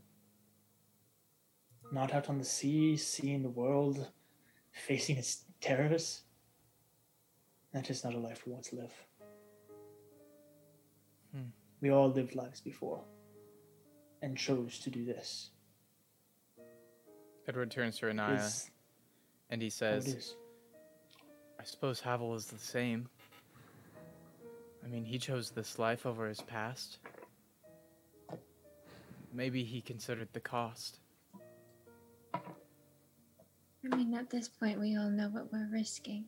[1.92, 4.08] not out on the sea, seeing the world,
[4.72, 6.22] facing its terrors,
[7.74, 8.93] that is not a life we want to live.
[11.34, 11.50] Hmm.
[11.82, 13.03] We all lived lives before
[14.22, 15.51] and chose to do this.
[17.48, 18.69] Edward turns to It's
[19.50, 20.35] and he says.
[21.59, 23.09] I suppose Havel is the same.
[24.84, 27.00] I mean, he chose this life over his past.
[29.34, 31.00] Maybe he considered the cost.
[32.33, 36.25] I mean, at this point, we all know what we're risking.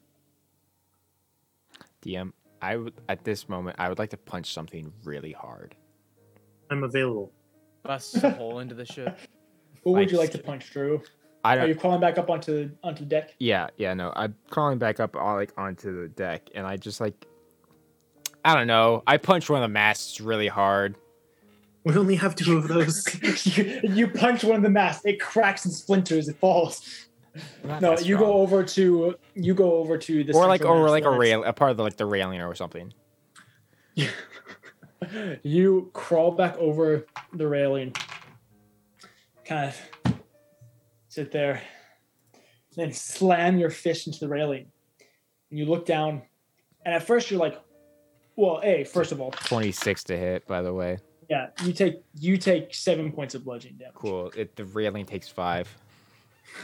[2.01, 2.31] DM,
[2.61, 5.75] I would at this moment I would like to punch something really hard.
[6.69, 7.31] I'm available.
[7.83, 9.17] Bust a hole into the ship.
[9.83, 11.01] Who would you like to punch, Drew?
[11.43, 11.65] I Are don't.
[11.65, 13.35] Are you crawling back up onto onto the deck?
[13.39, 14.13] Yeah, yeah, no.
[14.15, 17.25] I'm crawling back up all like onto the deck, and I just like,
[18.45, 19.03] I don't know.
[19.07, 20.95] I punched one of the masts really hard.
[21.84, 23.06] We only have two of those.
[23.58, 27.08] you, you punch one of the masts, it cracks and splinters, it falls.
[27.64, 28.19] No, you strong.
[28.19, 31.53] go over to you go over to the or like or like a rail, a
[31.53, 32.93] part of the, like the railing or something.
[35.43, 37.95] you crawl back over the railing,
[39.45, 40.14] kind of
[41.08, 41.61] sit there,
[42.76, 44.66] then slam your fist into the railing,
[45.50, 46.22] and you look down,
[46.85, 47.60] and at first you're like,
[48.35, 50.98] "Well, a first of all, Twenty six to hit, by the way.
[51.32, 54.34] Yeah, you take you take seven points of bludgeoning damage." Cool.
[54.35, 55.74] It the railing takes five.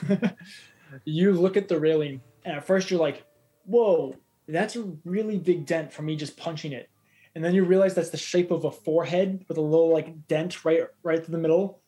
[1.05, 3.23] you look at the railing, and at first you're like,
[3.63, 4.13] "Whoa,
[4.45, 6.89] that's a really big dent from me just punching it,"
[7.33, 10.65] and then you realize that's the shape of a forehead with a little like dent
[10.65, 11.79] right right through the middle,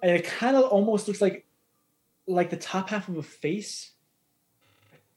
[0.00, 1.44] and it kind of almost looks like
[2.28, 3.90] like the top half of a face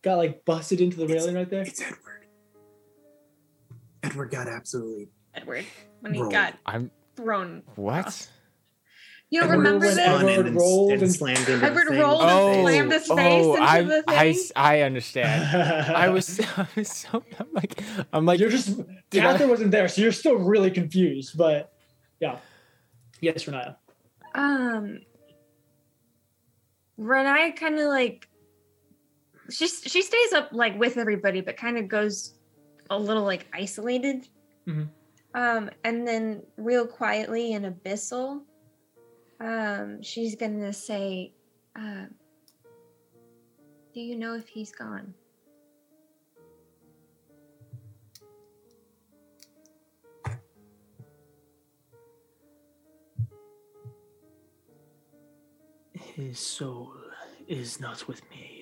[0.01, 1.61] got like busted into the It's- railing right there.
[1.61, 2.26] It's Edward.
[4.01, 5.09] Edward got absolutely.
[5.35, 5.66] Edward,
[6.01, 6.32] when he Roll.
[6.32, 7.64] got I'm thrown.
[7.75, 8.30] what?
[9.32, 9.98] You don't Edward remember this?
[9.99, 11.99] Edward spun and then- rolled and and- slammed into the Edward thing.
[11.99, 13.09] rolled and Oh, slammed his face
[13.45, 14.43] oh, into I, the I, thing?
[14.56, 15.58] I understand.
[15.95, 18.75] I was, I was so, I'm like, I'm like, you're just
[19.11, 21.38] did I- Catherine wasn't there, so you're still really confused.
[21.38, 21.72] But
[22.19, 22.40] yeah,
[23.22, 23.75] yes, Riniya.
[24.33, 25.01] Um,
[26.99, 28.27] Renai kind of like
[29.49, 32.33] she she stays up like with everybody, but kind of goes
[32.90, 34.27] a little like isolated.
[34.67, 34.90] Mhm.
[35.33, 38.41] Um, and then real quietly and abyssal,
[39.40, 41.33] um, she's gonna say,
[41.75, 42.06] uh,
[43.93, 45.14] "Do you know if he's gone?"
[55.93, 56.93] His soul
[57.48, 58.58] is not with me.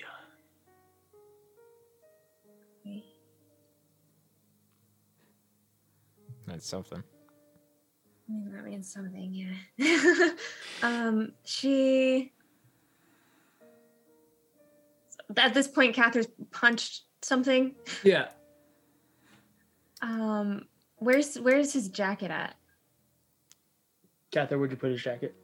[6.48, 7.03] That's something.
[8.30, 9.34] I mean, that means something,
[9.77, 10.30] yeah.
[10.84, 12.34] um, she.
[15.35, 17.76] At this point, Catherine's punched something.
[18.03, 18.30] Yeah.
[20.01, 20.66] Um,
[20.98, 22.56] where's where's his jacket at?
[24.32, 25.35] Kathyr, where'd you put his jacket?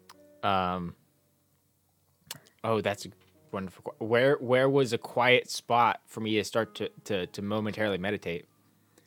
[0.41, 0.95] Um.
[2.63, 3.09] Oh, that's a
[3.51, 3.83] wonderful.
[3.83, 7.97] que- Where where was a quiet spot for me to start to to, to momentarily
[7.97, 8.45] meditate?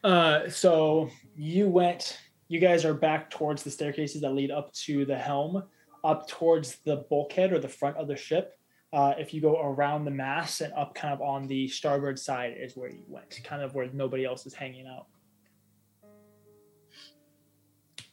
[0.04, 2.18] Uh, so you went.
[2.48, 5.64] You guys are back towards the staircases that lead up to the helm,
[6.04, 8.52] up towards the bulkhead or the front of the ship.
[8.92, 12.54] Uh, if you go around the mast and up, kind of on the starboard side,
[12.56, 15.06] is where you went, kind of where nobody else is hanging out.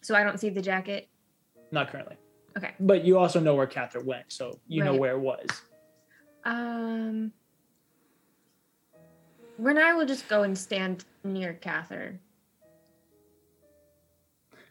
[0.02, 1.10] So I don't see the jacket.
[1.72, 2.18] Not currently,
[2.58, 2.72] Okay.
[2.80, 5.48] but you also know where Kathyr went, so you know where it was.
[6.44, 7.32] Um,
[9.62, 12.18] Renai will just go and stand near Kathyr.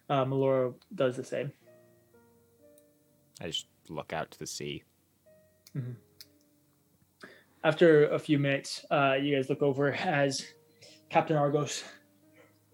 [0.08, 1.52] Uh, Melora does the same.
[3.40, 4.82] I just look out to the sea.
[7.64, 10.44] After a few minutes, uh, you guys look over as
[11.08, 11.84] Captain Argos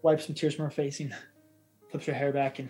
[0.01, 1.13] wipes some tears from her face and
[1.91, 2.69] flips her hair back and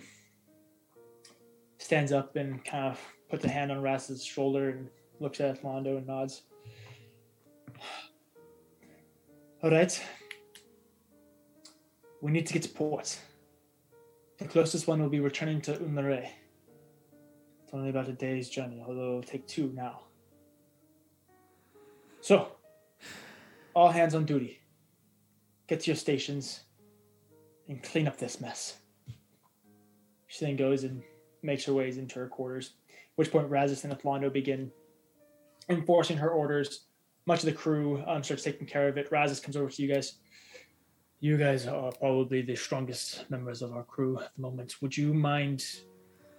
[1.78, 4.88] stands up and kind of puts a hand on Raz's shoulder and
[5.18, 6.42] looks at Londo and nods.
[9.62, 10.02] All right.
[12.22, 13.18] We need to get to port.
[14.38, 16.30] The closest one will be returning to Unare.
[17.62, 20.00] It's only about a day's journey, although it'll take two now.
[22.22, 22.52] So,
[23.74, 24.60] all hands on duty.
[25.66, 26.60] Get to your stations
[27.68, 28.78] and clean up this mess.
[30.26, 31.02] She then goes and
[31.42, 34.72] makes her ways into her quarters, at which point Razis and Athlondo begin
[35.68, 36.86] enforcing her orders.
[37.30, 39.08] Much of the crew um, starts taking care of it.
[39.08, 40.14] Razis comes over to you guys.
[41.20, 44.74] You guys are probably the strongest members of our crew at the moment.
[44.82, 45.64] Would you mind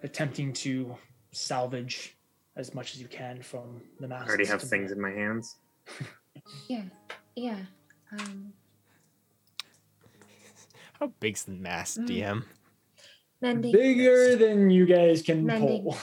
[0.03, 0.94] attempting to
[1.32, 2.18] salvage
[2.58, 4.24] as much as you can from the mass?
[4.26, 5.56] I already have to- things in my hands.
[6.68, 6.84] Yeah,
[7.38, 7.58] yeah.
[8.20, 8.52] Um,
[11.00, 12.08] How big's the mast, Mm.
[12.10, 12.44] DM?
[13.42, 15.84] mending, bigger than you guys can Mending.
[15.84, 15.98] pull.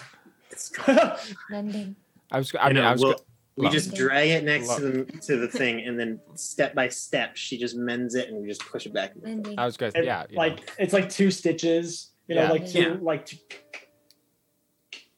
[1.50, 1.94] Mending.
[2.30, 2.54] I was.
[2.54, 3.02] I I mean, know, I was.
[3.02, 3.24] we'll- go-
[3.58, 3.72] we Love.
[3.72, 7.58] just drag it next to the to the thing, and then step by step, she
[7.58, 9.20] just mends it, and we just push it back.
[9.20, 9.58] Mending.
[9.58, 9.92] I was going.
[9.96, 10.24] Yeah.
[10.30, 10.38] you know.
[10.42, 12.12] like it's like two stitches.
[12.28, 12.50] You know, Yeah.
[12.52, 12.96] like two, Yeah.
[13.00, 13.36] like two,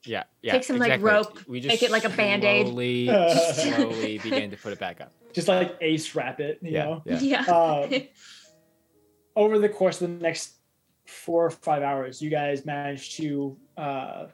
[0.06, 0.52] Yeah, yeah.
[0.52, 2.66] Take some, like, rope, We just make it like a Band-Aid.
[2.68, 3.06] Slowly,
[3.54, 5.12] slowly begin to put it back up.
[5.34, 6.58] just like ace wrap it.
[6.62, 7.02] You Yeah, know.
[7.04, 7.20] yeah.
[7.20, 7.42] Yeah.
[7.44, 8.02] Um,
[9.36, 10.54] over the course of the next
[11.06, 14.26] four or five hours, you guys manage to uh,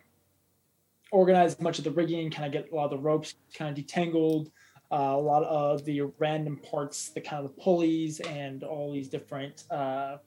[1.16, 3.84] organize much of the rigging, kind of get a lot of the ropes kind of
[3.84, 4.50] detangled,
[4.92, 9.08] uh, a lot of the random parts, the kind of the pulleys and all these
[9.08, 10.18] different uh,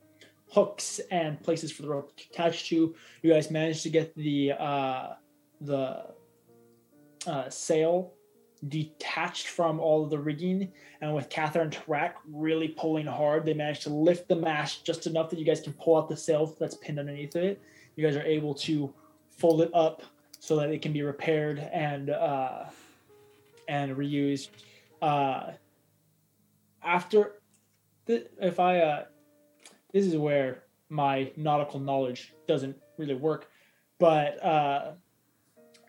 [0.52, 2.96] hooks and places for the rope to attach to.
[3.22, 5.14] You guys managed to get the uh,
[5.62, 6.06] the
[7.28, 8.14] uh, sail
[8.68, 13.84] detached from all of the rigging and with Catherine Track really pulling hard, they managed
[13.84, 16.76] to lift the mast just enough that you guys can pull out the sail that's
[16.76, 17.62] pinned underneath it.
[17.96, 18.94] You guys are able to
[19.30, 20.04] fold it up
[20.40, 22.66] so that it can be repaired and uh,
[23.68, 24.50] and reused.
[25.02, 25.52] Uh,
[26.84, 27.42] after,
[28.08, 29.06] th- if I, uh,
[29.94, 33.50] this is where my nautical knowledge doesn't really work,
[34.00, 34.92] but uh,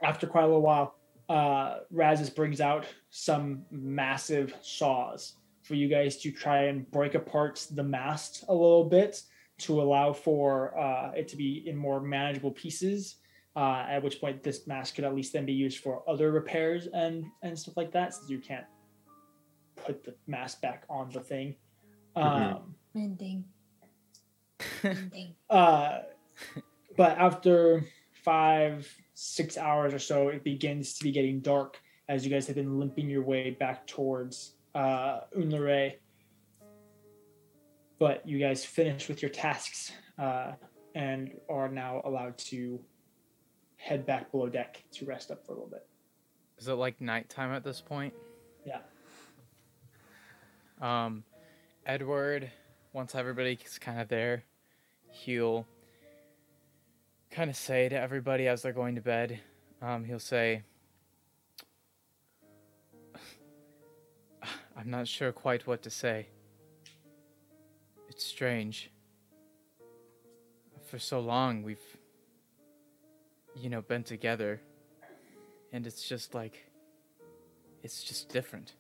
[0.03, 0.97] after quite a little while,
[1.29, 7.65] uh, Razis brings out some massive saws for you guys to try and break apart
[7.71, 9.23] the mast a little bit
[9.59, 13.17] to allow for uh, it to be in more manageable pieces.
[13.61, 16.89] Uh, at which point, this mast could at least then be used for other repairs
[16.95, 18.65] and and stuff like that, since you can't
[19.85, 21.55] put the mast back on the thing.
[22.17, 22.55] Mhm.
[22.55, 23.45] Um, Mending.
[24.83, 25.35] Mending.
[25.51, 25.99] uh,
[26.97, 27.85] but after
[28.25, 32.57] five, six hours or so, it begins to be getting dark as you guys have
[32.57, 35.97] been limping your way back towards uh, Unlare.
[37.99, 40.53] But you guys finish with your tasks uh,
[40.95, 42.81] and are now allowed to
[43.81, 45.87] head back below deck to rest up for a little bit.
[46.59, 48.13] Is it like nighttime at this point?
[48.67, 48.81] Yeah.
[50.81, 51.25] Um,
[51.87, 52.51] Edward
[52.93, 54.43] once everybody's kind of there,
[55.11, 55.67] he'll
[57.31, 59.39] kind of say to everybody as they're going to bed,
[59.81, 60.63] um, he'll say,
[64.77, 66.29] I'm not sure quite what to say.
[68.09, 68.91] It's strange.
[70.87, 71.90] For so long, we've,
[73.61, 74.61] you know, been together.
[75.73, 76.65] And it's just like,
[77.83, 78.73] it's just different.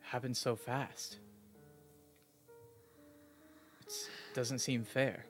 [0.00, 1.18] Happened so fast.
[3.86, 5.26] It doesn't seem fair.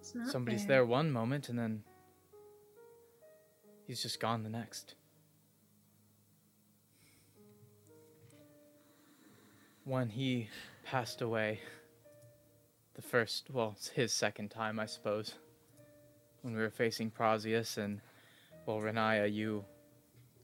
[0.00, 0.68] Somebody's fair.
[0.68, 1.82] there one moment and then
[3.86, 4.94] he's just gone the next.
[9.84, 10.48] When he
[10.84, 11.60] passed away,
[12.94, 15.34] the first, well, it's his second time, I suppose,
[16.42, 18.00] when we were facing Prosius and,
[18.66, 19.64] well, Riniya, you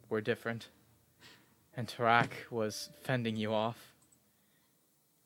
[0.08, 0.68] were different,
[1.76, 3.94] and Tarak was fending you off.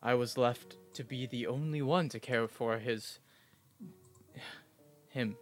[0.03, 3.19] I was left to be the only one to care for his
[5.09, 5.36] him,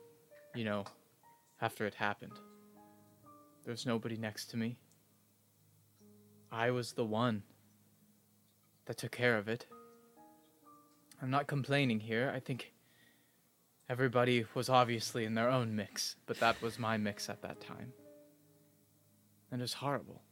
[0.54, 0.84] you know,
[1.60, 2.38] after it happened.
[3.64, 4.76] There's nobody next to me.
[6.50, 7.42] I was the one
[8.84, 9.66] that took care of it.
[11.22, 12.32] I'm not complaining here.
[12.34, 12.72] I think
[13.88, 17.92] everybody was obviously in their own mix, but that was my mix at that time.
[19.50, 20.22] And it was horrible.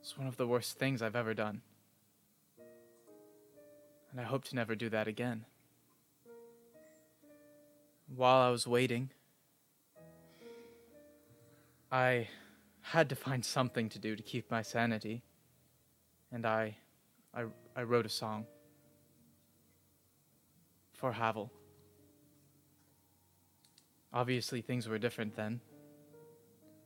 [0.00, 1.60] It's one of the worst things I've ever done.
[4.10, 5.44] And I hope to never do that again
[8.14, 9.10] while I was waiting,
[11.90, 12.28] I
[12.82, 15.22] had to find something to do to keep my sanity,
[16.30, 16.76] and I,
[17.34, 18.46] I, I wrote a song
[20.96, 21.52] for Havel.
[24.12, 25.60] Obviously, things were different then,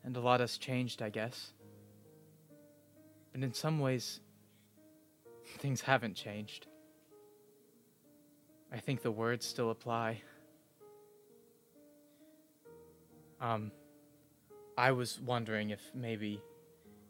[0.04, 1.52] and a lot has changed, I guess.
[3.32, 4.20] But in some ways,
[5.58, 6.66] things haven't changed.
[8.72, 10.22] I think the words still apply.
[13.40, 13.72] Um,
[14.76, 16.42] I was wondering if maybe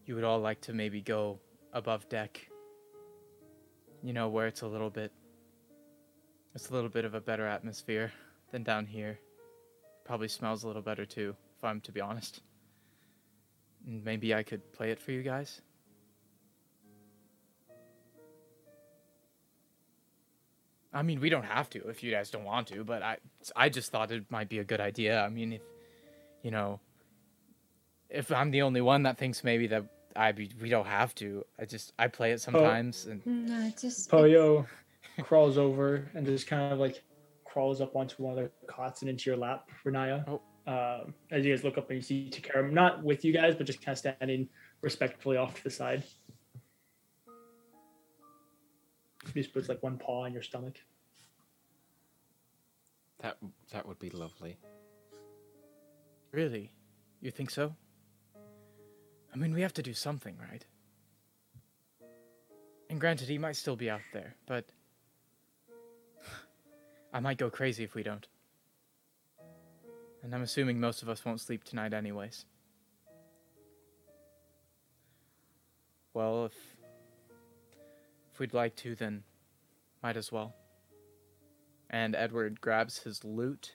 [0.07, 1.39] you would all like to maybe go
[1.73, 2.49] above deck.
[4.03, 5.13] You know, where it's a little bit.
[6.55, 8.13] It's a little bit of a better atmosphere
[8.51, 9.19] than down here.
[10.05, 12.41] Probably smells a little better too, if I'm to be honest.
[13.87, 15.61] And maybe I could play it for you guys.
[20.93, 23.19] I mean, we don't have to if you guys don't want to, but I
[23.55, 25.21] I just thought it might be a good idea.
[25.21, 25.63] I mean, if
[26.43, 26.81] you know,
[28.09, 29.85] if I'm the only one that thinks maybe that
[30.17, 33.67] I be, we don't have to, I just I play it sometimes and mm, No,
[33.69, 34.11] it's just.
[34.11, 34.67] Poyo
[35.25, 37.03] crawls over and just kind of like
[37.45, 40.25] crawls up onto one of the cots and into your lap, Riniya.
[40.29, 40.41] Oh.
[40.67, 43.67] Um, as you guys look up and you see Takaram, not with you guys, but
[43.67, 44.49] just kind of standing
[44.83, 46.05] respectfully off to the side.
[49.35, 50.77] He just puts like one paw on your stomach.
[53.21, 53.37] That
[53.73, 54.59] that would be lovely.
[56.33, 56.73] Really?
[57.21, 57.75] You think so?
[59.33, 60.65] I mean, we have to do something, right?
[62.89, 64.65] And granted, he might still be out there, but.
[67.13, 68.27] I might go crazy if we don't.
[70.23, 72.45] And I'm assuming most of us won't sleep tonight, anyways.
[76.15, 76.55] Well, if.
[78.33, 79.23] If we'd like to, then
[80.03, 80.55] might as well.
[81.91, 83.75] And Edward grabs his lute,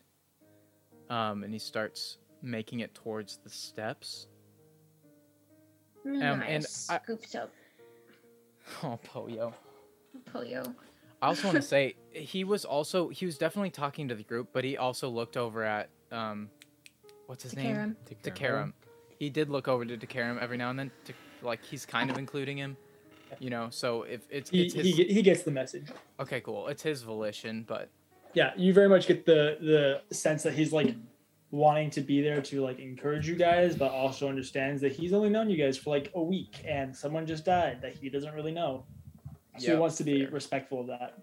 [1.09, 4.27] um, and he starts making it towards the steps.
[6.05, 6.89] Um, and nice.
[6.89, 7.51] I- scooped up
[8.83, 9.53] Oh, Poyo.
[10.33, 10.73] polio.
[11.21, 14.49] I also want to say he was also he was definitely talking to the group,
[14.53, 16.49] but he also looked over at um,
[17.27, 17.95] what's his name?
[18.05, 18.23] Takaram.
[18.23, 18.73] Takaram.
[19.19, 22.17] He did look over to Takaram every now and then, to, like he's kind of
[22.17, 22.75] including him,
[23.39, 23.67] you know.
[23.71, 25.87] So if it's, He, it's his, he, he gets the message.
[26.19, 26.67] okay, cool.
[26.67, 27.89] It's his volition, but
[28.33, 30.93] Yeah, you very much get the the sense that he's like
[31.51, 35.29] wanting to be there to like encourage you guys, but also understands that he's only
[35.29, 38.51] known you guys for like a week and someone just died that he doesn't really
[38.51, 38.85] know.
[39.57, 40.31] So he wants to be fair.
[40.33, 41.17] respectful of that.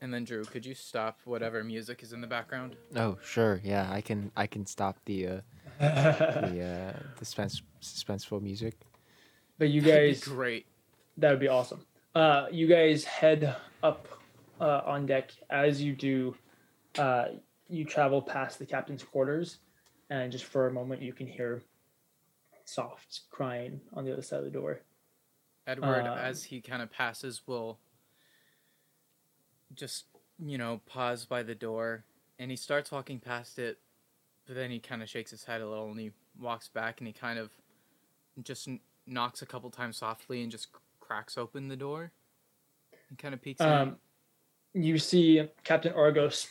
[0.00, 2.76] and then Drew, could you stop whatever music is in the background?
[2.94, 3.60] Oh, sure.
[3.64, 5.40] Yeah, I can I can stop the uh
[5.80, 5.86] the
[6.96, 8.74] uh the suspense suspenseful music.
[9.58, 10.66] but you That'd be guys, great.
[11.18, 11.84] that would be awesome.
[12.14, 14.06] Uh, you guys head up
[14.60, 15.32] uh, on deck.
[15.50, 16.36] As you do,
[16.96, 17.24] uh,
[17.68, 19.58] you travel past the captain's quarters,
[20.10, 21.60] and just for a moment, you can hear
[22.64, 24.80] soft crying on the other side of the door.
[25.66, 27.78] Edward, Um, as he kind of passes, will
[29.74, 30.04] just,
[30.38, 32.04] you know, pause by the door
[32.38, 33.78] and he starts walking past it,
[34.46, 37.06] but then he kind of shakes his head a little and he walks back and
[37.06, 37.50] he kind of
[38.42, 40.68] just kn- knocks a couple times softly and just
[41.00, 42.12] cracks open the door
[43.08, 43.68] and kind of peeks in.
[43.68, 43.96] Um,
[44.74, 46.48] you see Captain Argos.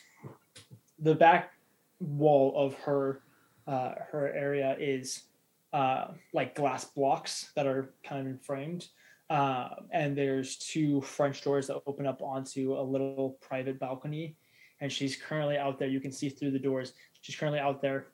[0.99, 1.51] The back
[1.99, 3.21] wall of her
[3.67, 5.23] uh, her area is
[5.71, 8.89] uh, like glass blocks that are kind of framed,
[9.29, 14.35] uh, and there's two French doors that open up onto a little private balcony.
[14.81, 15.87] And she's currently out there.
[15.87, 16.93] You can see through the doors.
[17.21, 18.07] She's currently out there,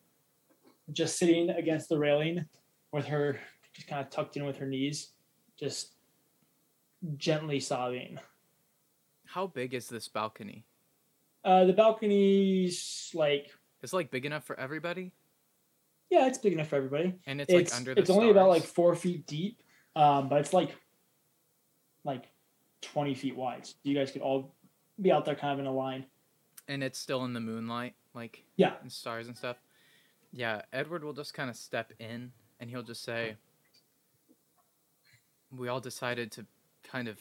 [0.92, 2.46] just sitting against the railing,
[2.92, 3.40] with her
[3.74, 5.10] just kind of tucked in with her knees,
[5.58, 5.94] just
[7.18, 8.20] gently sobbing.
[9.26, 10.66] How big is this balcony?
[11.44, 13.50] Uh, the balcony's like
[13.82, 15.12] It's like big enough for everybody,
[16.10, 17.16] yeah, it's big enough for everybody.
[17.28, 19.62] and it's, It's like under the it's only about like four feet deep,
[19.96, 20.76] um, but it's like
[22.10, 22.30] like
[22.82, 23.66] twenty feet wide.
[23.68, 24.54] So you guys could all
[25.02, 26.06] be out there kind of in a line.
[26.68, 28.74] and it's still in the moonlight, like Yeah.
[28.82, 29.58] and stars and stuff.
[30.32, 33.36] Yeah, Edward will just kind of step in and he'll just say,
[35.52, 36.46] "We all decided to
[36.84, 37.20] kind of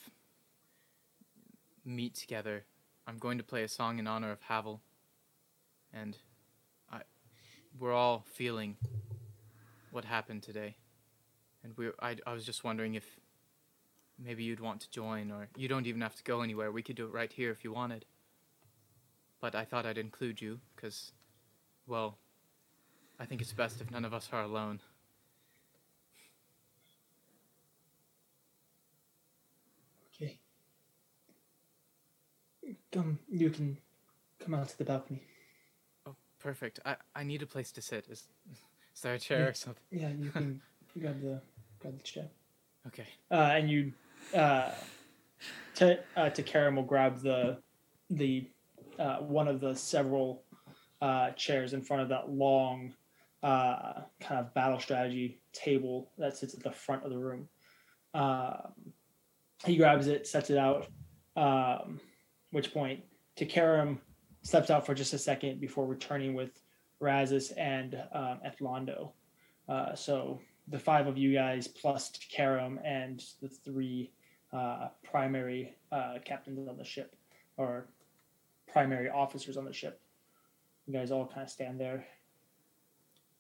[1.84, 2.65] meet together.
[3.07, 4.83] I'm going to play a song in honor of Havel,
[5.92, 6.17] and
[6.92, 7.00] I,
[7.78, 8.76] we're all feeling
[9.91, 10.76] what happened today,
[11.65, 11.89] and we.
[12.00, 13.17] I, I was just wondering if
[14.18, 16.70] maybe you'd want to join, or you don't even have to go anywhere.
[16.72, 18.05] We could do it right here if you wanted."
[19.40, 21.12] but I thought I'd include you because,
[21.86, 22.18] well,
[23.18, 24.80] I think it's best if none of us are alone.
[30.14, 30.38] Okay.
[32.92, 33.78] Come, you can
[34.40, 35.22] come out to the balcony.
[36.06, 36.80] Oh, perfect.
[36.84, 38.06] I, I need a place to sit.
[38.10, 38.24] Is,
[38.94, 39.82] is there a chair or something?
[39.90, 40.60] Yeah, you can
[41.00, 41.40] grab the
[41.78, 42.28] grab the chair.
[42.88, 43.06] Okay.
[43.30, 43.92] Uh, and you,
[44.34, 44.70] uh,
[45.76, 47.58] to uh, to Karen will grab the
[48.10, 48.48] the
[48.98, 50.42] uh, one of the several
[51.00, 52.92] uh, chairs in front of that long
[53.42, 57.48] uh, kind of battle strategy table that sits at the front of the room.
[58.14, 58.92] Um,
[59.64, 60.88] he grabs it, sets it out.
[61.36, 62.00] Um,
[62.50, 63.05] which point,
[63.36, 63.98] Takaram
[64.42, 66.60] steps out for just a second before returning with
[67.00, 69.12] Razis and um, Ethlando.
[69.68, 70.40] Uh, so
[70.70, 74.10] the five of you guys plus Takaram and the three
[74.52, 77.16] uh, primary uh, captains on the ship,
[77.56, 77.86] or
[78.72, 80.00] primary officers on the ship.
[80.86, 82.06] You guys all kind of stand there.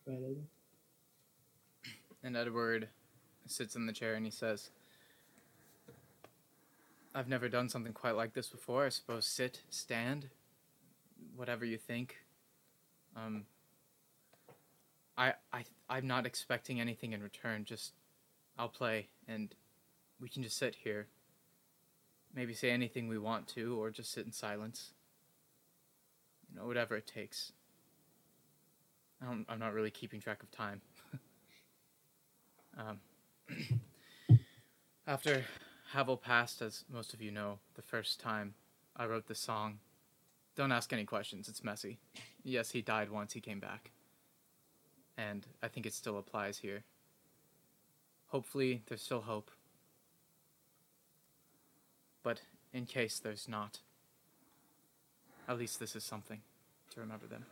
[0.06, 0.42] Go ahead, Aiden.
[2.22, 2.88] And Edward
[3.46, 4.70] sits in the chair and he says,
[7.14, 8.84] I've never done something quite like this before.
[8.84, 10.28] I suppose sit, stand,
[11.36, 12.16] whatever you think.
[13.16, 13.44] Um,
[15.18, 17.64] I, I, I'm not expecting anything in return.
[17.64, 17.92] Just,
[18.56, 19.54] I'll play and
[20.20, 21.08] we can just sit here.
[22.34, 24.92] Maybe say anything we want to, or just sit in silence.
[26.48, 27.52] You know, whatever it takes.
[29.20, 30.80] I don't, I'm not really keeping track of time.
[32.78, 33.00] Um,
[35.08, 35.44] after
[35.92, 38.54] Havel passed, as most of you know, the first time
[38.94, 39.80] I wrote this song,
[40.54, 41.98] don't ask any questions, it's messy.
[42.44, 43.90] Yes, he died once, he came back.
[45.18, 46.84] And I think it still applies here.
[48.28, 49.50] Hopefully, there's still hope.
[52.22, 53.80] But in case there's not,
[55.48, 56.40] at least this is something
[56.90, 57.46] to remember them.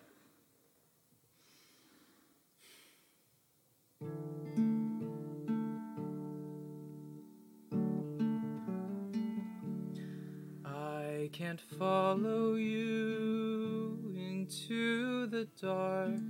[10.65, 16.21] I can't follow you into the dark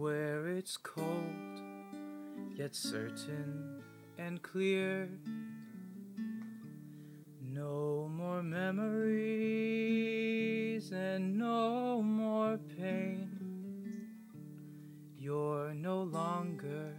[0.00, 1.60] where it's cold
[2.56, 3.82] yet certain
[4.16, 5.10] and clear.
[7.42, 8.80] No more memories
[10.90, 13.28] and no more pain.
[15.18, 16.94] You're no longer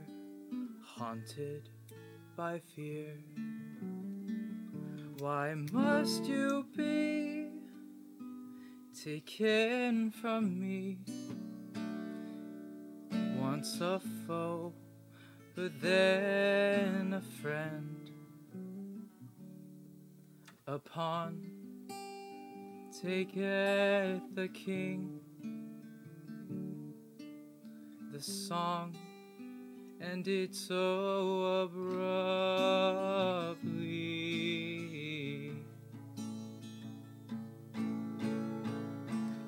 [0.86, 1.70] haunted
[2.38, 3.18] by fear.
[5.18, 7.48] Why must you be
[8.94, 11.00] taken from me?
[13.62, 14.74] Once a foe,
[15.56, 18.10] but then a friend.
[20.66, 21.52] Upon
[23.04, 25.20] taketh the king
[28.12, 28.96] the song,
[30.00, 33.62] and it so abruptly.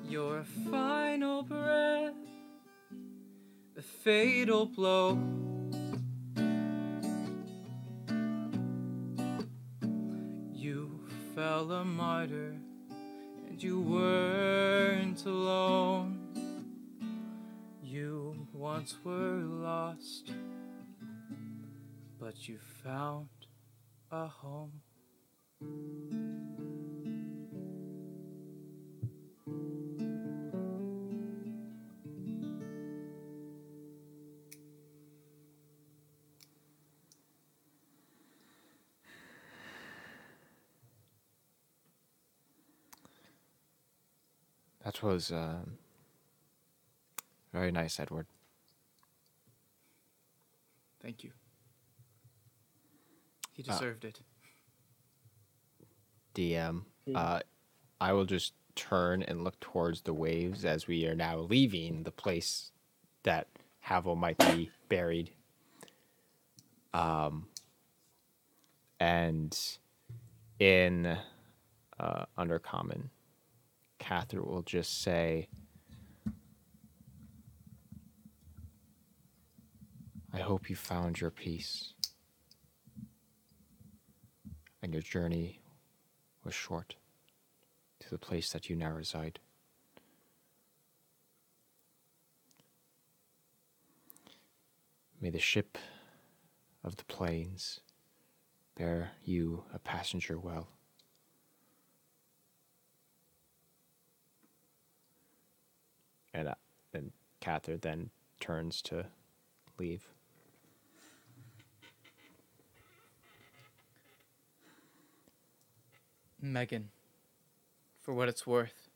[0.08, 2.23] Your final breath,
[3.84, 5.18] fatal blow.
[10.52, 11.00] You
[11.34, 12.54] fell a martyr,
[13.48, 16.18] and you weren't alone.
[17.82, 20.32] You once were lost,
[22.18, 23.28] but you found
[24.10, 24.80] a home.
[44.84, 45.78] That was um,
[47.52, 48.26] very nice, Edward.
[51.02, 51.32] Thank you.
[53.52, 54.20] He Uh, deserved it.
[56.34, 56.84] DM.
[57.14, 57.40] Uh,
[58.00, 62.10] I will just turn and look towards the waves as we are now leaving the
[62.10, 62.72] place
[63.22, 63.46] that
[63.80, 65.30] Havel might be buried.
[66.92, 67.46] Um,
[69.00, 69.56] and
[70.58, 71.16] in
[71.98, 73.10] uh, Undercommon,
[74.04, 75.48] Catherine will just say,
[80.30, 81.94] I hope you found your peace.
[84.82, 85.62] And your journey
[86.44, 86.96] was short
[88.00, 89.38] to the place that you now reside.
[95.18, 95.78] May the ship
[96.84, 97.80] of the plains
[98.76, 100.68] bear you a passenger well.
[106.34, 106.54] And uh,
[106.92, 109.06] then Kathyr then turns to
[109.78, 110.08] leave.
[116.42, 116.90] Megan,
[118.02, 118.90] for what it's worth,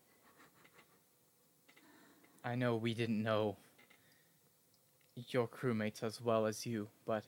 [2.44, 3.56] I know we didn't know
[5.30, 7.24] your crewmates as well as you, but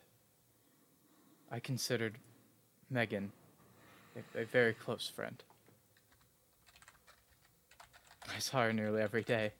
[1.51, 2.17] I considered
[2.89, 3.31] Megan
[4.15, 5.41] a, a very close friend.
[8.33, 9.53] I saw her nearly every day.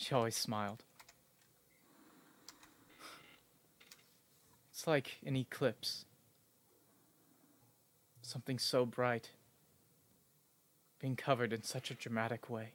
[0.00, 0.82] She always smiled.
[4.70, 6.06] It's like an eclipse.
[8.22, 9.28] Something so bright
[11.00, 12.70] being covered in such a dramatic way.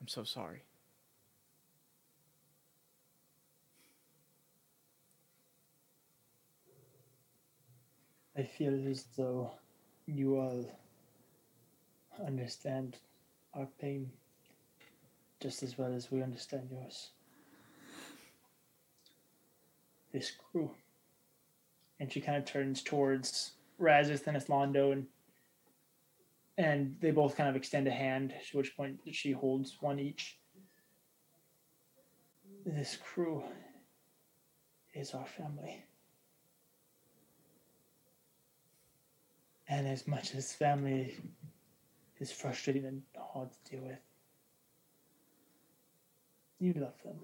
[0.00, 0.62] I'm so sorry.
[8.38, 9.52] I feel as though
[10.06, 10.64] you all
[12.26, 12.96] understand
[13.52, 14.10] our pain
[15.42, 17.10] just as well as we understand yours.
[20.12, 20.70] This crew.
[21.98, 25.06] And she kind of turns towards Razis and Islando and
[26.58, 30.38] and they both kind of extend a hand, at which point she holds one each.
[32.66, 33.42] This crew
[34.92, 35.82] is our family.
[39.66, 41.16] And as much as family
[42.20, 43.98] is frustrating and hard to deal with,
[46.62, 47.16] you love them.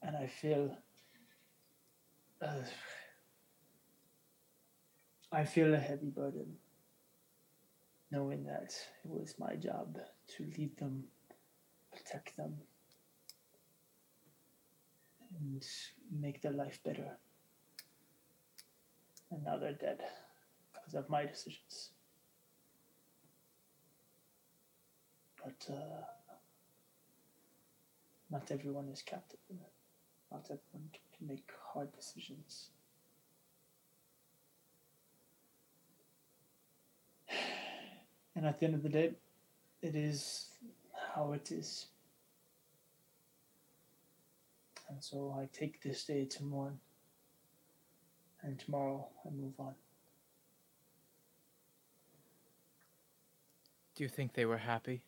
[0.00, 0.76] And I feel.
[2.40, 2.62] Uh,
[5.32, 6.56] I feel a heavy burden
[8.10, 8.74] knowing that
[9.04, 9.98] it was my job
[10.36, 11.04] to lead them,
[11.90, 12.54] protect them,
[15.40, 15.64] and
[16.20, 17.16] make their life better.
[19.30, 20.00] And now they're dead
[20.74, 21.92] because of my decisions.
[25.44, 26.04] But uh,
[28.30, 29.38] not everyone is captain.
[30.30, 32.70] Not everyone can make hard decisions.
[38.34, 39.12] And at the end of the day,
[39.82, 40.48] it is
[41.14, 41.88] how it is.
[44.88, 46.78] And so I take this day to mourn.
[48.42, 49.74] And tomorrow I move on.
[53.94, 55.02] Do you think they were happy?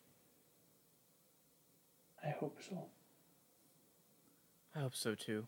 [2.24, 2.84] I hope so.
[4.74, 5.46] I hope so too.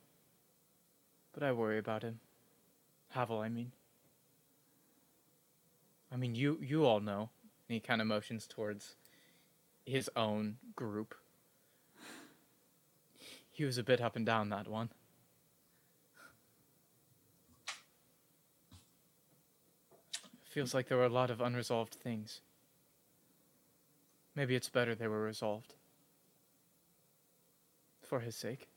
[1.33, 2.21] But I worry about him.
[3.11, 3.73] Havel, I mean.
[6.13, 7.31] I mean, you you all know.
[7.69, 8.95] And he kind of motions towards
[9.85, 11.15] his own group.
[13.51, 14.91] He was a bit up and down that one.
[20.45, 22.41] Feels like there were a lot of unresolved things.
[24.35, 25.76] Maybe it's better they were resolved.
[28.09, 28.69] For his sake.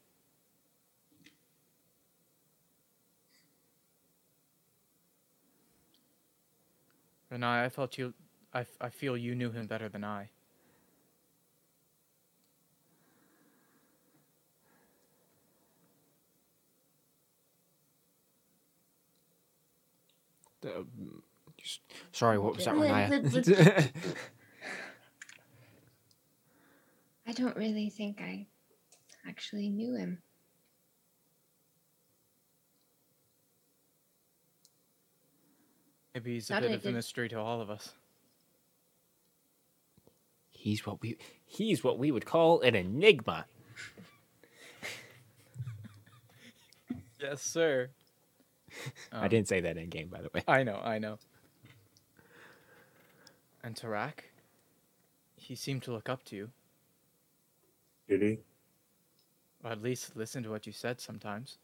[7.32, 8.14] Renai, I felt you.
[8.54, 10.30] I, f- I feel you knew him better than I.
[20.66, 20.84] Uh,
[22.12, 23.34] sorry, what was that, Let's- Riniya?
[23.34, 23.90] let's- let's-
[27.38, 28.48] don't really think I
[29.28, 30.22] actually knew him.
[36.14, 37.94] Maybe he's a Thought bit of a mystery to all of us.
[40.50, 43.46] He's what we he's what we would call an enigma.
[47.22, 47.90] Yes, sir.
[49.12, 50.42] I Um, didn't say that in game, by the way.
[50.48, 51.20] I know, I know.
[53.62, 54.20] And Tarak?
[55.36, 56.50] He seemed to look up to you,
[58.08, 58.38] Did he?
[59.64, 61.58] Or at least listen to what you said sometimes.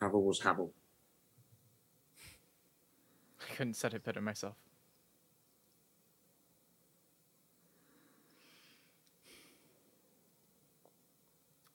[0.00, 0.72] Havel was Havel.
[3.40, 4.56] I couldn't said it better myself.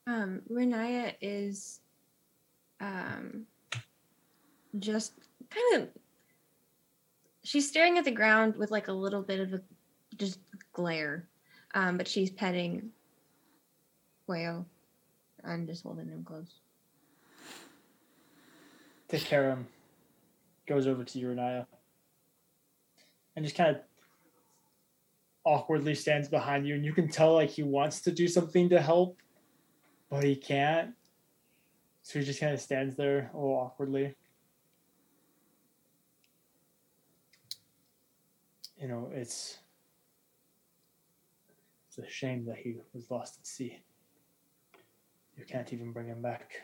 [0.07, 1.81] Um, Riniya is
[2.79, 3.45] um
[4.79, 5.13] just
[5.49, 5.89] kind of
[7.49, 9.61] she's staring at the ground with like a little bit of a
[10.17, 10.39] just
[10.71, 11.27] glare.
[11.73, 12.91] Um, but she's petting
[14.27, 14.65] Poyo
[15.43, 16.59] and just holding him close.
[19.07, 19.67] Take care of him.
[20.67, 21.65] Goes over to Uranaya.
[23.35, 23.81] And just kind of
[25.43, 28.79] awkwardly stands behind you, and you can tell like he wants to do something to
[28.79, 29.17] help,
[30.11, 30.91] but he can't.
[32.03, 34.15] So he just kind of stands there a little awkwardly.
[38.81, 39.57] You know, it's
[41.87, 43.79] it's a shame that he was lost at sea.
[45.37, 46.61] You can't even bring him back.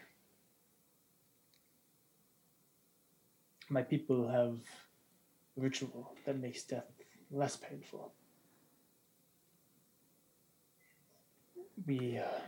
[3.70, 4.58] my people have
[5.58, 6.86] a ritual that makes death
[7.32, 8.14] less painful.
[11.86, 12.40] We, uh,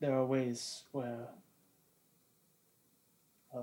[0.00, 1.28] there are ways where
[3.54, 3.62] uh,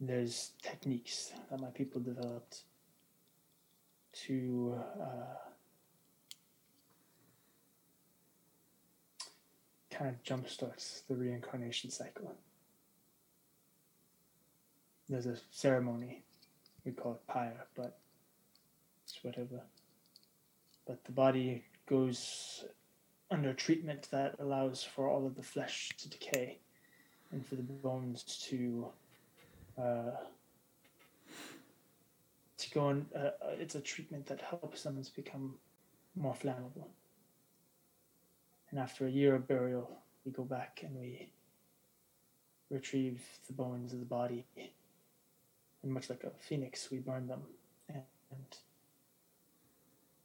[0.00, 2.62] there's techniques that my people developed
[4.26, 5.50] to uh,
[9.90, 12.34] kind of jumpstarts the reincarnation cycle
[15.08, 16.22] there's a ceremony.
[16.84, 17.98] We call it pyre, but
[19.04, 19.60] it's whatever.
[20.86, 22.64] But the body goes
[23.30, 26.58] under treatment that allows for all of the flesh to decay
[27.32, 28.86] and for the bones to
[29.78, 30.10] uh,
[32.58, 33.06] to go on.
[33.14, 35.54] Uh, uh, it's a treatment that helps them to become
[36.16, 36.88] more flammable.
[38.70, 41.28] And after a year of burial, we go back and we
[42.70, 44.44] retrieve the bones of the body
[45.84, 47.42] and much like a phoenix, we burn them,
[47.90, 48.56] and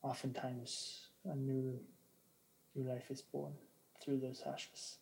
[0.01, 1.77] oftentimes a new
[2.75, 3.51] new life is born
[4.01, 4.97] through those ashes.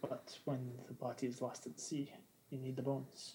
[0.00, 2.12] But when the body is lost at sea,
[2.50, 3.34] you need the bones.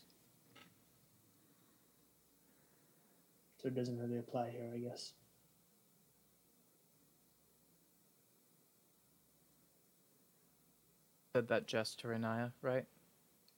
[3.62, 5.14] So it doesn't really apply here, I guess.
[11.36, 12.86] Said that just to Riniya, right?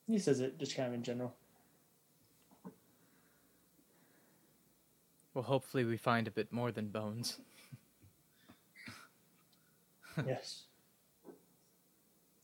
[0.08, 1.36] He says it just kind of in general.
[5.34, 7.40] Well, hopefully we find a bit more than bones.
[10.26, 10.64] yes.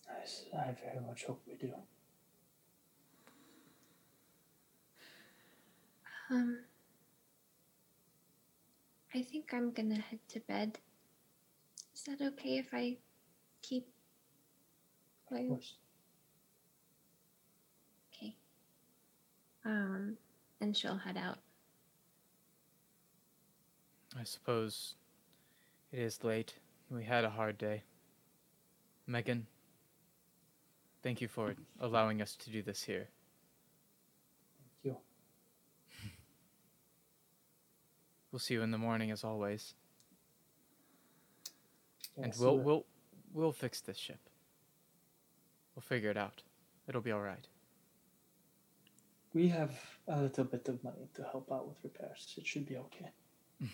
[0.08, 1.74] Yes, I very much hope we do.
[6.30, 6.60] Um,
[9.16, 10.78] I think I'm gonna head to bed.
[11.94, 12.98] Is that okay if I
[13.62, 13.88] keep
[15.32, 15.76] Of course.
[18.14, 18.36] Okay.
[19.64, 20.18] Um,
[20.60, 21.38] and she'll head out.
[24.20, 24.96] I suppose
[25.94, 26.56] it is late.
[26.92, 27.84] We had a hard day.
[29.08, 29.48] Megan,
[31.04, 33.08] thank you for allowing us to do this here.
[34.84, 34.98] Thank you.
[38.36, 39.76] We'll see you in the morning as always.
[42.18, 42.86] Yeah, and we'll we'll
[43.32, 44.20] we'll fix this ship.
[45.74, 46.44] We'll figure it out.
[46.86, 47.48] It'll be all right.
[49.34, 49.72] We have
[50.10, 52.36] a little bit of money to help out with repairs.
[52.38, 53.10] It should be okay.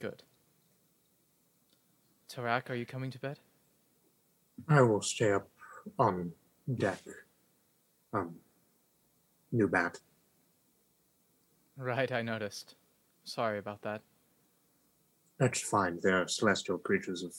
[0.00, 0.22] Good.
[2.30, 3.38] Tarak, are you coming to bed?
[4.66, 5.46] I will stay up
[5.98, 6.32] on
[6.74, 7.02] deck.
[8.14, 8.36] Um,
[9.52, 10.00] new bat.
[11.76, 12.74] Right, I noticed.
[13.24, 14.02] Sorry about that.
[15.38, 15.98] That's fine.
[16.02, 17.34] They're celestial creatures of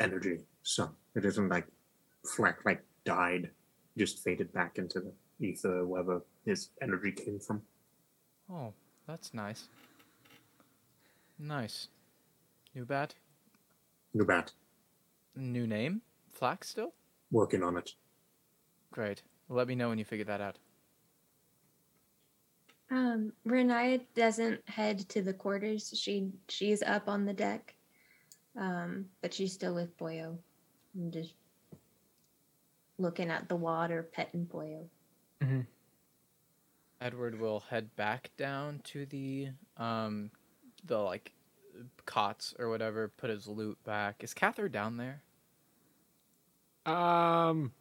[0.00, 1.66] energy, so it isn't like
[2.26, 3.50] Flack like died,
[3.96, 5.12] just faded back into the
[5.46, 7.62] ether, wherever his energy came from.
[8.50, 8.72] Oh,
[9.06, 9.68] that's nice.
[11.38, 11.88] Nice.
[12.74, 13.14] New bat?
[14.14, 14.52] New bat.
[15.36, 16.02] New name?
[16.32, 16.92] Flack still?
[17.30, 17.90] Working on it.
[18.90, 19.22] Great.
[19.48, 20.58] Let me know when you figure that out.
[22.92, 25.94] Um, Riniya doesn't head to the quarters.
[25.96, 27.74] She she's up on the deck,
[28.54, 30.36] um, but she's still with Poyo,
[30.94, 31.32] and just
[32.98, 34.84] looking at the water, petting Poyo.
[37.00, 39.48] Edward will head back down to the
[39.78, 40.30] um
[40.84, 41.32] the like
[42.04, 44.22] cots or whatever, put his lute back.
[44.22, 45.22] Is Kathyr down there?
[46.84, 47.72] Um,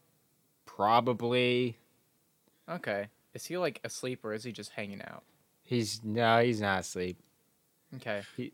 [0.65, 1.77] probably.
[2.69, 3.09] Okay.
[3.33, 5.23] Is he like asleep or is he just hanging out?
[5.63, 7.17] He's no, he's not asleep.
[7.95, 8.21] Okay.
[8.37, 8.53] He,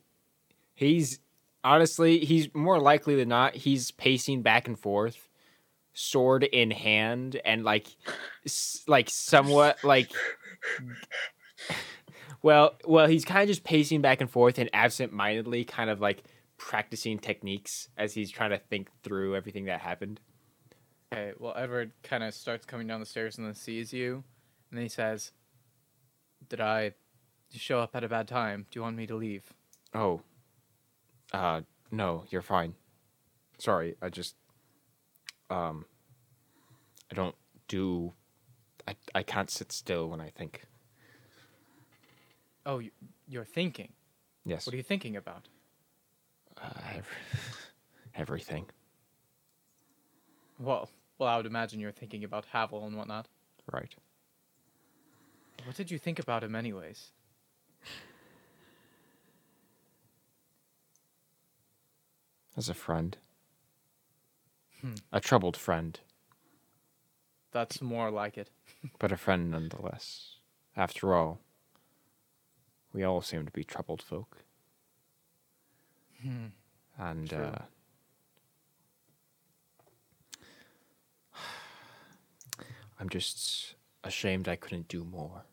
[0.76, 1.20] He's
[1.64, 5.28] honestly, he's more likely than not, he's pacing back and forth,
[5.94, 7.88] sword in hand, and like,
[8.46, 10.12] s- like somewhat like.
[12.44, 16.24] Well, well, he's kind of just pacing back and forth and absent-mindedly, kind of like
[16.58, 20.20] practicing techniques as he's trying to think through everything that happened.
[21.12, 21.34] Okay.
[21.40, 24.24] Well, Edward kind of starts coming down the stairs and then sees you,
[24.72, 25.32] and he says,
[26.50, 26.94] "Did I
[27.52, 28.66] show up at a bad time?
[28.72, 29.54] Do you want me to leave?"
[29.94, 30.22] Oh,
[31.34, 32.76] uh, no, you're fine.
[33.58, 34.36] Sorry, I just,
[35.50, 35.86] um,
[37.12, 37.36] I don't
[37.68, 38.14] do,
[38.88, 40.64] I, I can't sit still when I think.
[42.66, 42.92] Oh, you-
[43.28, 43.94] you're thinking.
[44.46, 45.48] Yes, What are you thinking about?
[46.62, 47.10] uh, ev-
[48.16, 48.66] everything.
[50.60, 53.28] Well, well, I would imagine you're thinking about Havel and whatnot.
[53.72, 53.94] Right.
[55.66, 57.12] What did you think about him, anyways?
[62.56, 63.18] As a friend,
[64.82, 64.96] Hmm.
[65.12, 66.00] a troubled friend,
[67.52, 68.50] That's more like it.
[69.00, 70.36] but a friend nonetheless.
[70.76, 71.40] After all,
[72.94, 74.44] we all seem to be troubled folk.
[76.22, 76.48] Hmm.
[76.98, 77.44] and True.
[77.46, 77.62] uh,
[83.00, 83.76] I'm just
[84.08, 85.44] ashamed I couldn't do more.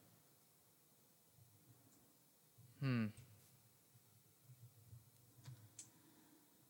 [2.81, 3.07] Hmm.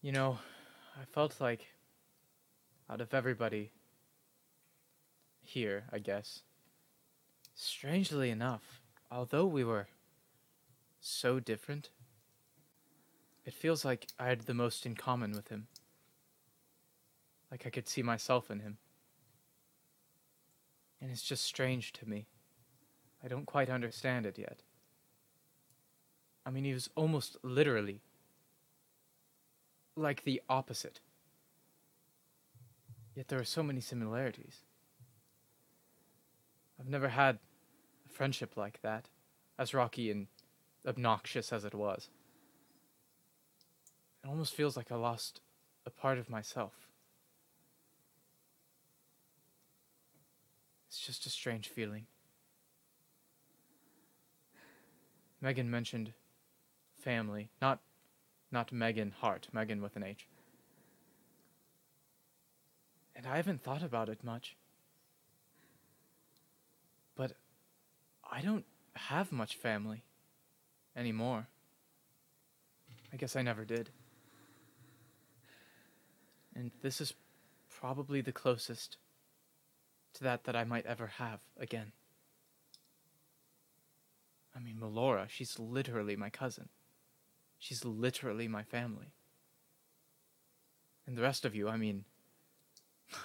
[0.00, 0.38] You know,
[1.00, 1.66] I felt like
[2.90, 3.72] out of everybody
[5.40, 6.42] here, I guess,
[7.54, 8.80] strangely enough,
[9.10, 9.88] although we were
[11.00, 11.90] so different,
[13.44, 15.66] it feels like I had the most in common with him.
[17.50, 18.78] Like I could see myself in him.
[21.04, 22.28] And it's just strange to me.
[23.22, 24.62] I don't quite understand it yet.
[26.46, 28.00] I mean, he was almost literally
[29.96, 31.00] like the opposite.
[33.14, 34.62] Yet there are so many similarities.
[36.80, 37.38] I've never had
[38.06, 39.10] a friendship like that,
[39.58, 40.28] as rocky and
[40.88, 42.08] obnoxious as it was.
[44.24, 45.42] It almost feels like I lost
[45.84, 46.83] a part of myself.
[50.94, 52.06] It's just a strange feeling.
[55.40, 56.12] Megan mentioned
[57.00, 57.80] family, not
[58.52, 60.28] not Megan Hart, Megan with an H.
[63.16, 64.54] And I haven't thought about it much.
[67.16, 67.32] But
[68.30, 70.04] I don't have much family
[70.94, 71.48] anymore.
[73.12, 73.90] I guess I never did.
[76.54, 77.14] And this is
[77.68, 78.96] probably the closest
[80.14, 81.92] to that that I might ever have again.
[84.56, 86.68] I mean, Melora, she's literally my cousin.
[87.58, 89.12] She's literally my family.
[91.06, 92.04] And the rest of you, I mean.
[93.12, 93.16] I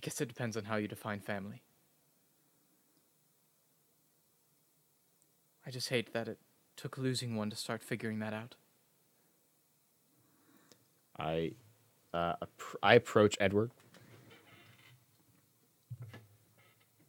[0.00, 1.62] guess it depends on how you define family.
[5.66, 6.38] I just hate that it
[6.76, 8.56] took losing one to start figuring that out.
[11.16, 11.52] I,
[12.12, 12.34] uh,
[12.82, 13.70] I approach Edward.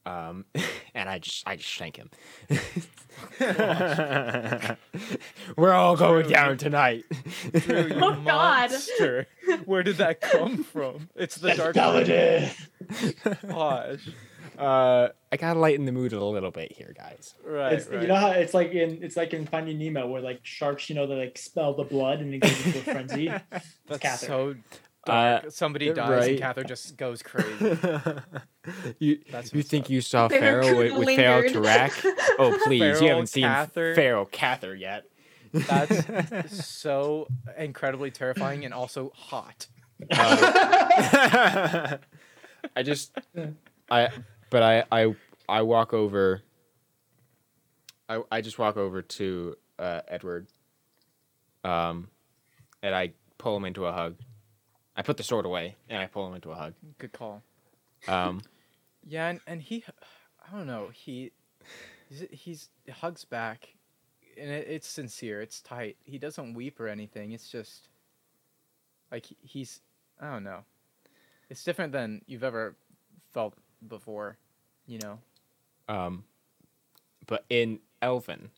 [0.05, 0.45] Um,
[0.95, 2.09] and I just, I just shank him.
[5.57, 7.05] We're all going down tonight.
[7.53, 8.23] Drew, you Oh, God.
[8.71, 9.27] monster.
[9.65, 11.09] Where did that come from?
[11.15, 12.49] It's the dark Paladin.
[13.47, 14.09] Gosh.
[14.57, 17.33] Uh, I gotta lighten the mood a little bit here, guys.
[17.45, 18.01] Right, It's, right.
[18.01, 20.95] You know how it's like in it's like in Finding Nemo where like sharks, you
[20.95, 23.27] know, they like smell the blood and it goes into a frenzy.
[23.27, 24.57] That's Kathyr.
[25.05, 25.49] So Uh.
[25.49, 26.29] Somebody dies right.
[26.31, 27.53] and Kathyr just goes crazy.
[28.99, 29.89] you That's you think up.
[29.91, 31.63] you saw Pharaoh with, with Pharaoh lingered.
[31.63, 32.13] Tarak?
[32.39, 33.95] Oh please, you haven't seen Kathyr.
[33.95, 35.05] Pharaoh Kathyr yet.
[35.53, 37.27] That's so
[37.57, 39.67] incredibly terrifying and also hot.
[40.11, 41.97] Uh,
[42.75, 43.17] I just
[43.89, 44.09] I
[44.49, 45.15] but I I
[45.47, 46.41] I walk over
[48.09, 50.47] I I just walk over to uh, Edward
[51.63, 52.09] um
[52.83, 54.15] and I pull him into a hug
[54.95, 56.73] I put the sword away and I pull him into a hug.
[56.97, 57.43] Good call.
[58.07, 58.41] Um,
[59.07, 59.83] Yeah, and, and he,
[60.47, 61.31] I don't know, he,
[62.31, 63.75] he's, he hugs back,
[64.35, 65.97] and it, it's sincere, it's tight.
[66.03, 67.31] He doesn't weep or anything.
[67.31, 67.87] It's just,
[69.11, 69.81] like he's,
[70.19, 70.61] I don't know,
[71.51, 72.75] it's different than you've ever
[73.31, 73.53] felt
[73.87, 74.37] before,
[74.87, 75.19] you know.
[75.87, 76.23] um,
[77.27, 78.49] but in Elven,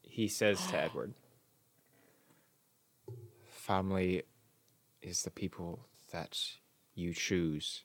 [0.00, 1.12] he says to Edward,
[3.50, 4.22] "Family
[5.06, 6.38] is the people that
[6.94, 7.84] you choose,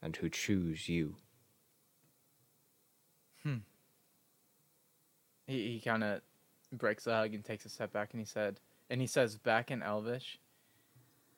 [0.00, 1.16] and who choose you."
[3.42, 3.62] Hmm.
[5.46, 6.20] He he kind of
[6.72, 9.70] breaks the hug and takes a step back, and he said, and he says back
[9.70, 10.38] in Elvish,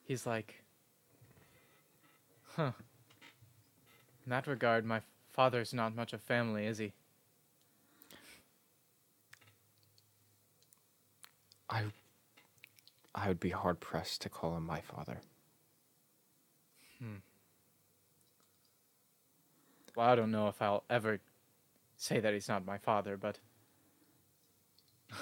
[0.04, 0.64] he's like,
[2.56, 2.72] huh.
[4.24, 5.00] In that regard, my
[5.32, 6.92] father's not much of family, is he?
[11.68, 11.84] I,
[13.14, 15.20] I would be hard pressed to call him my father.
[16.98, 17.16] Hmm.
[19.94, 21.20] Well, I don't know if I'll ever
[21.96, 23.38] say that he's not my father, but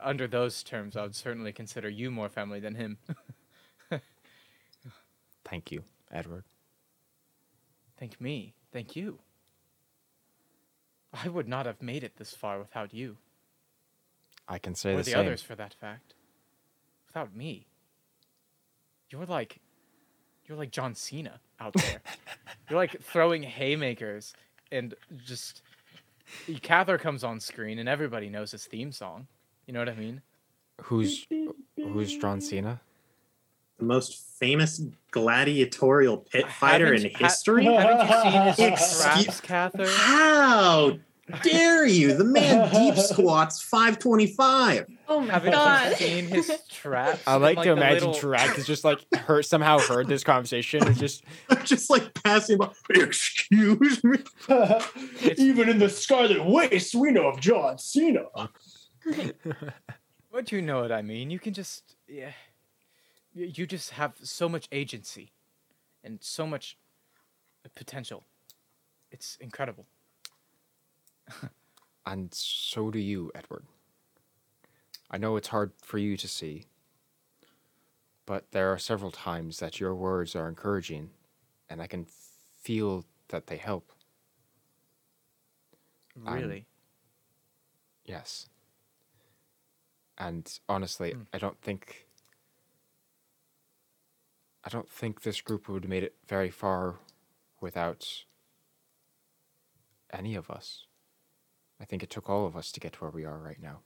[0.00, 2.98] under those terms, I would certainly consider you more family than him.
[5.44, 6.44] Thank you, Edward.
[7.98, 8.54] Thank me.
[8.72, 9.20] Thank you.
[11.12, 13.18] I would not have made it this far without you,
[14.48, 15.20] I can say or the, the same.
[15.20, 16.14] others for that fact.
[17.14, 17.64] Without me,
[19.08, 19.60] you're like,
[20.46, 22.00] you're like John Cena out there.
[22.68, 24.34] you're like throwing haymakers
[24.72, 24.94] and
[25.24, 25.62] just.
[26.48, 29.28] Kathyr comes on screen and everybody knows his theme song.
[29.66, 30.22] You know what I mean?
[30.82, 31.24] Who's
[31.76, 32.80] who's John Cena?
[33.78, 37.64] The most famous gladiatorial pit fighter in Haven't- ha- history?
[37.66, 39.86] haven't you seen his Excuse- traps, Kathyr?
[39.96, 40.98] How
[41.42, 42.14] dare you?
[42.14, 44.86] The man deep squats 525.
[45.08, 45.90] Oh my Haven't god.
[45.90, 47.22] you seen his traps?
[47.26, 50.24] I and, like, to the imagine little- Tarak has just like heard somehow heard this
[50.24, 51.24] conversation and just
[51.64, 52.70] just like passing by.
[52.90, 54.18] Excuse me.
[55.36, 58.24] Even in the Scarlet Waste, we know of John Cena.
[60.30, 61.30] What do you know what I mean?
[61.30, 62.32] You can just yeah.
[63.32, 65.30] You you just have so much agency
[66.02, 66.76] and so much
[67.76, 68.24] potential.
[69.12, 69.86] It's incredible.
[72.06, 73.64] and so do you, Edward.
[75.10, 76.64] I know it's hard for you to see,
[78.26, 81.10] but there are several times that your words are encouraging,
[81.68, 82.06] and I can
[82.62, 83.92] feel that they help.
[86.16, 86.66] Really.
[88.04, 88.48] Yes.
[90.16, 91.22] And honestly, Hmm.
[91.32, 92.06] I don't think
[94.64, 96.96] I don't think this group would have made it very far
[97.60, 98.24] without
[100.10, 100.86] any of us.
[101.84, 103.80] I think it took all of us to get to where we are right now.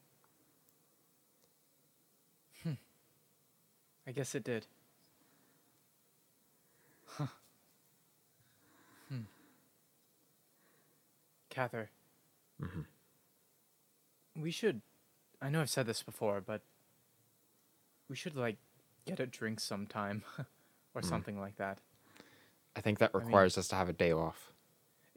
[2.63, 2.75] Hmm.
[4.07, 4.67] I guess it did.
[7.09, 7.27] Huh.
[9.09, 9.23] Hmm.
[11.51, 11.89] Kathyr.
[12.63, 12.85] Mhm.
[14.37, 14.81] We should
[15.43, 16.63] I know I've said this before, but
[18.09, 18.59] we should like
[19.07, 20.23] get a drink sometime
[20.95, 21.05] or Mm.
[21.09, 21.81] something like that.
[22.77, 24.53] I think that I mean- requires us to have a day off.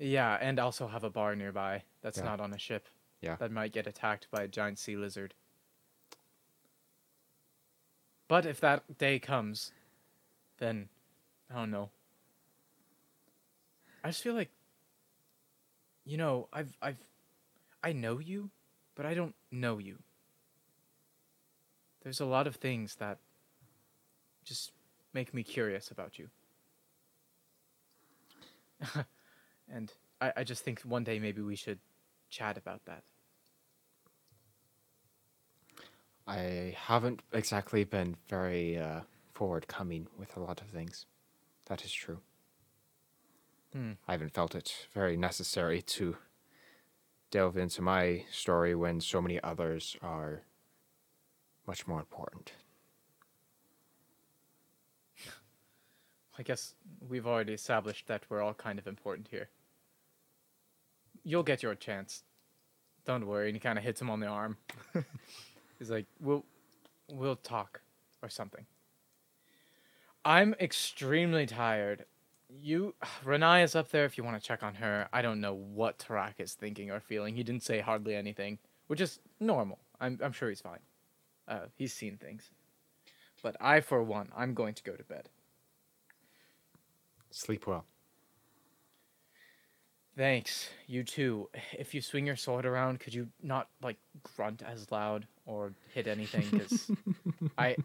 [0.01, 2.23] Yeah, and also have a bar nearby that's Yeah.
[2.23, 2.87] not on a ship.
[3.21, 3.35] Yeah.
[3.35, 5.35] That might get attacked by a giant sea lizard.
[8.27, 9.71] But if that day comes,
[10.57, 10.89] then
[11.51, 11.91] I don't know.
[14.03, 14.49] I just feel like
[16.03, 16.97] you know, I've I've
[17.83, 18.49] I know you,
[18.95, 20.01] but I don't know you.
[22.01, 23.19] There's a lot of things that
[24.43, 24.71] just
[25.13, 26.31] make me curious about you.
[29.73, 31.79] and I, I just think one day maybe we should
[32.29, 33.03] chat about that.
[36.27, 39.01] I haven't exactly been very uh,
[39.33, 41.05] forward-coming with a lot of things.
[41.65, 42.19] That is true.
[43.73, 43.93] Hmm.
[44.07, 46.17] I haven't felt it very necessary to
[47.31, 50.43] delve into my story when so many others are
[51.65, 52.51] much more important.
[56.37, 56.75] I guess
[57.07, 59.49] we've already established that we're all kind of important here.
[61.23, 62.23] You'll get your chance.
[63.05, 63.47] Don't worry.
[63.47, 64.57] And he kind of hits him on the arm.
[65.79, 66.45] He's like, "We'll,
[67.09, 67.81] we'll talk,
[68.21, 68.65] or something."
[70.23, 72.05] I'm extremely tired.
[72.49, 72.93] You,
[73.25, 75.07] Renai is up there if you want to check on her.
[75.11, 77.35] I don't know what Tarak is thinking or feeling.
[77.35, 79.79] He didn't say hardly anything, which is normal.
[79.99, 80.79] I'm, I'm sure he's fine.
[81.47, 82.49] Uh, he's seen things.
[83.41, 85.29] But I, for one, I'm going to go to bed.
[87.31, 87.85] Sleep well.
[90.17, 90.69] Thanks.
[90.87, 91.49] You too.
[91.77, 93.97] If you swing your sword around, could you not like
[94.35, 96.91] grunt as loud or hit anything because
[97.57, 97.77] I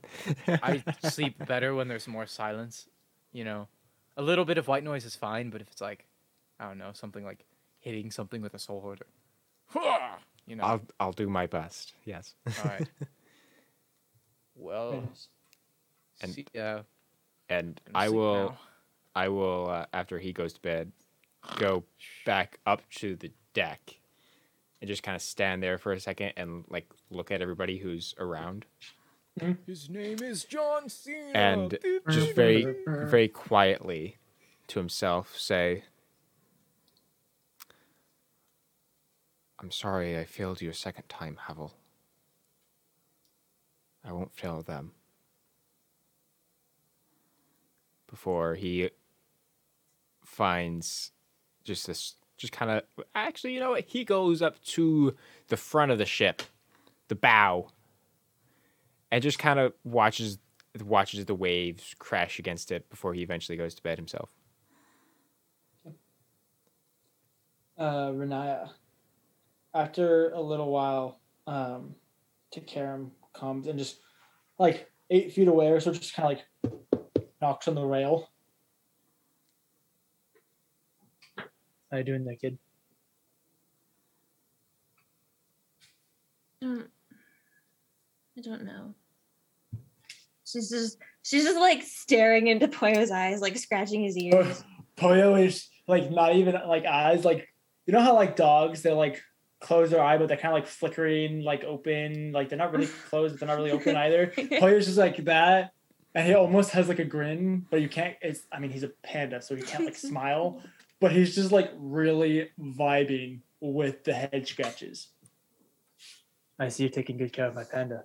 [0.49, 2.89] I sleep better when there's more silence.
[3.33, 3.69] You know,
[4.17, 6.05] a little bit of white noise is fine, but if it's like,
[6.59, 7.45] I don't know, something like
[7.79, 9.07] hitting something with a soul hoarder,
[10.47, 10.65] you know.
[10.65, 11.95] I'll I'll do my best.
[12.05, 12.35] Yes.
[12.47, 12.89] All right.
[14.59, 15.29] Well, Goodness.
[16.23, 16.81] And- see, uh,
[17.51, 18.59] and I will now.
[19.15, 20.93] I will uh, after he goes to bed
[21.59, 21.85] go
[22.25, 23.97] back up to the deck
[24.81, 28.15] and just kind of stand there for a second and like look at everybody who's
[28.19, 28.67] around
[29.41, 29.53] hmm?
[29.67, 31.31] His name is John Cena.
[31.35, 31.79] and
[32.11, 34.17] just very very quietly
[34.69, 35.85] to himself say
[39.59, 41.73] I'm sorry I failed you a second time, Havel.
[44.05, 44.93] I won't fail them.
[48.09, 48.91] Before he
[50.25, 51.13] finds
[51.67, 52.83] just this just kind of
[53.15, 55.15] actually you know what he goes up to
[55.49, 56.43] the front of the ship
[57.09, 57.69] the bow
[59.11, 60.39] and just kind of watches
[60.85, 64.31] watches the waves crash against it before he eventually goes to bed himself
[67.79, 68.71] uh, Riniya,
[69.75, 71.95] after a little while, um,
[72.55, 73.99] Takaram comes and just
[74.59, 78.31] like eight feet away or so, just kind of like knocks on the rail.
[81.91, 82.59] How you doing there, kid?
[86.61, 86.89] don't
[88.37, 88.95] I don't know.
[90.45, 94.65] She's just she's just like staring into Poyo's eyes, like scratching his oh, ears.
[94.97, 97.49] Poyo is like not even like eyes, like
[97.87, 99.23] you know how like dogs they like
[99.61, 102.87] close their eye, but they're kind of like flickering, like open, like they're not really
[103.09, 104.33] closed, but they're not really open either.
[104.37, 105.73] Poyo's just like that,
[106.15, 108.17] and he almost has like a grin, but you can't.
[108.21, 110.63] It's I mean he's a panda, so he can't like smile,
[111.01, 115.09] but he's just like really vibing with the head scratches.
[116.59, 118.05] I see you're taking good care of my panda.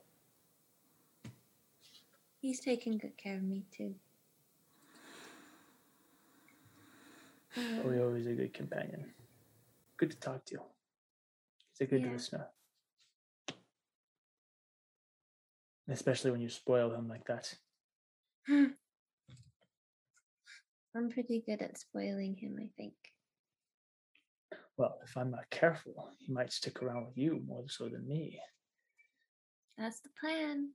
[2.42, 3.96] He's taking good care of me too.
[7.58, 9.14] Poyo is a good companion.
[9.98, 10.60] Good to talk to.
[11.70, 12.12] He's a good Yeah.
[12.12, 12.48] listener.
[15.88, 17.56] Especially when you spoil him like that.
[20.96, 22.94] I'm pretty good at spoiling him, I think.
[24.78, 28.40] Well, if I'm not careful, he might stick around with you more so than me.
[29.78, 30.72] That's the plan.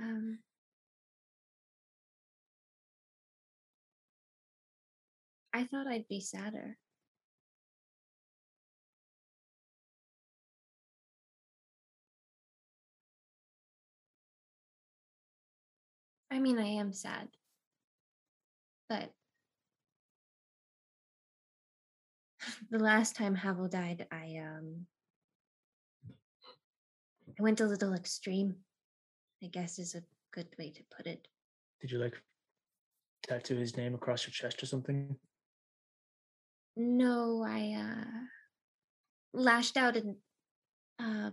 [0.00, 0.38] Um
[5.52, 6.76] I thought I'd be sadder.
[16.30, 17.28] I mean, I am sad.
[18.88, 19.12] But
[22.70, 24.86] the last time Havel died, I um
[27.38, 28.56] I went a little extreme.
[29.42, 31.28] I guess is a good way to put it.
[31.80, 32.20] Did you like
[33.26, 35.16] tattoo his name across your chest or something?
[36.76, 38.04] No, I uh
[39.34, 40.16] lashed out and
[40.98, 41.30] uh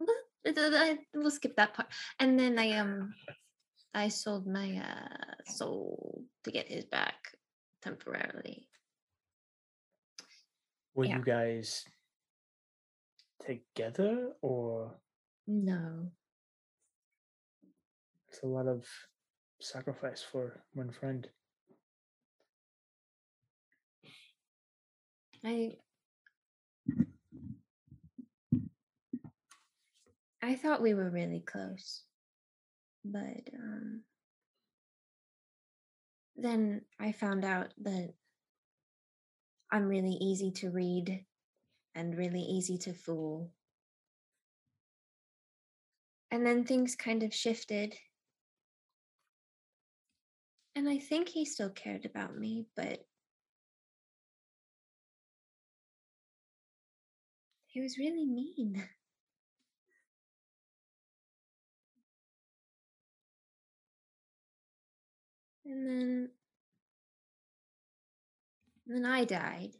[0.56, 1.88] well, we'll skip that part.
[2.18, 3.14] And then I um
[3.94, 7.36] I sold my uh soul to get his back
[7.82, 8.68] temporarily.
[10.94, 11.18] Were Yeah.
[11.18, 11.84] you guys
[13.44, 15.00] together or
[15.46, 16.12] No.
[18.28, 18.86] it's a lot of
[19.60, 21.28] sacrifice for one friend?
[25.44, 25.76] I
[30.40, 32.04] I thought we were really close.
[33.04, 34.02] But um
[36.36, 38.14] then I found out that
[39.70, 41.24] I'm really easy to read
[41.94, 43.50] and really easy to fool.
[46.30, 47.94] And then things kind of shifted.
[50.74, 53.06] And I think he still cared about me, but
[57.66, 58.88] he was really mean.
[65.72, 66.28] And then
[68.86, 69.70] and then I died.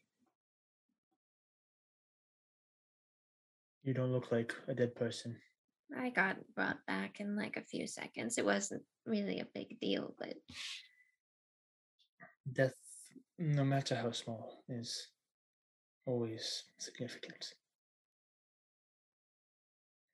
[3.83, 5.37] You don't look like a dead person.
[5.95, 8.39] I got brought back in like a few seconds.
[8.39, 10.35] It wasn't really a big deal, but
[12.51, 12.73] Death,
[13.39, 15.09] no matter how small, is
[16.07, 17.53] always significant.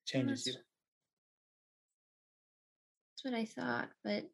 [0.07, 0.52] Changes you.
[0.55, 0.65] that's-
[3.12, 4.24] that's what I thought, but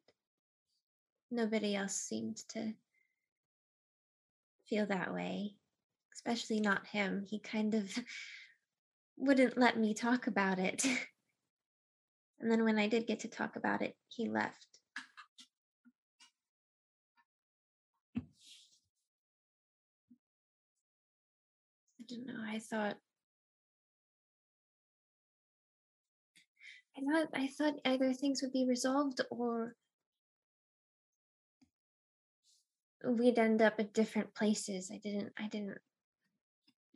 [1.30, 2.72] nobody else seemed to
[4.68, 5.54] feel that way
[6.14, 7.24] especially not him.
[7.28, 7.90] He kind of
[9.16, 10.84] wouldn't let me talk about it.
[12.40, 14.66] and then when I did get to talk about it, he left.
[18.16, 18.22] I
[22.08, 22.42] don't know.
[22.46, 22.96] I thought
[26.96, 29.74] I thought I thought either things would be resolved or
[33.06, 34.90] we'd end up at different places.
[34.92, 35.78] I didn't I didn't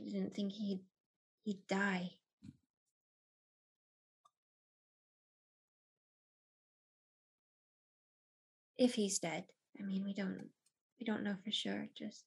[0.00, 0.80] I didn't think he'd
[1.44, 2.10] he'd die.
[8.76, 9.44] If he's dead.
[9.78, 10.50] I mean we don't
[11.00, 12.24] we don't know for sure, just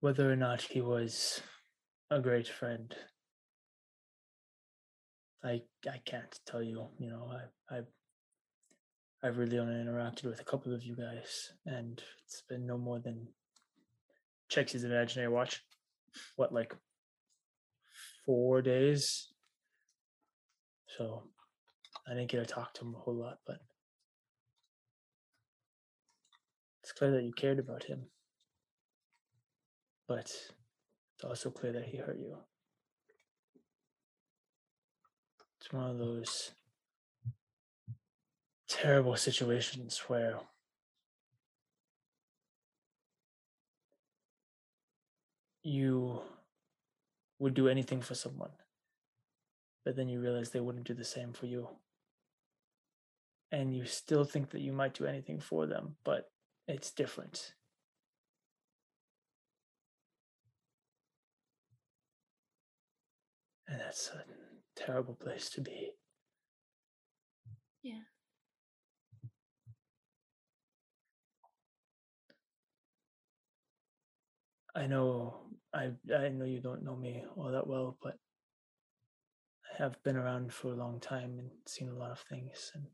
[0.00, 1.42] Whether or not he was
[2.10, 2.96] a great friend,
[5.42, 6.88] I I can't tell you.
[6.98, 7.80] You know, I I
[9.22, 12.98] I've really only interacted with a couple of you guys, and it's been no more
[12.98, 13.28] than
[14.48, 15.62] checks his imaginary watch.
[16.36, 16.74] What like
[18.26, 19.28] four days?
[20.86, 21.22] So
[22.06, 23.58] I didn't get to talk to him a whole lot, but
[26.82, 28.06] it's clear that you cared about him.
[30.08, 30.32] But
[31.14, 32.36] it's also clear that he hurt you.
[35.72, 36.50] One of those
[38.68, 40.40] terrible situations where
[45.62, 46.22] you
[47.38, 48.50] would do anything for someone,
[49.84, 51.68] but then you realize they wouldn't do the same for you.
[53.52, 56.30] And you still think that you might do anything for them, but
[56.66, 57.54] it's different.
[63.68, 64.39] And that's a
[64.84, 65.90] terrible place to be.
[67.82, 68.04] Yeah.
[74.74, 75.40] I know
[75.74, 78.16] I I know you don't know me all that well, but
[79.64, 82.86] I have been around for a long time and seen a lot of things and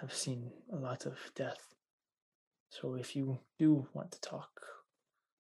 [0.00, 1.74] have seen a lot of death.
[2.70, 4.50] So if you do want to talk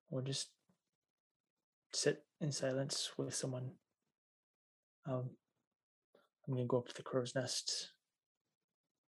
[0.10, 0.50] or just
[1.92, 3.72] sit in silence with someone,
[5.08, 5.30] um,
[6.48, 7.92] I'm gonna go up to the crow's nest,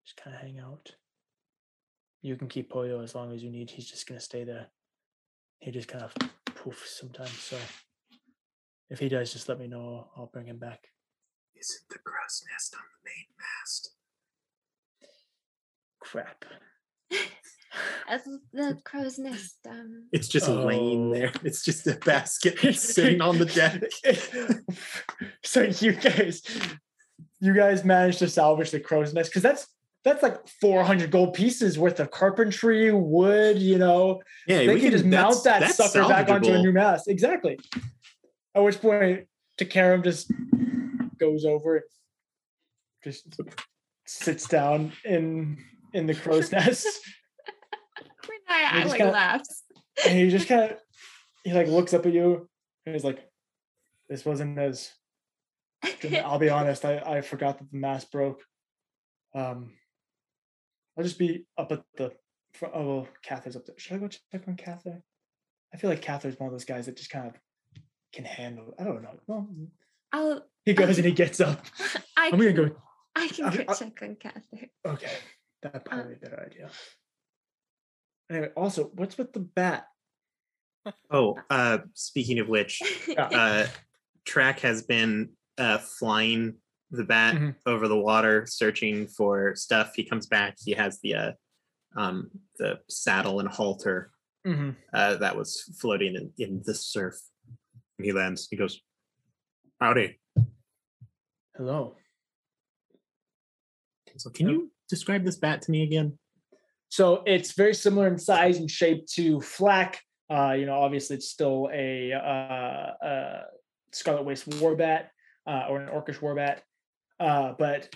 [0.05, 0.95] just kind of hang out.
[2.23, 3.71] You can keep Poyo as long as you need.
[3.71, 4.69] He's just gonna stay there.
[5.61, 6.15] He just kind of
[6.47, 7.39] poofs sometimes.
[7.39, 7.57] So
[8.91, 10.09] if he does, just let me know.
[10.17, 10.89] I'll bring him back.
[11.55, 13.93] Isn't the crow's nest on the main mast?
[16.01, 16.45] Crap.
[18.09, 18.23] As
[18.53, 19.57] the crow's nest.
[19.69, 21.15] Um, It's just laying Oh.
[21.15, 21.33] there.
[21.43, 23.83] It's just a basket sitting on the deck.
[25.45, 26.43] so you guys,
[27.41, 29.67] you guys managed to salvage the crow's nest because that's
[30.05, 33.59] that's like 400 gold pieces worth of carpentry, wood.
[33.59, 36.73] You know, Yeah, they we can just mount that that's sucker back onto a new
[36.73, 37.09] mast.
[37.09, 37.59] Exactly.
[38.55, 39.27] At which point,
[39.59, 40.31] Takaram just
[41.19, 41.85] goes over and
[43.03, 43.41] just
[44.07, 45.57] sits down in
[45.95, 46.87] in the crow's nest,
[48.49, 49.63] I, I like kinda- laughs.
[50.07, 50.79] and he just kind of
[51.45, 52.49] he like looks up at you
[52.87, 53.21] and he's like,
[54.09, 54.93] "This wasn't as."
[56.25, 56.85] I'll be honest.
[56.85, 58.43] I I forgot that the mask broke.
[59.35, 59.73] Um,
[60.97, 62.13] I'll just be up at the.
[62.73, 63.75] Oh well, Kathyr's up there.
[63.79, 65.03] Should I go check on Kathyr?
[65.73, 67.35] I feel like Kathyr's one of those guys that just kind of
[68.13, 68.69] can handle.
[68.69, 68.75] it.
[68.81, 69.19] I don't know.
[69.27, 69.49] Well,
[70.13, 70.47] I'll.
[70.65, 71.65] he goes and he gets up.
[72.17, 72.77] I I'm gonna can, go.
[73.17, 74.69] I can I- go I- check on Kathyr.
[74.87, 75.13] Okay,
[75.63, 76.71] that probably a better idea.
[78.31, 79.87] Anyway, also, what's with the bat?
[81.11, 82.81] Oh, uh, speaking of which,
[83.17, 83.67] uh,
[84.27, 86.57] Tarak has been uh, flying
[86.91, 87.57] the bat Mhm.
[87.67, 89.93] over the water, searching for stuff.
[89.95, 90.57] He comes back.
[90.59, 91.33] He has the uh,
[91.97, 94.11] um, the saddle and halter
[94.47, 94.71] Mm-hmm.
[94.93, 97.15] uh, that was floating in, in the surf.
[97.97, 98.47] He lands.
[98.51, 98.83] He goes,
[99.81, 100.21] "Howdy."
[101.57, 101.97] Hello.
[104.17, 106.19] So, can you describe this bat to me again?
[106.95, 110.01] So it's very similar in size and shape to Flack.
[110.31, 113.43] Uh, you know, obviously it's still a uh, uh,
[113.91, 115.07] Scarlet Waste Warbat
[115.45, 116.61] uh, or an Orcish Warbat.
[117.19, 117.93] Uh, but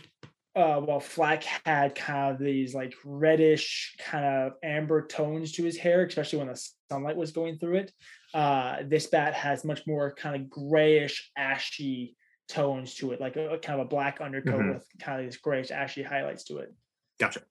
[0.56, 5.76] uh, while Flack had kind of these like reddish, kind of amber tones to his
[5.76, 6.60] hair, especially when the
[6.90, 7.92] sunlight was going through it,
[8.34, 12.16] uh, this bat has much more kind of grayish, ashy
[12.48, 14.74] tones to it, like a, a kind of a black undercoat Mhm.
[14.74, 16.74] with kind of these grayish, ashy highlights to it
[17.20, 17.42] Gotcha.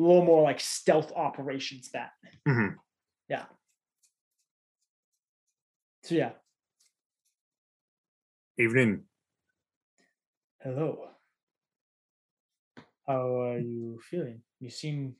[0.00, 2.12] A little more like stealth operations bat.
[2.48, 2.76] Mhm.
[3.28, 3.46] Yeah.
[6.02, 6.32] So yeah.
[8.56, 9.04] Evening.
[10.62, 11.08] Hello.
[13.06, 14.42] How are you feeling?
[14.60, 15.16] You seem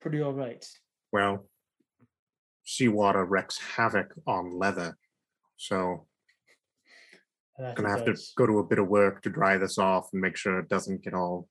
[0.00, 0.64] pretty all right.
[1.10, 1.48] Well,
[2.64, 4.96] seawater wreaks havoc on leather,
[5.56, 6.06] so
[7.58, 10.22] I'm gonna have to go to a bit of work to dry this off and
[10.22, 11.48] make sure it doesn't get all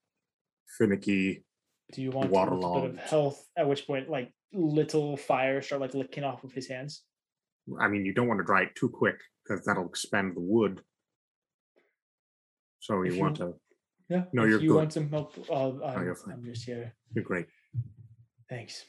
[0.78, 1.44] finicky.
[1.92, 3.46] Do you want a little bit of health?
[3.58, 7.04] At which point, like little fires start like licking off of his hands.
[7.80, 10.82] I mean, you don't want to dry it too quick because that'll expand the wood.
[12.80, 13.56] So you you- want to.
[14.10, 14.24] Yeah.
[14.34, 14.76] No, you're you good.
[14.76, 15.34] want some help?
[15.50, 16.34] Uh, I'm, you're fine.
[16.34, 16.94] I'm just here.
[17.16, 17.46] You're great.
[18.50, 18.84] Thanks.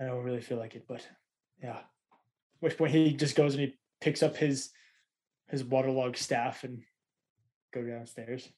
[0.00, 1.04] I don't really feel like it, but
[1.60, 1.78] yeah.
[1.78, 1.84] At
[2.60, 4.70] which point he just goes and he picks up his
[5.48, 6.82] his waterlogged staff and
[7.74, 8.48] go downstairs.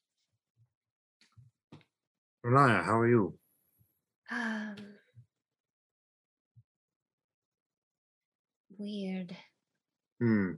[2.45, 3.39] Riniya, how are you?
[4.31, 4.77] Um,
[8.79, 9.37] weird.
[10.21, 10.53] Hmm,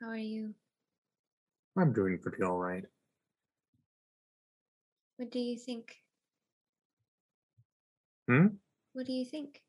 [0.00, 0.54] How are you?
[1.76, 2.84] I'm doing pretty all right.
[5.16, 5.96] What do you think?
[8.28, 8.46] Hmm?
[8.92, 9.62] What do you think?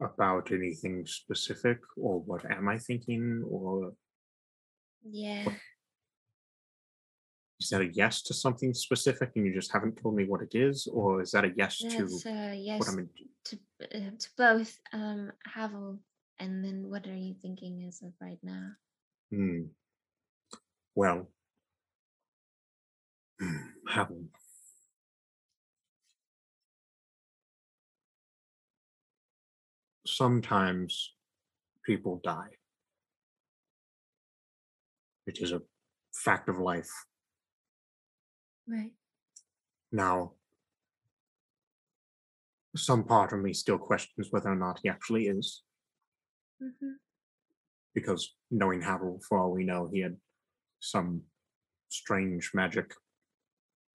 [0.00, 3.92] About anything specific, or what am I thinking, or
[5.02, 5.44] Yeah.
[7.64, 10.54] Is that a yes to something specific and you just haven't told me what it
[10.54, 13.08] is, or is that a yes to That's uh, what yes I'm in?
[13.46, 14.78] to uh, to both.
[14.92, 15.98] Um, Havel,
[16.38, 18.72] and then what are you thinking as of right now?
[19.30, 19.62] Hmm.
[20.94, 21.30] Well,
[23.88, 24.28] haven't.
[30.06, 31.14] Sometimes
[31.86, 32.50] people die.
[35.26, 35.62] It is a
[36.12, 36.90] fact of life.
[38.66, 38.92] Right.
[39.92, 40.32] Now,
[42.76, 45.62] some part of me still questions whether or not he actually is,
[46.62, 46.92] Mm-hmm.
[47.94, 50.16] because knowing Havel, for all we know, he had
[50.80, 51.22] some
[51.88, 52.92] strange magic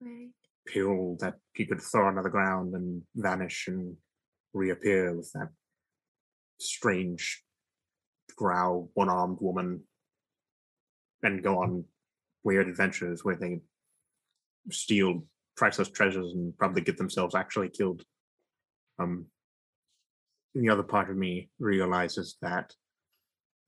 [0.01, 0.30] Right.
[0.67, 3.95] pill that he could throw onto the ground and vanish and
[4.53, 5.49] reappear with that
[6.59, 7.43] strange
[8.35, 9.83] growl one armed woman
[11.23, 11.85] and go on
[12.43, 13.59] weird adventures where they
[14.72, 15.23] steal
[15.56, 18.03] priceless treasures and probably get themselves actually killed.
[18.98, 19.27] Um
[20.56, 22.73] the other part of me realizes that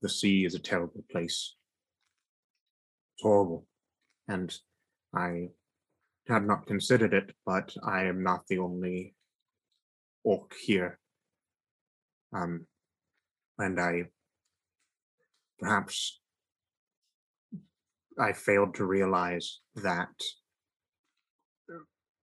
[0.00, 1.54] the sea is a terrible place.
[3.14, 3.66] It's horrible.
[4.28, 4.52] And
[5.14, 5.48] I
[6.28, 9.14] had not considered it, but I am not the only
[10.24, 10.98] orc here.
[12.32, 12.66] Um,
[13.58, 14.04] and I
[15.58, 16.20] perhaps
[18.18, 20.10] I failed to realize that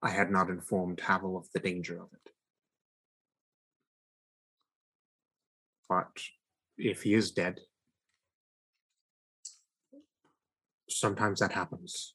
[0.01, 2.31] I had not informed Havel of the danger of it.
[5.89, 6.21] But
[6.77, 7.59] if he is dead,
[10.89, 12.13] sometimes that happens.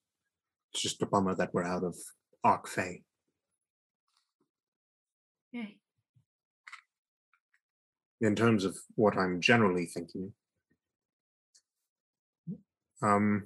[0.72, 1.96] It's just a bummer that we're out of
[2.42, 3.02] Arc Fae.
[5.52, 5.78] Right.
[8.20, 10.32] In terms of what I'm generally thinking,
[13.02, 13.44] um,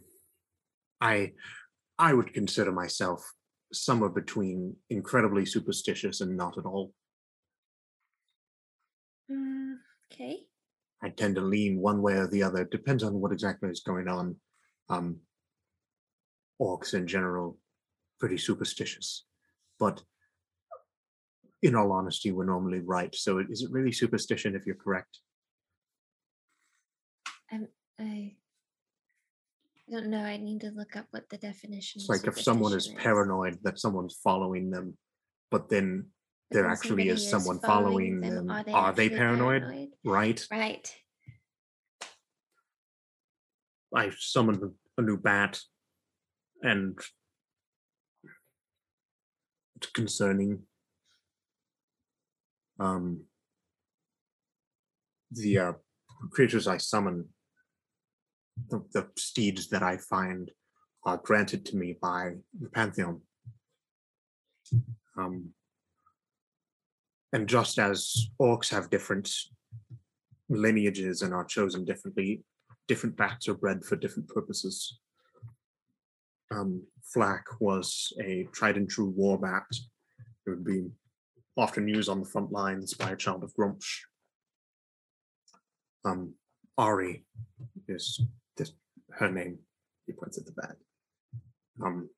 [1.00, 1.32] I
[1.98, 3.32] I would consider myself
[3.72, 6.92] somewhere between incredibly superstitious and not at all.
[9.30, 9.76] Mm,
[10.12, 10.46] okay.
[11.02, 12.64] I tend to lean one way or the other.
[12.64, 14.36] Depends on what exactly is going on.
[14.88, 15.18] Um,
[16.60, 17.58] orcs in general,
[18.18, 19.24] pretty superstitious,
[19.78, 20.02] but
[21.62, 23.14] in all honesty, we're normally right.
[23.14, 25.18] So is it really superstition if you're correct?
[27.50, 27.68] I'm.
[27.98, 28.36] I.
[29.88, 30.22] I don't know.
[30.22, 32.00] I need to look up what the definition.
[32.00, 32.04] Is.
[32.04, 34.96] It's like if someone is paranoid that someone's following them,
[35.50, 36.06] but then
[36.50, 38.50] But there actually is somebody someone following them.
[38.50, 39.88] Are they, actually paranoid?
[40.04, 40.46] Right?
[40.50, 40.94] Right.
[43.94, 44.62] I summoned
[44.98, 45.58] a new bat,
[46.62, 46.98] and
[49.76, 50.64] it's concerning.
[52.78, 53.22] Um,
[55.30, 55.72] the uh,
[56.30, 57.28] creatures I summon,
[58.70, 60.50] the, the steeds that I find,
[61.04, 63.20] are granted to me by the pantheon.
[65.16, 65.50] Um,
[67.32, 69.30] and just as orcs have different
[70.48, 72.42] lineages and are chosen differently,
[72.86, 75.00] different bats are bred for different purposes.
[76.50, 79.66] Um, Flack was a tried and true war bat.
[80.46, 80.86] It would be
[81.56, 84.00] often used on the front lines by a child of Gruumsh.
[86.04, 86.34] Um,
[86.78, 87.26] Ari
[87.88, 88.20] is
[89.10, 89.58] her name.
[90.06, 90.76] He points at the bat.
[91.84, 92.08] Um,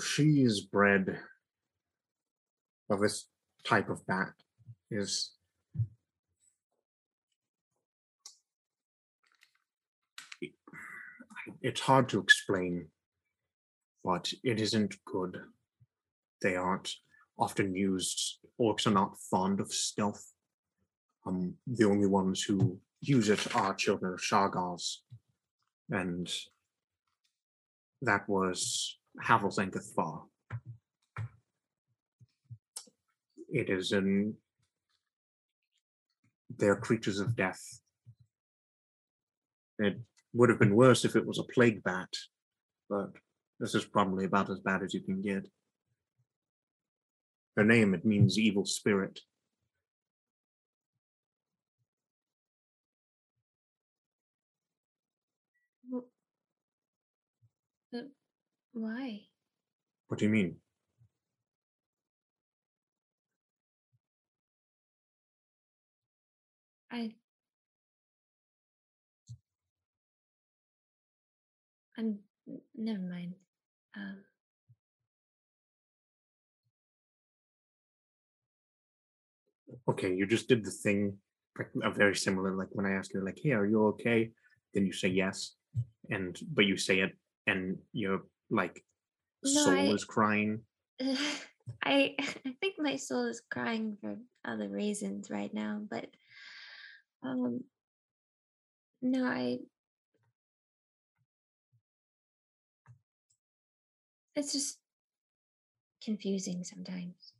[0.00, 1.18] she is bred
[2.90, 3.26] of this
[3.64, 4.32] type of bat.
[4.90, 5.32] Is
[11.60, 12.86] it's hard to explain,
[14.04, 15.36] but it isn't good.
[16.40, 16.92] They aren't
[17.38, 18.38] often used.
[18.60, 20.32] Orcs are not fond of stealth.
[21.26, 24.96] Um, the only ones who use it are children of Shargaas,
[25.90, 26.32] and
[28.02, 28.98] that was
[29.80, 30.24] Far.
[33.48, 34.34] It is in
[36.58, 37.80] they're creatures of death.
[39.78, 39.98] It
[40.32, 42.08] would have been worse if it was a plague bat,
[42.88, 43.10] but
[43.60, 45.46] this is probably about as bad as you can get.
[47.56, 49.20] Their name, it means evil spirit.
[55.92, 56.08] Wh-
[57.92, 58.10] But
[58.76, 59.22] why?
[60.08, 60.56] What do you mean?
[66.90, 67.14] I.
[71.96, 72.18] I'm.
[72.76, 73.34] Never mind.
[73.96, 74.18] Um.
[79.88, 81.16] Okay, you just did the thing,
[81.58, 84.30] like a very similar, like when I ask you, like, hey, are you okay?
[84.74, 85.54] Then you say yes,
[86.10, 88.84] and but you say it, and your like
[89.42, 90.62] No, soul I- is crying.
[91.84, 96.06] I I think my soul is crying for other reasons right now, but
[97.22, 97.64] um
[99.02, 99.58] no, I
[104.34, 104.78] it's just
[106.02, 107.32] confusing sometimes.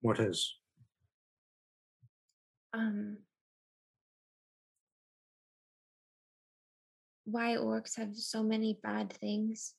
[0.00, 0.56] What is?
[2.72, 3.18] Um
[7.24, 9.74] why orcs have so many bad things.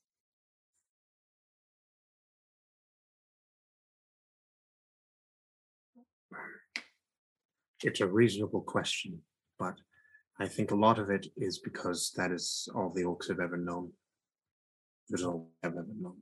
[7.83, 9.19] It's a reasonable question,
[9.57, 9.75] but
[10.39, 13.57] I think a lot of it is because that is all the orcs have ever
[13.57, 13.91] known.
[15.09, 16.17] That's all I've ever known.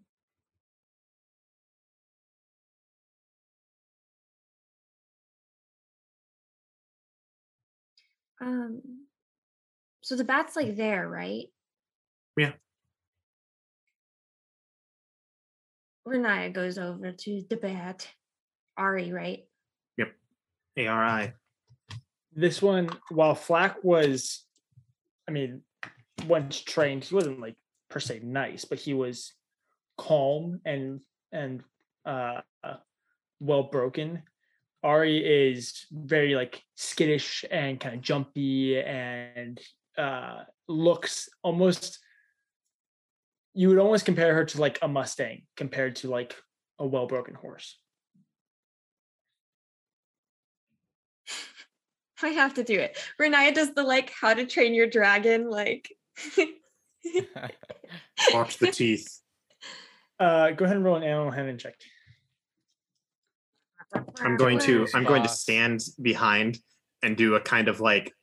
[8.42, 8.82] Um
[10.02, 11.48] so the bat's like there, right?
[12.38, 12.54] Yeah.
[16.08, 18.08] Riniya goes over to the bat.
[18.78, 19.46] Ari, right?
[19.98, 20.16] Yep.
[20.78, 21.34] ARI.
[22.40, 24.46] This one, while Flack was,
[25.28, 25.62] I mean,
[26.26, 27.58] once trained, he wasn't like
[27.90, 29.34] per se nice, but he was
[29.98, 31.02] calm and
[31.34, 31.62] and
[32.06, 32.40] uh,
[33.42, 34.24] well broken.
[34.84, 39.60] Ari is very like skittish and kind of jumpy and
[39.98, 42.00] uh looks almost
[43.54, 46.38] you would almost compare her to like a Mustang compared to like
[46.80, 47.78] a well broken horse.
[52.22, 52.98] I have to do it.
[53.20, 55.92] Riniya does the like how to train your dragon, like
[58.34, 59.20] Watch the teeth.
[60.20, 61.76] Uh go ahead and roll an animal handling check.
[64.22, 66.60] I'm going to I'm going to stand behind
[67.02, 68.14] and do a kind of like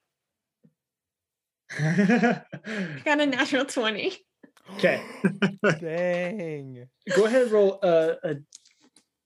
[1.78, 4.16] got a natural 20.
[4.74, 5.02] okay.
[5.80, 6.86] Dang.
[7.14, 8.34] Go ahead and roll a, a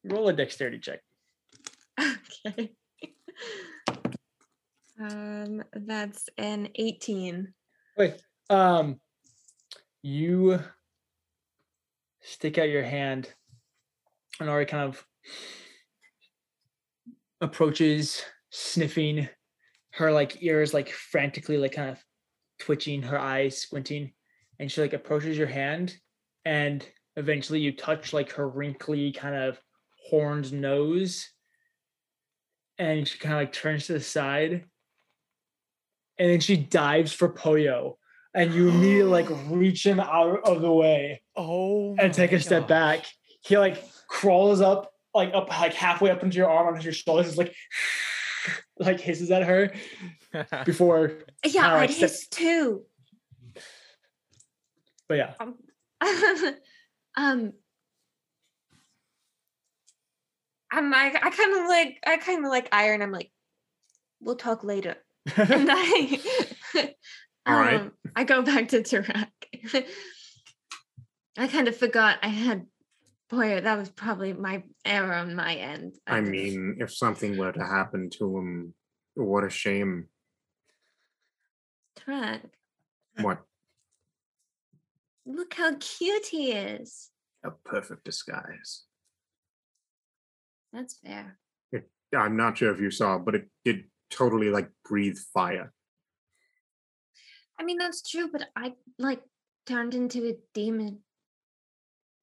[0.04, 1.00] roll a dexterity check.
[2.46, 2.72] Okay.
[5.00, 7.52] Um that's an 18.
[7.96, 8.22] Wait.
[8.48, 9.00] Um
[10.02, 10.58] you
[12.22, 13.32] stick out your hand
[14.40, 15.04] and Ari kind of
[17.40, 19.28] approaches, sniffing
[19.92, 22.02] her like ears like frantically like kind of
[22.58, 24.12] twitching, her eyes squinting,
[24.58, 25.96] and she like approaches your hand
[26.44, 29.60] and eventually you touch like her wrinkly kind of
[30.08, 31.28] horned nose
[32.78, 34.64] and she kind of like turns to the side
[36.20, 37.94] and then she dives for Poyo
[38.34, 41.96] and you immediately like reach him out of the way Oh.
[41.98, 43.06] and take my a step back.
[43.42, 47.26] He like crawls up like up like halfway up into your arm onto your shoulders,
[47.26, 47.54] is like
[48.78, 49.72] like hisses at her
[50.66, 51.12] before.
[51.44, 52.82] Yeah, Kinda, like, I'd hiss too.
[55.08, 55.54] But yeah, Um,
[57.16, 57.52] um
[60.70, 63.00] I'm like I kind of like I kind of like iron.
[63.02, 63.32] I'm like,
[64.20, 64.96] we'll talk later.
[65.36, 66.20] And I
[67.46, 67.80] All right.
[67.80, 69.28] um, I go back to Tarak.
[71.36, 72.66] I kind of forgot I had
[73.30, 75.94] boy, that was probably my error on my end.
[76.06, 78.74] I mean, if something were to happen to him,
[79.14, 80.08] what a shame.
[81.98, 82.40] Tarak,
[83.20, 83.38] What
[85.26, 87.10] look how cute he is.
[87.44, 88.84] a perfect disguise.
[90.72, 91.38] That's fair.
[92.16, 95.72] I'm not sure if you saw, but it did totally like breathe fire.
[97.58, 99.22] I mean, that's true, but I like
[99.66, 101.00] turned into a demon.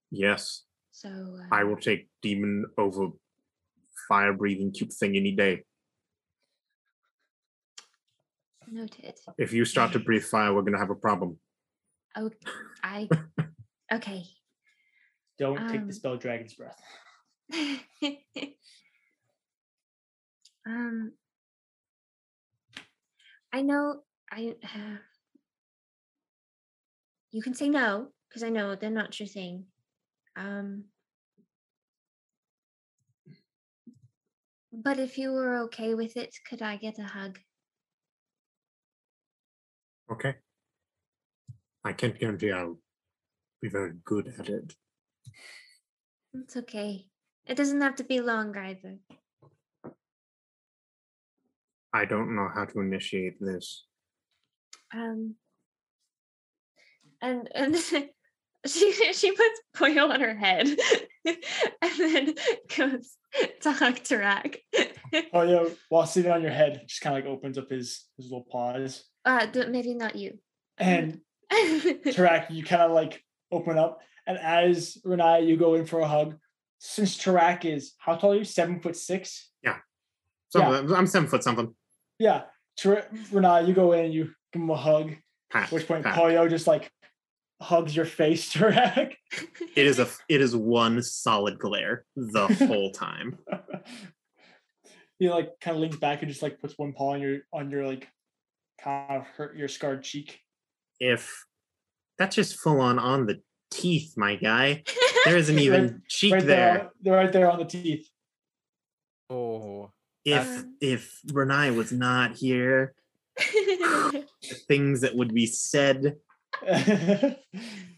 [0.10, 3.10] Yes, So uh, I will take demon over
[4.08, 5.64] fire breathing cute thing any day.
[8.70, 9.16] noted.
[9.38, 11.40] If you start to breathe fire, we're gonna have a problem.
[12.16, 12.32] Oh,
[12.84, 13.08] I
[13.94, 14.24] okay.
[15.40, 16.82] Don't take Um, the spell Dragon's Breath.
[20.66, 21.14] um,
[23.58, 24.56] I know I.
[24.64, 24.98] Uh,
[27.32, 29.66] you can say no because I know they're not your thing.
[30.36, 30.84] Um,
[34.72, 37.40] but if you were okay with it, could I get a hug?
[40.12, 40.36] Okay.
[41.84, 42.78] I can't guarantee I'll
[43.60, 44.76] be very good at it.
[46.36, 47.08] It's okay.
[47.48, 49.00] It doesn't have to be long either.
[51.94, 53.86] I don't know how to initiate this.
[54.94, 55.36] Um,
[57.22, 57.76] and and
[58.66, 60.68] she she puts Poyo on her head,
[61.26, 62.34] and then
[62.76, 63.16] goes
[63.62, 64.58] to hug Tarak.
[65.34, 68.26] Oh yeah, while sitting on your head, just kind of like opens up his his
[68.26, 70.38] little paws, uh, d- maybe not you.
[70.78, 71.20] and
[71.52, 76.08] Tarak, you kind of like open up, and as Renai, you go in for a
[76.08, 76.38] hug.
[76.80, 78.44] Since Tarak is how tall are you?
[78.44, 79.50] Seven foot six.
[80.50, 80.70] So Yeah.
[80.72, 81.76] I'm- I'm seven foot something.
[82.20, 82.46] Yeah,
[82.78, 85.14] Tar- Renai, you go in, you give him a hug.
[85.52, 86.16] Pat, At which point, pat.
[86.18, 86.92] Poyo just like
[87.62, 89.16] hugs your face, Tarak.
[89.76, 93.38] It is a it is one solid glare the whole time.
[95.20, 97.70] he like kind of leans back and just like puts one paw on your on
[97.72, 98.08] your like
[98.82, 100.40] kind of hurt your scarred cheek.
[101.00, 101.46] If
[102.18, 104.84] that's just full on on the teeth, my guy.
[105.26, 106.74] There isn't even Right- cheek right there.
[106.78, 108.08] there, they're right there on the teeth.
[109.30, 109.92] Oh,
[110.28, 112.94] If Um, if Renai was not here,
[113.38, 114.26] the
[114.68, 116.18] things that would be said.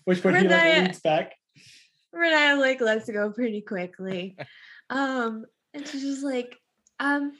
[0.05, 1.33] Which point he like Riniya- leans back.
[2.13, 4.37] Riniya like lets go pretty quickly.
[4.91, 6.55] Um, and she's just like,
[6.99, 7.31] um,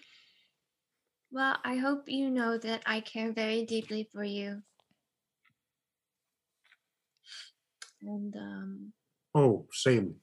[1.31, 4.63] well, I hope you know that I care very deeply for you.
[8.01, 8.93] And um,
[9.35, 10.15] Oh, same.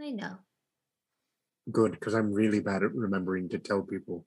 [0.00, 0.38] I know
[1.72, 4.26] Good, because I'm really bad at remembering to tell people.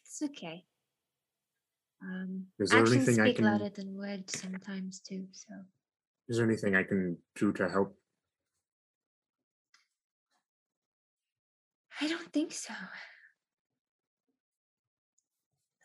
[0.00, 0.64] it's okay.
[2.02, 5.26] Um, Is there actions anything I speak can- louder than words sometimes too.
[5.32, 5.52] So
[6.28, 7.98] Is there anything I can do to help?
[12.00, 12.74] I don't think so.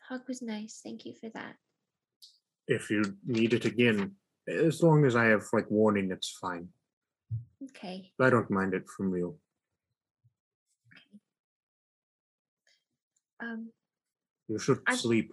[0.08, 0.80] Hug was nice.
[0.84, 1.56] Thank you for that.
[2.68, 4.16] If you need it again,
[4.46, 6.68] as long as I have like warning, it's fine.
[7.64, 8.12] Okay.
[8.20, 9.38] I don't mind it from you.
[13.42, 13.72] Um,
[14.48, 15.32] You should I- sleep.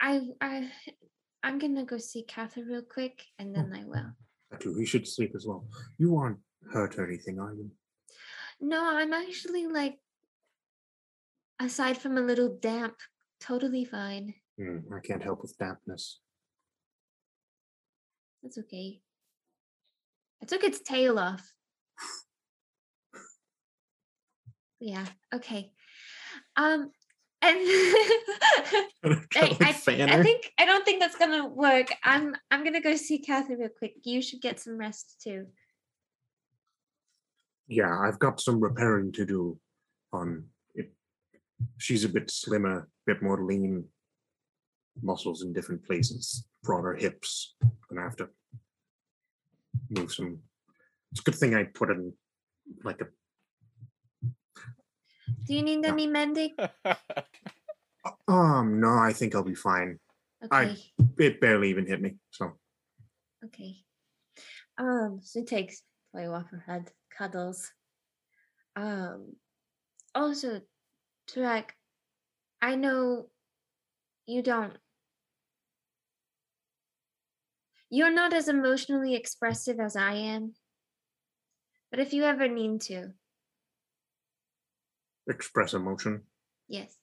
[0.00, 0.70] I I
[1.42, 4.12] I'm gonna go see Kathyr real quick, and then I will.
[4.60, 4.74] Too.
[4.74, 5.66] He should sleep as well.
[5.98, 6.40] You aren't
[6.72, 7.70] hurt or anything, are you?
[8.60, 9.98] No, I'm actually like,
[11.60, 12.96] aside from a little damp,
[13.40, 14.34] totally fine.
[14.58, 16.20] Hmm, I can't help with dampness.
[18.42, 19.00] That's okay.
[20.42, 21.52] I took its tail off.
[24.78, 25.06] Yeah.
[25.34, 25.72] Okay.
[26.56, 26.90] Um,
[27.42, 27.58] and
[29.04, 31.88] I, I, I think I don't think that's gonna work.
[32.02, 33.94] I'm I'm gonna go see Kathyr real quick.
[34.04, 35.46] You should get some rest too.
[37.68, 39.58] Yeah, I've got some repairing to do
[40.12, 40.44] on
[40.74, 40.92] it.
[41.78, 43.84] She's a bit slimmer, a bit more lean,
[45.02, 47.54] muscles in different places, broader hips.
[47.88, 48.28] Gonna have to
[49.90, 50.38] move some.
[51.12, 52.12] It's a good thing I put in
[52.82, 53.06] like a.
[55.46, 56.54] Do you need any mending?
[58.28, 59.98] Um, no, I think I'll be fine.
[60.50, 60.76] I- Okay.
[61.18, 62.52] It barely even hit me, so
[63.44, 63.78] Okay.
[64.78, 65.82] Um, she takes
[66.14, 67.72] Poyo off her head, cuddles.
[68.76, 69.34] Um,
[70.14, 70.60] also,
[71.28, 71.70] Tarak,
[72.62, 73.28] I know
[74.26, 74.76] you don't.
[77.90, 80.54] You're not as emotionally expressive as I am.
[81.90, 83.12] But if you ever need to,
[85.28, 86.22] express emotion.
[86.68, 86.96] yes.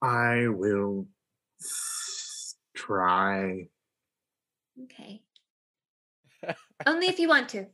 [0.00, 1.08] I will
[2.76, 3.66] try.
[4.84, 5.22] Okay.
[6.86, 7.66] Only if you want to.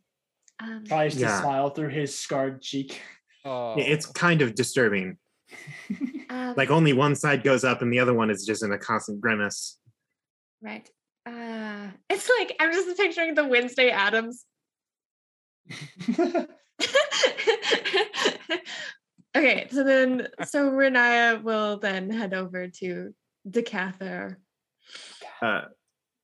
[0.59, 1.41] Um, Tries to Yeah.
[1.43, 3.03] smile through his scarred cheek.
[3.45, 5.19] oh, It's kind of disturbing.
[6.31, 8.79] um, Like only one side goes up and the other one is just in a
[8.79, 9.79] constant grimace.
[10.63, 10.89] Right.
[11.27, 14.47] Uh, it's like I'm just picturing the Wednesday Addams.
[16.87, 18.59] okay,
[19.37, 23.13] Okay, so then so Riniya will then head over to
[23.49, 24.37] Decather.
[25.43, 25.63] Uh,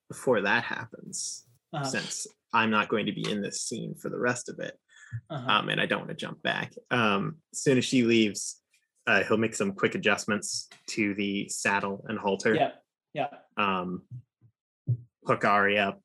[0.09, 1.85] before that happens, Uh-huh.
[1.85, 4.79] since I'm not going to be in this scene for the rest of it,
[5.29, 5.51] Uh-huh.
[5.51, 6.73] um, and I don't want to jump back.
[6.93, 8.61] Um, as soon as she leaves,
[9.09, 12.55] uh, he'll make some quick adjustments to the saddle and halter.
[12.55, 12.73] yeah,
[13.13, 13.29] yeah.
[13.57, 14.03] Um,
[15.27, 16.01] hook Ari up,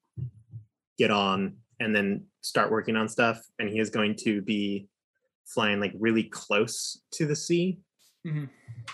[0.97, 3.41] get on, and then start working on stuff.
[3.59, 4.87] And he is going to be
[5.45, 7.79] flying like really close to the sea.
[8.25, 8.49] Mhm.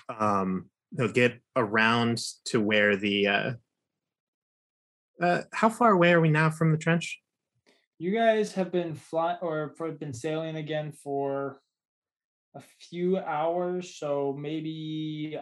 [0.09, 3.27] Um, he'll get around to where the.
[3.27, 3.53] Uh,
[5.21, 7.21] uh, how far away are we now from the trench?
[7.99, 9.67] You guys have been flying or
[9.99, 11.61] been sailing again for
[12.55, 15.37] a few hours, so maybe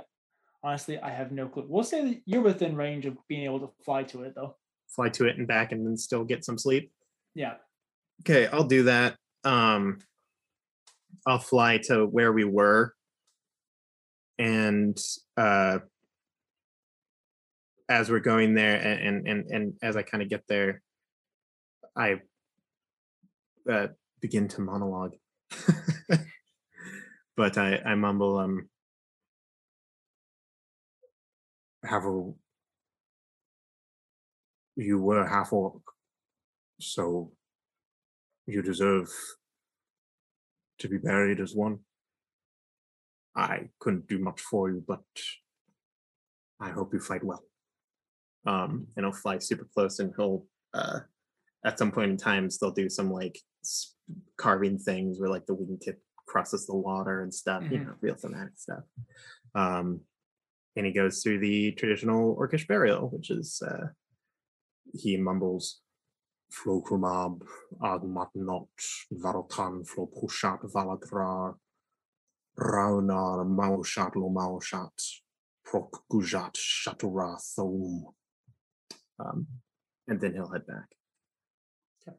[0.61, 1.65] honestly, I have no clue.
[1.67, 4.57] We'll say that you're within range of being able to fly to it, though.
[4.89, 6.91] Fly to it and back, and then still get some sleep.
[7.33, 7.55] Yeah.
[8.21, 9.15] Okay, I'll do that.
[9.43, 9.99] Um
[11.27, 12.93] I'll fly to where we were
[14.39, 14.97] and
[15.37, 15.79] uh
[17.89, 20.81] as we're going there and and and, as I kind of get there
[21.95, 22.21] I
[23.69, 23.87] uh
[24.21, 25.15] begin to monologue.
[27.37, 28.69] but I I mumble um
[31.83, 32.33] Have a.
[34.75, 35.81] You were half orc,
[36.79, 37.31] so
[38.49, 39.09] you deserve
[40.79, 41.79] to be buried as one.
[43.35, 45.03] I couldn't do much for you, but
[46.59, 47.43] I hope you fight well.
[48.45, 50.99] um and he'll fly super close and he'll uh
[51.65, 53.37] at some point in times they'll do some like
[54.37, 57.85] carving things where like the wingtip crosses the water and stuff you Mhm.
[57.85, 58.83] know real thematic stuff
[59.55, 59.87] um
[60.77, 63.87] and he goes through the traditional orcish burial which is uh
[64.93, 65.81] he mumbles
[66.51, 67.41] Flokumab,
[67.81, 68.67] Agmatnot,
[69.13, 71.55] Varotan, Flopushat, Valadrar,
[72.57, 75.21] Raunar, Maushat, Lomaushat,
[75.65, 78.05] Prok Gujat, Shatura, Thum.
[79.19, 79.47] um
[80.07, 80.89] and then he'll head back
[82.07, 82.17] Yep.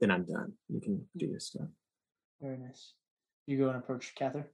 [0.00, 1.68] then i'm done you can do your stuff
[2.40, 2.92] Very nice.
[3.46, 4.44] You go and approach Kathyr.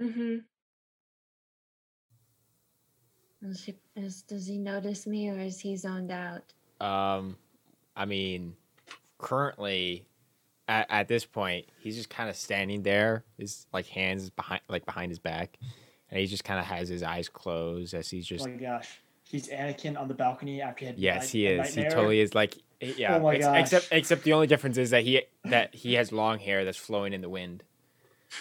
[0.00, 0.36] Mm-hmm.
[3.42, 6.52] Does is, does he notice me or is he zoned out?
[6.82, 7.36] Um,
[7.96, 8.56] I mean,
[9.18, 10.06] currently,
[10.68, 14.84] at, at this point, he's just kind of standing there, his like hands behind, like
[14.84, 15.58] behind his back,
[16.10, 18.46] and he just kind of has his eyes closed as he's just.
[18.46, 19.00] oh my gosh.
[19.24, 21.74] He's Anakin on the balcony after he had yes, night- he a is.
[21.74, 22.34] He totally is.
[22.34, 23.16] Like, yeah.
[23.16, 23.98] Oh my ex- Except, gosh.
[23.98, 27.20] except the only difference is that he that he has long hair that's flowing in
[27.22, 27.62] the wind.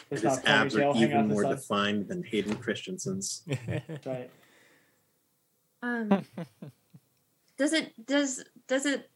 [0.09, 1.49] It's his abs are even more side.
[1.55, 3.43] defined than hayden christensen's
[4.05, 4.29] Right.
[5.83, 6.25] Um,
[7.61, 9.07] does it does does it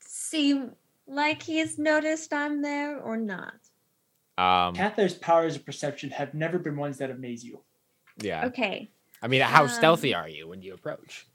[0.00, 0.72] seem
[1.06, 3.54] like he's noticed I'm there or not?
[4.36, 7.62] Um, Kathyr's powers of perception have never been ones that amaze you.
[8.18, 8.46] yeah.
[8.46, 8.90] Okay.
[9.22, 11.28] I mean, how Um, stealthy are you when you approach?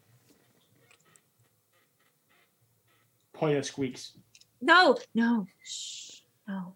[3.33, 4.11] Poyo squeaks.
[4.59, 6.73] No, no, shh, no.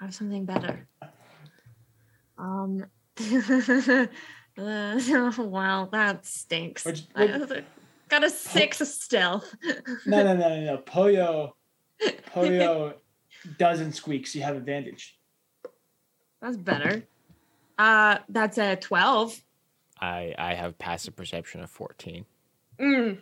[0.00, 0.86] I have something better.
[2.38, 2.84] Um.
[3.20, 4.06] uh,
[5.38, 6.84] wow, that stinks.
[6.84, 7.64] Which- I- which-
[8.08, 9.54] got a six stealth.
[10.06, 10.78] No, no, no, no, no.
[10.78, 11.52] Poyo,
[12.34, 12.94] Poyo
[13.58, 15.18] doesn't squeak, so you have advantage.
[16.40, 17.02] That's better.
[17.78, 19.40] Uh, that's a twelve.
[20.00, 22.24] I I have passive perception of fourteen.
[22.78, 23.18] Mm.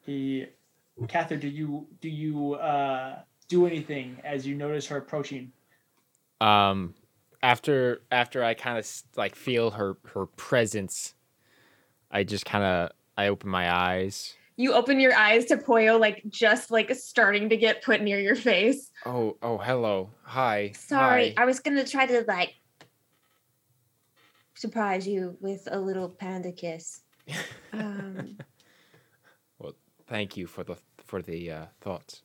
[0.00, 0.46] He,
[1.02, 5.52] Kathyr, do you do you uh, do anything as you notice her approaching?
[6.42, 6.92] um
[7.42, 8.86] after after i kind of
[9.16, 11.14] like feel her her presence
[12.10, 16.22] i just kind of i open my eyes You open your eyes to Poyo, like
[16.28, 18.90] just like starting to get put near your face.
[19.06, 21.42] oh oh hello hi Sorry, hi.
[21.42, 22.54] I was gonna try to like
[24.54, 27.00] surprise you with a little panda kiss.
[27.72, 28.36] Um,
[29.58, 29.72] well,
[30.06, 32.20] thank you for the for the uh thoughts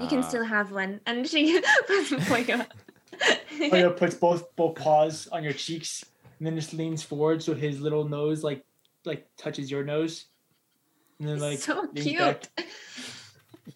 [0.00, 2.64] you can Uh, still have one, and she puts Poyo.
[3.68, 6.04] Poyo puts both both paws on your cheeks
[6.38, 8.64] and then just leans forward so his little nose like
[9.04, 10.26] like touches your nose.
[11.18, 12.48] And then like so leans back.
[12.56, 12.66] cute.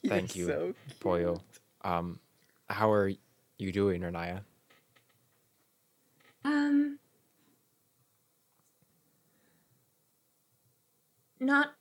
[0.07, 1.41] thank you Poyo.
[1.83, 2.19] um
[2.69, 3.12] how are
[3.59, 4.43] you doing Riniya?
[6.44, 6.99] Um,
[11.41, 11.75] not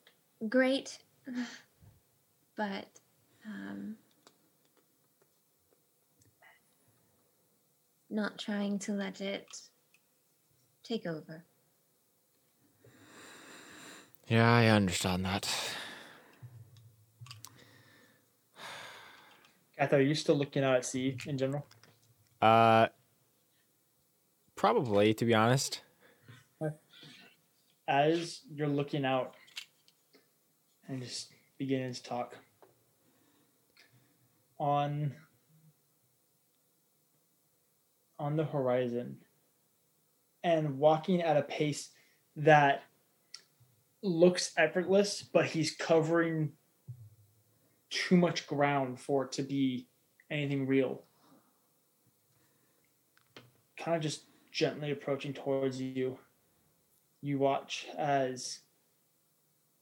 [0.48, 1.00] great,
[2.58, 2.88] but
[3.46, 3.96] um,
[8.10, 9.48] not trying to let it
[10.84, 11.44] take over.
[14.28, 15.50] Yeah i understand that
[19.80, 21.66] Kathyr, are you still looking out at sea in general?
[22.42, 22.88] uh
[24.56, 25.82] Probably, to be honest.
[27.86, 29.36] As you're looking out
[30.88, 32.38] and just beginning to talk
[34.58, 35.14] on
[38.18, 39.18] on the horizon
[40.46, 41.90] and walking at a pace
[42.38, 42.84] that
[44.04, 46.52] looks effortless, but he's covering
[47.90, 49.88] too much ground for it to be
[50.30, 51.04] anything real.
[53.78, 56.18] Kind of just gently approaching towards you.
[57.22, 58.60] You watch as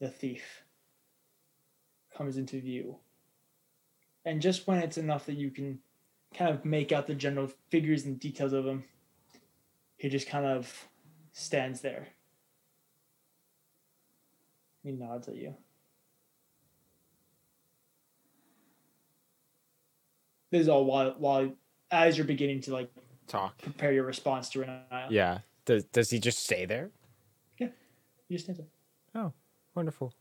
[0.00, 0.62] the thief
[2.16, 2.96] comes into view.
[4.24, 5.80] And just when it's enough that you can
[6.34, 8.84] kind of make out the general figures and details of him,
[9.96, 10.88] he just kind of
[11.32, 12.08] stands there.
[14.82, 15.54] He nods at you.
[20.50, 21.52] This is all while while
[21.90, 22.90] as you're beginning to like
[23.26, 23.58] Talk.
[23.62, 25.06] prepare your response to Riniya.
[25.10, 25.38] Yeah.
[25.64, 26.90] Does does he just stay there?
[27.58, 29.22] You just stand there.
[29.22, 29.32] Oh,
[29.74, 30.14] wonderful.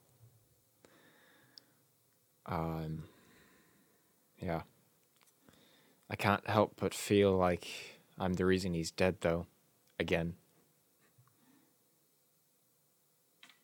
[2.45, 3.03] Um.
[4.38, 4.64] Yeah.
[6.09, 7.67] I can't help but feel like
[8.19, 9.48] I'm the reason he's dead, though.
[9.98, 10.33] Again.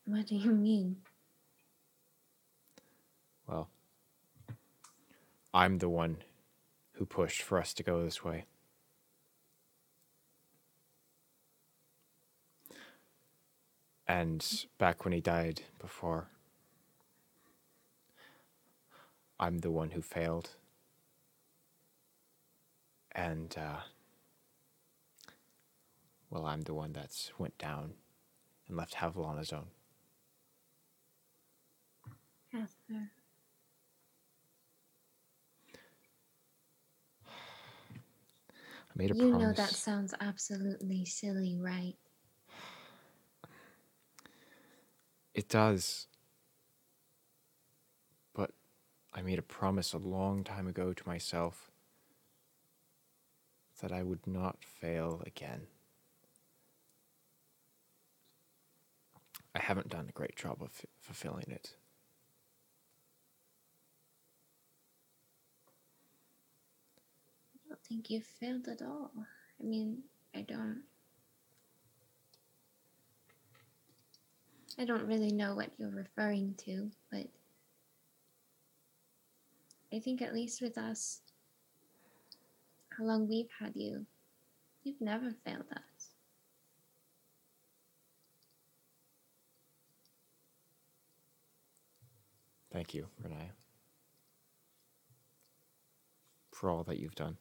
[0.08, 0.96] What do you mean?
[3.46, 3.68] Well,
[5.54, 6.20] I'm the one
[6.94, 8.46] who pushed for us to go this way.
[14.08, 16.30] And back when he died before,
[19.38, 20.52] I'm the one who failed.
[23.12, 23.82] And, uh,
[26.30, 27.96] well, I'm the one that's went down
[28.70, 29.68] and left Havel on his own.
[32.58, 33.12] Casper.
[38.80, 39.22] I made a promise.
[39.24, 39.48] You promise.
[39.48, 41.96] know that sounds absolutely silly, right?
[45.34, 46.08] It does.
[48.34, 48.52] But
[49.14, 51.72] I made a promise a long time ago to myself
[53.82, 55.68] that I would not fail again.
[59.56, 61.76] I haven't done a great job of f- fulfilling it.
[67.56, 69.12] I don't think you failed at all.
[69.60, 70.04] I mean,
[70.36, 70.84] I don't.
[74.80, 77.28] I don't really know what you're referring to, but
[79.92, 81.22] I think at least with us,
[82.96, 84.06] how long we've had you,
[84.84, 86.10] you've never failed us.
[92.72, 93.50] Thank you, Riniya,
[96.52, 97.38] for all that you've done.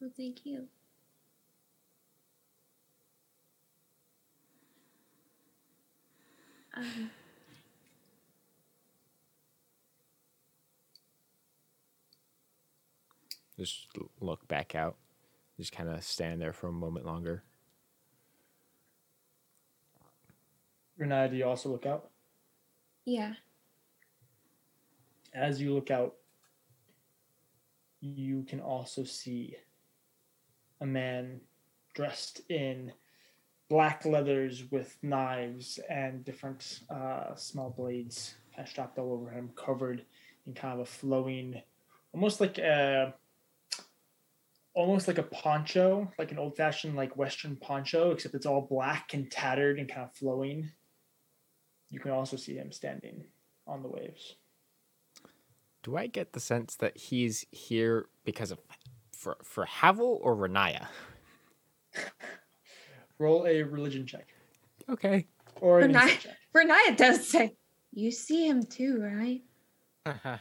[0.00, 0.66] Well, thank you.
[6.76, 7.10] Um,
[13.58, 13.88] Just
[14.20, 14.96] look back out.
[15.58, 17.42] Just kind of stand there for a moment longer.
[20.98, 22.10] Riniya, do you also look out?
[23.04, 23.34] yeah.
[25.34, 26.14] As you look out,
[28.00, 29.54] you can also see
[30.80, 31.40] a man
[31.94, 32.92] dressed in
[33.68, 39.50] black leathers with knives and different uh, small blades kind of strapped all over him,
[39.56, 40.04] covered
[40.46, 41.60] in kind of a flowing,
[42.12, 43.14] almost like a,
[44.74, 49.30] almost like a poncho, like an old-fashioned like Western poncho, except it's all black and
[49.30, 50.70] tattered and kind of flowing.
[51.90, 53.24] You can also see him standing
[53.66, 54.36] on the waves.
[55.82, 58.60] Do I get the sense that he's here because of
[59.20, 60.86] for for Havel or Riniya?
[63.18, 64.28] Roll a religion check
[64.88, 65.26] Okay.
[65.60, 66.36] or an Renaya- check.
[66.56, 67.54] Riniya does say,
[67.92, 69.42] You see him too, right?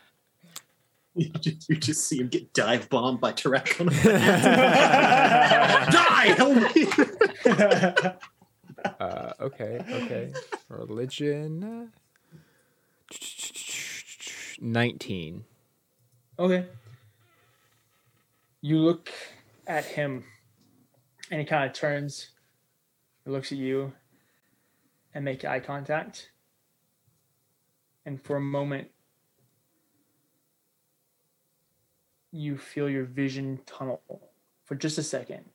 [1.16, 3.91] You just, you just see him get dive bombed by Tarak on the
[5.91, 6.33] Die!
[6.38, 6.88] Help me!
[9.01, 9.82] Uh, okay.
[9.91, 10.32] Okay.
[10.69, 11.91] Religion.
[14.61, 15.43] Nineteen.
[16.38, 16.66] Okay.
[18.62, 19.10] You look
[19.68, 20.26] at him
[21.32, 22.32] and he kind of turns,
[23.26, 23.94] looks at you
[25.14, 26.32] and make eye contact.
[28.06, 28.90] And for a moment,
[32.32, 34.02] you feel your vision tunnel
[34.66, 35.46] for just a second.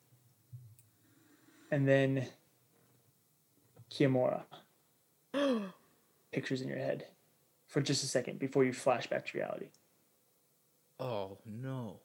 [1.70, 2.26] And then
[3.90, 4.44] Kiyomura
[6.32, 7.06] pictures in your head
[7.66, 9.68] for just a second before you flash back to reality.
[10.98, 12.00] Oh no.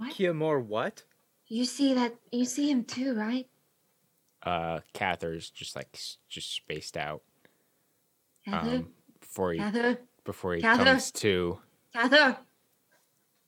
[0.00, 0.14] What?
[0.14, 1.02] Kiamor, what?
[1.48, 2.14] You see that?
[2.32, 3.46] You see him too, right?
[4.42, 5.94] Uh, Kathyr's just like
[6.30, 7.20] just spaced out.
[8.48, 8.88] Kathyr, Um,
[9.20, 10.76] before he Kathyr, before he Kathyr?
[10.84, 11.58] comes to
[11.94, 12.38] Kathyr.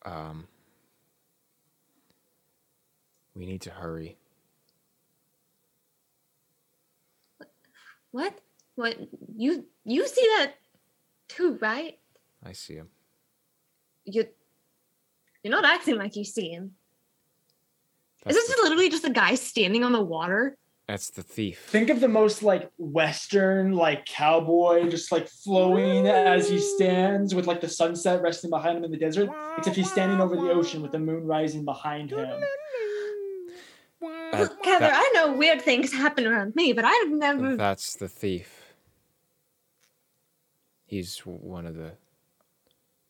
[0.04, 0.46] um.
[3.34, 4.18] We need to hurry.
[8.10, 8.38] What?
[8.74, 8.98] What?
[9.34, 10.56] You you see that
[11.28, 11.98] too, right?
[12.44, 12.88] I see him.
[14.04, 14.28] You
[15.42, 16.72] you're not acting like you see him.
[18.24, 20.56] That's, Is this the, literally just a guy standing on the water?
[20.88, 21.58] that's the thief.
[21.68, 27.46] Think of the most like Western, like cowboy, just like flowing as he stands with
[27.46, 29.30] like the sunset resting behind him in the desert.
[29.56, 32.40] Except he's standing over the ocean with the moon rising behind him.
[34.00, 37.56] That- Kathyr, that- I know weird things happen around me, but I've never.
[37.56, 38.74] That's the thief.
[40.84, 41.92] He's one of the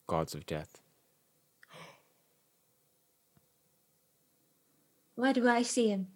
[0.07, 0.82] gods of death.
[5.15, 6.07] Why do I see him?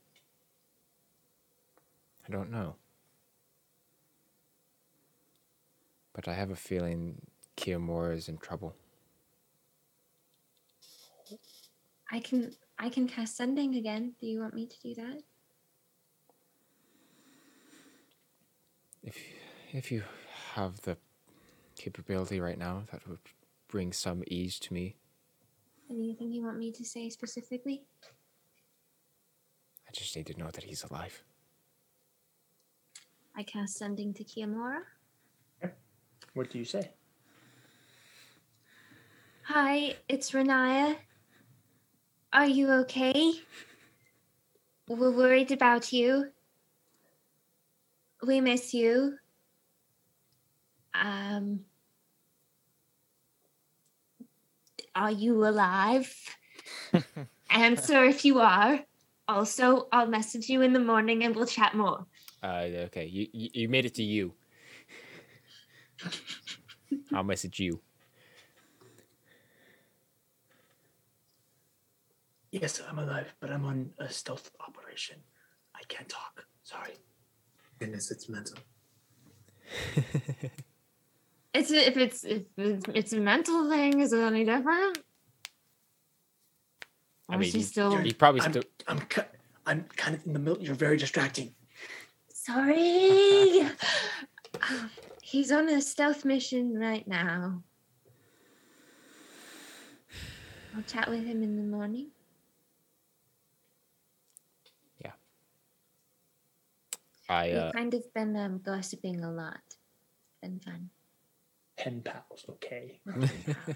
[2.27, 2.75] I don't know.
[6.13, 7.21] But I have a feeling
[7.55, 8.75] Kiamora is in trouble.
[12.11, 14.13] I can I can cast sending again.
[14.19, 15.21] Do you want me to do that?
[19.03, 19.17] If
[19.71, 20.03] if you
[20.53, 20.97] have the
[21.77, 23.19] capability right now, that would
[23.67, 24.95] bring some ease to me.
[25.89, 27.83] Anything you want me to say specifically?
[29.87, 31.23] I just need to know that he's alive.
[33.35, 34.81] I cast sending to Kiamora.
[36.33, 36.91] What do you say?
[39.43, 40.97] Hi, it's Riniya.
[42.33, 43.33] Are you okay?
[44.89, 46.31] We're worried about you.
[48.25, 49.17] We miss you.
[50.93, 51.61] Um,
[54.95, 56.13] are you alive?
[57.49, 58.79] Answer if you are.
[59.27, 62.05] Also, I'll message you in the morning and we'll chat more.
[62.41, 64.33] Uh, okay, you you, you made it to you.
[67.13, 67.81] I'll message you.
[72.51, 75.17] Yes, I'm alive, but I'm on a stealth operation.
[75.75, 76.45] I can't talk.
[76.63, 76.93] Sorry.
[77.79, 78.57] Goodness, it's mental.
[81.53, 83.99] It's if it's if it's, it's a mental thing.
[83.99, 84.99] Is it any different?
[87.27, 88.61] I Or mean, he he's- still He probably still.
[88.87, 89.21] I'm, ki-
[89.65, 90.61] I'm kind of in the middle.
[90.61, 91.53] You're very distracting.
[92.33, 93.69] sorry?
[94.71, 94.89] Um,
[95.21, 97.61] He's on a stealth mission right now.
[100.75, 102.07] I'll chat with him in the morning.
[105.03, 105.11] Yeah.
[107.29, 109.61] I We've uh, kind of been um, gossiping a lot.
[110.41, 110.89] Been fun.
[111.77, 112.99] Pen pals, okay.
[113.05, 113.29] We're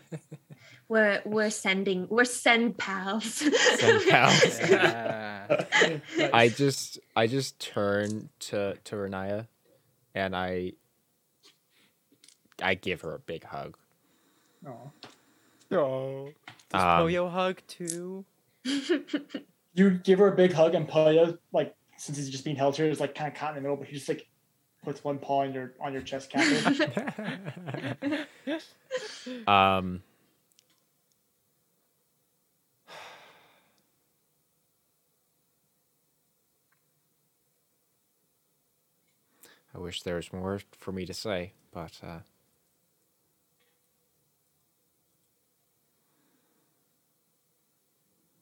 [0.90, 3.26] we're we're sending we're send pals.
[3.26, 4.60] Send pals.
[4.70, 6.00] Yeah.
[6.34, 9.48] I just I just turn to to Riniya,
[10.16, 10.74] and I
[12.62, 13.78] I give her a big hug.
[14.68, 14.72] Aw.
[15.72, 16.30] Oh.
[16.70, 18.26] Does Um, Poyo hug too?
[19.74, 22.88] You give her a big hug, and Poyo, like, since he's just being held here,
[22.88, 24.28] is like kind of caught in the middle, but he's just like
[24.84, 28.26] puts one paw on your on your chest, Catherine.
[29.48, 30.04] um.
[39.74, 42.20] I wish there was more for me to say, but uh,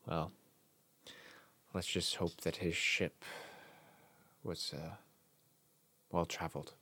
[0.08, 0.32] well,
[1.74, 3.24] let's just hope that his ship
[4.44, 4.96] was uh,
[6.12, 6.74] well traveled.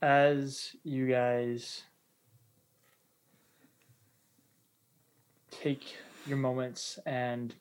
[0.00, 1.84] As you guys
[5.50, 5.96] take
[6.26, 7.54] your moments and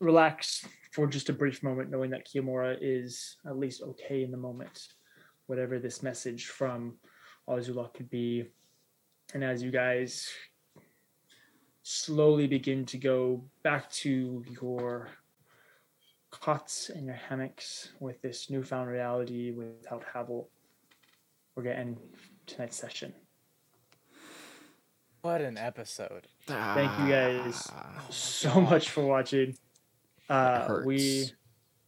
[0.00, 4.36] relax for just a brief moment, knowing that Kiyomura is at least okay in the
[4.36, 4.88] moment,
[5.46, 6.94] whatever this message from
[7.48, 8.44] Azula could be.
[9.32, 10.28] And as you guys
[11.86, 15.08] slowly begin to go back to your
[16.30, 20.48] cots and your hammocks with this newfound reality without Havel,
[21.54, 21.96] we're going to end
[22.46, 23.12] tonight's session.
[25.20, 26.26] What an episode.
[26.46, 29.56] Thank you guys Ah, so much for watching.
[30.28, 30.86] Uh, hurts.
[30.86, 31.24] we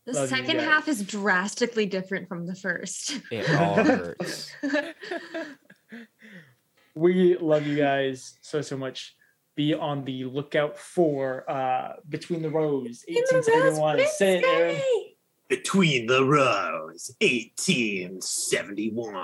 [0.04, 0.64] the Love you second guys.
[0.66, 3.18] half is drastically different from the first.
[3.32, 4.52] It all hurts.
[6.94, 9.16] we love you guys so so much.
[9.56, 13.96] Be on the lookout for uh, Between the Rows, 1871.
[13.98, 14.80] Rose Say it, Aaron.
[15.48, 19.14] Between the Rows, 1871.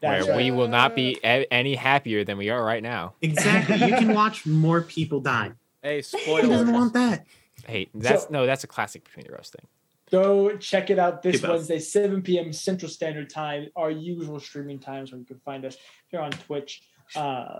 [0.00, 0.44] That's where right.
[0.44, 3.14] we will not be a- any happier than we are right now.
[3.20, 3.76] Exactly.
[3.76, 5.52] you can watch more people die.
[5.82, 7.26] Hey, Who doesn't want that?
[7.66, 9.66] Hey, that's So- no, that's a classic between the Rows thing.
[10.10, 11.50] Go check it out this Keep up.
[11.50, 12.50] Wednesday, 7 p.m.
[12.54, 15.76] Central Standard Time, our usual streaming times where you can find us
[16.08, 16.80] here on Twitch.
[17.14, 17.58] Uh,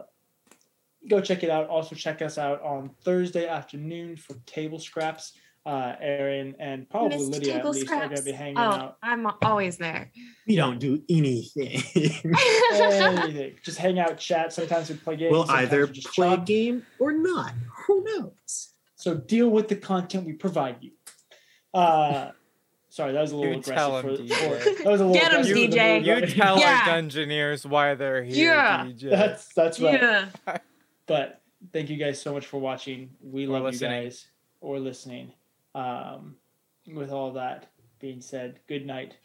[1.09, 1.69] go check it out.
[1.69, 5.33] Also, check us out on Thursday afternoon for Table Scraps.
[5.67, 8.63] Uh, Aaron and probably Missed Lydia at Table least are going to be hanging Oh,
[8.63, 8.97] out.
[9.03, 10.11] I'm always there.
[10.47, 11.83] We don't do anything.
[12.73, 13.55] Anything.
[13.63, 14.53] Just hang out, chat.
[14.53, 15.33] Sometimes we play games.
[15.33, 17.53] we'll either we just play a game or not.
[17.87, 18.71] Who knows?
[18.97, 20.93] So deal with the content we provide you.
[21.75, 22.31] Uh,
[22.89, 23.75] sorry, that was a little You aggressive.
[23.77, 24.79] tell for, him, for- DJ.
[24.85, 25.99] that was a little Get 'em, aggressive DJ.
[25.99, 26.63] mood You tell now.
[26.63, 26.81] Yeah.
[26.87, 28.85] our dungeoneers why they're here, Yeah.
[28.87, 29.11] DJ.
[29.11, 30.01] That's that's right.
[30.01, 30.29] Yeah.
[31.09, 31.41] But
[31.73, 33.11] thank you guys so much for watching.
[33.21, 33.91] We Or love listening.
[33.91, 34.27] you guys
[34.61, 35.33] or listening.
[35.75, 36.37] Um,
[36.87, 37.67] with all that
[37.99, 39.17] being said, good night.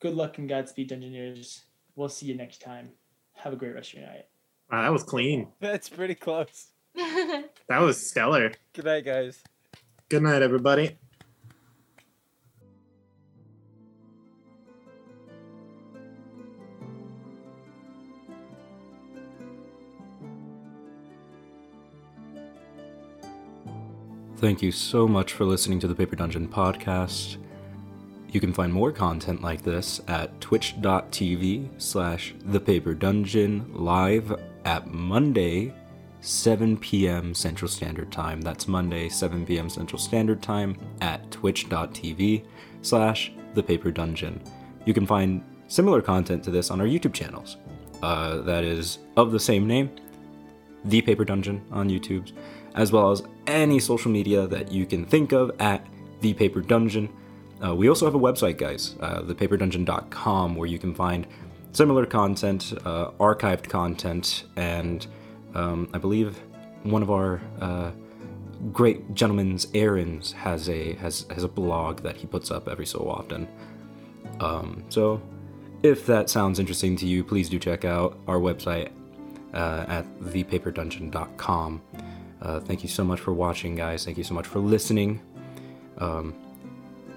[0.00, 1.62] Good luck and Godspeed, Dungeoneers.
[1.96, 2.90] We'll see you next time.
[3.34, 4.26] Have a great rest of your night.
[4.70, 5.48] Wow, that was clean.
[5.60, 6.66] That's pretty close.
[7.68, 8.52] That was stellar.
[8.74, 9.42] Good night, guys.
[10.10, 10.98] Good night, everybody.
[24.42, 27.36] Thank you so much for listening to the Paper Dungeon podcast.
[28.32, 34.88] You can find more content like this at twitch.tv slash the paper dungeon live at
[34.88, 35.72] Monday,
[36.22, 37.36] 7 p.m.
[37.36, 38.40] Central Standard Time.
[38.40, 39.70] That's Monday, 7 p.m.
[39.70, 42.44] Central Standard Time at twitch.tv
[42.82, 44.42] slash the paper dungeon.
[44.86, 47.58] You can find similar content to this on our YouTube channels.
[48.02, 49.88] Uh, that is of the same name,
[50.84, 52.32] the Paper Dungeon on YouTube,
[52.74, 55.86] as well as any social media that you can think of at
[56.20, 57.08] The Paper Dungeon.
[57.64, 61.26] Uh, we also have a website, guys, uh, thepaperdungeon.com, where you can find
[61.72, 65.06] similar content, uh, archived content, and
[65.54, 66.40] um, I believe
[66.82, 67.92] one of our uh,
[68.72, 73.08] great gentlemen's errands has a has has a blog that he puts up every so
[73.08, 73.48] often.
[74.40, 75.20] Um, so,
[75.82, 78.90] if that sounds interesting to you, please do check out our website
[79.54, 81.82] uh, at thepaperdungeon.com.
[82.42, 84.04] Uh, thank you so much for watching, guys.
[84.04, 85.20] Thank you so much for listening.
[85.98, 86.34] Um,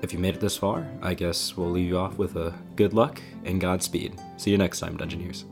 [0.04, 2.94] if you made it this far, I guess we'll leave you off with a good
[2.94, 4.20] luck and Godspeed.
[4.38, 5.46] See you next time, Dungeoneers.